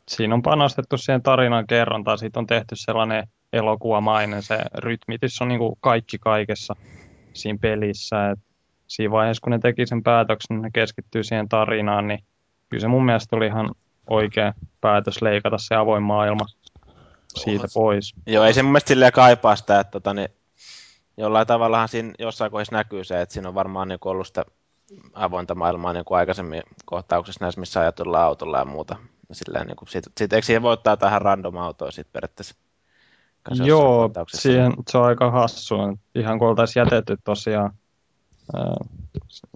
siinä 0.08 0.34
on 0.34 0.42
panostettu 0.42 0.96
siihen 0.96 1.22
tarinan 1.22 1.66
kerrontaan, 1.66 2.18
siitä 2.18 2.40
on 2.40 2.46
tehty 2.46 2.76
sellainen 2.76 3.28
elokuvamainen, 3.52 4.42
se 4.42 4.58
rytmitys 4.74 5.42
on 5.42 5.48
niin 5.48 5.58
kuin 5.58 5.76
kaikki 5.80 6.18
kaikessa 6.18 6.76
siinä 7.32 7.58
pelissä. 7.62 8.30
Et 8.30 8.38
siinä 8.86 9.12
vaiheessa, 9.12 9.40
kun 9.40 9.50
ne 9.50 9.58
teki 9.58 9.86
sen 9.86 10.02
päätöksen, 10.02 10.56
niin 10.56 10.62
ne 10.62 10.70
keskittyy 10.72 11.24
siihen 11.24 11.48
tarinaan, 11.48 12.08
niin 12.08 12.24
kyllä 12.68 12.80
se 12.80 12.88
mun 12.88 13.04
mielestä 13.04 13.36
oli 13.36 13.46
ihan 13.46 13.70
oikea 14.10 14.54
päätös 14.80 15.22
leikata 15.22 15.58
se 15.58 15.74
avoin 15.74 16.02
maailma 16.02 16.44
siitä 17.34 17.64
Oho. 17.64 17.84
pois. 17.84 18.14
Joo, 18.26 18.44
ei 18.44 18.54
se 18.54 18.62
mun 18.62 18.72
mielestä 18.72 18.88
silleen 18.88 19.12
kaipaa 19.12 19.56
sitä, 19.56 19.80
että 19.80 19.90
tota, 19.90 20.14
niin, 20.14 20.28
jollain 21.16 21.46
tavallahan 21.46 21.88
siinä 21.88 22.12
jossain 22.18 22.50
kohdassa 22.50 22.76
näkyy 22.76 23.04
se, 23.04 23.20
että 23.20 23.32
siinä 23.32 23.48
on 23.48 23.54
varmaan 23.54 23.88
niin 23.88 23.98
ollut 24.04 24.26
sitä 24.26 24.44
avointa 25.14 25.54
maailmaa 25.54 25.92
niin 25.92 26.04
kuin 26.04 26.18
aikaisemmin 26.18 26.62
kohtauksessa 26.84 27.44
näissä, 27.44 27.60
missä 27.60 27.80
ajatellaan 27.80 28.24
autolla 28.24 28.58
ja 28.58 28.64
muuta. 28.64 28.96
Silleen, 29.32 29.66
niin 29.66 29.76
kuin, 29.76 29.88
sit, 29.88 30.04
sit, 30.16 30.32
eikö 30.32 30.46
siihen 30.46 30.62
voi 30.62 30.72
ottaa 30.72 30.96
tähän 30.96 31.22
random 31.22 31.56
autoa 31.56 31.90
sitten 31.90 32.12
periaatteessa? 32.12 32.54
Joo, 33.64 34.10
siihen, 34.28 34.72
se 34.90 34.98
on 34.98 35.04
aika 35.04 35.30
hassu. 35.30 35.74
Ihan 36.14 36.38
kun 36.38 36.48
oltaisiin 36.48 36.80
jätetty 36.80 37.16
tosiaan 37.24 37.72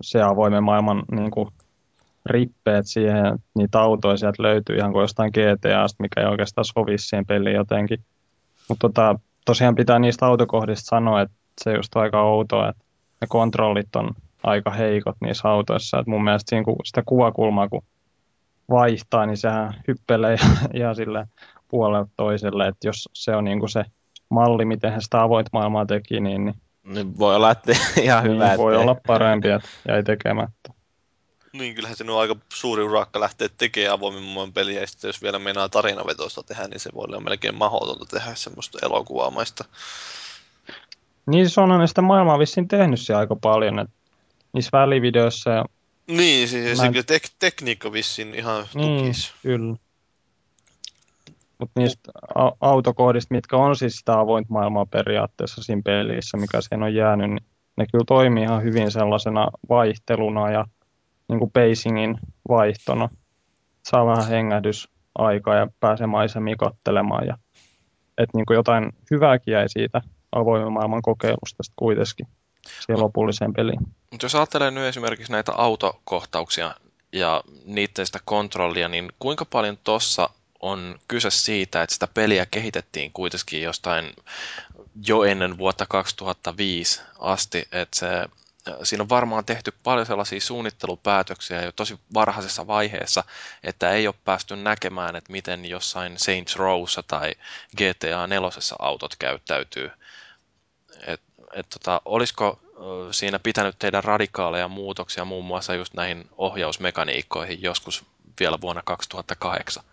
se 0.00 0.22
avoimen 0.22 0.64
maailman 0.64 1.02
niin 1.10 1.30
kuin, 1.30 1.48
rippeet 2.26 2.86
siihen, 2.86 3.38
niitä 3.54 3.80
autoja 3.80 4.16
sieltä 4.16 4.42
löytyy 4.42 4.76
ihan 4.76 4.92
kuin 4.92 5.00
jostain 5.00 5.32
GTAsta, 5.32 6.02
mikä 6.02 6.20
ei 6.20 6.26
oikeastaan 6.26 6.64
sovi 6.64 6.98
siihen 6.98 7.26
peliin 7.26 7.56
jotenkin. 7.56 8.04
Mutta 8.68 8.88
tota, 8.88 9.18
tosiaan 9.44 9.74
pitää 9.74 9.98
niistä 9.98 10.26
autokohdista 10.26 10.88
sanoa, 10.88 11.20
että 11.20 11.36
se 11.60 11.72
just 11.74 11.96
aika 11.96 12.22
outoa, 12.22 12.68
että 12.68 12.84
ne 13.20 13.26
kontrollit 13.26 13.96
on 13.96 14.10
aika 14.42 14.70
heikot 14.70 15.16
niissä 15.20 15.48
autoissa. 15.48 15.98
Et 15.98 16.06
mun 16.06 16.24
mielestä 16.24 16.50
siinä, 16.50 16.64
kun 16.64 16.76
sitä 16.84 17.02
kuvakulmaa 17.06 17.68
kun 17.68 17.84
vaihtaa, 18.70 19.26
niin 19.26 19.36
sehän 19.36 19.74
hyppelee 19.88 20.36
ihan 20.74 20.96
sille 20.96 21.26
puolelle 21.68 22.06
toiselle, 22.16 22.68
että 22.68 22.88
jos 22.88 23.08
se 23.12 23.36
on 23.36 23.44
niin 23.44 23.58
kuin 23.58 23.70
se 23.70 23.84
malli, 24.28 24.64
miten 24.64 24.92
he 24.92 25.00
sitä 25.00 25.22
avoit 25.22 25.46
maailmaa 25.52 25.86
teki, 25.86 26.20
niin, 26.20 26.44
niin, 26.44 26.54
niin 26.84 27.18
voi 27.18 27.36
olla, 27.36 27.50
että 27.50 27.72
ihan 28.02 28.24
niin 28.24 28.34
hyvä. 28.34 28.56
Voi 28.56 28.76
olla 28.76 28.96
parempi, 29.06 29.48
että 29.48 29.68
jäi 29.88 30.02
tekemättä. 30.02 30.72
Niin, 31.52 31.74
kyllähän 31.74 31.96
se 31.96 32.04
on 32.08 32.20
aika 32.20 32.36
suuri 32.54 32.82
urakka 32.82 33.20
lähteä 33.20 33.48
tekemään 33.58 33.94
avoimen 33.94 34.22
maailman 34.22 34.52
peliä, 34.52 34.80
ja 34.80 34.86
sitten 34.86 35.08
jos 35.08 35.22
vielä 35.22 35.38
meinaa 35.38 35.68
tarinavetoista 35.68 36.42
tehdä, 36.42 36.68
niin 36.68 36.80
se 36.80 36.90
voi 36.94 37.04
olla 37.08 37.20
melkein 37.20 37.54
mahdotonta 37.54 38.06
tehdä 38.06 38.34
semmoista 38.34 38.78
elokuvaamaista. 38.82 39.64
Niin, 41.26 41.50
se 41.50 41.60
on 41.60 41.88
sitä 41.88 42.02
maailmaa 42.02 42.38
vissiin 42.38 42.68
tehnyt 42.68 43.00
se 43.00 43.14
aika 43.14 43.36
paljon, 43.36 43.78
että 43.78 43.94
niissä 44.52 44.70
välivideoissa 44.72 45.50
ja 45.50 45.64
niin, 46.06 46.48
siis 46.48 46.80
en... 46.80 46.94
se 46.94 47.00
tek- 47.00 47.34
tekniikka 47.38 47.92
vissiin 47.92 48.34
ihan 48.34 48.66
niin, 48.74 48.98
tukis. 48.98 49.34
kyllä. 49.42 49.76
Mutta 51.58 51.80
niistä 51.80 52.12
a- 52.34 52.52
autokohdista, 52.60 53.34
mitkä 53.34 53.56
on 53.56 53.76
siis 53.76 53.96
sitä 53.96 54.20
avointa 54.20 54.52
maailmaa 54.52 54.86
periaatteessa 54.86 55.62
siinä 55.62 55.82
pelissä, 55.84 56.36
mikä 56.36 56.60
siihen 56.60 56.82
on 56.82 56.94
jäänyt, 56.94 57.30
niin 57.30 57.46
ne 57.76 57.86
kyllä 57.92 58.04
toimii 58.06 58.42
ihan 58.44 58.62
hyvin 58.62 58.90
sellaisena 58.90 59.48
vaihteluna 59.68 60.50
ja 60.50 60.66
niin 61.28 61.38
kuin 61.38 61.50
pacingin 61.50 62.18
vaihtona. 62.48 63.08
Saa 63.82 64.06
vähän 64.06 64.28
hengähdysaikaa 64.28 65.54
ja 65.54 65.66
pääsee 65.80 66.06
maisemiin 66.06 66.56
kattelemaan. 66.56 67.26
Ja, 67.26 67.38
että 68.18 68.38
niin 68.38 68.46
kuin 68.46 68.54
jotain 68.54 68.92
hyvääkin 69.10 69.52
jäi 69.52 69.68
siitä 69.68 70.02
avoimen 70.32 70.72
maailman 70.72 71.02
kokeilusta 71.02 71.62
kuitenkin 71.76 72.26
siihen 72.80 73.00
lopulliseen 73.02 73.52
peliin. 73.52 73.80
Mutta 74.10 74.24
jos 74.24 74.34
ajattelee 74.34 74.70
nyt 74.70 74.84
esimerkiksi 74.84 75.32
näitä 75.32 75.52
autokohtauksia 75.52 76.74
ja 77.12 77.44
niiden 77.64 78.06
sitä 78.06 78.20
kontrollia, 78.24 78.88
niin 78.88 79.12
kuinka 79.18 79.44
paljon 79.44 79.78
tuossa 79.84 80.28
on 80.60 80.98
kyse 81.08 81.30
siitä, 81.30 81.82
että 81.82 81.94
sitä 81.94 82.06
peliä 82.06 82.46
kehitettiin 82.46 83.12
kuitenkin 83.12 83.62
jostain 83.62 84.12
jo 85.06 85.24
ennen 85.24 85.58
vuotta 85.58 85.86
2005 85.86 87.00
asti, 87.18 87.68
että 87.72 87.98
se, 87.98 88.08
siinä 88.82 89.02
on 89.02 89.08
varmaan 89.08 89.44
tehty 89.44 89.72
paljon 89.82 90.06
sellaisia 90.06 90.40
suunnittelupäätöksiä 90.40 91.62
jo 91.62 91.72
tosi 91.72 91.98
varhaisessa 92.14 92.66
vaiheessa, 92.66 93.24
että 93.64 93.90
ei 93.90 94.06
ole 94.06 94.14
päästy 94.24 94.56
näkemään, 94.56 95.16
että 95.16 95.32
miten 95.32 95.64
jossain 95.64 96.18
Saints 96.18 96.56
Rowssa 96.56 97.02
tai 97.02 97.34
GTA 97.76 98.26
4 98.26 98.48
autot 98.78 99.16
käyttäytyy. 99.16 99.90
Et, 101.06 101.20
et 101.52 101.66
tota, 101.68 102.02
olisiko 102.04 102.60
siinä 103.10 103.38
pitänyt 103.38 103.76
tehdä 103.78 104.00
radikaaleja 104.00 104.68
muutoksia 104.68 105.24
muun 105.24 105.44
muassa 105.44 105.74
just 105.74 105.94
näihin 105.94 106.28
ohjausmekaniikkoihin 106.38 107.62
joskus 107.62 108.04
vielä 108.40 108.58
vuonna 108.60 108.82
2008? 108.84 109.84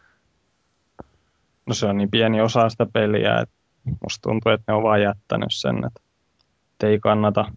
No 1.65 1.73
se 1.73 1.86
on 1.86 1.98
niin 1.98 2.11
pieni 2.11 2.41
osa 2.41 2.69
sitä 2.69 2.86
peliä, 2.94 3.40
että 3.40 3.56
musta 4.03 4.22
tuntuu, 4.22 4.52
että 4.52 4.72
ne 4.72 4.76
on 4.76 4.84
vaan 4.84 5.02
jättänyt 5.02 5.49
sen, 5.52 5.76
että 5.86 6.88
ei 6.88 6.99
kannata 6.99 7.52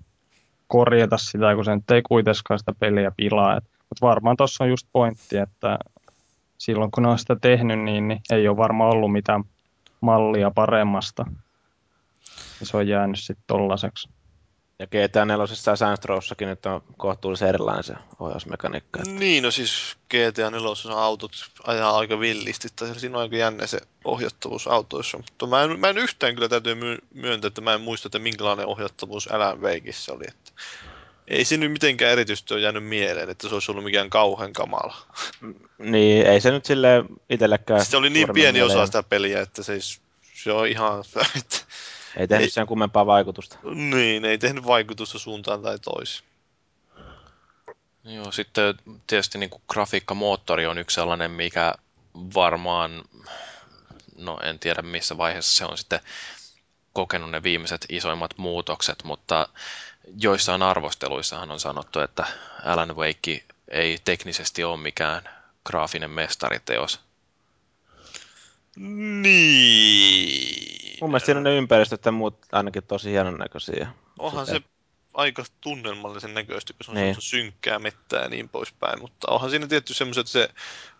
korjata 0.69 1.19
sitä, 1.19 1.55
kun 1.55 1.65
se 1.65 1.74
nyt 1.74 1.91
ei 1.91 2.03
kuitenkaan 2.03 2.59
sitä 2.59 2.73
peliä 2.81 3.12
pilaa. 3.16 3.61
Mutta 3.89 4.07
varmaan 4.07 4.37
tuossa 4.37 4.65
on 4.65 4.70
just 4.70 4.87
pointti, 4.93 5.39
että 5.39 5.79
silloin 6.59 6.91
kun 6.91 7.03
ne 7.03 7.09
on 7.09 7.19
sitä 7.19 7.37
tehnyt, 7.41 7.81
niin, 7.81 8.09
niin 8.09 8.20
ei 8.33 8.49
ole 8.49 8.57
varmaan 8.57 8.91
ollut 8.91 9.12
mitään 9.12 9.45
mallia 10.01 10.51
paremmasta. 10.51 11.24
Ja 12.60 12.66
se 12.66 12.76
on 12.76 12.88
jäänyt 12.88 13.20
sitten 13.20 13.44
tollaiseksi. 13.46 14.09
Ja 14.78 14.86
GTA 14.86 15.24
4 15.24 15.44
ja 15.66 15.76
Saints 15.76 16.30
nyt 16.40 16.66
on 16.66 16.82
kohtuullisen 16.96 17.48
erilainen 17.48 17.84
se 17.84 17.94
ohjausmekaniikka. 18.20 19.00
Että... 19.00 19.10
Niin, 19.10 19.42
no 19.42 19.50
siis 19.50 19.96
GTA 20.09 20.50
4 20.50 20.96
autot 20.96 21.32
ajaa 21.66 21.98
aika 21.98 22.20
villisti, 22.20 22.68
tai 22.76 23.00
siinä 23.00 23.16
on 23.16 23.22
aika 23.22 23.36
jännä 23.36 23.66
se 23.66 23.80
ohjattavuus 24.04 24.68
autoissa. 24.68 25.16
Mutta 25.16 25.46
mä 25.46 25.62
en, 25.62 25.80
mä 25.80 25.88
en 25.88 25.98
yhtään 25.98 26.34
kyllä 26.34 26.48
täytyy 26.48 26.74
myöntää, 27.14 27.48
että 27.48 27.60
mä 27.60 27.74
en 27.74 27.80
muista, 27.80 28.09
että 28.09 28.18
minkälainen 28.18 28.66
ohjattavuus 28.66 29.32
Alan 29.32 29.60
Wakeissa 29.60 30.12
oli. 30.12 30.24
Että 30.28 30.52
ei 31.28 31.44
se 31.44 31.56
nyt 31.56 31.72
mitenkään 31.72 32.12
erityisesti 32.12 32.54
ole 32.54 32.60
jäänyt 32.60 32.84
mieleen, 32.84 33.30
että 33.30 33.48
se 33.48 33.54
olisi 33.54 33.70
ollut 33.70 33.84
mikään 33.84 34.10
kauhean 34.10 34.52
kamala. 34.52 34.96
Niin, 35.78 36.26
ei 36.26 36.40
se 36.40 36.50
nyt 36.50 36.64
sille 36.64 37.04
itsellekään... 37.30 37.84
Se 37.84 37.96
oli 37.96 38.10
niin 38.10 38.28
pieni 38.34 38.62
osa 38.62 38.86
sitä 38.86 39.02
peliä, 39.02 39.40
että 39.40 39.62
se, 39.62 39.78
se 40.34 40.52
on 40.52 40.68
ihan... 40.68 41.04
Että 41.38 41.56
ei 42.16 42.28
tehnyt 42.28 42.44
ei, 42.44 42.51
sen 42.51 42.66
kummempaa 42.66 43.06
vaikutusta. 43.06 43.59
Niin, 43.74 44.24
ei 44.24 44.39
tehnyt 44.39 44.66
vaikutusta 44.66 45.18
suuntaan 45.18 45.62
tai 45.62 45.78
toiseen. 45.78 46.28
Joo, 48.05 48.32
sitten 48.32 48.74
tietysti 49.06 49.39
niin 49.39 49.51
kuin 49.51 49.62
grafiikkamoottori 49.68 50.66
on 50.66 50.78
yksi 50.78 50.94
sellainen, 50.94 51.30
mikä 51.30 51.74
varmaan, 52.34 53.02
no 54.16 54.39
en 54.43 54.59
tiedä 54.59 54.82
missä 54.82 55.16
vaiheessa 55.16 55.56
se 55.56 55.64
on 55.64 55.78
sitten 55.78 56.01
kokenut 56.93 57.30
ne 57.30 57.43
viimeiset 57.43 57.86
isoimmat 57.89 58.39
muutokset, 58.39 59.05
mutta 59.05 59.48
joissain 60.20 60.62
arvosteluissahan 60.62 61.51
on 61.51 61.60
sanottu, 61.60 62.01
että 62.01 62.26
Alan 62.64 62.97
Wake 62.97 63.44
ei 63.68 63.98
teknisesti 64.05 64.64
ole 64.64 64.76
mikään 64.76 65.28
graafinen 65.64 66.10
mestariteos. 66.10 67.01
Niin. 69.22 70.81
Mun 71.03 71.11
mielestä 71.11 71.27
siinä 71.27 71.41
ne 71.41 71.57
ympäristöt 71.57 72.05
ja 72.05 72.12
muut 72.12 72.39
ainakin 72.53 72.83
tosi 72.83 73.11
hienon 73.11 73.39
näköisiä. 73.39 73.89
Onhan 74.19 74.47
se 74.47 74.61
aika 75.15 75.45
tunnelmallisen 75.61 76.35
näköistä, 76.35 76.73
kun 76.73 76.85
se 76.85 76.91
on 76.91 76.95
niin. 76.95 77.16
synkkää 77.19 77.79
mettää 77.79 78.23
ja 78.23 78.29
niin 78.29 78.49
poispäin, 78.49 79.01
mutta 79.01 79.31
onhan 79.31 79.51
siinä 79.51 79.66
tietty 79.66 79.95
semmoiset 79.95 80.27
se 80.27 80.49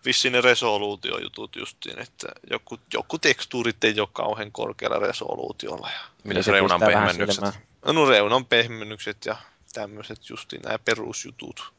vissiin 0.05 0.31
ne 0.31 0.41
resoluutiojutut 0.41 1.55
justiin, 1.55 1.99
että 1.99 2.27
joku, 2.49 2.79
joku 2.93 3.19
tekstuurit 3.19 3.83
ei 3.83 3.99
ole 3.99 4.09
kauhean 4.13 4.51
korkealla 4.51 4.99
resoluutiolla. 4.99 5.89
Ja... 5.93 5.99
Mitä 6.23 6.41
se 6.41 6.51
reunan 6.51 6.79
pehmennykset? 6.79 7.45
No 7.85 8.05
reunan 8.05 8.45
pehmennykset 8.45 9.25
ja 9.25 9.35
tämmöiset 9.73 10.29
justiin 10.29 10.61
nämä 10.61 10.79
perusjutut. 10.79 11.73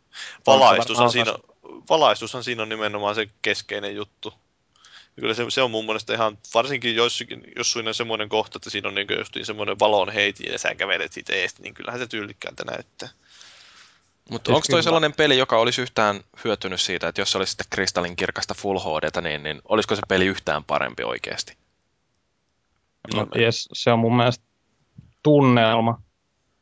Valaistushan 0.47 1.11
siinä, 1.11 1.35
valaistushan 1.91 2.45
siinä 2.45 2.63
on 2.63 2.69
nimenomaan 2.69 3.15
se 3.15 3.29
keskeinen 3.43 3.97
juttu. 3.97 4.35
Ja 5.17 5.21
kyllä 5.21 5.35
se, 5.35 5.45
se, 5.49 5.63
on 5.63 5.71
mun 5.71 5.87
mielestä 5.87 6.15
ihan, 6.15 6.39
varsinkin 6.55 6.97
jossakin, 6.97 7.43
jos 7.57 7.73
siinä 7.73 7.91
on 7.91 7.95
semmoinen 7.95 8.29
kohta, 8.29 8.57
että 8.59 8.71
siinä 8.71 8.89
on 8.89 8.95
niin 8.95 9.07
justiin 9.19 9.47
semmoinen 9.47 9.79
valon 9.79 10.13
heiti 10.13 10.45
ja 10.51 10.59
sä 10.59 10.75
kävelet 10.75 11.13
siitä 11.13 11.33
eestä, 11.33 11.63
niin 11.63 11.75
kyllähän 11.75 12.01
se 12.01 12.07
tyylikkäältä 12.07 12.65
näyttää. 12.65 13.09
Mutta 14.31 14.55
onko 14.55 14.67
toi 14.71 14.83
sellainen 14.83 15.13
peli, 15.13 15.39
joka 15.39 15.59
olisi 15.59 15.83
yhtään 15.83 16.21
hyötynyt 16.45 16.81
siitä, 16.81 17.09
että 17.09 17.21
jos 17.21 17.33
se 17.33 17.39
olisi 17.39 17.51
sitten 17.51 17.67
kristallin 17.71 18.17
kirkasta 18.17 18.55
Full 18.55 18.79
HD, 18.79 19.23
niin, 19.23 19.43
niin 19.43 19.63
olisiko 19.65 19.97
se 19.97 20.03
peli 20.09 20.27
yhtään 20.27 20.65
parempi 20.65 21.03
oikeasti? 21.03 21.57
No, 23.15 23.27
yes, 23.39 23.69
se 23.73 23.91
on 23.93 23.99
mun 23.99 24.17
mielestä 24.17 24.45
tunnelma 25.23 26.03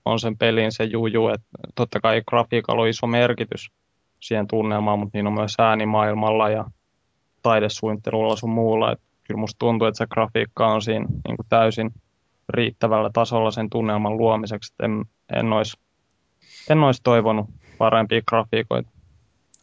on 0.05 0.21
sen 0.21 0.39
pelin 0.39 0.73
se 0.73 0.85
juju, 0.85 1.29
että 1.29 1.47
totta 1.75 2.01
kai 2.01 2.23
grafiikalla 2.29 2.83
on 2.83 2.89
iso 2.89 3.07
merkitys 3.07 3.71
siihen 4.21 4.47
tunnelmaan, 4.47 4.99
mutta 4.99 5.19
niin 5.19 5.27
on 5.27 5.33
myös 5.33 5.55
äänimaailmalla 5.59 6.51
ja 6.51 6.65
taidesuunnittelulla 7.43 8.37
sun 8.37 8.51
muulla. 8.51 8.93
Että 8.93 9.05
kyllä 9.25 9.41
musta 9.41 9.59
tuntuu, 9.59 9.89
että 9.89 9.99
se 9.99 10.07
grafiikka 10.07 10.67
on 10.67 10.83
siinä 10.83 11.07
niin 11.07 11.37
kuin 11.37 11.47
täysin 11.49 11.93
riittävällä 12.49 13.11
tasolla 13.13 13.51
sen 13.51 13.71
tunnelman 13.71 14.17
luomiseksi. 14.17 14.73
Että 14.73 14.85
en, 14.85 15.05
en 15.39 15.53
olisi 15.53 15.77
en 16.71 16.85
olis 16.85 17.01
toivonut 17.01 17.47
parempia 17.79 18.23
grafiikoita. 18.29 18.91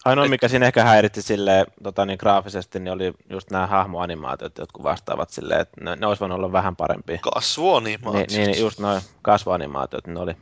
Ainoa, 0.06 0.28
mikä 0.28 0.48
siinä 0.48 0.66
ehkä 0.66 0.84
häiritti 0.84 1.22
sille, 1.22 1.66
tota, 1.84 2.06
niin 2.06 2.18
graafisesti, 2.20 2.80
niin 2.80 2.94
oli 2.94 3.14
just 3.30 3.52
nämä 3.52 3.68
hahmoanimaatiot, 3.68 4.58
jotka 4.58 4.84
vastaavat 4.84 5.30
silleen, 5.30 5.62
että 5.62 5.84
ne, 5.84 5.96
ne 5.96 6.08
olisi 6.08 6.20
voinut 6.20 6.38
olla 6.38 6.52
vähän 6.52 6.76
parempia. 6.76 7.20
Kasvuanimaatiot. 7.34 8.32
Niin, 8.32 8.52
niin 8.52 8.60
just 8.60 8.80
noin 8.80 9.02
kasvuanimaatiot, 9.22 10.08
ne 10.08 10.20
oli 10.20 10.36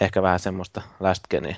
ehkä 0.00 0.22
vähän 0.22 0.38
semmoista 0.38 0.82
last 1.00 1.24
genia. 1.30 1.56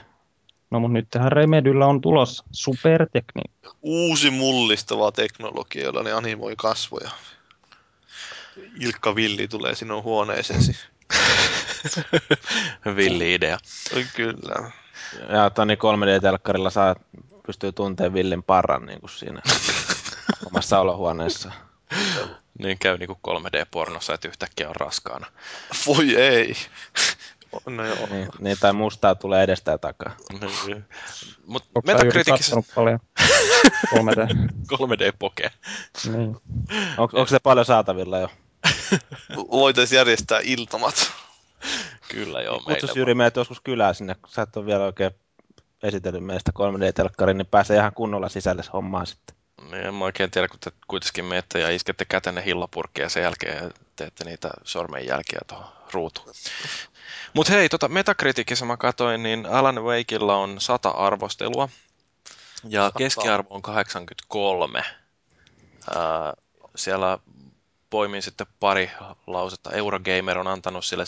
No 0.71 0.81
mutta 0.81 0.93
nyt 0.93 1.11
tähän 1.11 1.33
Remedyllä 1.33 1.87
on 1.87 2.01
tulos 2.01 2.45
supertekniikka. 2.53 3.75
Uusi 3.83 4.31
mullistava 4.31 5.13
teknologia, 5.13 5.85
jolla 5.85 6.03
ne 6.03 6.13
animoi 6.13 6.55
kasvoja. 6.57 7.11
Ilkka 8.81 9.15
Villi 9.15 9.49
tulee 9.49 9.75
sinun 9.75 10.03
huoneeseesi. 10.03 10.77
Villi 12.97 13.35
idea. 13.35 13.59
Kyllä. 14.17 14.71
Ja 15.29 15.51
Toni 15.51 15.75
3D-telkkarilla 15.75 16.71
saa, 16.71 16.97
pystyy 17.47 17.73
tuntemaan 17.73 18.15
Villin 18.15 18.43
parran 18.43 18.87
niin 18.87 19.01
kuin 19.01 19.11
siinä 19.11 19.43
omassa 20.47 20.81
olohuoneessa. 20.81 21.53
Niin 22.59 22.79
käy 22.79 22.99
niin 22.99 23.07
kuin 23.07 23.19
3D-pornossa, 23.29 24.15
että 24.15 24.29
yhtäkkiä 24.29 24.69
on 24.69 24.77
raskaana. 24.77 25.27
Voi 25.87 26.17
ei. 26.17 26.55
No 27.67 27.87
joo. 27.87 28.07
Niin, 28.11 28.29
niin, 28.39 28.57
tai 28.61 28.73
mustaa 28.73 29.15
tulee 29.15 29.43
edestä 29.43 29.71
ja 29.71 29.79
takaa. 29.79 30.17
Niin. 30.67 30.85
Mut 31.47 31.65
Metacriticissa... 31.87 32.63
paljon 32.75 33.01
3D. 33.87 34.35
3D-poke. 34.73 35.51
Niin. 36.13 36.37
On, 36.99 37.09
onko 37.13 37.27
se 37.27 37.39
paljon 37.39 37.67
saatavilla 37.67 38.19
jo? 38.19 38.29
Voitaisiin 39.51 39.97
järjestää 39.97 40.41
iltamat. 40.43 41.13
Kyllä 42.09 42.43
joo. 42.43 42.61
Kutsus 42.61 42.97
Jyri 42.97 43.15
meidät 43.15 43.37
joskus 43.37 43.61
kylään 43.61 43.95
sinne, 43.95 44.15
kun 44.15 44.29
sä 44.29 44.43
et 44.43 44.57
ole 44.57 44.67
vielä 44.67 44.85
oikein 44.85 45.11
esitellyt 45.83 46.25
meistä 46.25 46.53
3D-telkkarin, 46.59 47.37
niin 47.37 47.47
pääsee 47.47 47.77
ihan 47.77 47.95
kunnolla 47.95 48.29
sisälle 48.29 48.63
hommaan 48.73 49.07
sitten. 49.07 49.37
Niin, 49.61 49.87
en 49.87 49.95
mä 49.95 50.05
oikein 50.05 50.31
tiedä, 50.31 50.49
kun 50.49 50.61
te 50.61 50.73
kuitenkin 50.89 51.25
menette 51.25 51.59
ja 51.61 51.71
iskette 51.71 52.05
kätenne 52.05 52.45
hillapurkkia 52.45 53.05
ja 53.05 53.09
sen 53.09 53.23
jälkeen 53.23 53.75
teette 53.97 54.25
niitä 54.25 54.51
sormenjälkiä 54.65 55.41
tuohon 55.47 55.67
ruutuun. 55.93 56.29
Mutta 57.35 57.53
hei, 57.53 57.69
tota 57.69 57.89
Metacriticissa 57.89 58.65
mä 58.65 58.77
katsoin, 58.77 59.23
niin 59.23 59.47
Alan 59.47 59.85
Wakeilla 59.85 60.37
on 60.37 60.61
100 60.61 60.89
arvostelua 60.89 61.69
ja 62.69 62.93
keskiarvo 62.99 63.49
on 63.51 63.63
83. 63.63 64.85
Ää, 65.97 66.35
siellä 66.77 67.19
poimin 67.91 68.23
sitten 68.23 68.47
pari 68.61 68.91
lausetta. 69.27 69.71
Eurogamer 69.71 70.39
on 70.39 70.47
antanut 70.47 70.85
sille 70.85 71.05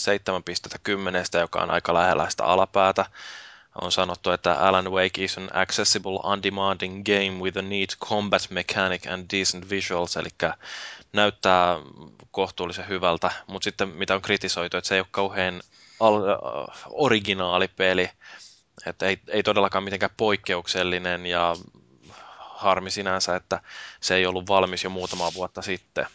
7.10, 1.35 1.41
joka 1.41 1.63
on 1.63 1.71
aika 1.71 1.95
lähellä 1.95 2.31
sitä 2.31 2.45
alapäätä. 2.45 3.07
On 3.81 3.93
sanottu, 3.93 4.31
että 4.31 4.55
Alan 4.55 4.93
Wake 4.93 5.25
is 5.25 5.39
an 5.39 5.51
accessible, 5.53 6.33
undemanding 6.33 7.05
game 7.05 7.43
with 7.43 7.59
a 7.59 7.63
neat 7.63 7.97
combat 8.01 8.47
mechanic 8.51 9.07
and 9.07 9.27
decent 9.33 9.71
visuals, 9.71 10.17
eli 10.17 10.29
näyttää 11.13 11.79
kohtuullisen 12.31 12.89
hyvältä, 12.89 13.31
mutta 13.47 13.65
sitten 13.65 13.89
mitä 13.89 14.15
on 14.15 14.23
kritisoitu, 14.23 14.77
että 14.77 14.89
se 14.89 14.95
ei 14.95 15.01
ole 15.01 15.07
kauhean 15.11 15.63
al- 16.01 16.39
originaali 16.91 17.69
peli, 17.69 18.11
että 18.87 19.07
ei, 19.07 19.21
ei 19.29 19.43
todellakaan 19.43 19.85
mitenkään 19.85 20.15
poikkeuksellinen 20.17 21.27
ja 21.27 21.57
harmi 22.39 22.91
sinänsä, 22.91 23.37
että 23.37 23.61
se 24.01 24.15
ei 24.15 24.27
ollut 24.27 24.49
valmis 24.49 24.85
jo 24.85 24.91
muutama 24.91 25.35
vuotta 25.35 25.63
sitten. 25.63 26.07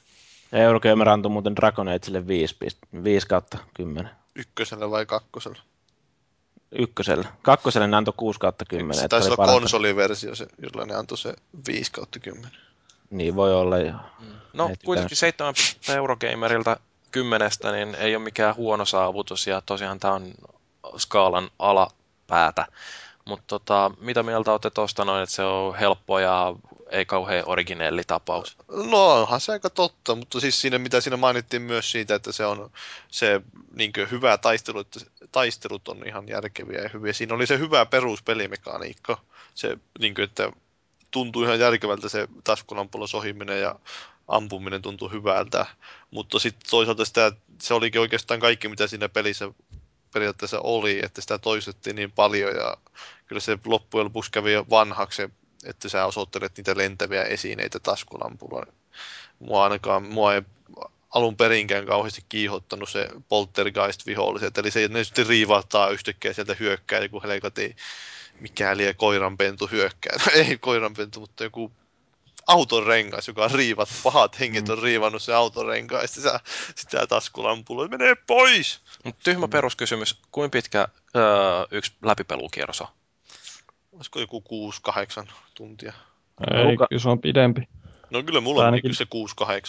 Eurogamer 0.52 1.10
antoi 1.10 1.32
muuten 1.32 1.56
Dragon 1.56 1.88
Agelle 1.88 2.28
5, 2.28 2.56
5 3.04 3.28
kautta 3.28 3.58
10. 3.74 4.12
Ykkösellä 4.36 4.90
vai 4.90 5.06
kakkosella? 5.06 5.62
Ykkösellä. 6.72 7.26
Kakkosella 7.42 7.88
ne 7.88 7.98
antoi 7.98 8.14
6 8.18 8.40
kautta 8.40 8.66
10. 8.66 9.02
Se 9.02 9.08
taisi 9.08 9.28
olla 9.28 9.38
parasta. 9.38 9.60
konsoliversio, 9.60 10.36
se, 10.36 10.48
jolla 10.58 10.86
ne 10.86 10.96
antoi 10.96 11.18
se 11.18 11.34
5 11.68 11.92
kautta 11.92 12.20
10. 12.20 12.52
Niin 13.10 13.36
voi 13.36 13.54
olla, 13.54 13.78
joo. 13.78 14.00
Mm. 14.20 14.28
No 14.54 14.70
kuitenkin 14.86 15.18
7 15.18 15.54
Eurogamerilta 15.90 16.80
kymmenestä 17.12 17.72
niin 17.72 17.96
ei 17.96 18.16
ole 18.16 18.24
mikään 18.24 18.56
huono 18.56 18.86
saavutus 18.86 19.48
ja 19.48 19.62
tosiaan 19.66 20.00
tämä 20.00 20.14
on 20.14 20.34
skaalan 20.98 21.50
alapäätä. 21.60 22.66
Mutta 23.28 23.44
tota, 23.48 23.92
mitä 24.00 24.24
mieltä 24.24 24.52
olette 24.52 24.70
tuosta 24.70 25.06
noin, 25.06 25.24
että 25.24 25.36
se 25.36 25.44
on 25.44 25.76
helppo 25.76 26.20
ja 26.20 26.56
ei 26.92 27.06
kauhean 27.06 27.44
originelli 27.48 28.02
tapaus? 28.08 28.58
No 28.68 29.22
onhan 29.22 29.42
se 29.42 29.52
aika 29.52 29.70
totta, 29.70 30.16
mutta 30.16 30.40
siis 30.40 30.62
siinä, 30.62 30.78
mitä 30.78 31.02
siinä 31.02 31.18
mainittiin 31.18 31.62
myös 31.62 31.92
siitä, 31.92 32.16
että 32.16 32.32
se 32.32 32.46
on 32.46 32.72
se 33.08 33.42
niin 33.76 33.92
hyvä 34.12 34.38
taistelu, 34.38 34.80
että 34.80 35.00
taistelut 35.32 35.88
on 35.88 36.08
ihan 36.08 36.28
järkeviä 36.28 36.82
ja 36.82 36.90
hyviä. 36.94 37.14
Siinä 37.14 37.36
oli 37.36 37.48
se 37.48 37.60
hyvä 37.60 37.86
peruspelimekaniikka, 37.86 39.18
se 39.56 39.78
niin 40.00 40.16
kuin, 40.16 40.24
että 40.24 40.52
tuntui 41.12 41.46
ihan 41.46 41.60
järkevältä 41.60 42.10
se 42.10 42.28
taskulampulla 42.44 43.08
sohiminen 43.08 43.62
ja 43.62 43.80
ampuminen 44.28 44.82
tuntui 44.82 45.12
hyvältä, 45.12 45.66
mutta 46.12 46.40
sitten 46.40 46.70
toisaalta 46.70 47.06
sitä, 47.06 47.32
se 47.62 47.74
olikin 47.74 48.02
oikeastaan 48.02 48.40
kaikki, 48.40 48.68
mitä 48.68 48.88
siinä 48.88 49.10
pelissä 49.10 49.52
periaatteessa 50.18 50.60
oli, 50.60 51.00
että 51.06 51.22
sitä 51.22 51.38
toistettiin 51.38 51.96
niin 51.96 52.12
paljon 52.12 52.56
ja 52.56 52.78
kyllä 53.26 53.40
se 53.40 53.58
loppujen 53.66 54.06
lopuksi 54.06 54.32
kävi 54.32 54.54
jo 54.54 54.66
vanhaksi, 54.70 55.30
että 55.66 55.90
sä 55.90 56.06
osoittelet 56.06 56.58
niitä 56.58 56.78
lentäviä 56.78 57.24
esineitä 57.24 57.80
taskulampulla. 57.80 58.66
Mua 59.40 59.64
ainakaan, 59.64 60.04
mua 60.04 60.36
ei 60.36 60.42
alun 61.10 61.38
perinkään 61.38 61.86
kauheasti 61.86 62.26
kiihottanut 62.30 62.90
se 62.90 63.10
poltergeist-viholliset, 63.30 64.58
eli 64.58 64.72
se 64.72 64.88
ne 64.88 65.04
sitten 65.04 65.28
riivaattaa 65.28 65.90
yhtäkkiä 65.90 66.34
sieltä 66.34 66.56
hyökkää 66.60 67.00
joku 67.00 67.22
helkati 67.24 67.76
mikäli 68.40 68.94
koiranpentu 68.94 69.68
hyökkää. 69.68 70.18
No, 70.26 70.32
ei 70.34 70.58
koiranpentu, 70.58 71.20
mutta 71.20 71.44
joku 71.44 71.72
auton 72.48 72.86
rengas, 72.86 73.28
joka 73.28 73.44
on 73.44 73.52
riivat, 73.52 73.90
pahat 74.04 74.40
henget 74.40 74.70
on 74.70 74.78
mm. 74.78 74.84
riivannut 74.84 75.22
se 75.22 75.34
auton 75.34 75.66
rengas, 75.66 76.14
sitä, 76.14 76.40
sitä 76.76 77.08
taskulampulla, 77.08 77.88
menee 77.88 78.16
pois! 78.28 78.80
Mut 79.04 79.16
tyhmä 79.24 79.48
peruskysymys, 79.48 80.22
kuinka 80.32 80.56
pitkä 80.56 80.88
öö, 81.16 81.24
yksi 81.72 81.94
läpipelukierros 82.02 82.82
on? 82.82 82.88
Olisiko 83.92 84.20
joku 84.20 84.44
6-8 85.26 85.28
tuntia? 85.54 85.94
Ei, 86.52 86.66
Luka... 86.66 86.88
se 86.98 87.10
on 87.10 87.22
pidempi. 87.22 87.62
No 88.10 88.24
kyllä 88.24 88.42
mulla 88.42 88.62
on 88.62 88.66
ainakin 88.66 88.96
se 88.96 89.06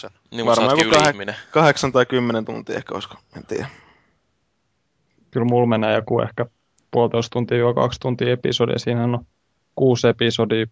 6-8. 0.07 0.11
Niin, 0.31 0.45
Varmaan 0.45 0.79
joku 0.79 0.95
kah- 0.95 1.35
8 1.51 1.91
tai 1.91 2.05
10 2.05 2.45
tuntia 2.45 2.77
ehkä 2.77 2.95
olisiko, 2.95 3.15
en 3.37 3.45
tiedä. 3.45 3.67
Kyllä 5.31 5.45
mulla 5.45 5.67
menee 5.67 5.95
joku 5.95 6.21
ehkä 6.21 6.45
puolitoista 6.91 7.33
tuntia 7.33 7.73
kaksi 7.73 7.99
tuntia 7.99 8.31
episodia. 8.31 8.79
Siinähän 8.79 9.15
on 9.15 9.25
kuusi 9.75 10.07
episodia 10.07 10.65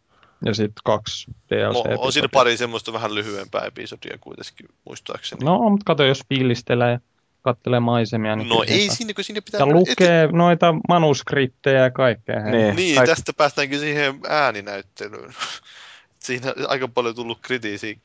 ja 0.46 0.54
sitten 0.54 0.82
kaksi 0.84 1.32
DLC-episodia. 1.32 1.98
On 1.98 2.14
siinä 2.14 2.30
pari 2.30 2.58
semmoista 2.58 2.94
vähän 2.94 3.16
lyhyempää 3.16 3.62
episodia 3.66 4.18
kuitenkin, 4.22 4.70
muistaakseni. 4.86 5.46
No, 5.46 5.70
mutta 5.70 5.84
kato, 5.86 6.04
jos 6.04 6.22
fiilistelee 6.30 7.00
kattelee 7.42 7.80
maisemia. 7.80 8.36
Niin 8.36 8.50
no 8.50 8.64
ei 8.68 8.90
siinä, 8.90 9.14
kun 9.14 9.24
siinä 9.24 9.42
pitää... 9.42 9.60
Ja 9.60 9.66
lukee 9.66 10.24
et... 10.24 10.32
noita 10.32 10.76
manuskriptejä 10.88 11.84
ja 11.84 11.92
kaikkea. 11.92 12.40
Niin, 12.40 12.76
niin 12.76 13.06
tästä 13.06 13.34
päästäänkin 13.34 13.80
siihen 13.80 14.20
ääninäyttelyyn. 14.30 15.34
siinä 16.26 16.54
aika 16.68 16.88
paljon 16.88 17.16
tullut 17.16 17.40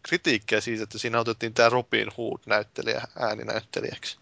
kritiikkiä 0.02 0.60
siitä, 0.60 0.82
että 0.82 0.98
siinä 0.98 1.20
otettiin 1.20 1.54
tämä 1.54 1.68
Robin 1.68 2.08
Hood 2.18 2.40
näyttelijä 2.46 3.02
ääninäyttelijäksi. 3.18 4.18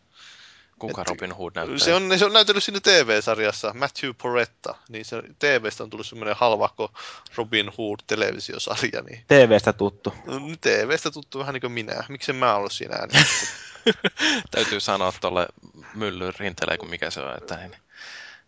Kuka 0.80 1.02
että 1.02 1.10
Robin 1.10 1.32
Hood 1.32 1.52
näyttää? 1.54 1.78
Se 1.78 1.94
on, 1.94 2.18
se 2.18 2.24
on 2.24 2.32
näytellyt 2.32 2.64
siinä 2.64 2.80
TV-sarjassa, 2.80 3.74
Matthew 3.74 4.10
Poretta, 4.22 4.74
niin 4.88 5.04
se 5.04 5.22
TVstä 5.38 5.84
on 5.84 5.90
tullut 5.90 6.06
semmoinen 6.06 6.36
halvakko 6.36 6.92
Robin 7.36 7.72
Hood 7.78 7.98
televisiosarja. 8.06 9.02
Niin... 9.02 9.24
TVstä 9.28 9.72
tuttu. 9.72 10.14
No, 10.26 10.40
TVstä 10.60 11.10
tuttu 11.10 11.38
vähän 11.38 11.52
niin 11.52 11.60
kuin 11.60 11.72
minä. 11.72 12.04
Miksi 12.08 12.32
mä 12.32 12.54
ollut 12.54 12.72
siinä 12.72 12.96
äänissä? 12.96 13.46
Täytyy 14.50 14.80
sanoa 14.80 15.12
tuolle 15.20 15.46
Mylly 15.94 16.32
Rintelee, 16.38 16.78
kun 16.78 16.90
mikä 16.90 17.10
se 17.10 17.20
on, 17.20 17.36
että, 17.36 17.56
niin, 17.56 17.76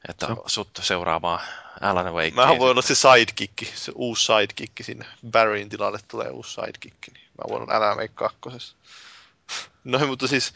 että 0.09 0.27
no. 0.27 0.43
sut 0.47 0.81
seuraavaan 0.83 1.41
Alan 1.81 2.15
Wake. 2.15 2.31
Mähän 2.35 2.59
voi 2.59 2.71
olla 2.71 2.83
se 2.83 2.95
sidekick, 2.95 3.75
se 3.75 3.93
uusi 3.95 4.27
sidekick 4.27 4.73
sinne. 4.81 5.07
Barryn 5.31 5.69
tilalle 5.69 5.99
tulee 6.09 6.31
uusi 6.31 6.51
sidekick, 6.51 6.97
niin 7.13 7.27
mä 7.39 7.45
voin 7.49 7.63
olla 7.63 7.75
Alan 7.75 7.97
Wake 7.97 8.13
kakkosessa. 8.15 8.77
No 9.85 10.07
mutta 10.07 10.29
siis 10.29 10.53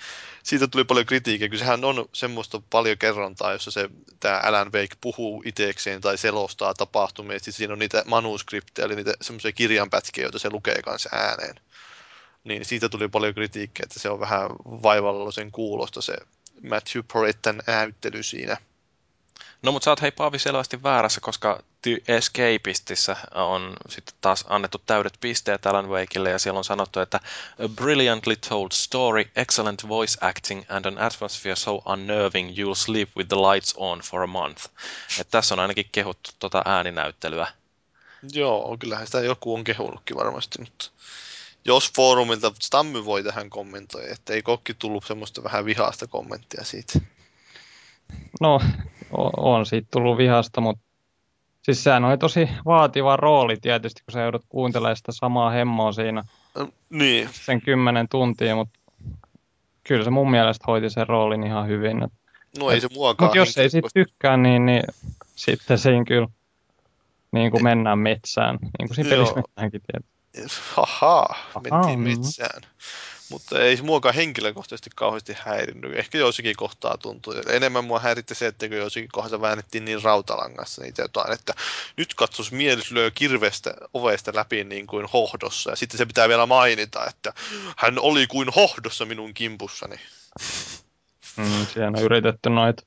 siitä 0.46 0.68
tuli 0.68 0.84
paljon 0.84 1.06
kritiikkiä, 1.06 1.48
kun 1.48 1.58
sehän 1.58 1.84
on 1.84 2.08
semmoista 2.12 2.62
paljon 2.70 2.98
kerrontaa, 2.98 3.52
jossa 3.52 3.70
se, 3.70 3.90
tämä 4.20 4.40
Alan 4.42 4.72
Wake 4.72 4.96
puhuu 5.00 5.42
itsekseen 5.46 6.00
tai 6.00 6.18
selostaa 6.18 6.74
tapahtumia, 6.74 7.38
sitten 7.38 7.52
siinä 7.52 7.72
on 7.72 7.78
niitä 7.78 8.02
manuskripteja, 8.06 8.86
eli 8.86 8.96
niitä 8.96 9.14
semmoisia 9.20 9.52
kirjanpätkiä, 9.52 10.24
joita 10.24 10.38
se 10.38 10.50
lukee 10.50 10.82
kanssa 10.82 11.08
ääneen. 11.12 11.54
Niin 12.44 12.64
siitä 12.64 12.88
tuli 12.88 13.08
paljon 13.08 13.34
kritiikkiä, 13.34 13.82
että 13.82 14.00
se 14.00 14.10
on 14.10 14.20
vähän 14.20 14.50
vaivallisen 14.64 15.52
kuulosta 15.52 16.02
se 16.02 16.16
Matthew 16.62 17.02
Porettan 17.12 17.62
näyttely 17.66 18.22
siinä. 18.22 18.56
No 19.62 19.72
mutta 19.72 19.84
sä 19.84 19.90
oot 19.90 20.02
hei 20.02 20.10
Paavi 20.10 20.38
selvästi 20.38 20.82
väärässä, 20.82 21.20
koska 21.20 21.62
The 21.82 21.98
Escapistissä 22.08 23.16
on 23.34 23.76
sitten 23.88 24.14
taas 24.20 24.44
annettu 24.48 24.82
täydet 24.86 25.16
pisteet 25.20 25.66
Alan 25.66 25.88
Wakeille 25.88 26.30
ja 26.30 26.38
siellä 26.38 26.58
on 26.58 26.64
sanottu, 26.64 27.00
että 27.00 27.20
a 27.64 27.68
brilliantly 27.68 28.36
told 28.36 28.68
story, 28.72 29.24
excellent 29.36 29.88
voice 29.88 30.18
acting 30.20 30.62
and 30.68 30.84
an 30.84 30.98
atmosphere 30.98 31.56
so 31.56 31.82
unnerving 31.86 32.50
you'll 32.50 32.74
sleep 32.74 33.08
with 33.16 33.28
the 33.28 33.36
lights 33.36 33.74
on 33.76 34.00
for 34.00 34.22
a 34.22 34.26
month. 34.26 34.64
Et 35.20 35.28
tässä 35.30 35.54
on 35.54 35.58
ainakin 35.58 35.88
kehuttu 35.92 36.30
tuota 36.38 36.62
ääninäyttelyä. 36.64 37.46
Joo, 38.32 38.76
kyllähän 38.78 39.06
sitä 39.06 39.20
joku 39.20 39.54
on 39.54 39.64
kehunutkin 39.64 40.16
varmasti, 40.16 40.58
mutta 40.60 40.90
jos 41.64 41.92
foorumilta 41.96 42.52
Stammy 42.60 43.04
voi 43.04 43.22
tähän 43.22 43.50
kommentoida, 43.50 44.12
että 44.12 44.32
ei 44.32 44.42
kokki 44.42 44.74
tullut 44.74 45.06
semmoista 45.06 45.44
vähän 45.44 45.64
vihaasta 45.64 46.06
kommenttia 46.06 46.64
siitä. 46.64 47.00
No, 48.40 48.60
on 49.36 49.66
siitä 49.66 49.88
tullut 49.90 50.18
vihasta, 50.18 50.60
mutta 50.60 50.82
siis 51.62 51.84
sehän 51.84 52.04
oli 52.04 52.18
tosi 52.18 52.48
vaativa 52.64 53.16
rooli 53.16 53.56
tietysti, 53.56 54.02
kun 54.04 54.12
sä 54.12 54.20
joudut 54.20 54.44
kuuntelemaan 54.48 54.96
sitä 54.96 55.12
samaa 55.12 55.50
hemmoa 55.50 55.92
siinä 55.92 56.24
niin. 56.90 57.28
sen 57.32 57.60
kymmenen 57.60 58.08
tuntia, 58.08 58.56
mutta 58.56 58.78
kyllä 59.84 60.04
se 60.04 60.10
mun 60.10 60.30
mielestä 60.30 60.64
hoiti 60.66 60.90
sen 60.90 61.08
roolin 61.08 61.46
ihan 61.46 61.66
hyvin. 61.68 62.04
No 62.58 62.70
ei 62.70 62.80
se 62.80 62.88
muakaan. 62.94 63.26
Mutta 63.26 63.38
jos 63.38 63.58
ei 63.58 63.70
siitä 63.70 63.88
tykkää, 63.94 64.36
niin, 64.36 64.66
niin 64.66 64.82
sitten 65.36 65.78
siinä 65.78 66.04
kyllä 66.04 66.28
niin 67.32 67.50
kuin 67.50 67.62
mennään 67.62 67.98
metsään, 67.98 68.58
niin 68.62 68.88
kuin 68.88 68.94
siinä 68.94 69.10
pelissä 69.10 69.34
mennäänkin 69.34 69.80
tietysti. 69.92 70.16
Haha, 70.74 71.28
mentiin 71.54 71.98
mm-hmm. 71.98 72.20
metsään 72.20 72.62
mutta 73.30 73.60
ei 73.60 73.76
se 73.76 73.82
muokaan 73.82 74.14
henkilökohtaisesti 74.14 74.90
kauheasti 74.94 75.36
häirinnyt. 75.38 75.98
Ehkä 75.98 76.18
joissakin 76.18 76.56
kohtaa 76.56 76.98
tuntuu. 76.98 77.34
Enemmän 77.48 77.84
mua 77.84 78.00
häiritti 78.00 78.34
se, 78.34 78.46
että 78.46 78.68
kun 78.68 78.76
joissakin 78.76 79.08
kohdassa 79.12 79.40
väännettiin 79.40 79.84
niin 79.84 80.02
rautalangassa 80.02 80.82
niitä 80.82 81.02
jotain, 81.02 81.32
että 81.32 81.54
nyt 81.96 82.14
katsos 82.14 82.52
mielis 82.52 82.90
lyö 82.90 83.10
kirvestä 83.10 83.74
ovesta 83.94 84.32
läpi 84.34 84.64
niin 84.64 84.86
kuin 84.86 85.06
hohdossa. 85.12 85.70
Ja 85.70 85.76
sitten 85.76 85.98
se 85.98 86.06
pitää 86.06 86.28
vielä 86.28 86.46
mainita, 86.46 87.06
että 87.06 87.32
hän 87.76 87.98
oli 87.98 88.26
kuin 88.26 88.48
hohdossa 88.56 89.04
minun 89.04 89.34
kimpussani. 89.34 89.96
Mm, 91.36 91.66
siellä 91.66 91.88
on 91.88 92.04
yritetty 92.04 92.50
noita 92.50 92.82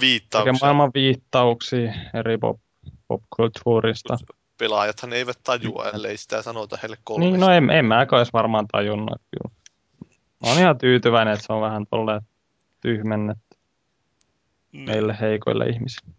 viittauksia. 0.00 0.52
maailman 0.60 0.90
viittauksia 0.94 1.92
eri 2.14 2.38
pop, 2.38 2.60
popkulttuurista. 3.08 4.18
Pelaajathan 4.58 5.12
eivät 5.12 5.38
tajua, 5.44 5.90
ellei 5.94 6.16
sitä 6.16 6.42
sanota 6.42 6.78
heille 6.82 6.98
kolmesta. 7.04 7.30
Niin, 7.30 7.40
no 7.40 7.50
en, 7.50 7.70
en 7.70 7.84
mä 7.84 8.06
varmaan 8.32 8.66
tajunnut. 8.72 9.20
Kyllä. 9.30 9.63
Mä 10.44 10.50
oon 10.50 10.58
ihan 10.58 10.78
tyytyväinen, 10.78 11.34
että 11.34 11.46
se 11.46 11.52
on 11.52 11.62
vähän 11.62 11.86
tolleen 11.90 12.20
tyhmennetty 12.80 13.56
mm. 14.72 14.80
meille 14.80 15.16
heikoille 15.20 15.66
ihmisille. 15.66 16.14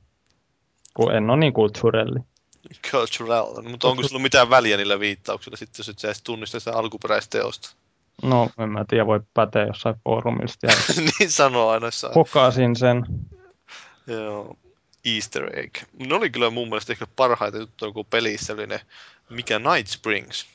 Kun 0.93 1.15
en 1.15 1.29
ole 1.29 1.39
niin 1.39 1.53
kulttuurelli. 1.53 2.19
Cultural. 2.91 3.61
No, 3.61 3.69
mutta 3.69 3.87
onko 3.87 4.03
sulla 4.03 4.21
mitään 4.21 4.49
väliä 4.49 4.77
niillä 4.77 4.99
viittauksilla 4.99 5.57
sitten, 5.57 5.79
jos 5.79 5.89
et 5.89 5.99
sä 5.99 6.07
edes 6.07 6.21
tunnista 6.21 6.59
sitä 6.59 6.73
alkuperäistä 6.73 7.37
teosta? 7.37 7.75
No, 8.23 8.49
en 8.57 8.69
mä 8.69 8.85
tiedä, 8.87 9.05
voi 9.05 9.19
päteä 9.33 9.65
jossain 9.65 9.95
foorumista. 10.03 10.67
niin 11.19 11.31
sanoo 11.31 11.69
aina 11.69 11.87
jossain. 11.87 12.13
Kokasin 12.13 12.75
sen. 12.75 13.05
Joo. 14.07 14.57
Easter 15.05 15.59
egg. 15.59 15.77
Ne 15.99 16.15
oli 16.15 16.29
kyllä 16.29 16.49
mun 16.49 16.69
mielestä 16.69 16.93
ehkä 16.93 17.07
parhaita 17.15 17.57
juttuja, 17.57 17.91
kun 17.91 18.05
pelissä 18.05 18.53
oli 18.53 18.67
ne, 18.67 18.81
mikä 19.29 19.59
Night 19.59 19.87
Springs. 19.87 20.45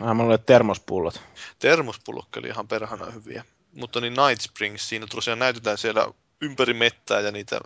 Ah, 0.00 0.14
mulla 0.14 0.30
oli 0.30 0.38
termospullot. 0.38 1.22
Termospullot 1.58 2.36
oli 2.36 2.48
ihan 2.48 2.68
perhana 2.68 3.10
hyviä. 3.10 3.44
Mutta 3.72 4.00
niin 4.00 4.14
Night 4.14 4.40
Springs, 4.40 4.88
siinä 4.88 5.06
tosiaan 5.10 5.38
näytetään 5.38 5.78
siellä 5.78 6.08
ympäri 6.40 6.74
mettää 6.74 7.20
ja 7.20 7.30
niitä 7.30 7.60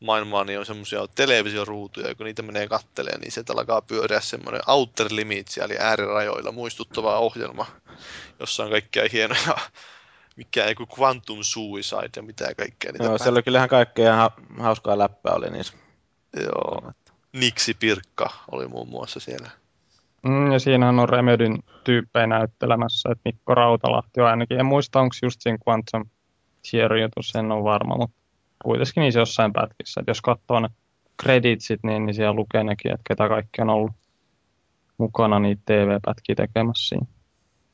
maailmaa, 0.00 0.44
niin 0.44 0.58
on 0.58 0.66
semmoisia 0.66 1.06
televisioruutuja, 1.14 2.08
ja 2.08 2.14
kun 2.14 2.26
niitä 2.26 2.42
menee 2.42 2.68
katteleen, 2.68 3.20
niin 3.20 3.32
sieltä 3.32 3.52
alkaa 3.52 3.82
pyöriä 3.82 4.20
semmoinen 4.20 4.62
Outer 4.66 5.06
Limits, 5.10 5.58
eli 5.58 5.76
äärirajoilla 5.78 6.52
muistuttava 6.52 7.18
ohjelma, 7.18 7.66
jossa 8.40 8.64
on 8.64 8.70
kaikkia 8.70 9.04
hienoja, 9.12 9.56
mikä 10.36 10.64
ei 10.64 10.74
kuin 10.74 10.88
Quantum 10.98 11.38
Suicide 11.42 12.10
ja 12.16 12.22
mitä 12.22 12.54
kaikkea. 12.54 12.92
Niitä 12.92 13.04
Joo, 13.04 13.18
siellä 13.18 13.42
kyllähän 13.42 13.68
kaikkea 13.68 14.16
ha- 14.16 14.36
hauskaa 14.58 14.98
läppää 14.98 15.34
oli 15.34 15.50
niissä. 15.50 15.72
Joo. 16.42 16.92
Niksi 17.32 17.74
Pirkka 17.74 18.30
oli 18.52 18.68
muun 18.68 18.88
muassa 18.88 19.20
siellä. 19.20 19.50
Mm, 20.24 20.52
ja 20.52 20.58
siinähän 20.58 20.98
on 20.98 21.08
Remedyn 21.08 21.58
tyyppejä 21.84 22.26
näyttelemässä, 22.26 23.08
että 23.12 23.22
Mikko 23.24 23.54
Rautalahti 23.54 24.20
on 24.20 24.26
ainakin. 24.26 24.60
En 24.60 24.66
muista, 24.66 25.00
onko 25.00 25.14
just 25.22 25.40
siinä 25.40 25.58
Quantum 25.68 26.10
Theory 26.70 27.00
jutussa, 27.00 27.38
en 27.38 27.52
ole 27.52 27.64
varma, 27.64 27.96
mutta 27.96 28.16
kuitenkin 28.64 29.00
niissä 29.00 29.20
jossain 29.20 29.52
pätkissä. 29.52 30.00
Että 30.00 30.10
jos 30.10 30.20
katsoo 30.20 30.60
ne 30.60 30.68
kreditsit, 31.22 31.80
niin, 31.82 32.06
niin 32.06 32.14
siellä 32.14 32.32
lukee 32.32 32.64
nekin, 32.64 32.92
että 32.92 33.04
ketä 33.08 33.28
kaikki 33.28 33.62
on 33.62 33.70
ollut 33.70 33.92
mukana 34.98 35.38
niitä 35.38 35.62
TV-pätkiä 35.66 36.34
tekemässä 36.34 36.88
siinä. 36.88 37.06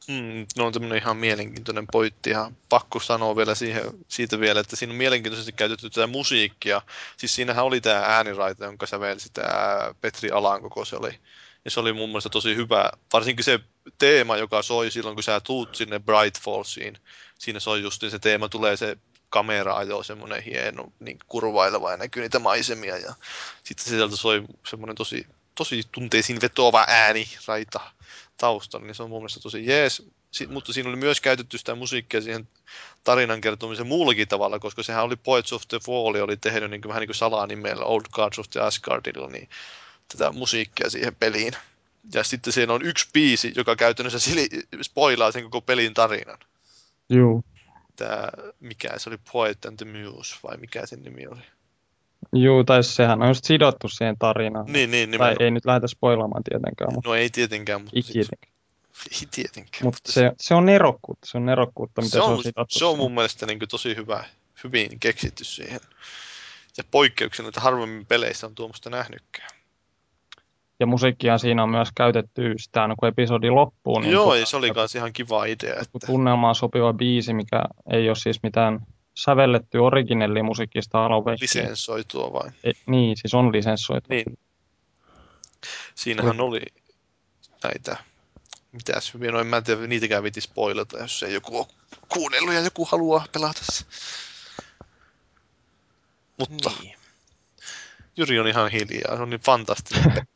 Mm, 0.09 0.47
no 0.59 0.67
on 0.67 0.73
tämmöinen 0.73 0.99
ihan 0.99 1.17
mielenkiintoinen 1.17 1.87
pointti. 1.93 2.31
Ihan 2.31 2.57
pakko 2.69 3.01
sanoa 3.01 3.37
vielä 3.37 3.55
siihen, 3.55 3.83
siitä 4.09 4.41
vielä, 4.41 4.61
että 4.61 4.77
siinä 4.77 4.91
on 4.91 4.97
mielenkiintoisesti 4.97 5.53
käytetty 5.53 5.91
tätä 5.91 6.07
musiikkia. 6.07 6.83
Siis 7.17 7.35
siinähän 7.35 7.65
oli 7.65 7.81
tämä 7.81 8.03
ääniraita, 8.07 8.65
jonka 8.65 8.87
sävelsi 8.87 9.33
tämä 9.33 9.95
Petri 10.01 10.31
Alankoko, 10.31 10.85
se 10.85 10.97
oli 10.97 11.19
ja 11.65 11.71
se 11.71 11.81
oli 11.81 11.93
mun 11.93 12.09
mielestä 12.09 12.31
tosi 12.31 12.57
hyvä. 12.57 12.91
Varsinkin 13.13 13.45
se 13.45 13.61
teema, 13.99 14.37
joka 14.37 14.63
soi 14.63 14.91
silloin, 14.91 15.17
kun 15.17 15.23
sä 15.23 15.41
tuut 15.41 15.75
sinne 15.75 15.99
Bright 15.99 16.41
Fallsiin. 16.41 16.99
Siinä 17.39 17.61
soi 17.61 17.83
just 17.83 18.03
se 18.11 18.19
teema, 18.19 18.49
tulee 18.49 18.77
se 18.77 18.97
kamera 19.29 19.77
ajo 19.77 20.03
semmoinen 20.03 20.43
hieno 20.43 20.93
niin 21.01 21.19
kurvaileva 21.27 21.91
ja 21.91 21.97
näkyy 21.97 22.23
niitä 22.23 22.39
maisemia. 22.39 22.97
Ja 22.97 23.15
sitten 23.65 23.87
sieltä 23.87 24.17
soi 24.17 24.45
semmoinen 24.69 24.97
tosi, 24.97 25.27
tosi 25.55 25.83
tunteisiin 25.93 26.41
vetoava 26.41 26.85
ääni 26.89 27.29
raita 27.47 27.81
taustalla, 28.37 28.87
niin 28.87 28.95
se 28.95 29.03
on 29.03 29.11
mun 29.11 29.21
mielestä 29.21 29.41
tosi 29.41 29.67
jees. 29.67 30.03
Si- 30.31 30.47
mutta 30.47 30.73
siinä 30.73 30.89
oli 30.89 30.97
myös 30.97 31.21
käytetty 31.21 31.59
sitä 31.59 31.75
musiikkia 31.75 32.21
siihen 32.21 32.49
tarinan 33.05 33.41
kertomisen 33.41 33.87
muullakin 33.87 34.29
tavalla, 34.29 34.59
koska 34.59 34.83
sehän 34.83 35.05
oli 35.05 35.17
Poets 35.17 35.53
of 35.53 35.69
the 35.69 35.79
Fall, 35.79 36.15
oli 36.15 36.37
tehnyt 36.37 36.71
niin 36.71 36.81
kuin, 36.81 36.89
vähän 36.89 37.01
niin 37.01 37.09
kuin 37.09 37.17
salanimellä 37.17 37.85
Old 37.85 38.05
Gods 38.13 38.39
of 38.39 38.51
the 38.51 38.61
Asgardilla, 38.61 39.29
niin 39.29 39.49
tätä 40.13 40.33
musiikkia 40.33 40.91
siihen 40.91 41.15
peliin. 41.15 41.53
Ja 42.15 42.25
sitten 42.25 42.53
siinä 42.53 42.73
on 42.73 42.83
yksi 42.83 43.09
biisi, 43.13 43.53
joka 43.57 43.77
käytännössä 43.77 44.31
spoilaa 44.83 45.33
sen 45.33 45.43
koko 45.45 45.61
pelin 45.61 45.95
tarinan. 45.95 46.39
Joo. 47.09 47.43
Tämä, 47.97 48.29
mikä 48.61 48.89
se 48.97 49.11
oli, 49.11 49.19
Poet 49.33 49.65
and 49.67 49.77
the 49.77 49.87
Muse, 49.87 50.37
vai 50.43 50.57
mikä 50.57 50.87
sen 50.87 51.03
nimi 51.03 51.27
oli? 51.27 51.43
Joo, 52.33 52.65
tai 52.65 52.85
sehän 52.85 53.23
on 53.23 53.29
just 53.29 53.45
sidottu 53.45 53.89
siihen 53.89 54.17
tarinaan. 54.19 54.67
Niin, 54.67 54.91
niin, 54.91 55.11
Tai 55.19 55.37
ei 55.41 55.51
nyt 55.51 55.65
lähdetä 55.65 55.87
spoilaamaan 55.87 56.45
tietenkään. 56.45 56.95
Mutta... 56.95 57.09
No 57.09 57.15
ei 57.15 57.31
tietenkään. 57.31 57.81
Mutta 57.81 57.97
siis- 58.03 58.17
Ei 58.17 58.51
Ei 59.13 59.29
tietenkään. 59.31 59.85
Mutta 59.85 59.85
mutta 59.85 60.13
se, 60.13 60.33
se, 60.41 60.55
on 60.55 60.67
nerokkuutta, 60.67 61.27
se 61.27 61.39
on 61.39 61.47
nerokkuutta, 61.47 62.03
miten 62.03 62.11
se 62.11 62.21
on, 62.21 62.43
se 62.43 62.53
on. 62.57 62.67
Se 62.69 62.85
on 62.85 62.99
mun 62.99 63.13
mielestä 63.15 63.47
niin 63.47 63.59
tosi 63.71 63.97
hyvä, 63.97 64.25
hyvin 64.65 65.01
keksitty 65.01 65.45
siihen. 65.45 65.81
Ja 66.77 66.85
poikkeuksena, 66.91 67.49
että 67.49 67.61
harvemmin 67.61 68.07
peleissä 68.07 68.47
on 68.47 68.55
tuommoista 68.55 68.91
nähnytkään. 68.91 69.51
Ja 70.81 70.87
musiikkia 70.87 71.39
siinä 71.39 71.63
on 71.63 71.71
myös 71.71 71.89
käytetty 71.95 72.55
sitä 72.59 72.83
aina 72.83 72.95
kun 72.99 73.09
episodi 73.09 73.51
loppuu. 73.51 73.99
Niin 73.99 74.13
Joo, 74.13 74.35
ja 74.35 74.47
se 74.47 74.57
oli 74.57 74.73
myös 74.73 74.95
ihan 74.95 75.13
kiva 75.13 75.45
idea. 75.45 75.75
Että... 75.81 76.07
Tunnelmaan 76.07 76.55
sopiva 76.55 76.93
biisi, 76.93 77.35
mikä 77.35 77.63
ei 77.93 78.09
ole 78.09 78.17
siis 78.17 78.43
mitään 78.43 78.87
sävelletty 79.15 79.79
originelli 79.79 80.43
musiikista 80.43 81.05
alun 81.05 81.25
Lisenssoitua 81.41 82.33
vai? 82.33 82.51
E, 82.65 82.73
niin, 82.87 83.17
siis 83.17 83.35
on 83.35 83.53
lisenssoitua. 83.53 84.17
Niin. 84.17 84.39
Siinähän 85.95 86.41
oli 86.41 86.61
näitä 87.63 87.97
mitäs 88.73 89.15
hyviä, 89.15 89.33
no 89.33 89.41
en 89.41 89.47
mä 89.47 89.63
tiedä, 89.63 89.87
niitäkään 89.87 90.23
viti 90.23 90.41
spoilata, 90.41 90.99
jos 90.99 91.23
ei 91.23 91.35
joku 91.35 91.59
ole 91.59 91.67
kuunnellut 92.09 92.55
ja 92.55 92.61
joku 92.61 92.85
haluaa 92.85 93.27
pelata 93.33 93.61
se. 93.63 93.85
Mutta 96.39 96.71
niin. 96.81 96.97
Jyri 98.17 98.41
on 98.41 98.49
ihan 98.49 98.71
hiljaa, 98.71 99.17
se 99.17 99.23
on 99.23 99.31
niin 99.31 99.41
fantastinen. 99.41 100.27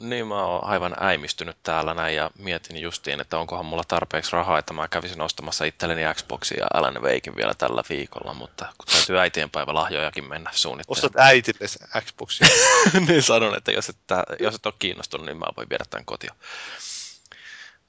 Niin, 0.00 0.26
mä 0.26 0.44
oon 0.44 0.64
aivan 0.64 0.94
äimistynyt 1.00 1.56
täällä 1.62 1.94
näin 1.94 2.16
ja 2.16 2.30
mietin 2.38 2.78
justiin, 2.78 3.20
että 3.20 3.38
onkohan 3.38 3.66
mulla 3.66 3.84
tarpeeksi 3.88 4.32
rahaa, 4.32 4.58
että 4.58 4.74
mä 4.74 4.88
kävisin 4.88 5.20
ostamassa 5.20 5.64
itselleni 5.64 6.14
Xboxia 6.14 6.58
ja 6.60 6.66
Alan 6.74 7.02
Wakein 7.02 7.36
vielä 7.36 7.54
tällä 7.54 7.82
viikolla, 7.88 8.34
mutta 8.34 8.64
kun 8.78 8.86
täytyy 8.92 9.18
äitienpäivä 9.18 9.74
lahjojakin 9.74 10.28
mennä 10.28 10.50
suunnittelemaan. 10.52 11.06
Ostat 11.06 11.26
äitille 11.26 11.66
Xboxia. 12.00 12.48
niin 13.08 13.22
sanon, 13.22 13.56
että 13.56 13.72
jos 13.72 13.88
et, 13.88 13.96
jos 14.40 14.54
et 14.54 14.66
ole 14.66 14.74
kiinnostunut, 14.78 15.26
niin 15.26 15.38
mä 15.38 15.46
voin 15.56 15.70
viedä 15.70 15.84
tämän 15.90 16.04
kotia. 16.04 16.34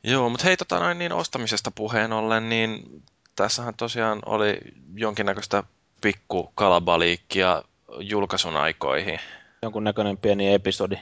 Joo, 0.04 0.30
mutta 0.30 0.46
hei, 0.46 0.58
tota 0.58 0.80
noin, 0.80 1.00
niin 1.00 1.14
ostamisesta 1.14 1.72
puheen 1.72 2.14
ollen, 2.14 2.50
niin 2.50 3.04
tässähän 3.36 3.74
tosiaan 3.74 4.20
oli 4.26 4.58
jonkinnäköistä 4.96 5.64
pikku 6.02 6.52
kalabaliikkia 6.56 7.64
julkaisun 8.00 8.58
aikoihin. 8.58 9.20
Jonkunnäköinen 9.62 10.18
pieni 10.18 10.54
episodi. 10.54 10.96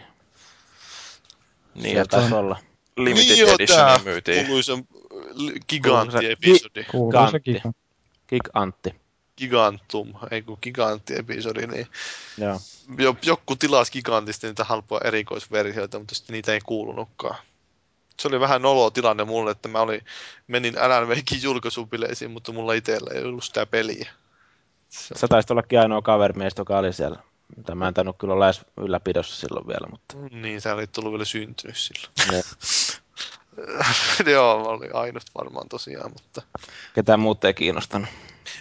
Niin, 1.75 1.97
että 1.97 2.17
taisi 2.17 2.35
olla. 2.35 2.59
Limited 2.97 3.35
niin 3.35 3.49
Edition 3.49 4.03
myytiin. 4.03 4.45
Kuuluisa 4.45 4.73
gigantti-episodi. 5.69 6.83
Kuuluisa 6.91 7.39
Gigantti. 8.29 8.95
Gigantum, 9.37 10.13
ei 10.31 10.41
kun 10.41 10.57
gigantti-episodi, 10.61 11.67
niin 11.67 11.87
Joo. 12.37 13.15
joku 13.23 13.55
tilasi 13.55 13.91
gigantista 13.91 14.47
niitä 14.47 14.63
halpoja 14.63 15.01
erikoisversioita, 15.03 15.99
mutta 15.99 16.15
sitten 16.15 16.33
niitä 16.33 16.53
ei 16.53 16.59
kuulunutkaan 16.65 17.37
se 18.19 18.27
oli 18.27 18.39
vähän 18.39 18.61
nolo 18.61 18.89
tilanne 18.89 19.23
mulle, 19.23 19.51
että 19.51 19.69
mä 19.69 19.79
olin, 19.79 20.01
menin 20.47 20.75
Wakein 21.07 21.43
julkaisupileisiin, 21.43 22.31
mutta 22.31 22.51
mulla 22.51 22.73
itsellä 22.73 23.11
ei 23.13 23.23
ollut 23.23 23.43
sitä 23.43 23.65
peliä. 23.65 24.09
Se... 24.89 25.15
Sä 25.15 25.27
taisit 25.27 25.51
ollakin 25.51 25.79
ainoa 25.79 26.01
kaverimies, 26.01 26.53
joka 26.57 26.77
oli 26.77 26.93
siellä. 26.93 27.19
Mitä 27.57 27.75
mä 27.75 27.87
en 27.87 27.93
tainnut 27.93 28.17
kyllä 28.17 28.33
olla 28.33 28.45
edes 28.45 28.65
ylläpidossa 28.77 29.35
silloin 29.35 29.67
vielä, 29.67 29.87
mutta... 29.91 30.17
Niin, 30.31 30.61
sä 30.61 30.73
olit 30.73 30.91
tullut 30.91 31.11
vielä 31.11 31.25
syntynyt 31.25 31.77
silloin. 31.77 32.43
Joo, 34.33 34.59
mä 34.59 34.65
olin 34.65 34.95
ainut 34.95 35.23
varmaan 35.35 35.69
tosiaan, 35.69 36.11
mutta... 36.11 36.41
Ketään 36.95 37.19
muut 37.19 37.45
ei 37.45 37.53
kiinnostanut. 37.53 38.09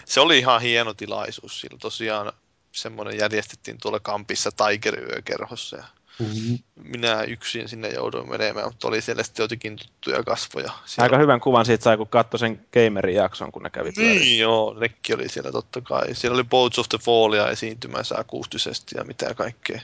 Se 0.05 0.21
oli 0.21 0.39
ihan 0.39 0.61
hieno 0.61 0.95
tilaisuus 0.95 1.61
sillä 1.61 1.79
tosiaan 1.79 2.33
semmoinen 2.73 3.19
järjestettiin 3.19 3.79
tuolla 3.83 4.01
kampissa 4.01 4.51
Tiger-yökerhossa 4.51 5.77
ja 5.77 5.85
Mm-hmm. 6.19 6.59
Minä 6.75 7.23
yksin 7.23 7.69
sinne 7.69 7.89
jouduin 7.89 8.31
menemään, 8.31 8.67
mutta 8.67 8.89
oli 8.89 9.03
siellä 9.03 9.23
sitten 9.23 9.45
jotenkin 9.45 9.77
tuttuja 9.77 10.23
kasvoja. 10.23 10.73
Siellä... 10.85 11.05
Aika 11.05 11.19
hyvän 11.19 11.41
kuvan 11.41 11.67
siitä 11.67 11.85
sai, 11.85 11.97
kun 11.97 12.09
katsoi 12.09 12.39
sen 12.39 12.67
Gamerin 12.73 13.15
jakson, 13.15 13.53
kun 13.53 13.63
ne 13.63 13.71
kävi 13.71 13.93
Niin 13.97 14.39
joo, 14.39 14.77
nekki 14.81 15.15
oli 15.15 15.29
siellä 15.29 15.53
totta 15.53 15.81
kai. 15.81 16.15
Siellä 16.15 16.35
oli 16.35 16.45
Boats 16.45 16.79
of 16.79 16.89
the 16.89 16.99
Fallia 16.99 17.51
esiintymässä 17.51 18.15
akustisesti 18.19 18.95
ja 18.99 19.05
mitä 19.05 19.35
kaikkea. 19.35 19.81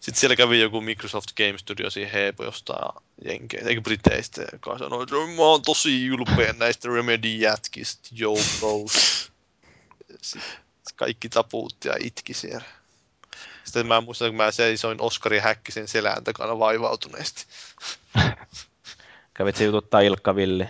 Sitten 0.00 0.20
siellä 0.20 0.36
kävi 0.36 0.60
joku 0.60 0.80
Microsoft 0.80 1.28
Game 1.36 1.58
Studio 1.58 1.90
siihen 1.90 2.12
Heepo 2.12 2.44
jostain 2.44 2.92
jenkeistä, 3.24 3.68
eikö 3.68 3.80
Briteistä, 3.80 4.44
joka 4.52 4.78
sanoi, 4.78 5.02
että 5.02 5.14
mä 5.14 5.42
oon 5.42 5.62
tosi 5.62 6.06
ylpeä 6.06 6.54
näistä 6.58 6.88
Remedy-jätkistä, 6.88 8.08
yo 8.20 8.34
bros. 8.58 9.32
Sitten 10.22 10.52
kaikki 10.96 11.28
tapuutti 11.28 11.88
ja 11.88 11.94
itki 12.00 12.34
siellä. 12.34 12.79
Sitten 13.70 13.86
mä 13.86 14.00
muistan, 14.00 14.28
kun 14.28 14.36
mä 14.36 14.50
seisoin 14.50 15.00
Oskari 15.00 15.38
Häkkisen 15.38 15.88
selän 15.88 16.24
takana 16.24 16.58
vaivautuneesti. 16.58 17.46
Kävit 19.34 19.56
se 19.56 19.64
jututtaa 19.64 20.00
Ilkka 20.00 20.36
Villi? 20.36 20.68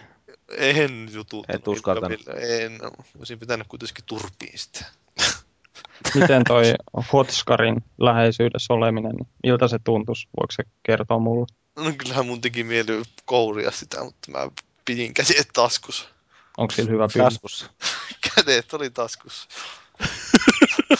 En 0.48 1.08
jututtanut 1.12 1.66
Ilkka 1.66 1.94
Villi. 1.94 2.62
En. 2.62 2.78
Olisin 3.18 3.38
pitänyt 3.38 3.66
kuitenkin 3.66 4.04
turpiin 4.06 4.58
sitä. 4.58 4.84
Miten 6.14 6.44
toi 6.44 6.74
Hotskarin 7.12 7.84
läheisyydessä 7.98 8.74
oleminen, 8.74 9.12
niin 9.12 9.28
miltä 9.42 9.68
se 9.68 9.78
tuntuisi? 9.84 10.28
Voiko 10.40 10.52
se 10.52 10.62
kertoa 10.82 11.18
mulle? 11.18 11.46
No 11.76 11.92
kyllähän 11.98 12.26
mun 12.26 12.40
teki 12.40 12.64
mieli 12.64 13.02
kouria 13.24 13.70
sitä, 13.70 14.04
mutta 14.04 14.30
mä 14.30 14.50
pidin 14.84 15.14
käsiet 15.14 15.48
taskussa. 15.52 16.08
Onko 16.56 16.74
sillä 16.74 16.90
hyvä 16.90 17.08
pyynnä? 17.12 17.30
Taskussa. 17.30 17.70
Kädet 18.34 18.74
oli 18.74 18.90
taskussa. 18.90 19.48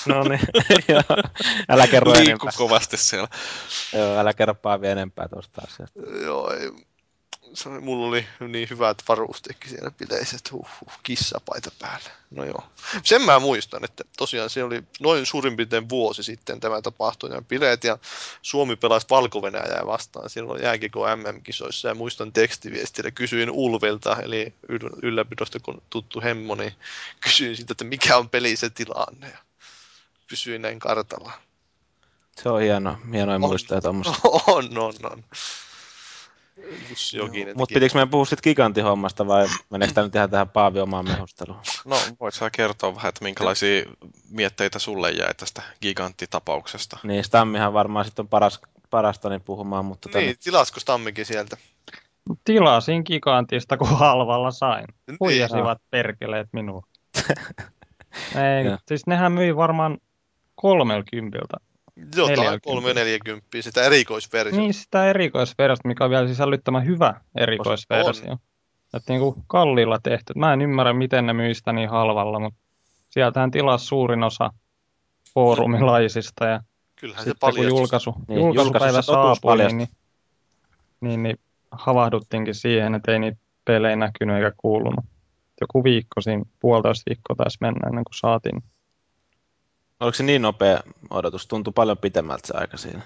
No 0.07 0.23
niin, 0.23 0.41
älä 1.69 1.87
kerro 1.87 2.13
Liikku 2.13 2.29
enempää. 2.29 2.53
kovasti 2.57 2.97
siellä. 2.97 3.29
Joo, 3.93 4.19
älä 4.19 4.35
kerro 4.35 4.55
Paavi 4.55 4.87
enempää 4.87 5.29
tuosta 5.29 5.63
asiasta. 5.67 6.01
Joo, 6.23 6.53
ei, 6.53 6.71
se 7.55 7.69
oli, 7.69 7.81
mulla 7.81 8.07
oli 8.07 8.27
niin 8.49 8.71
hyvät 8.71 9.03
varusteetkin 9.09 9.71
siellä 9.71 9.91
bileissä, 9.91 10.37
että 10.37 10.51
huh, 10.53 10.69
huh, 10.81 10.93
kissapaita 11.03 11.71
päällä. 11.79 12.11
No 12.31 12.45
joo. 12.45 12.63
Sen 13.05 13.23
mä 13.23 13.39
muistan, 13.39 13.85
että 13.85 14.05
tosiaan 14.19 14.51
se 14.51 14.65
oli 14.65 14.83
noin 15.01 15.27
suurin 15.27 15.57
piirtein 15.57 15.89
vuosi 15.89 16.23
sitten 16.23 16.61
tämä 16.61 16.83
tapahtui 16.83 17.31
ja 17.31 17.43
bileet 17.43 17.85
ja 17.85 17.99
Suomi 18.43 18.77
pelasi 18.77 19.07
valko 19.11 19.43
vastaan 19.87 20.31
silloin 20.31 20.63
jääkiko 20.63 21.07
MM-kisoissa 21.17 21.89
ja 21.89 21.95
muistan 21.95 22.33
tekstiviestillä 22.33 23.11
kysyin 23.11 23.51
Ulvilta, 23.51 24.17
eli 24.23 24.55
ylläpidosta 25.03 25.61
kun 25.61 25.83
tuttu 25.91 26.21
hemmo, 26.21 26.55
niin 26.55 26.73
kysyin 27.21 27.57
siitä, 27.57 27.73
että 27.73 27.85
mikä 27.85 28.17
on 28.17 28.29
peli 28.29 28.57
se 28.57 28.71
tilanne 28.71 29.31
ja 29.31 29.39
pysyin 30.31 30.63
näin 30.63 30.79
kartalla. 30.79 31.33
Se 32.43 32.49
on 32.49 32.61
hieno, 32.61 32.97
hienoja 33.13 33.39
muistoja 33.39 33.81
tuommoista. 33.81 34.15
On, 34.47 34.79
on, 34.79 34.93
on. 35.05 35.25
Mutta 37.55 37.75
pitikö 37.75 37.95
meidän 37.95 38.09
puhua 38.11 38.25
sitten 38.25 38.51
gigantihommasta 38.51 39.27
vai 39.27 39.49
meneekö 39.71 39.95
tämä 39.95 40.07
nyt 40.07 40.15
ihan 40.15 40.31
tähän 40.31 40.49
Paavi 40.49 40.81
omaan 40.81 41.05
mehusteluun? 41.05 41.61
No, 41.85 41.97
voit 42.21 42.35
sä 42.35 42.51
kertoa 42.51 42.95
vähän, 42.95 43.09
että 43.09 43.25
minkälaisia 43.25 43.85
mietteitä 44.31 44.79
sulle 44.79 45.11
jäi 45.11 45.35
tästä 45.35 45.63
giganttitapauksesta? 45.83 46.99
Niin, 47.03 47.25
Stammihan 47.25 47.73
varmaan 47.73 48.05
sitten 48.05 48.23
on 48.23 48.29
paras, 48.29 48.61
parasta 48.91 49.29
niin 49.29 49.41
puhumaan, 49.41 49.85
mutta... 49.85 50.19
Niin, 50.19 50.37
tilasko 50.45 50.81
Stammikin 50.81 51.27
sieltä? 51.27 51.57
Tilasin 52.45 53.03
gigantista, 53.07 53.77
kun 53.77 53.89
halvalla 53.89 54.51
sain. 54.51 54.85
Niin. 55.07 55.17
Huijasivat 55.21 55.79
niin. 55.79 55.89
perkeleet 55.91 56.49
minua. 56.53 56.83
Ei, 58.35 58.65
siis 58.89 59.07
nehän 59.07 59.33
myi 59.33 59.57
varmaan 59.57 59.99
kolmelkympiltä 60.61 61.57
jotain 62.17 62.61
340, 62.65 63.47
sitä 63.61 63.83
erikoisversiota. 63.83 64.61
Niin, 64.61 64.75
sitä 64.75 65.11
erikoisversiota, 65.11 65.89
mikä 65.89 66.05
on 66.05 66.11
vielä 66.11 66.29
sisällyttämä 66.29 66.81
hyvä 66.81 67.21
erikoisversio. 67.37 68.37
Että 68.95 69.13
niin 69.13 69.21
kuin 69.21 69.35
kalliilla 69.47 69.99
tehty. 70.03 70.33
Mä 70.37 70.53
en 70.53 70.63
ymmärrä, 70.63 70.93
miten 70.93 71.27
ne 71.27 71.33
myy 71.33 71.55
sitä 71.55 71.73
niin 71.73 71.91
halvalla, 71.91 72.41
mutta 72.41 72.61
sieltähän 73.11 73.51
tilasi 73.51 73.87
suurin 73.87 74.23
osa 74.23 74.51
foorumilaisista. 75.35 76.45
Ja 76.45 76.61
Kyllähän 76.97 77.25
se 77.25 77.33
paljon. 77.41 77.57
kun 77.57 77.69
julkaisu, 77.69 78.15
niin, 78.29 78.41
julkaisupäivä 78.41 79.03
saapui, 79.03 79.59
niin, 79.59 79.77
niin, 79.77 79.89
niin, 81.01 81.23
niin 81.23 81.39
havahduttiinkin 81.71 82.55
siihen, 82.55 82.95
että 82.95 83.13
ei 83.13 83.19
niitä 83.19 83.39
pelejä 83.65 83.97
näkynyt 83.97 84.37
eikä 84.37 84.53
kuulunut. 84.57 85.05
Joku 85.61 85.85
viikko 85.85 86.21
siinä, 86.21 86.45
puolitoista 86.61 87.11
viikkoa 87.11 87.37
taisi 87.37 87.59
mennä 87.61 87.89
ennen 87.89 88.05
kuin 88.05 88.15
saatiin 88.15 88.63
Oliko 90.01 90.15
se 90.15 90.23
niin 90.23 90.43
nopea 90.43 90.81
odotus? 91.11 91.47
Tuntui 91.47 91.73
paljon 91.73 91.99
pitemmältä 91.99 92.47
se 92.47 92.55
aika 92.57 92.77
siinä. 92.77 93.03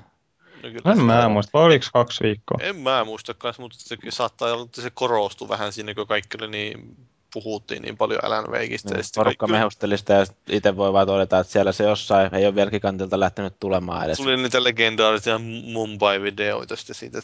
No 0.62 0.70
kyllä 0.70 0.92
en 0.92 1.00
mä 1.00 1.28
muista, 1.28 1.50
vai 1.54 1.62
oliko 1.62 1.86
kaksi 1.92 2.24
viikkoa? 2.24 2.58
En 2.60 2.76
mä 2.76 3.04
muista 3.04 3.34
kanssa, 3.34 3.62
mutta 3.62 3.76
se 3.78 3.96
saattaa 4.08 4.52
olla, 4.52 4.64
että 4.64 4.82
se 4.82 4.90
korostui 4.90 5.48
vähän 5.48 5.72
siinä, 5.72 5.94
kun 5.94 6.06
kaikki 6.06 6.36
oli 6.40 6.50
niin 6.50 6.96
puhuttiin 7.34 7.82
niin 7.82 7.96
paljon 7.96 8.24
Alan 8.24 8.44
Wakeista. 8.50 8.94
Niin, 8.94 9.04
porukka 9.14 9.46
kaikki... 9.46 9.58
mehusteli 9.58 9.98
sitä 9.98 10.14
ja 10.14 10.26
itse 10.48 10.76
voi 10.76 10.92
vaan 10.92 11.06
todeta, 11.06 11.38
että 11.38 11.52
siellä 11.52 11.72
se 11.72 11.84
jossain 11.84 12.34
ei 12.34 12.46
ole 12.46 12.54
vielä 12.54 12.70
gigantilta 12.70 13.20
lähtenyt 13.20 13.60
tulemaan 13.60 14.04
edes. 14.04 14.18
Tuli 14.18 14.36
niitä 14.36 14.64
legendaarisia 14.64 15.38
Mumbai-videoita 15.38 16.76
sitten 16.76 16.94
siitä. 16.94 17.18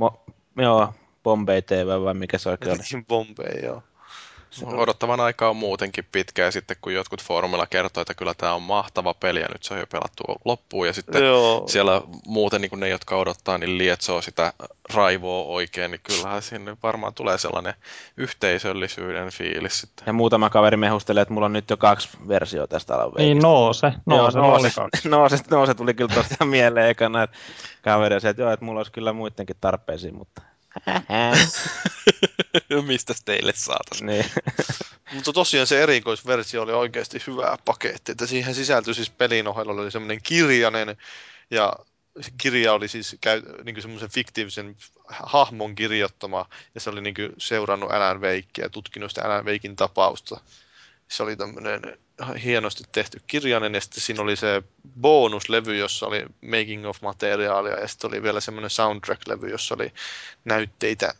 Mo- 0.00 0.32
joo, 0.56 0.94
Bombay 1.22 1.62
TV 1.62 1.86
vai 2.04 2.14
mikä 2.14 2.38
se 2.38 2.50
oikein 2.50 2.70
oli? 2.72 3.04
Bombay, 3.04 3.60
joo. 3.62 3.82
Odottavan 4.62 5.20
aika 5.20 5.48
on 5.48 5.56
muutenkin 5.56 6.06
pitkä 6.12 6.44
ja 6.44 6.52
sitten 6.52 6.76
kun 6.80 6.94
jotkut 6.94 7.22
foorumilla 7.22 7.66
kertoo, 7.66 8.00
että 8.00 8.14
kyllä 8.14 8.34
tämä 8.34 8.54
on 8.54 8.62
mahtava 8.62 9.14
peli 9.14 9.40
ja 9.40 9.48
nyt 9.52 9.62
se 9.62 9.74
on 9.74 9.80
jo 9.80 9.86
pelattu 9.86 10.24
loppuun 10.44 10.86
ja 10.86 10.92
sitten 10.92 11.24
Joo. 11.24 11.64
siellä 11.68 12.02
muuten 12.26 12.60
niin 12.60 12.70
kuin 12.70 12.80
ne, 12.80 12.88
jotka 12.88 13.16
odottaa, 13.16 13.58
niin 13.58 13.78
lietsoo 13.78 14.22
sitä 14.22 14.52
raivoa 14.94 15.44
oikein, 15.44 15.90
niin 15.90 16.00
kyllähän 16.02 16.42
sinne 16.42 16.76
varmaan 16.82 17.14
tulee 17.14 17.38
sellainen 17.38 17.74
yhteisöllisyyden 18.16 19.30
fiilis 19.30 19.80
sitten. 19.80 20.06
Ja 20.06 20.12
muutama 20.12 20.50
kaveri 20.50 20.76
mehustelee, 20.76 21.22
että 21.22 21.34
mulla 21.34 21.46
on 21.46 21.52
nyt 21.52 21.70
jo 21.70 21.76
kaksi 21.76 22.08
versiota 22.28 22.70
tästä 22.70 22.94
Alan 22.94 23.12
Niin, 23.18 23.38
Noose. 23.38 23.92
Noose, 24.06 24.38
Joo, 24.38 24.46
noose, 24.46 24.70
noose, 25.08 25.36
noose, 25.50 25.74
tuli 25.74 25.94
kyllä 25.94 26.14
tosiaan 26.14 26.48
mieleen 26.58 26.90
ekana, 26.90 27.22
että 27.22 27.36
kaveri 27.82 28.16
että 28.16 28.42
joo, 28.42 28.50
että 28.50 28.64
mulla 28.64 28.80
olisi 28.80 28.92
kyllä 28.92 29.12
muidenkin 29.12 29.56
tarpeisiin, 29.60 30.14
mutta 30.14 30.42
Mistä 32.86 33.14
teille 33.24 33.52
saatas? 33.56 34.02
Niin. 34.02 34.24
Mutta 35.14 35.32
tosiaan 35.32 35.66
se 35.66 35.82
erikoisversio 35.82 36.62
oli 36.62 36.72
oikeasti 36.72 37.22
hyvä 37.26 37.56
paketti, 37.64 38.12
että 38.12 38.26
siihen 38.26 38.54
sisältyi 38.54 38.94
siis 38.94 39.10
pelin 39.10 39.48
ohella 39.48 39.72
oli 39.72 39.90
semmoinen 39.90 40.22
kirjainen 40.22 40.96
ja 41.50 41.72
kirja 42.38 42.72
oli 42.72 42.88
siis 42.88 43.16
käy, 43.20 43.42
niin 43.64 43.82
semmoisen 43.82 44.10
fiktiivisen 44.10 44.76
hahmon 45.08 45.74
kirjoittama, 45.74 46.48
ja 46.74 46.80
se 46.80 46.90
oli 46.90 47.00
niin 47.00 47.14
seurannut 47.38 47.90
Alan 47.90 48.20
Wakea 48.20 48.64
ja 48.64 48.70
tutkinut 48.70 49.10
sitä 49.10 49.24
Alan 49.24 49.44
Wakein 49.44 49.76
tapausta. 49.76 50.40
Se 51.08 51.22
oli 51.22 51.36
tämmöinen 51.36 51.98
hienosti 52.44 52.84
tehty 52.92 53.20
kirjainen, 53.26 53.74
ja 53.74 53.80
sitten 53.80 54.00
siinä 54.00 54.22
oli 54.22 54.36
se 54.36 54.62
bonuslevy, 55.00 55.76
jossa 55.76 56.06
oli 56.06 56.26
making 56.42 56.86
of 56.86 57.02
materiaalia, 57.02 57.80
ja 57.80 57.88
sitten 57.88 58.08
oli 58.08 58.22
vielä 58.22 58.40
semmoinen 58.40 58.70
soundtrack-levy, 58.70 59.50
jossa 59.50 59.74
oli 59.74 59.92
näytteitä 60.44 61.14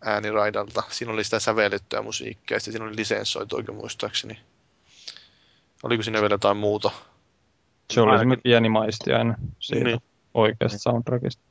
ääniraidalta. 0.00 0.82
Siinä 0.90 1.12
oli 1.12 1.24
sitä 1.24 1.40
sävellettyä 1.40 2.02
musiikkia, 2.02 2.56
ja 2.56 2.60
sitten 2.60 2.72
siinä 2.72 2.86
oli 2.86 2.96
lisenssoitu 2.96 3.56
oikein 3.56 3.78
muistaakseni. 3.78 4.40
Oliko 5.82 6.02
siinä 6.02 6.20
vielä 6.20 6.34
jotain 6.34 6.56
muuta? 6.56 6.90
Se 7.92 8.00
oli 8.00 8.18
semmoinen 8.18 8.42
pieni 8.42 8.68
maistiainen 8.68 9.36
siitä 9.58 9.84
niin. 9.84 10.02
oikeasta 10.34 10.78
soundtrackista. 10.78 11.42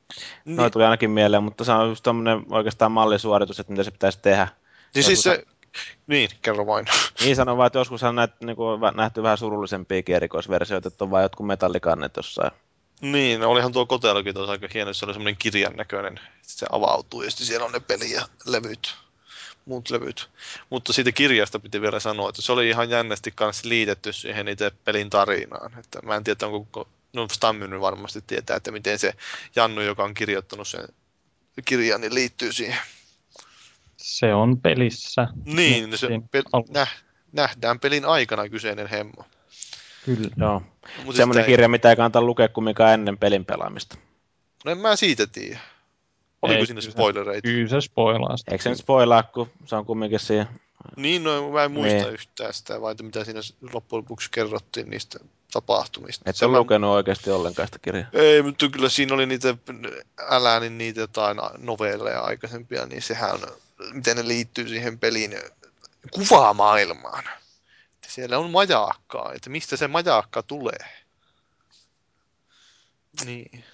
Niin. 0.44 0.56
Noin 0.56 0.72
tuli 0.72 0.84
ainakin 0.84 1.10
mieleen, 1.10 1.42
mutta 1.42 1.64
se 1.64 1.72
on 1.72 1.88
just 1.88 2.02
tämmöinen 2.02 2.42
oikeastaan 2.50 2.92
mallisuoritus, 2.92 3.60
että 3.60 3.72
mitä 3.72 3.82
se 3.82 3.90
pitäisi 3.90 4.18
tehdä. 4.22 4.48
Niin 4.94 5.04
siis 5.04 5.22
se, 5.22 5.44
niin, 6.06 6.30
kerro 6.42 6.66
vain. 6.66 6.86
Niin 7.20 7.36
sanon 7.36 7.56
vaan, 7.56 7.66
että 7.66 7.78
joskus 7.78 8.02
on 8.02 8.14
näet, 8.14 8.40
niin 8.40 8.56
kuin, 8.56 8.80
nähty 8.94 9.22
vähän 9.22 9.38
surullisempia 9.38 10.02
erikoisversioita, 10.08 10.88
että 10.88 11.04
on 11.04 11.10
vain 11.10 11.22
jotkut 11.22 11.46
metallikannet 11.46 12.16
jossain. 12.16 12.50
Niin, 13.00 13.40
no 13.40 13.50
olihan 13.50 13.72
tuo 13.72 13.86
kotelokin 13.86 14.34
tuossa 14.34 14.52
aika 14.52 14.68
hieno, 14.74 14.92
se 14.92 15.04
oli 15.04 15.12
semmoinen 15.12 15.36
kirjan 15.36 15.76
näköinen, 15.76 16.20
se 16.42 16.66
avautuu 16.72 17.22
ja 17.22 17.30
sitten 17.30 17.46
siellä 17.46 17.66
on 17.66 17.72
ne 17.72 17.80
peli 17.80 18.10
ja 18.10 18.26
levyt, 18.46 18.94
muut 19.64 19.90
levyt. 19.90 20.30
Mutta 20.70 20.92
siitä 20.92 21.12
kirjasta 21.12 21.60
piti 21.60 21.80
vielä 21.80 22.00
sanoa, 22.00 22.28
että 22.28 22.42
se 22.42 22.52
oli 22.52 22.68
ihan 22.68 22.90
jännästi 22.90 23.30
kanssa 23.30 23.68
liitetty 23.68 24.12
siihen 24.12 24.48
itse 24.48 24.72
pelin 24.84 25.10
tarinaan. 25.10 25.78
Että 25.78 26.02
mä 26.02 26.16
en 26.16 26.24
tiedä, 26.24 26.46
onko 26.46 26.88
no 27.12 27.28
Stammy 27.32 27.80
varmasti 27.80 28.24
tietää, 28.26 28.56
että 28.56 28.70
miten 28.70 28.98
se 28.98 29.14
Jannu, 29.56 29.80
joka 29.80 30.04
on 30.04 30.14
kirjoittanut 30.14 30.68
sen 30.68 30.88
kirjan, 31.64 32.00
niin 32.00 32.14
liittyy 32.14 32.52
siihen. 32.52 32.78
Se 34.04 34.34
on 34.34 34.60
pelissä. 34.60 35.28
Niin, 35.44 35.98
se 35.98 36.06
pel- 36.06 36.74
nä- 36.74 36.86
nähdään 37.32 37.80
pelin 37.80 38.04
aikana 38.04 38.48
kyseinen 38.48 38.86
hemmo. 38.86 39.24
Kyllä. 40.04 40.28
Joo. 40.36 40.62
Mut 41.04 41.16
Semmoinen 41.16 41.44
kirja, 41.44 41.68
mitä 41.68 41.90
ei 41.90 41.96
kannata 41.96 42.22
lukea 42.22 42.48
kumminkaan 42.48 42.92
ennen 42.94 43.18
pelin 43.18 43.44
pelaamista. 43.44 43.98
No 44.64 44.72
en 44.72 44.78
mä 44.78 44.96
siitä 44.96 45.26
tiedä. 45.26 45.58
Oliko 46.42 46.60
ei, 46.60 46.66
sinne 46.66 46.82
spoilereita? 46.82 47.48
Kyllä 47.48 47.68
se 47.68 47.80
spoilaa 47.80 48.36
sitä. 48.36 48.52
Eikö 48.52 48.62
se 48.62 48.74
spoilaa, 48.74 49.22
kun 49.22 49.50
se 49.64 49.76
on 49.76 49.86
kumminkin 49.86 50.20
siinä... 50.20 50.46
Niin, 50.96 51.24
no 51.24 51.50
mä 51.50 51.64
en 51.64 51.72
muista 51.72 51.98
niin. 51.98 52.12
yhtään 52.12 52.54
sitä, 52.54 52.80
vai 52.80 52.94
mitä 53.02 53.24
siinä 53.24 53.40
loppujen 53.72 54.04
lopuksi 54.04 54.30
kerrottiin 54.30 54.90
niistä 54.90 55.18
tapahtumista. 55.52 56.30
Et 56.30 56.36
se 56.36 56.46
lukenut 56.46 56.90
oikeasti 56.90 57.30
ollenkaan 57.30 57.68
sitä 57.68 57.78
kirjaa? 57.78 58.08
Ei, 58.12 58.42
mutta 58.42 58.68
kyllä 58.68 58.88
siinä 58.88 59.14
oli 59.14 59.26
niitä, 59.26 59.56
älä 60.30 60.60
niin 60.60 60.78
niitä 60.78 61.00
jotain 61.00 61.36
novelleja 61.58 62.20
aikaisempia, 62.20 62.86
niin 62.86 63.02
sehän, 63.02 63.38
miten 63.92 64.16
ne 64.16 64.28
liittyy 64.28 64.68
siihen 64.68 64.98
pelin 64.98 65.34
kuvamaailmaan. 66.10 67.24
Että 67.94 68.08
siellä 68.08 68.38
on 68.38 68.50
majaakkaa, 68.50 69.32
että 69.32 69.50
mistä 69.50 69.76
se 69.76 69.88
majaakka 69.88 70.42
tulee. 70.42 70.78
Niin. 73.24 73.64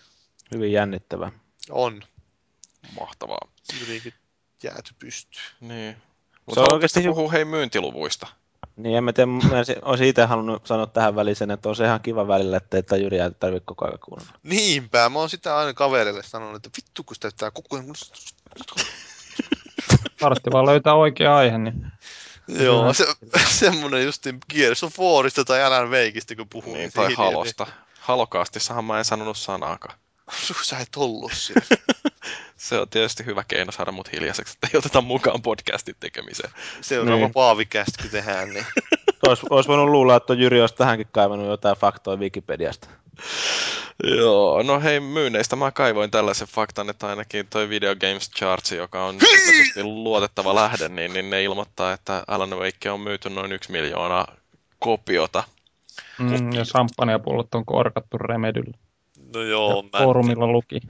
Hyvin 0.54 0.72
jännittävä. 0.72 1.32
On. 1.70 2.02
Mahtavaa. 3.00 3.48
Jotenkin 3.80 4.14
jääty 4.62 4.94
pystyy. 4.98 5.42
Niin. 5.60 5.96
Mutta 6.46 6.54
se 6.54 6.60
on 6.60 6.74
oikeasti 6.74 7.02
puhuu 7.02 7.30
hei 7.30 7.44
myyntiluvuista. 7.44 8.26
Niin, 8.76 8.96
en 8.96 9.04
mä 9.04 9.12
tiedä, 9.12 9.26
mä 9.26 9.40
olisin 9.82 10.06
itse 10.06 10.24
halunnut 10.24 10.66
sanoa 10.66 10.86
tähän 10.86 11.16
väliin 11.16 11.50
että 11.50 11.68
on 11.68 11.76
se 11.76 11.84
ihan 11.84 12.00
kiva 12.00 12.28
välillä, 12.28 12.56
että 12.56 12.96
ei 12.96 13.02
Jyri 13.02 13.18
ei 13.18 13.30
tarvitse 13.30 13.64
koko 13.66 13.86
ajan 13.86 13.98
kuunnella. 13.98 14.32
Niinpä, 14.42 15.08
mä 15.08 15.18
oon 15.18 15.30
sitä 15.30 15.58
aina 15.58 15.74
kaverille 15.74 16.22
sanonut, 16.22 16.56
että 16.56 16.76
vittu 16.76 17.04
kun 17.04 17.14
sitä 17.14 17.28
pitää 17.28 17.50
koko 17.50 17.76
ajan... 17.76 17.86
Tartti 20.20 20.50
vaan 20.52 20.66
löytää 20.66 20.94
oikea 20.94 21.36
aihe, 21.36 21.58
niin... 21.58 21.86
Joo, 22.64 22.92
se, 22.92 23.06
semmonen 23.60 24.04
justin 24.04 24.38
Gears 24.50 24.84
of 24.84 24.98
Warista 24.98 25.44
tai 25.44 25.62
Alan 25.62 25.90
Wakeista, 25.90 26.36
kun 26.36 26.48
puhuu. 26.48 26.74
Niin, 26.74 26.92
tai 26.92 27.14
Halosta. 27.14 27.66
Halokaastissahan 28.00 28.84
mä 28.84 28.98
en 28.98 29.04
sanonut 29.04 29.38
sanaakaan. 29.38 29.98
Sä 30.62 30.78
et 30.78 30.88
ollut 30.96 31.32
siellä. 31.34 31.66
se 32.56 32.78
on 32.78 32.88
tietysti 32.88 33.24
hyvä 33.24 33.44
keino 33.48 33.72
saada 33.72 33.92
mut 33.92 34.12
hiljaiseksi, 34.12 34.52
että 34.52 34.68
ei 34.74 34.78
oteta 34.78 35.00
mukaan 35.00 35.42
podcastin 35.42 35.96
tekemiseen. 36.00 36.52
Seuraava 36.80 37.20
niin. 37.20 37.32
paavikästi, 37.32 38.02
kun 38.02 38.10
tehdään, 38.10 38.50
niin... 38.50 38.66
Ois, 39.28 39.40
ois 39.50 39.68
voinut 39.68 39.88
luulla, 39.88 40.16
että 40.16 40.34
Jyri 40.34 40.60
olisi 40.60 40.74
tähänkin 40.74 41.08
kaivannut 41.12 41.48
jotain 41.48 41.76
faktoja 41.76 42.16
Wikipediasta. 42.16 42.88
Joo, 44.04 44.62
no 44.62 44.80
hei 44.80 45.00
myynneistä 45.00 45.56
mä 45.56 45.70
kaivoin 45.70 46.10
tällaisen 46.10 46.48
faktan, 46.48 46.90
että 46.90 47.06
ainakin 47.06 47.46
toi 47.46 47.68
Video 47.68 47.96
Games 47.96 48.30
Charts, 48.30 48.72
joka 48.72 49.04
on 49.04 49.18
luotettava 49.82 50.54
lähde, 50.54 50.88
niin, 50.88 51.12
niin 51.12 51.30
ne 51.30 51.42
ilmoittaa, 51.42 51.92
että 51.92 52.24
Alan 52.26 52.50
Wake 52.50 52.90
on 52.90 53.00
myyty 53.00 53.30
noin 53.30 53.52
yksi 53.52 53.72
miljoona 53.72 54.26
kopiota. 54.78 55.44
Mm, 56.18 56.52
ja 56.52 56.64
champagnepullot 56.64 57.54
on 57.54 57.64
korkattu 57.64 58.18
Remedyllä. 58.18 58.78
No 59.34 59.42
joo, 59.42 59.82
mä... 59.82 59.98
Forumilla 59.98 60.46
luki. 60.46 60.80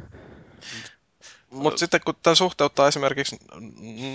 Mutta 1.50 1.78
sitten 1.78 2.00
kun 2.04 2.14
tämä 2.22 2.34
suhteuttaa 2.34 2.88
esimerkiksi 2.88 3.36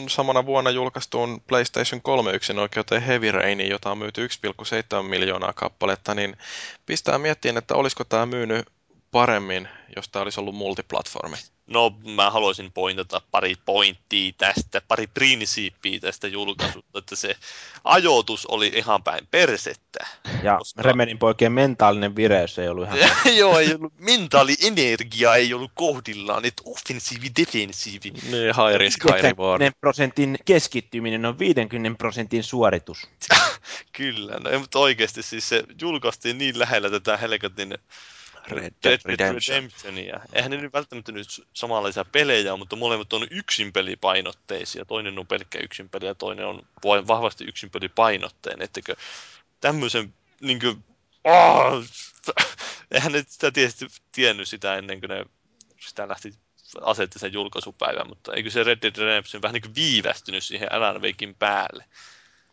samana 0.07 0.45
vuonna 0.45 0.69
julkaistuun 0.69 1.41
PlayStation 1.47 2.01
3 2.01 2.31
yksin 2.31 2.59
oikeuteen 2.59 3.01
Heavy 3.01 3.31
Rainiin, 3.31 3.69
jota 3.69 3.91
on 3.91 3.97
myyty 3.97 4.27
1,7 4.27 5.03
miljoonaa 5.03 5.53
kappaletta, 5.53 6.15
niin 6.15 6.37
pistää 6.85 7.17
miettiin, 7.17 7.57
että 7.57 7.75
olisiko 7.75 8.03
tämä 8.03 8.25
myynyt 8.25 8.65
paremmin, 9.15 9.67
jos 9.95 10.09
tämä 10.09 10.23
olisi 10.23 10.39
ollut 10.39 10.55
multiplatformi. 10.55 11.35
No, 11.67 11.97
mä 12.15 12.31
haluaisin 12.31 12.71
pointata 12.71 13.21
pari 13.31 13.55
pointtia 13.65 14.31
tästä, 14.37 14.81
pari 14.87 15.07
prinsiippiä 15.07 15.99
tästä 15.99 16.27
julkaisusta, 16.27 16.99
että 16.99 17.15
se 17.15 17.35
ajoitus 17.83 18.45
oli 18.45 18.71
ihan 18.75 19.03
päin 19.03 19.27
persettä. 19.31 19.99
Ja 20.43 20.57
koska... 20.57 20.81
Remenin 20.81 21.17
poikien 21.17 21.51
mentaalinen 21.51 22.15
vireys 22.15 22.59
ei 22.59 22.67
ollut 22.67 22.87
ihan... 22.87 22.99
Joo, 23.37 23.59
ei 23.59 23.73
ollut, 23.73 23.93
mentaalienergia 23.99 25.35
ei 25.35 25.53
ollut 25.53 25.71
kohdillaan, 25.73 26.45
että 26.45 26.63
offensiivi, 26.65 27.27
defensiivi. 27.39 28.11
Niin, 28.11 28.55
high 28.55 28.77
risk, 28.77 29.03
high 29.03 29.23
reward. 29.23 29.71
prosentin 29.81 30.37
keskittyminen 30.45 31.25
on 31.25 31.39
50 31.39 31.97
prosentin 31.97 32.43
suoritus. 32.43 33.09
Kyllä, 33.97 34.39
no, 34.39 34.59
mutta 34.59 34.79
oikeasti 34.79 35.23
siis 35.23 35.49
se 35.49 35.63
julkaistiin 35.81 36.37
niin 36.37 36.59
lähellä 36.59 36.89
tätä 36.89 37.17
helkatin 37.17 37.77
Red 38.47 38.73
Dead 38.83 38.99
Redemption. 39.05 39.55
Redemptionia. 39.55 40.19
Eihän 40.33 40.51
ne 40.51 40.57
nyt 40.57 40.73
välttämättä 40.73 41.11
nyt 41.11 41.27
samanlaisia 41.53 42.05
pelejä, 42.05 42.55
mutta 42.55 42.75
molemmat 42.75 43.13
on 43.13 43.27
yksin 43.31 43.73
pelipainotteisia. 43.73 44.85
Toinen 44.85 45.19
on 45.19 45.27
pelkkä 45.27 45.59
yksin 45.59 45.89
peli 45.89 46.05
ja 46.05 46.15
toinen 46.15 46.45
on 46.45 46.67
vahvasti 47.07 47.45
yksin 47.47 47.69
pelipainotteen. 47.69 48.61
Ettekö 48.61 48.95
tämmöisen 49.61 50.13
niin 50.41 50.59
kuin, 50.59 50.83
oh, 51.23 51.83
eihän 52.91 53.11
ne 53.11 53.25
sitä 53.27 53.51
tietysti 53.51 53.87
tiennyt 54.11 54.47
sitä 54.47 54.75
ennen 54.75 54.99
kuin 54.99 55.09
ne 55.09 55.25
sitä 55.79 56.07
lähti 56.07 56.33
asetti 56.81 57.19
sen 57.19 57.33
julkaisupäivän, 57.33 58.09
mutta 58.09 58.33
eikö 58.33 58.49
se 58.49 58.63
Red 58.63 58.79
Dead 58.81 58.95
Redemption 58.97 59.41
vähän 59.41 59.53
niin 59.53 59.61
kuin 59.61 59.75
viivästynyt 59.75 60.43
siihen 60.43 60.71
Alan 60.71 61.01
Wakein 61.01 61.35
päälle? 61.35 61.85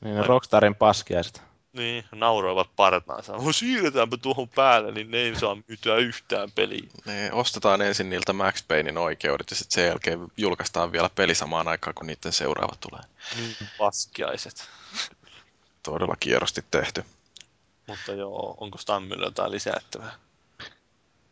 Niin, 0.00 0.26
Rockstarin 0.26 0.74
paskiaiset. 0.74 1.51
Niin, 1.72 2.04
nauroivat 2.14 2.68
partaansa. 2.76 3.32
No, 3.32 3.52
siirretäänpä 3.52 4.16
tuohon 4.16 4.48
päälle, 4.48 4.92
niin 4.92 5.10
ne 5.10 5.18
ei 5.18 5.36
saa 5.36 5.56
myytyä 5.68 5.96
yhtään 5.96 6.52
peliä. 6.54 6.88
Niin, 7.06 7.32
ostetaan 7.32 7.82
ensin 7.82 8.10
niiltä 8.10 8.32
Max 8.32 8.64
Paynein 8.68 8.98
oikeudet 8.98 9.50
ja 9.50 9.56
sitten 9.56 9.74
sen 9.74 9.86
jälkeen 9.86 10.18
julkaistaan 10.36 10.92
vielä 10.92 11.10
peli 11.14 11.34
samaan 11.34 11.68
aikaan, 11.68 11.94
kun 11.94 12.06
niiden 12.06 12.32
seuraava 12.32 12.74
tulee. 12.80 13.02
Niin, 13.36 13.56
paskiaiset. 13.78 14.68
Todella 15.82 16.16
kierrosti 16.20 16.64
tehty. 16.70 17.04
Mutta 17.86 18.12
joo, 18.12 18.56
onko 18.60 18.78
Stammilla 18.78 19.26
jotain 19.26 19.50
lisättävää? 19.50 20.12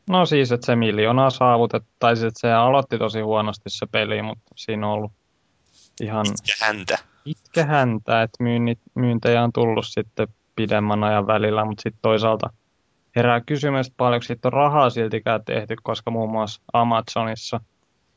No 0.07 0.27
siis, 0.27 0.53
että 0.53 0.67
se 0.67 0.77
miljoonaa 0.77 1.31
saavutettu, 1.31 1.89
tai 1.99 2.17
siis, 2.17 2.25
että 2.25 2.41
se 2.41 2.53
aloitti 2.53 2.99
tosi 2.99 3.21
huonosti 3.21 3.71
se 3.71 3.87
peli, 3.87 4.23
mutta 4.23 4.55
siinä 4.57 4.87
on 4.87 4.93
ollut 4.93 5.13
ihan... 6.01 6.27
Itkä 6.27 6.67
häntä 6.67 6.99
pitkä 7.25 7.67
häntä, 7.67 8.23
että 8.23 8.43
myynnit, 8.43 8.79
myyntejä 8.95 9.43
on 9.43 9.53
tullut 9.53 9.87
sitten 9.89 10.29
pidemmän 10.57 11.05
ajan 11.05 11.27
välillä, 11.27 11.65
mutta 11.65 11.83
sitten 11.83 12.03
toisaalta 12.03 12.51
herää 13.17 13.41
kysymys, 13.41 13.93
paljonko 13.97 14.23
siitä 14.23 14.49
on 14.49 14.53
rahaa 14.53 14.91
siltikään 14.91 15.45
tehty, 15.45 15.77
koska 15.83 16.11
muun 16.11 16.31
muassa 16.31 16.63
Amazonissa 16.73 17.61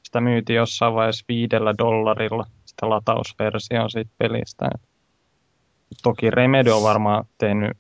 sitä 0.04 0.22
myytiin 0.22 0.58
jossain 0.58 0.94
vaiheessa 0.94 1.26
viidellä 1.28 1.74
dollarilla, 1.78 2.46
sitä 2.66 2.90
latausversio 2.90 3.90
siitä 3.90 4.12
pelistä. 4.18 4.70
Toki 6.04 6.30
Remedy 6.30 6.72
on 6.72 6.84
varmaan 6.84 7.26
tehnyt 7.38 7.78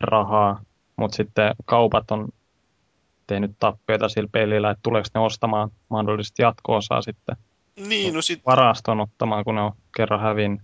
rahaa, 0.00 0.60
mutta 0.96 1.16
sitten 1.16 1.54
kaupat 1.64 2.10
on 2.10 2.28
tehnyt 3.26 3.50
tappioita 3.58 4.08
sillä 4.08 4.28
pelillä, 4.32 4.70
että 4.70 4.82
tuleeko 4.82 5.08
ne 5.14 5.20
ostamaan 5.20 5.70
mahdollisesti 5.88 6.42
jatko-osaa 6.42 7.02
sitten 7.02 7.36
niin, 7.76 8.14
no 8.14 8.22
sit... 8.22 8.46
varaston 8.46 9.00
ottamaan, 9.00 9.44
kun 9.44 9.54
ne 9.54 9.60
on 9.60 9.72
kerran 9.96 10.20
hävin. 10.20 10.62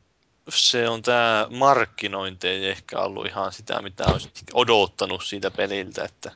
Se 0.48 0.88
on 0.88 1.02
tämä 1.02 1.46
markkinointi 1.50 2.48
ei 2.48 2.68
ehkä 2.68 2.98
ollut 2.98 3.26
ihan 3.26 3.52
sitä, 3.52 3.82
mitä 3.82 4.04
olisi 4.06 4.30
odottanut 4.54 5.24
siitä 5.24 5.50
peliltä, 5.50 6.04
että 6.04 6.32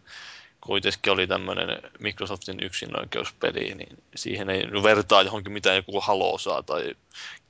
kuitenkin 0.61 1.13
oli 1.13 1.27
tämmöinen 1.27 1.83
Microsoftin 1.99 2.63
yksinoikeuspeli, 2.63 3.75
niin 3.75 3.99
siihen 4.15 4.51
ei 4.51 4.63
vertaa 4.83 5.23
johonkin 5.23 5.53
mitä 5.53 5.75
joku 5.75 6.01
Halo 6.01 6.39
saa 6.39 6.63
tai 6.63 6.95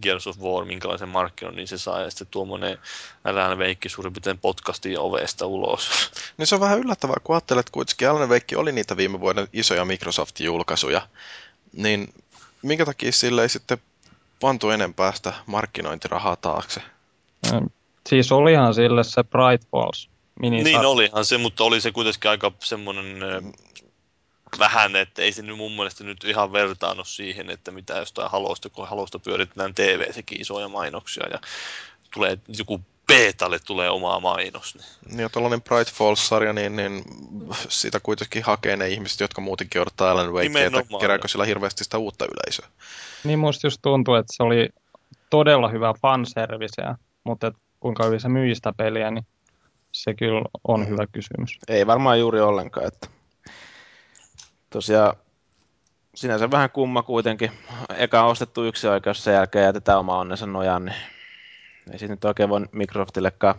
Gears 0.03 0.27
of 0.27 0.39
War, 0.39 0.65
minkälaisen 0.65 1.09
markkinon, 1.09 1.57
niin 1.57 1.69
se 1.69 1.79
saa, 1.79 2.01
ja 2.01 2.11
sitten 2.11 2.27
tuommoinen 2.31 2.79
Alan 3.25 3.59
Veikki 3.59 3.89
suurin 3.89 4.13
piirtein 4.13 4.39
podcastiin 4.39 4.99
ovesta 4.99 5.47
ulos. 5.47 5.91
Niin 6.37 6.47
se 6.47 6.55
on 6.55 6.61
vähän 6.61 6.79
yllättävää, 6.79 7.17
kun 7.25 7.35
ajattelet, 7.35 7.61
että 7.61 7.73
kuitenkin 7.73 8.09
Alan 8.09 8.29
Veikki 8.29 8.57
oli 8.57 8.73
niitä 8.73 8.97
viime 8.97 9.21
vuoden 9.21 9.49
isoja 9.53 9.85
Microsoftin 9.85 10.45
julkaisuja, 10.45 11.03
niin 11.73 12.15
minkä 12.63 12.85
takia 12.85 13.13
sille 13.13 13.43
ei 13.43 13.49
sitten 13.49 13.79
pantu 14.41 14.71
enempää 14.71 15.13
sitä 15.13 15.33
markkinointirahaa 15.47 16.37
taakse? 16.37 16.83
Siis 18.09 18.33
olihan 18.33 18.75
sille 18.75 19.05
se 19.05 19.25
Bright 19.25 19.71
Falls 19.71 20.09
Mini 20.41 20.63
niin 20.63 20.87
olihan 20.87 21.25
se, 21.25 21.39
mutta 21.39 21.65
oli 21.65 21.81
se 21.81 21.93
kuitenkin 21.93 22.31
aika 22.31 22.53
semmoinen 22.59 23.07
vähän, 24.59 24.97
että 24.97 25.23
ei 25.23 25.33
se 25.33 25.43
nyt 25.43 25.57
mun 25.57 25.73
mielestä 25.73 26.05
nyt 26.05 26.25
ihan 26.25 26.53
vertaannut 26.53 27.09
siihen, 27.09 27.51
että 27.51 27.71
mitä 27.71 27.97
jostain 27.99 28.31
halosta, 28.31 28.71
kun 28.71 28.89
halosta 28.89 29.19
pyöritetään 29.19 29.75
TV-sekin 29.75 30.41
isoja 30.41 30.69
mainoksia 30.69 31.29
ja 31.31 31.39
tulee 32.15 32.39
joku 32.59 32.81
betalle 33.17 33.59
tulee 33.59 33.91
omaa 33.91 34.21
mainos. 34.21 34.75
Niin, 34.75 34.87
niin 35.09 35.21
ja 35.21 35.29
tuollainen 35.29 35.63
Bright 35.63 35.93
Falls-sarja, 35.95 36.53
niin, 36.53 36.77
niin 36.77 37.05
siitä 37.69 38.01
kuitenkin 38.01 38.43
hakee 38.43 38.77
ne 38.77 38.89
ihmiset, 38.89 39.21
jotka 39.21 39.41
muutenkin 39.41 39.81
odottaa 39.81 40.11
Alan 40.11 40.33
Wakea, 40.33 40.67
että 40.67 40.99
kerääkö 41.01 41.29
sillä 41.29 41.45
hirveästi 41.45 41.85
sitä 41.85 41.99
uutta 41.99 42.25
yleisöä. 42.25 42.67
Niin 43.25 43.39
musta 43.39 43.67
just 43.67 43.79
tuntuu, 43.83 44.15
että 44.15 44.33
se 44.37 44.43
oli 44.43 44.69
todella 45.31 45.69
hyvä 45.69 45.95
fanservice, 46.03 46.83
mutta 47.25 47.47
et 47.47 47.55
kuinka 47.81 48.05
hyvin 48.05 48.21
se 48.21 48.29
myi 48.29 48.55
sitä 48.55 48.73
peliä, 48.77 49.11
niin 49.11 49.27
se 49.93 50.15
kyllä 50.15 50.43
on 50.69 50.89
hyvä 50.89 51.07
kysymys. 51.07 51.59
Ei 51.69 51.87
varmaan 51.87 52.21
juuri 52.21 52.41
ollenkaan. 52.41 52.87
Että... 52.87 53.09
Tosiaan 54.71 55.17
sinänsä 56.15 56.51
vähän 56.51 56.71
kumma 56.71 57.03
kuitenkin. 57.03 57.53
Eka 57.97 58.23
on 58.23 58.31
ostettu 58.31 58.65
yksi 58.65 58.89
oikeus, 58.89 59.25
sen 59.25 59.35
jälkeen 59.35 59.65
jätetään 59.65 59.99
oma 59.99 60.19
onnensa 60.19 60.47
nojaan, 60.47 60.85
niin 60.85 60.97
ei 61.91 61.99
siitä 61.99 62.15
nyt 62.15 62.25
oikein 62.25 62.49
voi 62.49 62.61
Microsoftillekaan 62.73 63.55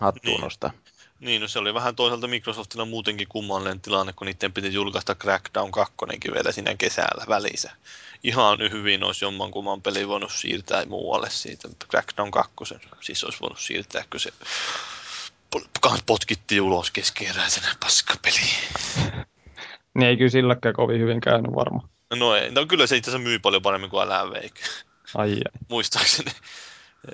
hattuun 0.00 0.34
niin. 0.34 0.40
nostaa. 0.40 0.70
Niin, 1.20 1.40
no 1.40 1.48
se 1.48 1.58
oli 1.58 1.74
vähän 1.74 1.96
toisaalta 1.96 2.26
Microsoftilla 2.26 2.84
muutenkin 2.84 3.28
kummallinen 3.28 3.80
tilanne, 3.80 4.12
kun 4.12 4.26
niiden 4.26 4.52
piti 4.52 4.72
julkaista 4.72 5.14
Crackdown 5.14 5.70
2 5.70 5.94
vielä 6.34 6.52
siinä 6.52 6.74
kesällä 6.74 7.24
välissä. 7.28 7.70
Ihan 8.22 8.58
hyvin 8.58 9.04
olisi 9.04 9.24
jommankumman 9.24 9.82
peli 9.82 10.08
voinut 10.08 10.32
siirtää 10.32 10.86
muualle 10.86 11.30
siitä. 11.30 11.68
Crackdown 11.90 12.30
2, 12.30 12.54
siis 13.00 13.24
olisi 13.24 13.40
voinut 13.40 13.58
siirtää, 13.58 14.04
kun 14.10 14.20
se 14.20 14.32
potkittiin 16.06 16.62
ulos 16.62 16.90
keskeeräisenä 16.90 17.68
paskapeliin. 17.80 18.56
niin 19.94 20.08
ei 20.08 20.16
kyllä 20.16 20.30
silläkään 20.30 20.74
kovin 20.74 21.00
hyvin 21.00 21.20
käynyt 21.20 21.54
varmaan. 21.54 21.88
No 22.14 22.36
ei, 22.36 22.50
no 22.50 22.66
kyllä 22.66 22.86
se 22.86 22.96
itse 22.96 23.10
asiassa 23.10 23.24
myy 23.24 23.38
paljon 23.38 23.62
paremmin 23.62 23.90
kuin 23.90 24.02
Alan 24.02 24.30
Wake. 24.30 24.62
Ai 25.14 25.32
ai. 25.32 25.40
Muistaakseni. 25.68 26.30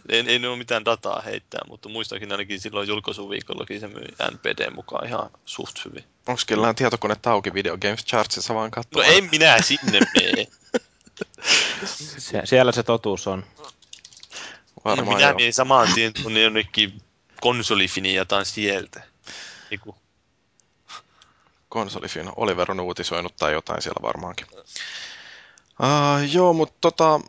Ei, 0.09 0.25
ei 0.27 0.47
ole 0.47 0.57
mitään 0.57 0.85
dataa 0.85 1.21
heittää, 1.21 1.61
mutta 1.69 1.89
muistaakseni 1.89 2.33
ainakin 2.33 2.61
silloin 2.61 2.89
julkaisuviikollakin 2.89 3.81
se 3.81 3.89
myi 3.89 4.05
NPD 4.33 4.71
mukaan 4.75 5.07
ihan 5.07 5.31
suht 5.45 5.85
hyvin. 5.85 6.05
Onko 6.27 6.43
kellään 6.47 6.75
tietokone 6.75 7.15
auki 7.27 7.55
Video 7.55 7.79
Games 7.79 8.05
Chartsissa 8.05 8.55
vaan 8.55 8.71
katsomaan? 8.71 9.11
No 9.11 9.17
en 9.17 9.29
minä 9.33 9.63
sinne 9.63 10.01
mene. 10.15 10.47
Sie- 12.19 12.47
siellä 12.47 12.73
se 12.73 12.83
totuus 12.83 13.27
on. 13.27 13.45
Varmaan 14.85 15.09
no 15.09 15.17
minä 15.17 15.35
menen 15.35 15.53
samaan 15.53 15.89
tien 15.95 16.13
tuonne 16.13 16.41
jonnekin 16.41 17.03
konsolifini 17.41 18.15
jotain 18.15 18.47
sieltä. 18.47 19.03
Eiku. 19.71 19.97
Konsolifin, 21.69 22.31
Oliver 22.37 22.71
on 22.71 22.81
uutisoinut 22.81 23.37
tai 23.37 23.53
jotain 23.53 23.83
siellä 23.83 24.03
varmaankin. 24.03 24.47
Uh, 25.83 26.33
joo, 26.33 26.53
mutta 26.53 26.77
tota, 26.81 27.21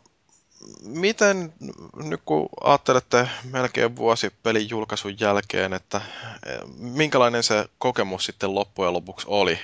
miten 0.82 1.54
nyt 1.96 2.20
kun 2.24 2.48
ajattelette 2.60 3.28
melkein 3.44 3.96
vuosi 3.96 4.30
pelin 4.42 4.70
julkaisun 4.70 5.20
jälkeen, 5.20 5.72
että 5.72 6.00
eh, 6.46 6.60
minkälainen 6.76 7.42
se 7.42 7.68
kokemus 7.78 8.24
sitten 8.24 8.54
loppujen 8.54 8.92
lopuksi 8.92 9.26
oli? 9.30 9.58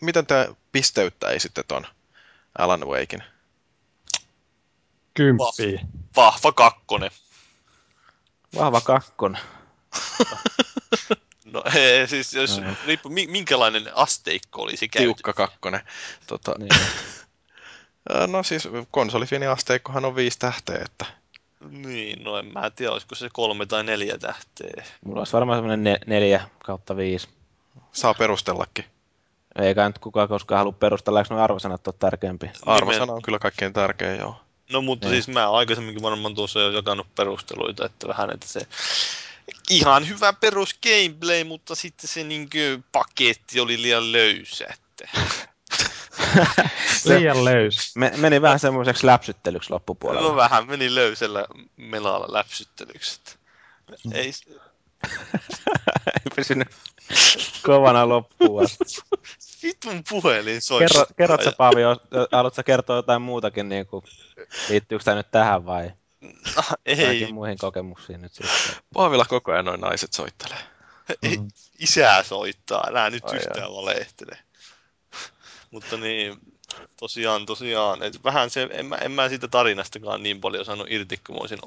Miten 0.00 0.26
te 0.26 0.48
pisteyttäisitte 0.72 1.62
ton 1.62 1.86
Alan 2.58 2.86
Wakein? 2.86 3.22
Kymppi. 5.14 5.80
Vahva 6.16 6.52
kakkonen. 6.52 7.10
Vahva 8.56 8.80
kakkon. 8.80 9.38
no 11.52 11.62
ei, 11.74 12.08
siis 12.08 12.34
jos 12.34 12.60
no. 12.60 12.74
riippu, 12.86 13.08
minkälainen 13.08 13.96
asteikko 13.96 14.62
olisi 14.62 14.88
käyty. 14.88 15.04
Tiukka 15.04 15.32
kakkonen. 15.32 15.80
Tota, 16.26 16.54
niin. 16.58 16.70
no 18.26 18.42
siis 18.42 18.68
konsolifini 18.90 19.46
asteikkohan 19.46 20.04
on 20.04 20.16
viisi 20.16 20.38
tähteä, 20.38 20.82
että... 20.84 21.06
Niin, 21.70 22.24
no 22.24 22.38
en 22.38 22.46
mä 22.46 22.70
tiedä, 22.70 22.92
olisiko 22.92 23.14
se 23.14 23.28
kolme 23.32 23.66
tai 23.66 23.84
neljä 23.84 24.18
tähteä. 24.18 24.84
Mulla 25.04 25.20
olisi 25.20 25.32
varmaan 25.32 25.58
semmoinen 25.58 25.84
ne, 25.84 25.98
neljä 26.06 26.48
kautta 26.64 26.96
viisi. 26.96 27.28
Saa 27.92 28.14
perustellakin. 28.14 28.84
Eikä 29.58 29.88
nyt 29.88 29.98
kukaan 29.98 30.28
koskaan 30.28 30.58
halua 30.58 30.72
perustella, 30.72 31.20
eikö 31.20 31.34
nuo 31.34 31.42
arvosanat 31.42 31.86
ole 31.88 31.94
tärkeämpi? 31.98 32.50
Arvosana 32.66 33.12
on 33.12 33.22
kyllä 33.22 33.38
kaikkein 33.38 33.72
tärkein, 33.72 34.20
joo. 34.20 34.40
No 34.72 34.82
mutta 34.82 35.08
niin. 35.08 35.14
siis 35.14 35.34
mä 35.34 35.50
aikaisemminkin 35.50 36.02
varmaan 36.02 36.34
tuossa 36.34 36.60
jo 36.60 36.70
jakanut 36.70 37.14
perusteluita, 37.14 37.86
että 37.86 38.08
vähän, 38.08 38.30
että 38.34 38.48
se 38.48 38.66
ihan 39.70 40.08
hyvä 40.08 40.32
perus 40.32 40.78
gameplay, 40.82 41.44
mutta 41.44 41.74
sitten 41.74 42.08
se 42.08 42.24
niinkö 42.24 42.78
paketti 42.92 43.60
oli 43.60 43.82
liian 43.82 44.12
löysä. 44.12 44.66
Että... 44.74 45.18
liian 47.04 47.44
löys. 47.44 47.96
Me, 47.96 48.12
meni 48.16 48.42
vähän 48.42 48.58
semmoiseksi 48.58 49.06
läpsyttelyksi 49.06 49.70
loppupuolella. 49.70 50.28
No 50.28 50.36
vähän 50.36 50.66
meni 50.66 50.94
löysellä 50.94 51.46
melalla 51.76 52.26
läpsyttelyksi. 52.28 53.20
Ei... 54.14 54.32
Ei 56.06 56.30
pysynyt 56.36 56.68
kovana 57.62 58.08
loppuun 58.08 58.66
Vitun 59.62 60.02
puhelin 60.10 60.62
soi. 60.62 60.78
Kerro, 60.78 61.06
kerrot 61.16 61.42
sä 61.42 61.52
Paavi, 61.52 61.80
haluatko 62.32 62.62
kertoa 62.62 62.96
jotain 62.96 63.22
muutakin, 63.22 63.68
niin 63.68 63.86
kuin, 63.86 64.04
liittyykö 64.68 65.04
tämä 65.04 65.16
nyt 65.16 65.30
tähän 65.30 65.66
vai? 65.66 65.92
No, 66.56 66.62
ei. 66.86 67.32
muihin 67.32 67.58
kokemuksiin 67.58 68.22
nyt 68.22 68.32
sitten. 68.34 68.82
Paavilla 68.94 69.24
koko 69.24 69.52
ajan 69.52 69.64
noin 69.64 69.80
naiset 69.80 70.12
soittelee. 70.12 70.58
Mm. 71.22 71.48
Isää 71.78 72.22
soittaa, 72.22 72.86
älä 72.88 73.10
nyt 73.10 73.24
Ai 73.24 73.36
yhtään 73.36 73.72
valehtele. 73.72 74.38
Mutta 75.70 75.96
niin, 75.96 76.38
tosiaan, 76.96 77.46
tosiaan. 77.46 78.02
Et 78.02 78.24
vähän 78.24 78.50
se, 78.50 78.68
en 78.72 78.86
mä, 78.86 78.96
en 78.96 79.12
mä 79.12 79.28
siitä 79.28 79.48
tarinastakaan 79.48 80.22
niin 80.22 80.40
paljon 80.40 80.64
saanut 80.64 80.90
irti, 80.90 81.20
kun 81.26 81.34
mä 81.34 81.40
olisin 81.40 81.58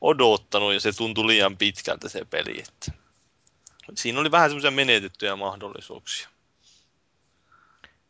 odottanut, 0.00 0.74
ja 0.74 0.80
se 0.80 0.92
tuntui 0.92 1.26
liian 1.26 1.56
pitkältä 1.56 2.08
se 2.08 2.24
peli. 2.24 2.58
Että. 2.60 2.92
Siinä 3.94 4.20
oli 4.20 4.30
vähän 4.30 4.50
semmoisia 4.50 4.70
menetettyjä 4.70 5.36
mahdollisuuksia. 5.36 6.28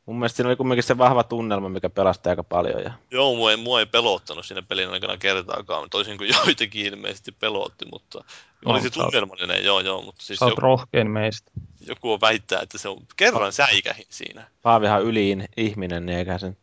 Mun 0.07 0.19
mielestä 0.19 0.37
siinä 0.37 0.49
oli 0.49 0.57
kumminkin 0.57 0.83
se 0.83 0.99
vahva 0.99 1.23
tunnelma, 1.23 1.69
mikä 1.69 1.91
pelasti 1.91 2.29
aika 2.29 2.45
paljon. 2.45 2.83
Ja... 2.83 2.93
Joo, 3.11 3.35
mua 3.35 3.51
ei, 3.51 3.57
mua 3.57 3.81
ei 3.81 3.87
pelottanut 3.87 4.47
siinä 4.47 4.63
pelin 4.63 4.91
aikana 4.91 5.17
kertaakaan, 5.17 5.91
toisin 5.91 6.19
kuin 6.19 6.31
joitakin 6.45 6.87
ilmeisesti 6.87 7.33
pelotti, 7.33 7.85
mutta 7.93 8.25
no, 8.65 8.73
oli 8.73 8.81
se 8.81 8.91
tunnelmallinen, 8.91 9.65
joo 9.65 9.81
joo. 9.81 10.03
Mutta 10.03 10.25
siis 10.25 10.41
joku, 10.41 10.61
rohkein 10.61 11.11
meistä. 11.11 11.51
Joku 11.87 12.13
on 12.13 12.21
väittää, 12.21 12.61
että 12.63 12.79
se 12.79 12.89
on 12.89 13.03
kerran 13.17 13.53
säikähin 13.53 14.07
siinä. 14.09 14.47
Paavihan 14.63 15.03
yliin 15.03 15.49
ihminen, 15.57 16.07
niin 16.07 16.19
eikä 16.19 16.39
sen... 16.39 16.57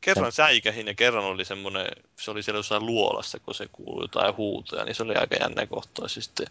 Kerran 0.00 0.32
säikähin 0.32 0.86
ja 0.86 0.94
kerran 0.94 1.24
oli 1.24 1.44
semmoinen, 1.44 1.86
se 2.20 2.30
oli 2.30 2.42
siellä 2.42 2.58
jossain 2.58 2.86
luolassa, 2.86 3.38
kun 3.38 3.54
se 3.54 3.68
kuului 3.72 4.04
jotain 4.04 4.36
huutoja, 4.36 4.84
niin 4.84 4.94
se 4.94 5.02
oli 5.02 5.14
aika 5.14 5.36
jännä 5.40 5.66
kohta. 5.66 6.08
Sitten 6.08 6.46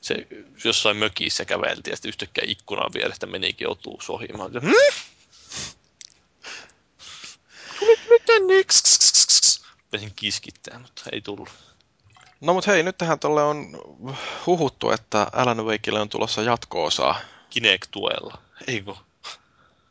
se 0.00 0.26
jossain 0.64 0.96
mökissä 0.96 1.44
käveltiin 1.44 1.92
ja 1.92 1.96
sitten 1.96 2.08
yhtäkkiä 2.08 2.44
ikkunan 2.46 2.90
vierestä 2.94 3.26
menikin 3.26 3.68
otuus 3.68 4.10
ohi. 4.10 4.28
Mä 4.36 4.44
olin, 4.44 4.62
hm? 4.62 5.10
Tänne? 8.30 8.54
Pesin 9.90 10.12
kiskittää, 10.16 10.78
mutta 10.78 11.02
ei 11.12 11.20
tullut. 11.20 11.48
No 12.40 12.54
mut 12.54 12.66
hei, 12.66 12.82
nyt 12.82 12.98
tähän 12.98 13.18
tolle 13.18 13.42
on 13.42 13.78
huhuttu, 14.46 14.90
että 14.90 15.26
Alan 15.32 15.66
Wakeille 15.66 16.00
on 16.00 16.08
tulossa 16.08 16.42
jatko-osaa. 16.42 17.20
Kinect-tuella, 17.50 18.38
eikö? 18.66 18.94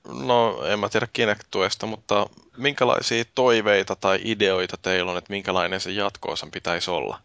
No, 0.08 0.66
en 0.66 0.80
mä 0.80 0.90
tiedä 0.90 1.08
Kinect-tuesta, 1.14 1.86
mutta 1.86 2.30
minkälaisia 2.58 3.24
toiveita 3.36 3.96
tai 3.96 4.20
ideoita 4.24 4.78
teillä 4.78 5.12
on, 5.12 5.18
että 5.18 5.34
minkälainen 5.34 5.80
se 5.80 5.92
jatko 5.92 6.36
pitäisi 6.52 6.92
olla? 6.92 7.20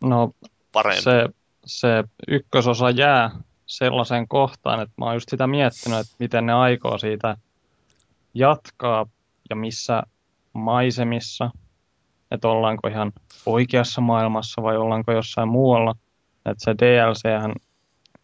No, 0.00 0.34
Parempi. 0.72 1.02
Se, 1.02 1.28
se 1.66 2.04
ykkösosa 2.28 2.90
jää 2.90 3.30
sellaiseen 3.66 4.28
kohtaan, 4.28 4.80
että 4.80 4.94
mä 4.98 5.04
oon 5.04 5.14
just 5.14 5.28
sitä 5.28 5.46
miettinyt, 5.46 5.98
että 5.98 6.14
miten 6.18 6.46
ne 6.46 6.52
aikoo 6.52 6.98
siitä 6.98 7.36
jatkaa 8.34 9.06
ja 9.50 9.56
missä 9.56 10.02
maisemissa, 10.52 11.50
että 12.30 12.48
ollaanko 12.48 12.88
ihan 12.88 13.12
oikeassa 13.46 14.00
maailmassa 14.00 14.62
vai 14.62 14.76
ollaanko 14.76 15.12
jossain 15.12 15.48
muualla. 15.48 15.94
Että 16.46 16.64
se 16.64 16.74
DLC 16.74 17.22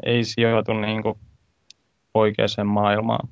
ei 0.06 0.24
sijoitu 0.24 0.72
niin 0.72 1.02
kuin 1.02 1.18
oikeaan 2.14 2.66
maailmaan. 2.66 3.28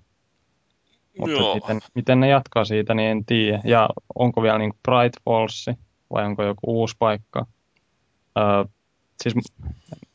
Mutta 1.18 1.54
miten, 1.54 1.80
miten 1.94 2.20
ne 2.20 2.28
jatkaa 2.28 2.64
siitä, 2.64 2.94
niin 2.94 3.10
en 3.10 3.24
tiedä. 3.24 3.60
Ja 3.64 3.88
onko 4.14 4.42
vielä 4.42 4.58
niin 4.58 4.72
Bright 4.82 5.24
Falls 5.24 5.66
vai 6.10 6.24
onko 6.24 6.44
joku 6.44 6.80
uusi 6.80 6.96
paikka. 6.98 7.46
Öö, 8.38 8.64
siis 9.22 9.34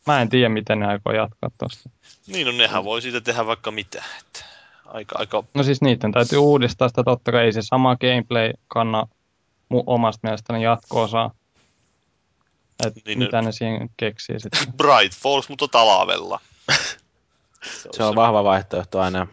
mä 0.07 0.21
en 0.21 0.29
tiedä, 0.29 0.49
miten 0.49 0.79
ne 0.79 0.85
aikoo 0.85 1.13
jatkaa 1.13 1.49
tuosta. 1.57 1.89
Niin, 2.27 2.47
no 2.47 2.51
nehän 2.51 2.83
voi 2.83 3.01
siitä 3.01 3.21
tehdä 3.21 3.45
vaikka 3.45 3.71
mitä. 3.71 4.03
Että 4.19 4.45
aika, 4.85 5.15
aika... 5.19 5.43
No 5.53 5.63
siis 5.63 5.81
niiden 5.81 6.11
täytyy 6.11 6.37
uudistaa 6.37 6.87
sitä, 6.87 7.03
totta 7.03 7.31
kai 7.31 7.45
ei 7.45 7.53
se 7.53 7.61
sama 7.61 7.95
gameplay 7.95 8.53
kanna 8.67 9.07
mu- 9.73 9.83
omasta 9.85 10.19
mielestäni 10.23 10.63
jatko-osaa. 10.63 11.31
Et 12.85 12.93
niin, 13.05 13.19
mitä 13.19 13.41
ne 13.41 13.51
siihen 13.51 13.89
keksii 13.97 14.39
sitten. 14.39 14.73
Bright 14.77 15.17
Falls, 15.19 15.49
mutta 15.49 15.67
talavella. 15.67 16.39
se 17.63 17.87
on, 17.89 17.93
se 17.93 18.03
on 18.03 18.15
vahva 18.15 18.43
vaihtoehto 18.43 19.01
aina. 19.01 19.27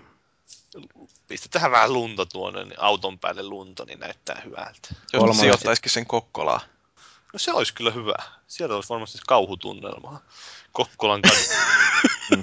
Pistetään 1.29 1.71
vähän 1.71 1.93
lunta 1.93 2.27
tuonne, 2.27 2.65
niin 2.65 2.81
auton 2.81 3.19
päälle 3.19 3.43
lunta, 3.43 3.85
niin 3.85 4.01
näyttää 4.01 4.43
hyvältä. 4.45 4.89
Jos 5.13 5.39
sijoittaisikin 5.39 5.93
sen 5.93 6.07
Kokkolaa. 6.07 6.61
No 7.33 7.39
se 7.39 7.53
olisi 7.53 7.75
kyllä 7.75 7.91
hyvä. 7.91 8.15
Siellä 8.47 8.75
olisi 8.75 8.89
varmasti 8.89 9.19
kauhutunnelmaa. 9.27 10.21
Kokkolan 10.73 11.23
kadu. 11.23 11.35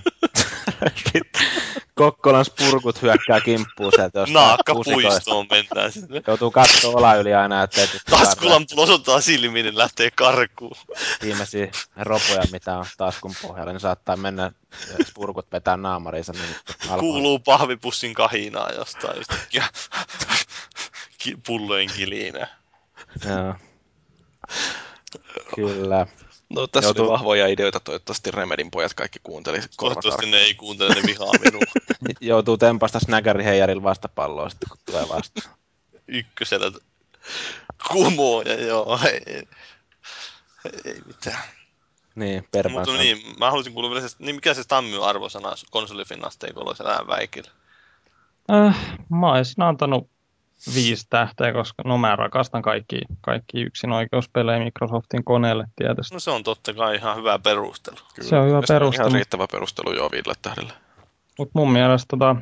Kokkolan 1.97 2.45
spurkut 2.45 3.01
hyökkää 3.01 3.41
kimppuun 3.41 3.91
sieltä 3.95 4.19
jostain 4.19 4.33
Naakka 4.33 4.73
puistoon 4.73 5.47
mennään 5.49 5.91
sitten. 5.91 6.23
Joutuu 6.27 6.51
katsoa 6.51 6.93
ola 6.95 7.15
yli 7.15 7.33
aina, 7.33 7.63
ettei 7.63 7.87
Taskulan 8.09 8.65
osoittaa 8.77 9.21
silmiin, 9.21 9.63
niin 9.63 9.77
lähtee 9.77 10.11
karkuun. 10.11 10.77
Viimeisiä 11.21 11.67
ropoja, 11.95 12.43
mitä 12.51 12.77
on 12.77 12.85
taskun 12.97 13.33
pohjalla, 13.41 13.71
niin 13.71 13.79
saattaa 13.79 14.15
mennä 14.15 14.51
spurkut 15.05 15.51
vetää 15.51 15.77
naamariinsa. 15.77 16.33
Niin 16.33 16.55
Kuuluu 16.99 17.39
pahvipussin 17.39 18.13
kahinaa 18.13 18.71
jostain 18.71 19.17
yhtäkkiä. 19.17 19.65
Pullojen 21.47 21.89
kilinä. 21.95 22.47
Joo. 23.29 23.55
Kyllä. 25.55 26.07
No 26.49 26.67
tässä 26.67 26.93
oli 26.97 27.09
vahvoja 27.09 27.47
ideoita, 27.47 27.79
toivottavasti 27.79 28.31
Remedin 28.31 28.71
pojat 28.71 28.93
kaikki 28.93 29.19
kuunteli. 29.23 29.59
Toivottavasti 29.77 30.25
ne 30.25 30.37
ei 30.37 30.53
kuuntele, 30.53 30.95
ne 30.95 31.01
vihaa 31.07 31.31
minua. 31.43 31.61
Joutuu 32.21 32.57
tempasta 32.57 32.99
Snaggerin 32.99 33.45
heijarilla 33.45 33.83
vastapalloa 33.83 34.49
sitten, 34.49 34.69
kun 34.69 34.77
tulee 34.85 35.09
vasta. 35.09 35.49
Ykkösellä 36.07 36.71
kumoja, 37.91 38.61
joo, 38.61 38.99
ei, 39.05 39.21
ei, 39.25 39.47
ei 40.85 41.01
mitään. 41.05 41.43
Niin, 42.15 42.47
per 42.51 42.69
Mutta 42.69 42.93
niin, 42.93 43.17
mä 43.39 43.45
haluaisin 43.45 43.73
kuulla 43.73 43.89
vielä, 43.89 44.07
niin 44.19 44.35
mikä 44.35 44.53
se 44.53 44.63
Stammy 44.63 45.05
arvosana 45.05 45.49
konsolifinnasteikolla 45.71 46.75
siellä 46.75 47.07
väikillä? 47.07 47.51
Äh, 48.51 48.97
mä 49.09 49.31
olisin 49.31 49.63
antanut 49.63 50.09
viisi 50.75 51.07
tähteä, 51.09 51.53
koska 51.53 51.83
no 51.85 51.97
mä 51.97 52.15
rakastan 52.15 52.61
kaikki, 52.61 53.01
kaikki 53.21 53.61
yksin 53.61 53.91
oikeuspelejä 53.91 54.63
Microsoftin 54.63 55.23
koneelle 55.23 55.67
tietysti. 55.75 56.15
No 56.15 56.19
se 56.19 56.31
on 56.31 56.43
totta 56.43 56.73
kai 56.73 56.95
ihan 56.95 57.17
hyvä 57.17 57.39
perustelu. 57.39 57.97
Kyllä. 58.15 58.29
Se 58.29 58.37
on 58.37 58.47
hyvä 58.47 58.61
perustelu. 58.67 59.07
Ihan 59.07 59.15
riittävä 59.15 59.47
perustelu 59.51 59.95
jo 59.95 60.09
viidelle 60.11 60.35
tähdelle. 60.41 60.73
Mutta 61.37 61.59
mun 61.59 61.71
mielestä 61.71 62.05
tota, 62.09 62.35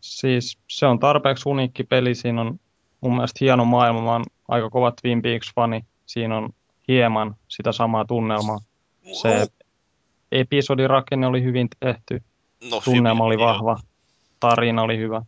siis 0.00 0.58
se 0.68 0.86
on 0.86 0.98
tarpeeksi 0.98 1.48
uniikki 1.48 1.84
peli. 1.84 2.14
Siinä 2.14 2.40
on 2.40 2.60
mun 3.00 3.14
mielestä 3.14 3.38
hieno 3.40 3.64
maailma. 3.64 4.02
Mä 4.02 4.12
oon 4.12 4.24
aika 4.48 4.70
kova 4.70 4.92
Twin 5.02 5.22
Peaks-fani. 5.22 5.84
Siinä 6.06 6.36
on 6.36 6.50
hieman 6.88 7.36
sitä 7.48 7.72
samaa 7.72 8.04
tunnelmaa. 8.04 8.58
Se 9.22 9.46
episodirakenne 10.32 11.26
oli 11.26 11.42
hyvin 11.42 11.68
tehty. 11.80 12.22
No, 12.70 12.80
Tunnelma 12.84 13.24
oli 13.24 13.38
vahva. 13.38 13.80
Tarina 14.40 14.82
oli 14.82 14.98
hyvä. 14.98 15.22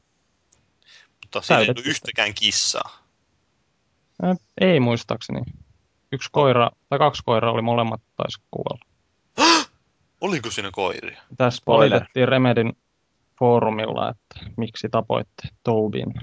Mutta 1.34 1.46
siinä 1.46 1.60
ei 1.62 1.68
ollut 1.68 1.86
yhtäkään 1.86 2.34
kissaa. 2.34 2.98
Ei 4.60 4.80
muistaakseni. 4.80 5.40
Yksi 6.12 6.28
koira, 6.32 6.70
tai 6.88 6.98
kaksi 6.98 7.22
koiraa 7.26 7.52
oli 7.52 7.62
molemmat 7.62 8.00
taisi 8.16 8.40
kuolla. 8.50 8.84
Oliko 10.20 10.50
siinä 10.50 10.70
koiria? 10.72 11.22
Tässä 11.36 11.62
valitettiin 11.66 12.28
Remedin 12.28 12.76
foorumilla, 13.38 14.08
että 14.10 14.50
miksi 14.56 14.88
tapoitte 14.90 15.48
Tobin. 15.62 16.14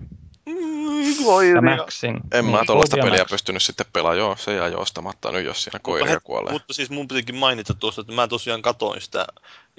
Koiria. 1.25 1.55
Ja 1.55 1.61
Maxin. 1.61 2.19
En 2.31 2.45
niin, 2.45 2.55
mä 2.55 2.65
tuollaista 2.65 2.97
peliä 2.97 3.19
Max. 3.19 3.29
pystynyt 3.29 3.63
sitten 3.63 3.85
pelaamaan. 3.93 4.17
Joo, 4.17 4.35
se 4.35 4.55
jää 4.55 4.67
joostamatta 4.67 5.31
nyt, 5.31 5.45
jos 5.45 5.63
siinä 5.63 5.79
koiria 5.79 6.13
mutta, 6.13 6.25
kuolee. 6.25 6.51
Mutta 6.51 6.73
siis 6.73 6.89
mun 6.89 7.07
pitikin 7.07 7.35
mainita 7.35 7.73
tuosta, 7.73 8.01
että 8.01 8.13
mä 8.13 8.27
tosiaan 8.27 8.61
katoin 8.61 9.01
sitä 9.01 9.27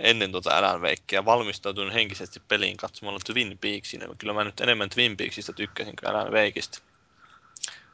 ennen 0.01 0.33
tuota 0.33 0.59
Alan 0.59 0.83
Wakea, 0.83 1.25
valmistautuin 1.25 1.93
henkisesti 1.93 2.41
peliin 2.49 2.77
katsomalla 2.77 3.19
Twin 3.27 3.59
Peaksin. 3.59 4.03
Kyllä 4.19 4.33
mä 4.33 4.45
nyt 4.45 4.61
enemmän 4.61 4.91
Twin 4.91 5.17
Peaksista 5.17 5.53
tykkäsin 5.53 5.95
kuin 6.01 6.11
Alan 6.11 6.33
Wakeista. 6.33 6.83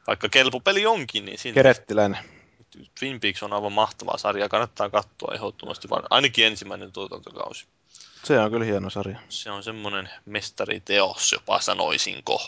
Vaikka 0.07 0.29
kelpupeli 0.29 0.85
onkin, 0.85 1.25
niin 1.25 1.37
siinä... 1.37 1.53
Kerettiläinen. 1.53 2.19
Twin 2.99 3.19
Peaks 3.19 3.43
on 3.43 3.53
aivan 3.53 3.73
mahtava 3.73 4.17
sarja, 4.17 4.49
kannattaa 4.49 4.89
katsoa 4.89 5.35
ehdottomasti, 5.35 5.89
vaan 5.89 6.03
ainakin 6.09 6.45
ensimmäinen 6.45 6.91
tuotantokausi. 6.91 7.67
Se 8.27 8.39
on 8.39 8.51
kyllä 8.51 8.65
hieno 8.65 8.89
sarja. 8.89 9.19
Se 9.29 9.51
on 9.51 9.63
semmoinen 9.63 10.09
mestariteos, 10.25 11.31
jopa 11.31 11.59
sanoisinko. 11.59 12.47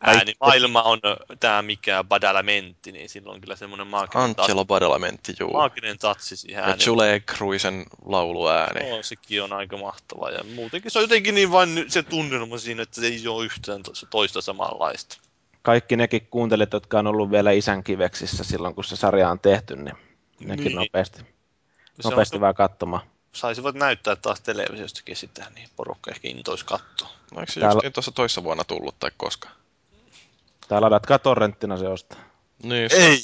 Äänimaailma 0.00 0.82
on 0.82 1.00
tämä 1.40 1.62
mikä 1.62 2.04
Badalamentti, 2.04 2.92
niin 2.92 3.08
silloin 3.08 3.34
on 3.34 3.40
kyllä 3.40 3.56
semmoinen 3.56 3.86
maaginen 3.86 4.34
Angelo 4.38 4.64
Badalamentti, 4.64 5.34
juu. 5.40 5.52
Maaginen 5.52 5.98
tatsi 5.98 6.36
siihen 6.36 6.64
Ja 6.64 6.76
Julie 6.86 7.20
Cruisen 7.20 7.84
lauluääni. 8.04 8.90
No, 8.90 9.02
sekin 9.02 9.42
on 9.42 9.52
aika 9.52 9.76
mahtava. 9.76 10.30
Ja 10.30 10.44
muutenkin 10.54 10.90
se 10.90 10.98
on 10.98 11.02
jotenkin 11.04 11.34
niin 11.34 11.52
vain 11.52 11.84
se 11.88 12.02
tunnelma 12.02 12.58
siinä, 12.58 12.82
että 12.82 13.00
se 13.00 13.06
ei 13.06 13.28
ole 13.28 13.44
yhtään 13.44 13.82
toista 14.10 14.40
samanlaista. 14.40 15.18
Kaikki 15.62 15.96
nekin 15.96 16.26
kuuntelijat, 16.30 16.72
jotka 16.72 16.98
on 16.98 17.06
ollut 17.06 17.30
vielä 17.30 17.50
isän 17.50 17.84
kiveksissä 17.84 18.44
silloin, 18.44 18.74
kun 18.74 18.84
se 18.84 18.96
sarja 18.96 19.30
on 19.30 19.40
tehty, 19.40 19.76
niin 19.76 19.96
nekin 20.40 20.64
niin. 20.64 20.76
nopeasti, 20.76 21.22
nopeasti 22.04 22.36
on... 22.36 22.40
vaan 22.40 22.54
katsomaan 22.54 23.02
saisivat 23.32 23.74
näyttää 23.74 24.16
taas 24.16 24.40
televisiostakin 24.40 25.16
sitä, 25.16 25.46
niin 25.54 25.68
porukka 25.76 26.10
ehkä 26.10 26.28
intoisi 26.28 26.64
katsoa. 26.64 27.08
No 27.34 27.40
eikö 27.40 27.52
se 27.52 27.60
Täällä... 27.60 27.80
just 27.84 27.94
tuossa 27.94 28.12
toissa 28.12 28.44
vuonna 28.44 28.64
tullut 28.64 28.98
tai 28.98 29.10
koska? 29.16 29.48
Tää 30.68 30.80
ladatkaa 30.80 31.18
torrenttina 31.18 31.76
se 31.76 31.88
ostaa. 31.88 32.18
Niin, 32.62 32.90
se... 32.90 33.06
Ei! 33.06 33.20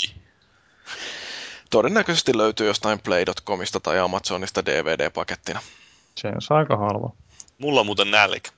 Todennäköisesti 1.71 2.37
löytyy 2.37 2.67
jostain 2.67 2.99
Play.comista 3.01 3.81
tai 3.81 3.99
Amazonista 3.99 4.67
DVD-pakettina. 4.67 5.61
Se 6.17 6.29
on 6.29 6.57
aika 6.57 6.77
halva. 6.77 7.13
Mulla 7.59 7.81
on 7.81 7.87
muuten 7.87 8.11
nälkä. 8.11 8.51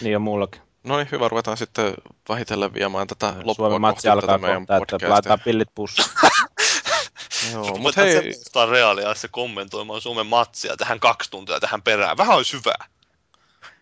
Niin 0.00 0.16
on 0.16 0.22
mullakin. 0.22 0.60
No 0.84 0.96
niin, 0.96 1.08
hyvä, 1.12 1.28
ruvetaan 1.28 1.56
sitten 1.56 1.94
vähitellen 2.28 2.74
viemään 2.74 3.06
tätä 3.06 3.34
loppua 3.36 3.54
Suomen 3.54 3.80
matsi 3.80 4.08
alkaa 4.08 4.38
meidän 4.38 4.66
podcastia. 4.66 5.10
Laitetaan 5.10 5.40
pillit 5.44 5.68
pussiin. 5.74 6.08
Joo, 7.52 7.76
mutta 7.78 8.00
hei... 8.00 8.32
Se 8.32 8.66
reaaliassa 8.70 9.28
kommentoimaan 9.28 10.00
Suomen 10.00 10.26
matsia 10.26 10.76
tähän 10.76 11.00
kaksi 11.00 11.30
tuntia 11.30 11.60
tähän 11.60 11.82
perään. 11.82 12.16
Vähän 12.16 12.36
olisi 12.36 12.52
hyvä. 12.52 12.74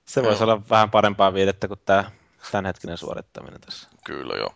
Se 0.06 0.22
voisi 0.22 0.42
olla 0.42 0.68
vähän 0.70 0.90
parempaa 0.90 1.34
viidettä 1.34 1.68
kuin 1.68 1.80
tämä 1.84 2.10
tämänhetkinen 2.50 2.98
suorittaminen 2.98 3.60
tässä. 3.60 3.88
Kyllä 4.04 4.34
joo. 4.34 4.54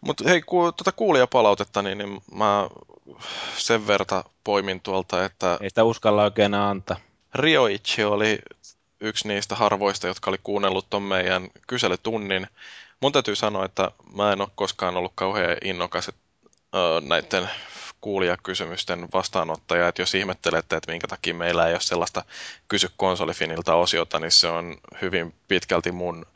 Mutta 0.00 0.24
hei, 0.28 0.42
ku, 0.42 0.72
tuota 0.72 0.92
kuulijapalautetta, 0.92 1.82
niin, 1.82 1.98
niin 1.98 2.20
mä 2.32 2.68
sen 3.56 3.86
verta 3.86 4.24
poimin 4.44 4.80
tuolta, 4.80 5.24
että... 5.24 5.58
Ei 5.60 5.70
sitä 5.70 5.84
uskalla 5.84 6.24
oikein 6.24 6.54
antaa. 6.54 6.96
Rioichi 7.34 8.04
oli 8.04 8.38
yksi 9.00 9.28
niistä 9.28 9.54
harvoista, 9.54 10.06
jotka 10.06 10.30
oli 10.30 10.38
kuunnellut 10.42 10.90
ton 10.90 11.02
meidän 11.02 11.48
kyselytunnin. 11.66 12.46
Mun 13.00 13.12
täytyy 13.12 13.36
sanoa, 13.36 13.64
että 13.64 13.90
mä 14.14 14.32
en 14.32 14.40
ole 14.40 14.48
koskaan 14.54 14.96
ollut 14.96 15.12
kauhean 15.14 15.56
innokas 15.64 16.10
näiden 17.08 17.50
kuulijakysymysten 18.00 19.08
vastaanottaja, 19.12 19.88
että 19.88 20.02
jos 20.02 20.14
ihmettelette, 20.14 20.76
että 20.76 20.92
minkä 20.92 21.08
takia 21.08 21.34
meillä 21.34 21.66
ei 21.66 21.74
ole 21.74 21.80
sellaista 21.80 22.24
kysy 22.68 22.90
konsolifinilta 22.96 23.74
osiota, 23.74 24.18
niin 24.20 24.32
se 24.32 24.48
on 24.48 24.76
hyvin 25.02 25.34
pitkälti 25.48 25.92
mun 25.92 26.26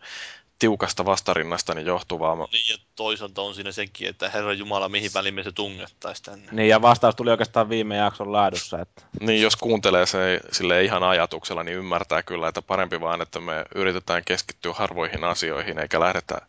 tiukasta 0.61 1.05
vastarinnastani 1.05 1.85
johtuvaa. 1.85 2.35
Niin, 2.35 2.69
ja 2.69 2.77
toisaalta 2.97 3.43
on 3.43 3.55
siinä 3.55 3.73
sekin, 3.73 4.09
että 4.09 4.28
Herra 4.28 4.53
Jumala, 4.53 4.89
mihin 4.89 5.11
väliin 5.15 5.35
me 5.35 5.43
se 5.43 5.53
tungettaisi 5.53 6.23
tänne. 6.23 6.49
Niin, 6.53 6.69
ja 6.69 6.82
vastaus 6.82 7.15
tuli 7.15 7.31
oikeastaan 7.31 7.69
viime 7.69 7.97
jakson 7.97 8.32
laadussa. 8.32 8.81
Että... 8.81 9.03
Niin, 9.20 9.43
jos 9.43 9.57
kuuntelee 9.57 10.07
se 10.07 10.41
sille 10.53 10.85
ihan 10.85 11.03
ajatuksella, 11.03 11.62
niin 11.62 11.77
ymmärtää 11.77 12.23
kyllä, 12.23 12.49
että 12.49 12.62
parempi 12.62 13.01
vaan, 13.01 13.23
että 13.23 13.41
me 13.41 13.65
yritetään 13.74 14.24
keskittyä 14.24 14.73
harvoihin 14.73 15.24
asioihin, 15.24 15.78
eikä 15.78 16.01
lähdetä 16.01 16.41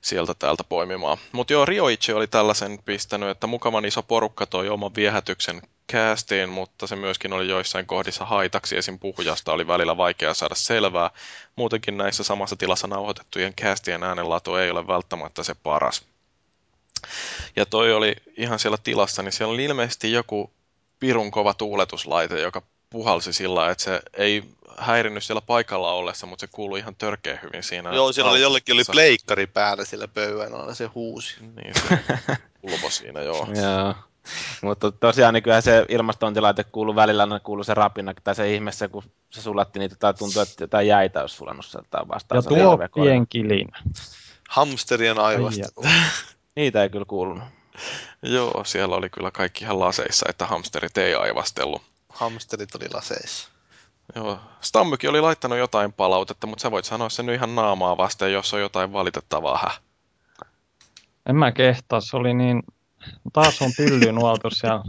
sieltä 0.00 0.34
täältä 0.34 0.64
poimimaan. 0.64 1.18
Mutta 1.32 1.52
joo, 1.52 1.64
Rioichi 1.64 2.12
oli 2.12 2.26
tällaisen 2.26 2.78
pistänyt, 2.84 3.28
että 3.28 3.46
mukavan 3.46 3.84
iso 3.84 4.02
porukka 4.02 4.46
toi 4.46 4.68
oman 4.68 4.94
viehätyksen 4.94 5.62
castiin, 5.92 6.48
mutta 6.48 6.86
se 6.86 6.96
myöskin 6.96 7.32
oli 7.32 7.48
joissain 7.48 7.86
kohdissa 7.86 8.24
haitaksi. 8.24 8.76
Esim. 8.76 8.98
puhujasta 8.98 9.52
oli 9.52 9.66
välillä 9.66 9.96
vaikea 9.96 10.34
saada 10.34 10.54
selvää. 10.54 11.10
Muutenkin 11.56 11.96
näissä 11.96 12.24
samassa 12.24 12.56
tilassa 12.56 12.86
nauhoitettujen 12.86 13.54
castien 13.54 14.02
äänenlaatu 14.02 14.54
ei 14.54 14.70
ole 14.70 14.86
välttämättä 14.86 15.42
se 15.42 15.54
paras. 15.54 16.02
Ja 17.56 17.66
toi 17.66 17.92
oli 17.92 18.16
ihan 18.36 18.58
siellä 18.58 18.78
tilassa, 18.84 19.22
niin 19.22 19.32
siellä 19.32 19.54
oli 19.54 19.64
ilmeisesti 19.64 20.12
joku 20.12 20.50
pirun 21.00 21.30
kova 21.30 21.54
tuuletuslaite, 21.54 22.40
joka 22.40 22.62
puhalsi 22.90 23.32
sillä 23.32 23.70
että 23.70 23.84
se 23.84 24.02
ei 24.14 24.44
häirinnyt 24.78 25.24
siellä 25.24 25.40
paikalla 25.40 25.92
ollessa, 25.92 26.26
mutta 26.26 26.40
se 26.40 26.46
kuului 26.52 26.78
ihan 26.78 26.96
törkeä 26.96 27.38
hyvin 27.42 27.62
siinä. 27.62 27.94
Joo, 27.94 28.12
siellä 28.12 28.30
oli 28.30 28.40
jollekin 28.40 28.74
oli 28.74 28.82
pleikkari 28.92 29.46
päällä 29.46 29.84
sillä 29.84 30.08
pöydän 30.08 30.54
alla, 30.54 30.74
se 30.74 30.86
huusi. 30.86 31.36
Niin, 31.40 31.74
se 31.74 31.98
ulvo 32.62 32.90
siinä, 32.90 33.20
joo. 33.20 33.48
joo. 33.54 33.94
Mutta 34.62 34.92
tosiaan 34.92 35.34
niin 35.34 35.42
kyllähän 35.42 35.62
se 35.62 35.86
ilmastointilaite 35.88 36.64
kuuluu 36.64 36.94
välillä, 36.94 37.40
kuuluu 37.42 37.64
se 37.64 37.74
rapina, 37.74 38.14
tai 38.24 38.34
se 38.34 38.54
ihmeessä, 38.54 38.88
kun 38.88 39.02
se 39.30 39.42
sulatti 39.42 39.78
niitä, 39.78 39.96
tai 39.98 40.14
tuntuu, 40.14 40.42
että 40.42 40.64
jotain 40.64 40.86
jäitä 40.86 41.20
olisi 41.20 41.36
sulannut 41.36 41.66
sieltä 41.66 41.98
vastaan. 42.08 42.36
Ja 42.36 42.42
tuo 42.42 43.04
pienkilinä. 43.04 43.82
Hamsterien 44.50 45.18
aivastelu. 45.18 45.86
Niitä 46.56 46.82
ei 46.82 46.90
kyllä 46.90 47.04
kuulunut. 47.04 47.44
Joo, 48.22 48.64
siellä 48.64 48.96
oli 48.96 49.10
kyllä 49.10 49.30
kaikki 49.30 49.64
ihan 49.64 49.80
laseissa, 49.80 50.26
että 50.28 50.46
hamsterit 50.46 50.98
ei 50.98 51.14
aivastellut. 51.14 51.82
Hamsterit 52.10 52.74
oli 52.74 52.88
laseissa. 52.94 53.48
Joo, 54.14 54.40
Stammykin 54.60 55.10
oli 55.10 55.20
laittanut 55.20 55.58
jotain 55.58 55.92
palautetta, 55.92 56.46
mutta 56.46 56.62
sä 56.62 56.70
voit 56.70 56.84
sanoa 56.84 57.08
sen 57.08 57.26
nyt 57.26 57.34
ihan 57.34 57.54
naamaa 57.54 57.96
vasten, 57.96 58.32
jos 58.32 58.54
on 58.54 58.60
jotain 58.60 58.92
valitettavaa 58.92 59.58
hä. 59.58 59.70
En 61.28 61.36
mä 61.36 61.52
kehtaa, 61.52 62.00
se 62.00 62.16
oli 62.16 62.34
niin... 62.34 62.62
Taas 63.32 63.62
on 63.62 63.70
pylly 63.76 64.12
nuoltu 64.12 64.50
siellä. 64.50 64.82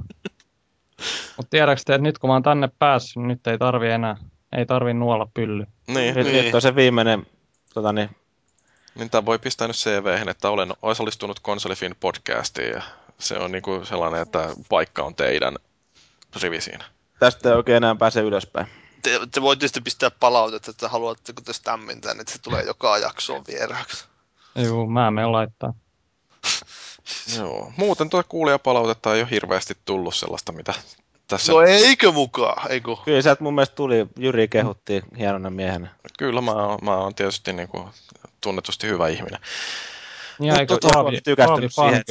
Mutta 1.37 1.49
tiedätkö 1.49 1.83
te, 1.85 1.93
että 1.95 2.03
nyt 2.03 2.17
kun 2.17 2.29
mä 2.29 2.33
oon 2.33 2.43
tänne 2.43 2.69
päässyt, 2.79 3.15
niin 3.15 3.27
nyt 3.27 3.47
ei 3.47 3.57
tarvi 3.57 3.89
enää, 3.89 4.17
ei 4.57 4.65
tarvi 4.65 4.93
nuolla 4.93 5.27
pylly. 5.33 5.65
Niin, 5.87 6.15
nyt, 6.15 6.27
niin. 6.27 6.45
nyt 6.45 6.55
on 6.55 6.61
se 6.61 6.75
viimeinen 6.75 7.25
tota 7.73 7.93
niin, 7.93 8.09
niin 8.95 9.09
tämä 9.09 9.25
voi 9.25 9.39
pistää 9.39 9.67
nyt 9.67 9.75
cv 9.75 10.27
että 10.27 10.49
olen 10.49 10.73
osallistunut 10.81 11.39
Konsolifin 11.39 11.95
podcastiin 11.99 12.69
ja 12.69 12.81
se 13.19 13.37
on 13.37 13.51
niinku 13.51 13.85
sellainen, 13.85 14.21
että 14.21 14.55
paikka 14.69 15.03
on 15.03 15.15
teidän 15.15 15.55
rivi 16.41 16.61
siinä. 16.61 16.85
Tästä 17.21 17.49
ei 17.49 17.55
oikein 17.55 17.77
enää 17.77 17.95
pääse 17.95 18.21
ylöspäin. 18.21 18.67
Te, 19.01 19.19
te 19.31 19.41
voitte 19.41 19.67
sitten 19.67 19.83
pistää 19.83 20.11
palautetta, 20.11 20.71
että 20.71 20.89
haluatteko 20.89 21.41
te 21.41 21.53
stämmin 21.53 22.01
tänne, 22.01 22.21
että 22.21 22.33
se 22.33 22.41
tulee 22.41 22.63
joka 22.63 22.97
jaksoon 22.97 23.43
vieraaksi. 23.47 24.05
Joo, 24.55 24.87
mä 24.87 25.11
menen 25.11 25.31
laittaa. 25.31 25.73
Joo, 27.37 27.73
muuten 27.77 28.09
tuo 28.09 28.23
kuulijapalautetta 28.29 29.15
ei 29.15 29.21
ole 29.21 29.29
hirveästi 29.31 29.77
tullut 29.85 30.15
sellaista, 30.15 30.51
mitä 30.51 30.73
tässä... 31.27 31.51
No 31.51 31.61
eikö 31.61 32.11
mukaan, 32.11 32.71
eikö? 32.71 32.95
Kyllä 33.05 33.21
sieltä 33.21 33.43
mun 33.43 33.55
mielestä 33.55 33.75
tuli, 33.75 34.07
Jyri 34.19 34.47
kehutti 34.47 35.01
hienona 35.17 35.49
miehenä. 35.49 35.95
Kyllä 36.17 36.41
mä 36.41 36.51
oon, 36.51 36.79
mä 36.81 36.97
oon 36.97 37.15
tietysti 37.15 37.53
niin 37.53 37.67
kuin 37.67 37.89
tunnetusti 38.41 38.87
hyvä 38.87 39.07
ihminen. 39.07 39.39
Niin 40.39 40.59
eikö 40.59 40.73
tota, 40.73 40.93
Paavi, 40.93 41.21
Paavi 41.75 42.01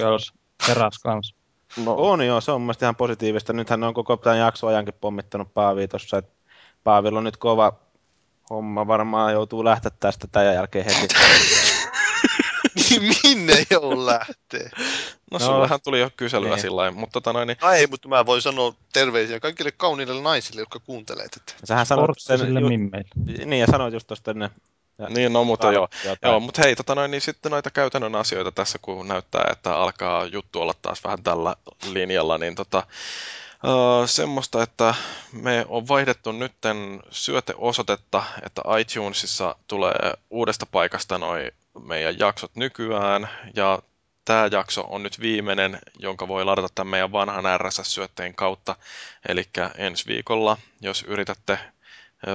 heräs 0.68 0.98
kanssa? 0.98 1.39
No. 1.76 1.94
On 1.98 2.26
joo, 2.26 2.40
se 2.40 2.52
on 2.52 2.60
mun 2.60 2.74
ihan 2.82 2.96
positiivista. 2.96 3.52
Nythän 3.52 3.84
on 3.84 3.94
koko 3.94 4.16
tämän 4.16 4.38
jaksoajankin 4.38 4.94
pommittanut 5.00 5.54
Paavi 5.54 5.88
tuossa, 5.88 6.22
Paavilla 6.84 7.18
on 7.18 7.24
nyt 7.24 7.36
kova 7.36 7.72
homma, 8.50 8.86
varmaan 8.86 9.32
joutuu 9.32 9.64
lähteä 9.64 9.90
tästä 10.00 10.26
tämän 10.32 10.54
jälkeen 10.54 10.84
heti. 10.84 11.14
Minne 13.22 13.64
jou 13.70 14.06
lähtee? 14.06 14.70
No, 15.30 15.38
no 15.38 15.46
sullehan 15.46 15.80
tuli 15.84 16.00
jo 16.00 16.10
kyselyä 16.16 16.50
niin. 16.50 16.60
sillä 16.60 16.90
mutta 16.90 17.12
tota 17.12 17.32
noin... 17.32 17.46
Niin... 17.46 17.58
No 17.62 17.70
ei, 17.70 17.86
mutta 17.86 18.08
mä 18.08 18.26
voin 18.26 18.42
sanoa 18.42 18.74
terveisiä 18.92 19.40
kaikille 19.40 19.72
kauniille 19.72 20.22
naisille, 20.22 20.60
jotka 20.60 20.78
kuuntelee 20.80 21.28
tätä. 21.28 21.58
Sähän 21.64 21.86
sanoit 21.86 22.18
sen... 22.18 22.56
Ju... 22.60 22.68
Niin, 22.68 23.60
ja 23.60 23.66
sanoit 23.66 23.94
just 23.94 24.06
tuosta 24.06 24.34
niin, 25.08 25.32
no 25.32 25.44
mutta 25.44 25.72
joo. 25.72 25.88
joo 26.22 26.40
mutta 26.40 26.62
hei, 26.64 26.76
tota 26.76 26.94
noin, 26.94 27.10
niin 27.10 27.20
sitten 27.20 27.52
noita 27.52 27.70
käytännön 27.70 28.14
asioita 28.14 28.52
tässä, 28.52 28.78
kun 28.82 29.08
näyttää, 29.08 29.48
että 29.52 29.76
alkaa 29.76 30.24
juttu 30.24 30.60
olla 30.60 30.74
taas 30.82 31.04
vähän 31.04 31.22
tällä 31.22 31.56
linjalla, 31.92 32.38
niin 32.38 32.54
tota, 32.54 32.82
Uh, 33.64 34.08
semmoista, 34.08 34.62
että 34.62 34.94
me 35.32 35.66
on 35.68 35.88
vaihdettu 35.88 36.32
nytten 36.32 37.02
syöteosoitetta, 37.10 38.22
että 38.46 38.62
iTunesissa 38.80 39.56
tulee 39.66 40.14
uudesta 40.30 40.66
paikasta 40.66 41.18
noin 41.18 41.50
meidän 41.82 42.18
jaksot 42.18 42.50
nykyään, 42.56 43.28
ja 43.54 43.82
tämä 44.24 44.48
jakso 44.52 44.86
on 44.88 45.02
nyt 45.02 45.20
viimeinen, 45.20 45.78
jonka 45.98 46.28
voi 46.28 46.44
ladata 46.44 46.68
tämän 46.74 46.90
meidän 46.90 47.12
vanhan 47.12 47.60
RSS-syötteen 47.60 48.34
kautta. 48.34 48.76
Eli 49.28 49.44
ensi 49.76 50.06
viikolla, 50.06 50.56
jos 50.80 51.02
yritätte 51.02 51.58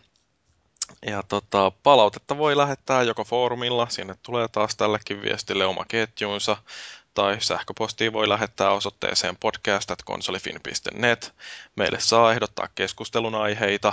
Ja 1.06 1.22
tota, 1.22 1.72
palautetta 1.82 2.38
voi 2.38 2.56
lähettää 2.56 3.02
joko 3.02 3.24
foorumilla, 3.24 3.88
sinne 3.88 4.14
tulee 4.22 4.48
taas 4.48 4.76
tällekin 4.76 5.22
viestille 5.22 5.66
oma 5.66 5.84
ketjunsa, 5.88 6.56
tai 7.14 7.36
sähköpostiin 7.40 8.12
voi 8.12 8.28
lähettää 8.28 8.70
osoitteeseen 8.70 9.36
podcast.konsolifin.net. 9.36 11.34
Meille 11.76 12.00
saa 12.00 12.32
ehdottaa 12.32 12.68
keskustelun 12.74 13.34
aiheita, 13.34 13.92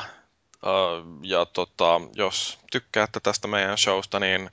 ja 1.21 1.45
tota, 1.45 2.01
jos 2.15 2.59
tykkäätte 2.71 3.19
tästä 3.19 3.47
meidän 3.47 3.77
showsta, 3.77 4.19
niin 4.19 4.49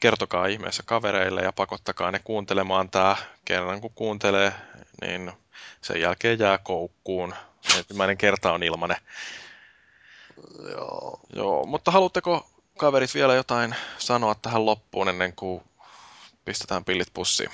kertokaa 0.00 0.46
ihmeessä 0.46 0.82
kavereille 0.86 1.40
ja 1.40 1.52
pakottakaa 1.52 2.12
ne 2.12 2.18
kuuntelemaan 2.24 2.90
tämä 2.90 3.16
kerran 3.44 3.80
kun 3.80 3.92
kuuntelee, 3.94 4.52
niin 5.00 5.32
sen 5.80 6.00
jälkeen 6.00 6.38
jää 6.38 6.58
koukkuun. 6.58 7.34
Ensimmäinen 7.76 8.18
kerta 8.18 8.52
on 8.52 8.62
ilmanen. 8.62 8.96
Joo. 10.70 11.20
Joo, 11.34 11.66
mutta 11.66 11.90
haluatteko 11.90 12.50
kaverit 12.78 13.14
vielä 13.14 13.34
jotain 13.34 13.74
sanoa 13.98 14.34
tähän 14.34 14.66
loppuun 14.66 15.08
ennen 15.08 15.32
kuin 15.36 15.62
pistetään 16.44 16.84
pillit 16.84 17.08
pussiin? 17.14 17.50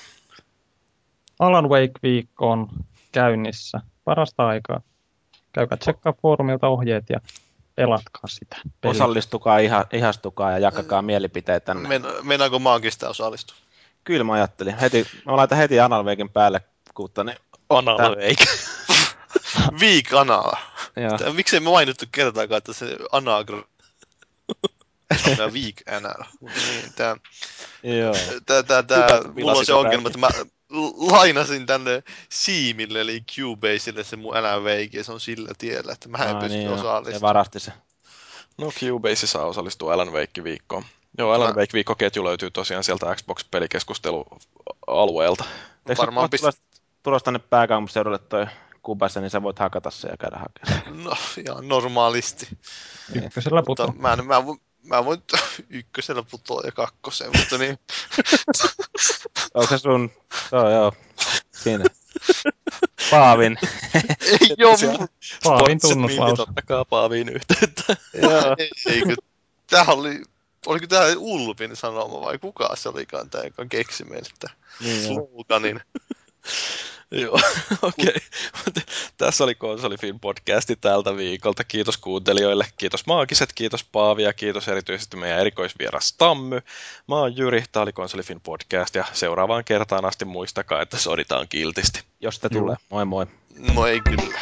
Alan 1.39 1.69
Wake-viikko 1.69 2.51
on 2.51 2.69
käynnissä. 3.13 3.81
Parasta 4.05 4.47
aikaa. 4.47 4.81
Käykää 5.53 5.79
tsekkaa 5.79 6.15
foorumilta 6.23 6.69
ohjeet 6.69 7.05
ja 7.11 7.21
pelatkaa 7.75 8.29
sitä. 8.29 8.57
Peliä. 8.81 8.91
Osallistukaa, 8.91 9.59
iha, 9.59 9.85
ihastukaa 9.93 10.51
ja 10.51 10.59
jakakaa 10.59 11.03
mm. 11.03 11.07
mielipiteitä. 11.07 11.75
Men, 11.75 12.03
meinaanko 12.23 12.59
maagista 12.59 13.09
osallistua? 13.09 13.57
Kyllä 14.05 14.25
mä 14.25 14.33
ajattelin. 14.33 14.79
Heti, 14.79 15.07
mä 15.27 15.37
laitan 15.37 15.59
heti 15.59 15.81
Analveikin 15.81 16.31
päälle 16.31 16.61
kuutta. 16.95 17.25
Niin... 17.25 17.39
Analveik. 17.69 18.39
Viik 19.81 20.15
Anal. 20.15 20.53
Miksei 21.33 21.61
me 21.61 21.71
mainittu 21.71 22.05
kertaakaan, 22.13 22.59
että 22.59 22.73
se 22.73 22.97
Anagr... 23.13 23.63
Tämä 25.37 25.53
Viik 25.53 25.83
Anal. 25.97 26.25
Niin, 26.41 26.93
tää, 26.97 27.17
Joo. 27.83 28.15
Tää, 28.47 28.63
tää, 28.63 28.83
tää, 28.83 29.09
mulla 29.35 29.53
on 29.53 29.67
se 29.67 29.75
ongelma, 29.75 30.09
että 30.09 30.19
mä 30.19 30.29
lainasin 30.97 31.67
tänne 31.67 32.03
Siimille, 32.29 33.01
eli 33.01 33.25
Cubaseille 33.37 34.05
se 34.05 34.17
mun 34.17 34.35
LNVG, 34.35 35.05
se 35.05 35.13
on 35.13 35.21
sillä 35.21 35.51
tiellä, 35.59 35.93
että 35.93 36.09
mä 36.09 36.19
en 36.19 36.37
pysty 36.37 36.59
niin 36.59 36.69
osallistumaan. 36.69 37.15
Se 37.15 37.21
varasti 37.21 37.61
se. 37.61 37.73
No 38.59 38.71
Cubase 38.71 39.27
saa 39.27 39.45
osallistua 39.45 39.95
Alan 39.95 40.13
Wake-viikkoon. 40.13 40.85
Joo, 41.19 41.33
Alan 41.33 41.55
mä... 41.55 41.61
Wake-viikkoketju 41.61 42.25
löytyy 42.25 42.51
tosiaan 42.51 42.85
sieltä 42.85 43.15
Xbox-pelikeskustelualueelta. 43.15 45.45
Varmaan 45.99 46.31
pist... 46.31 46.45
tulossa 47.03 47.25
tänne 47.25 47.39
pääkaupunkiseudulle 47.39 48.19
toi 48.19 48.47
Kubassa, 48.83 49.21
niin 49.21 49.31
sä 49.31 49.43
voit 49.43 49.59
hakata 49.59 49.91
se 49.91 50.09
ja 50.09 50.17
käydä 50.17 50.39
hakemaan. 50.39 51.05
No, 51.05 51.17
ihan 51.47 51.69
normaalisti. 51.69 52.49
Ykkösellä 53.15 53.63
putoa. 53.67 53.95
Mä, 53.99 54.17
mä, 54.17 54.43
mä 54.85 55.05
voin 55.05 55.23
ykkösellä 55.71 56.23
putoa 56.31 56.63
ja 56.65 56.73
kakkosen, 56.73 57.31
mutta 57.39 57.59
niin. 57.59 57.79
Onko 59.55 59.67
se 59.67 59.79
sun, 59.79 60.11
joo 60.53 60.71
joo, 60.71 60.93
siinä. 61.53 61.85
Paavin. 63.11 63.59
Ei 64.21 64.39
joo, 64.59 64.77
Paavin 65.45 65.81
tunnuslaus. 65.81 66.41
Ottakaa 66.41 66.85
Paavin 66.85 67.29
yhteyttä. 67.29 67.97
joo. 68.23 68.57
Eikö, 68.87 69.17
tää 69.67 69.85
oli, 69.85 70.23
oliko 70.67 70.87
tää 70.87 71.07
Ulpin 71.17 71.77
sanoma 71.77 72.21
vai 72.21 72.39
kuka 72.39 72.77
se 72.77 72.89
olikaan 72.89 73.31
tää, 73.31 73.45
joka 73.45 73.67
keksi 73.67 74.05
meille 74.05 74.29
niin, 74.81 75.05
sloganin. 75.05 75.81
Joo, 77.15 77.41
okei. 77.83 78.09
Okay. 78.09 78.83
Tässä 79.17 79.45
oli 79.45 79.55
Konsolifin 79.55 80.21
podcasti 80.21 80.77
tältä 80.77 81.17
viikolta. 81.17 81.65
Kiitos 81.65 81.97
kuuntelijoille, 81.97 82.67
kiitos 82.77 83.07
Maagiset, 83.07 83.53
kiitos 83.53 83.85
Paavi 83.85 84.23
ja 84.23 84.33
kiitos 84.33 84.69
erityisesti 84.69 85.17
meidän 85.17 85.39
erikoisvieras 85.39 86.13
Tammy. 86.13 86.61
Mä 87.09 87.15
oon 87.15 87.37
Jyri, 87.37 87.65
tää 87.73 87.83
oli 87.83 87.93
Konsolifin 87.93 88.41
podcast 88.41 88.95
ja 88.95 89.05
seuraavaan 89.13 89.65
kertaan 89.65 90.05
asti 90.05 90.25
muistakaa, 90.25 90.83
että 90.83 90.99
soditaan 90.99 91.49
kiltisti. 91.49 92.03
Jos 92.21 92.39
te 92.39 92.49
tulee. 92.49 92.77
Moi 92.91 93.05
moi. 93.05 93.27
Moi 93.75 94.01
kyllä. 94.01 94.41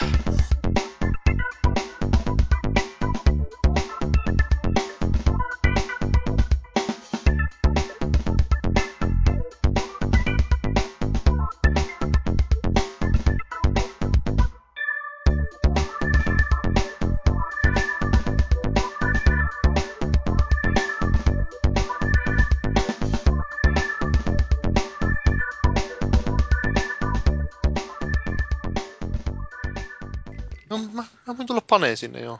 Paneen 31.73 31.97
sinne 31.97 32.21
joo. 32.21 32.39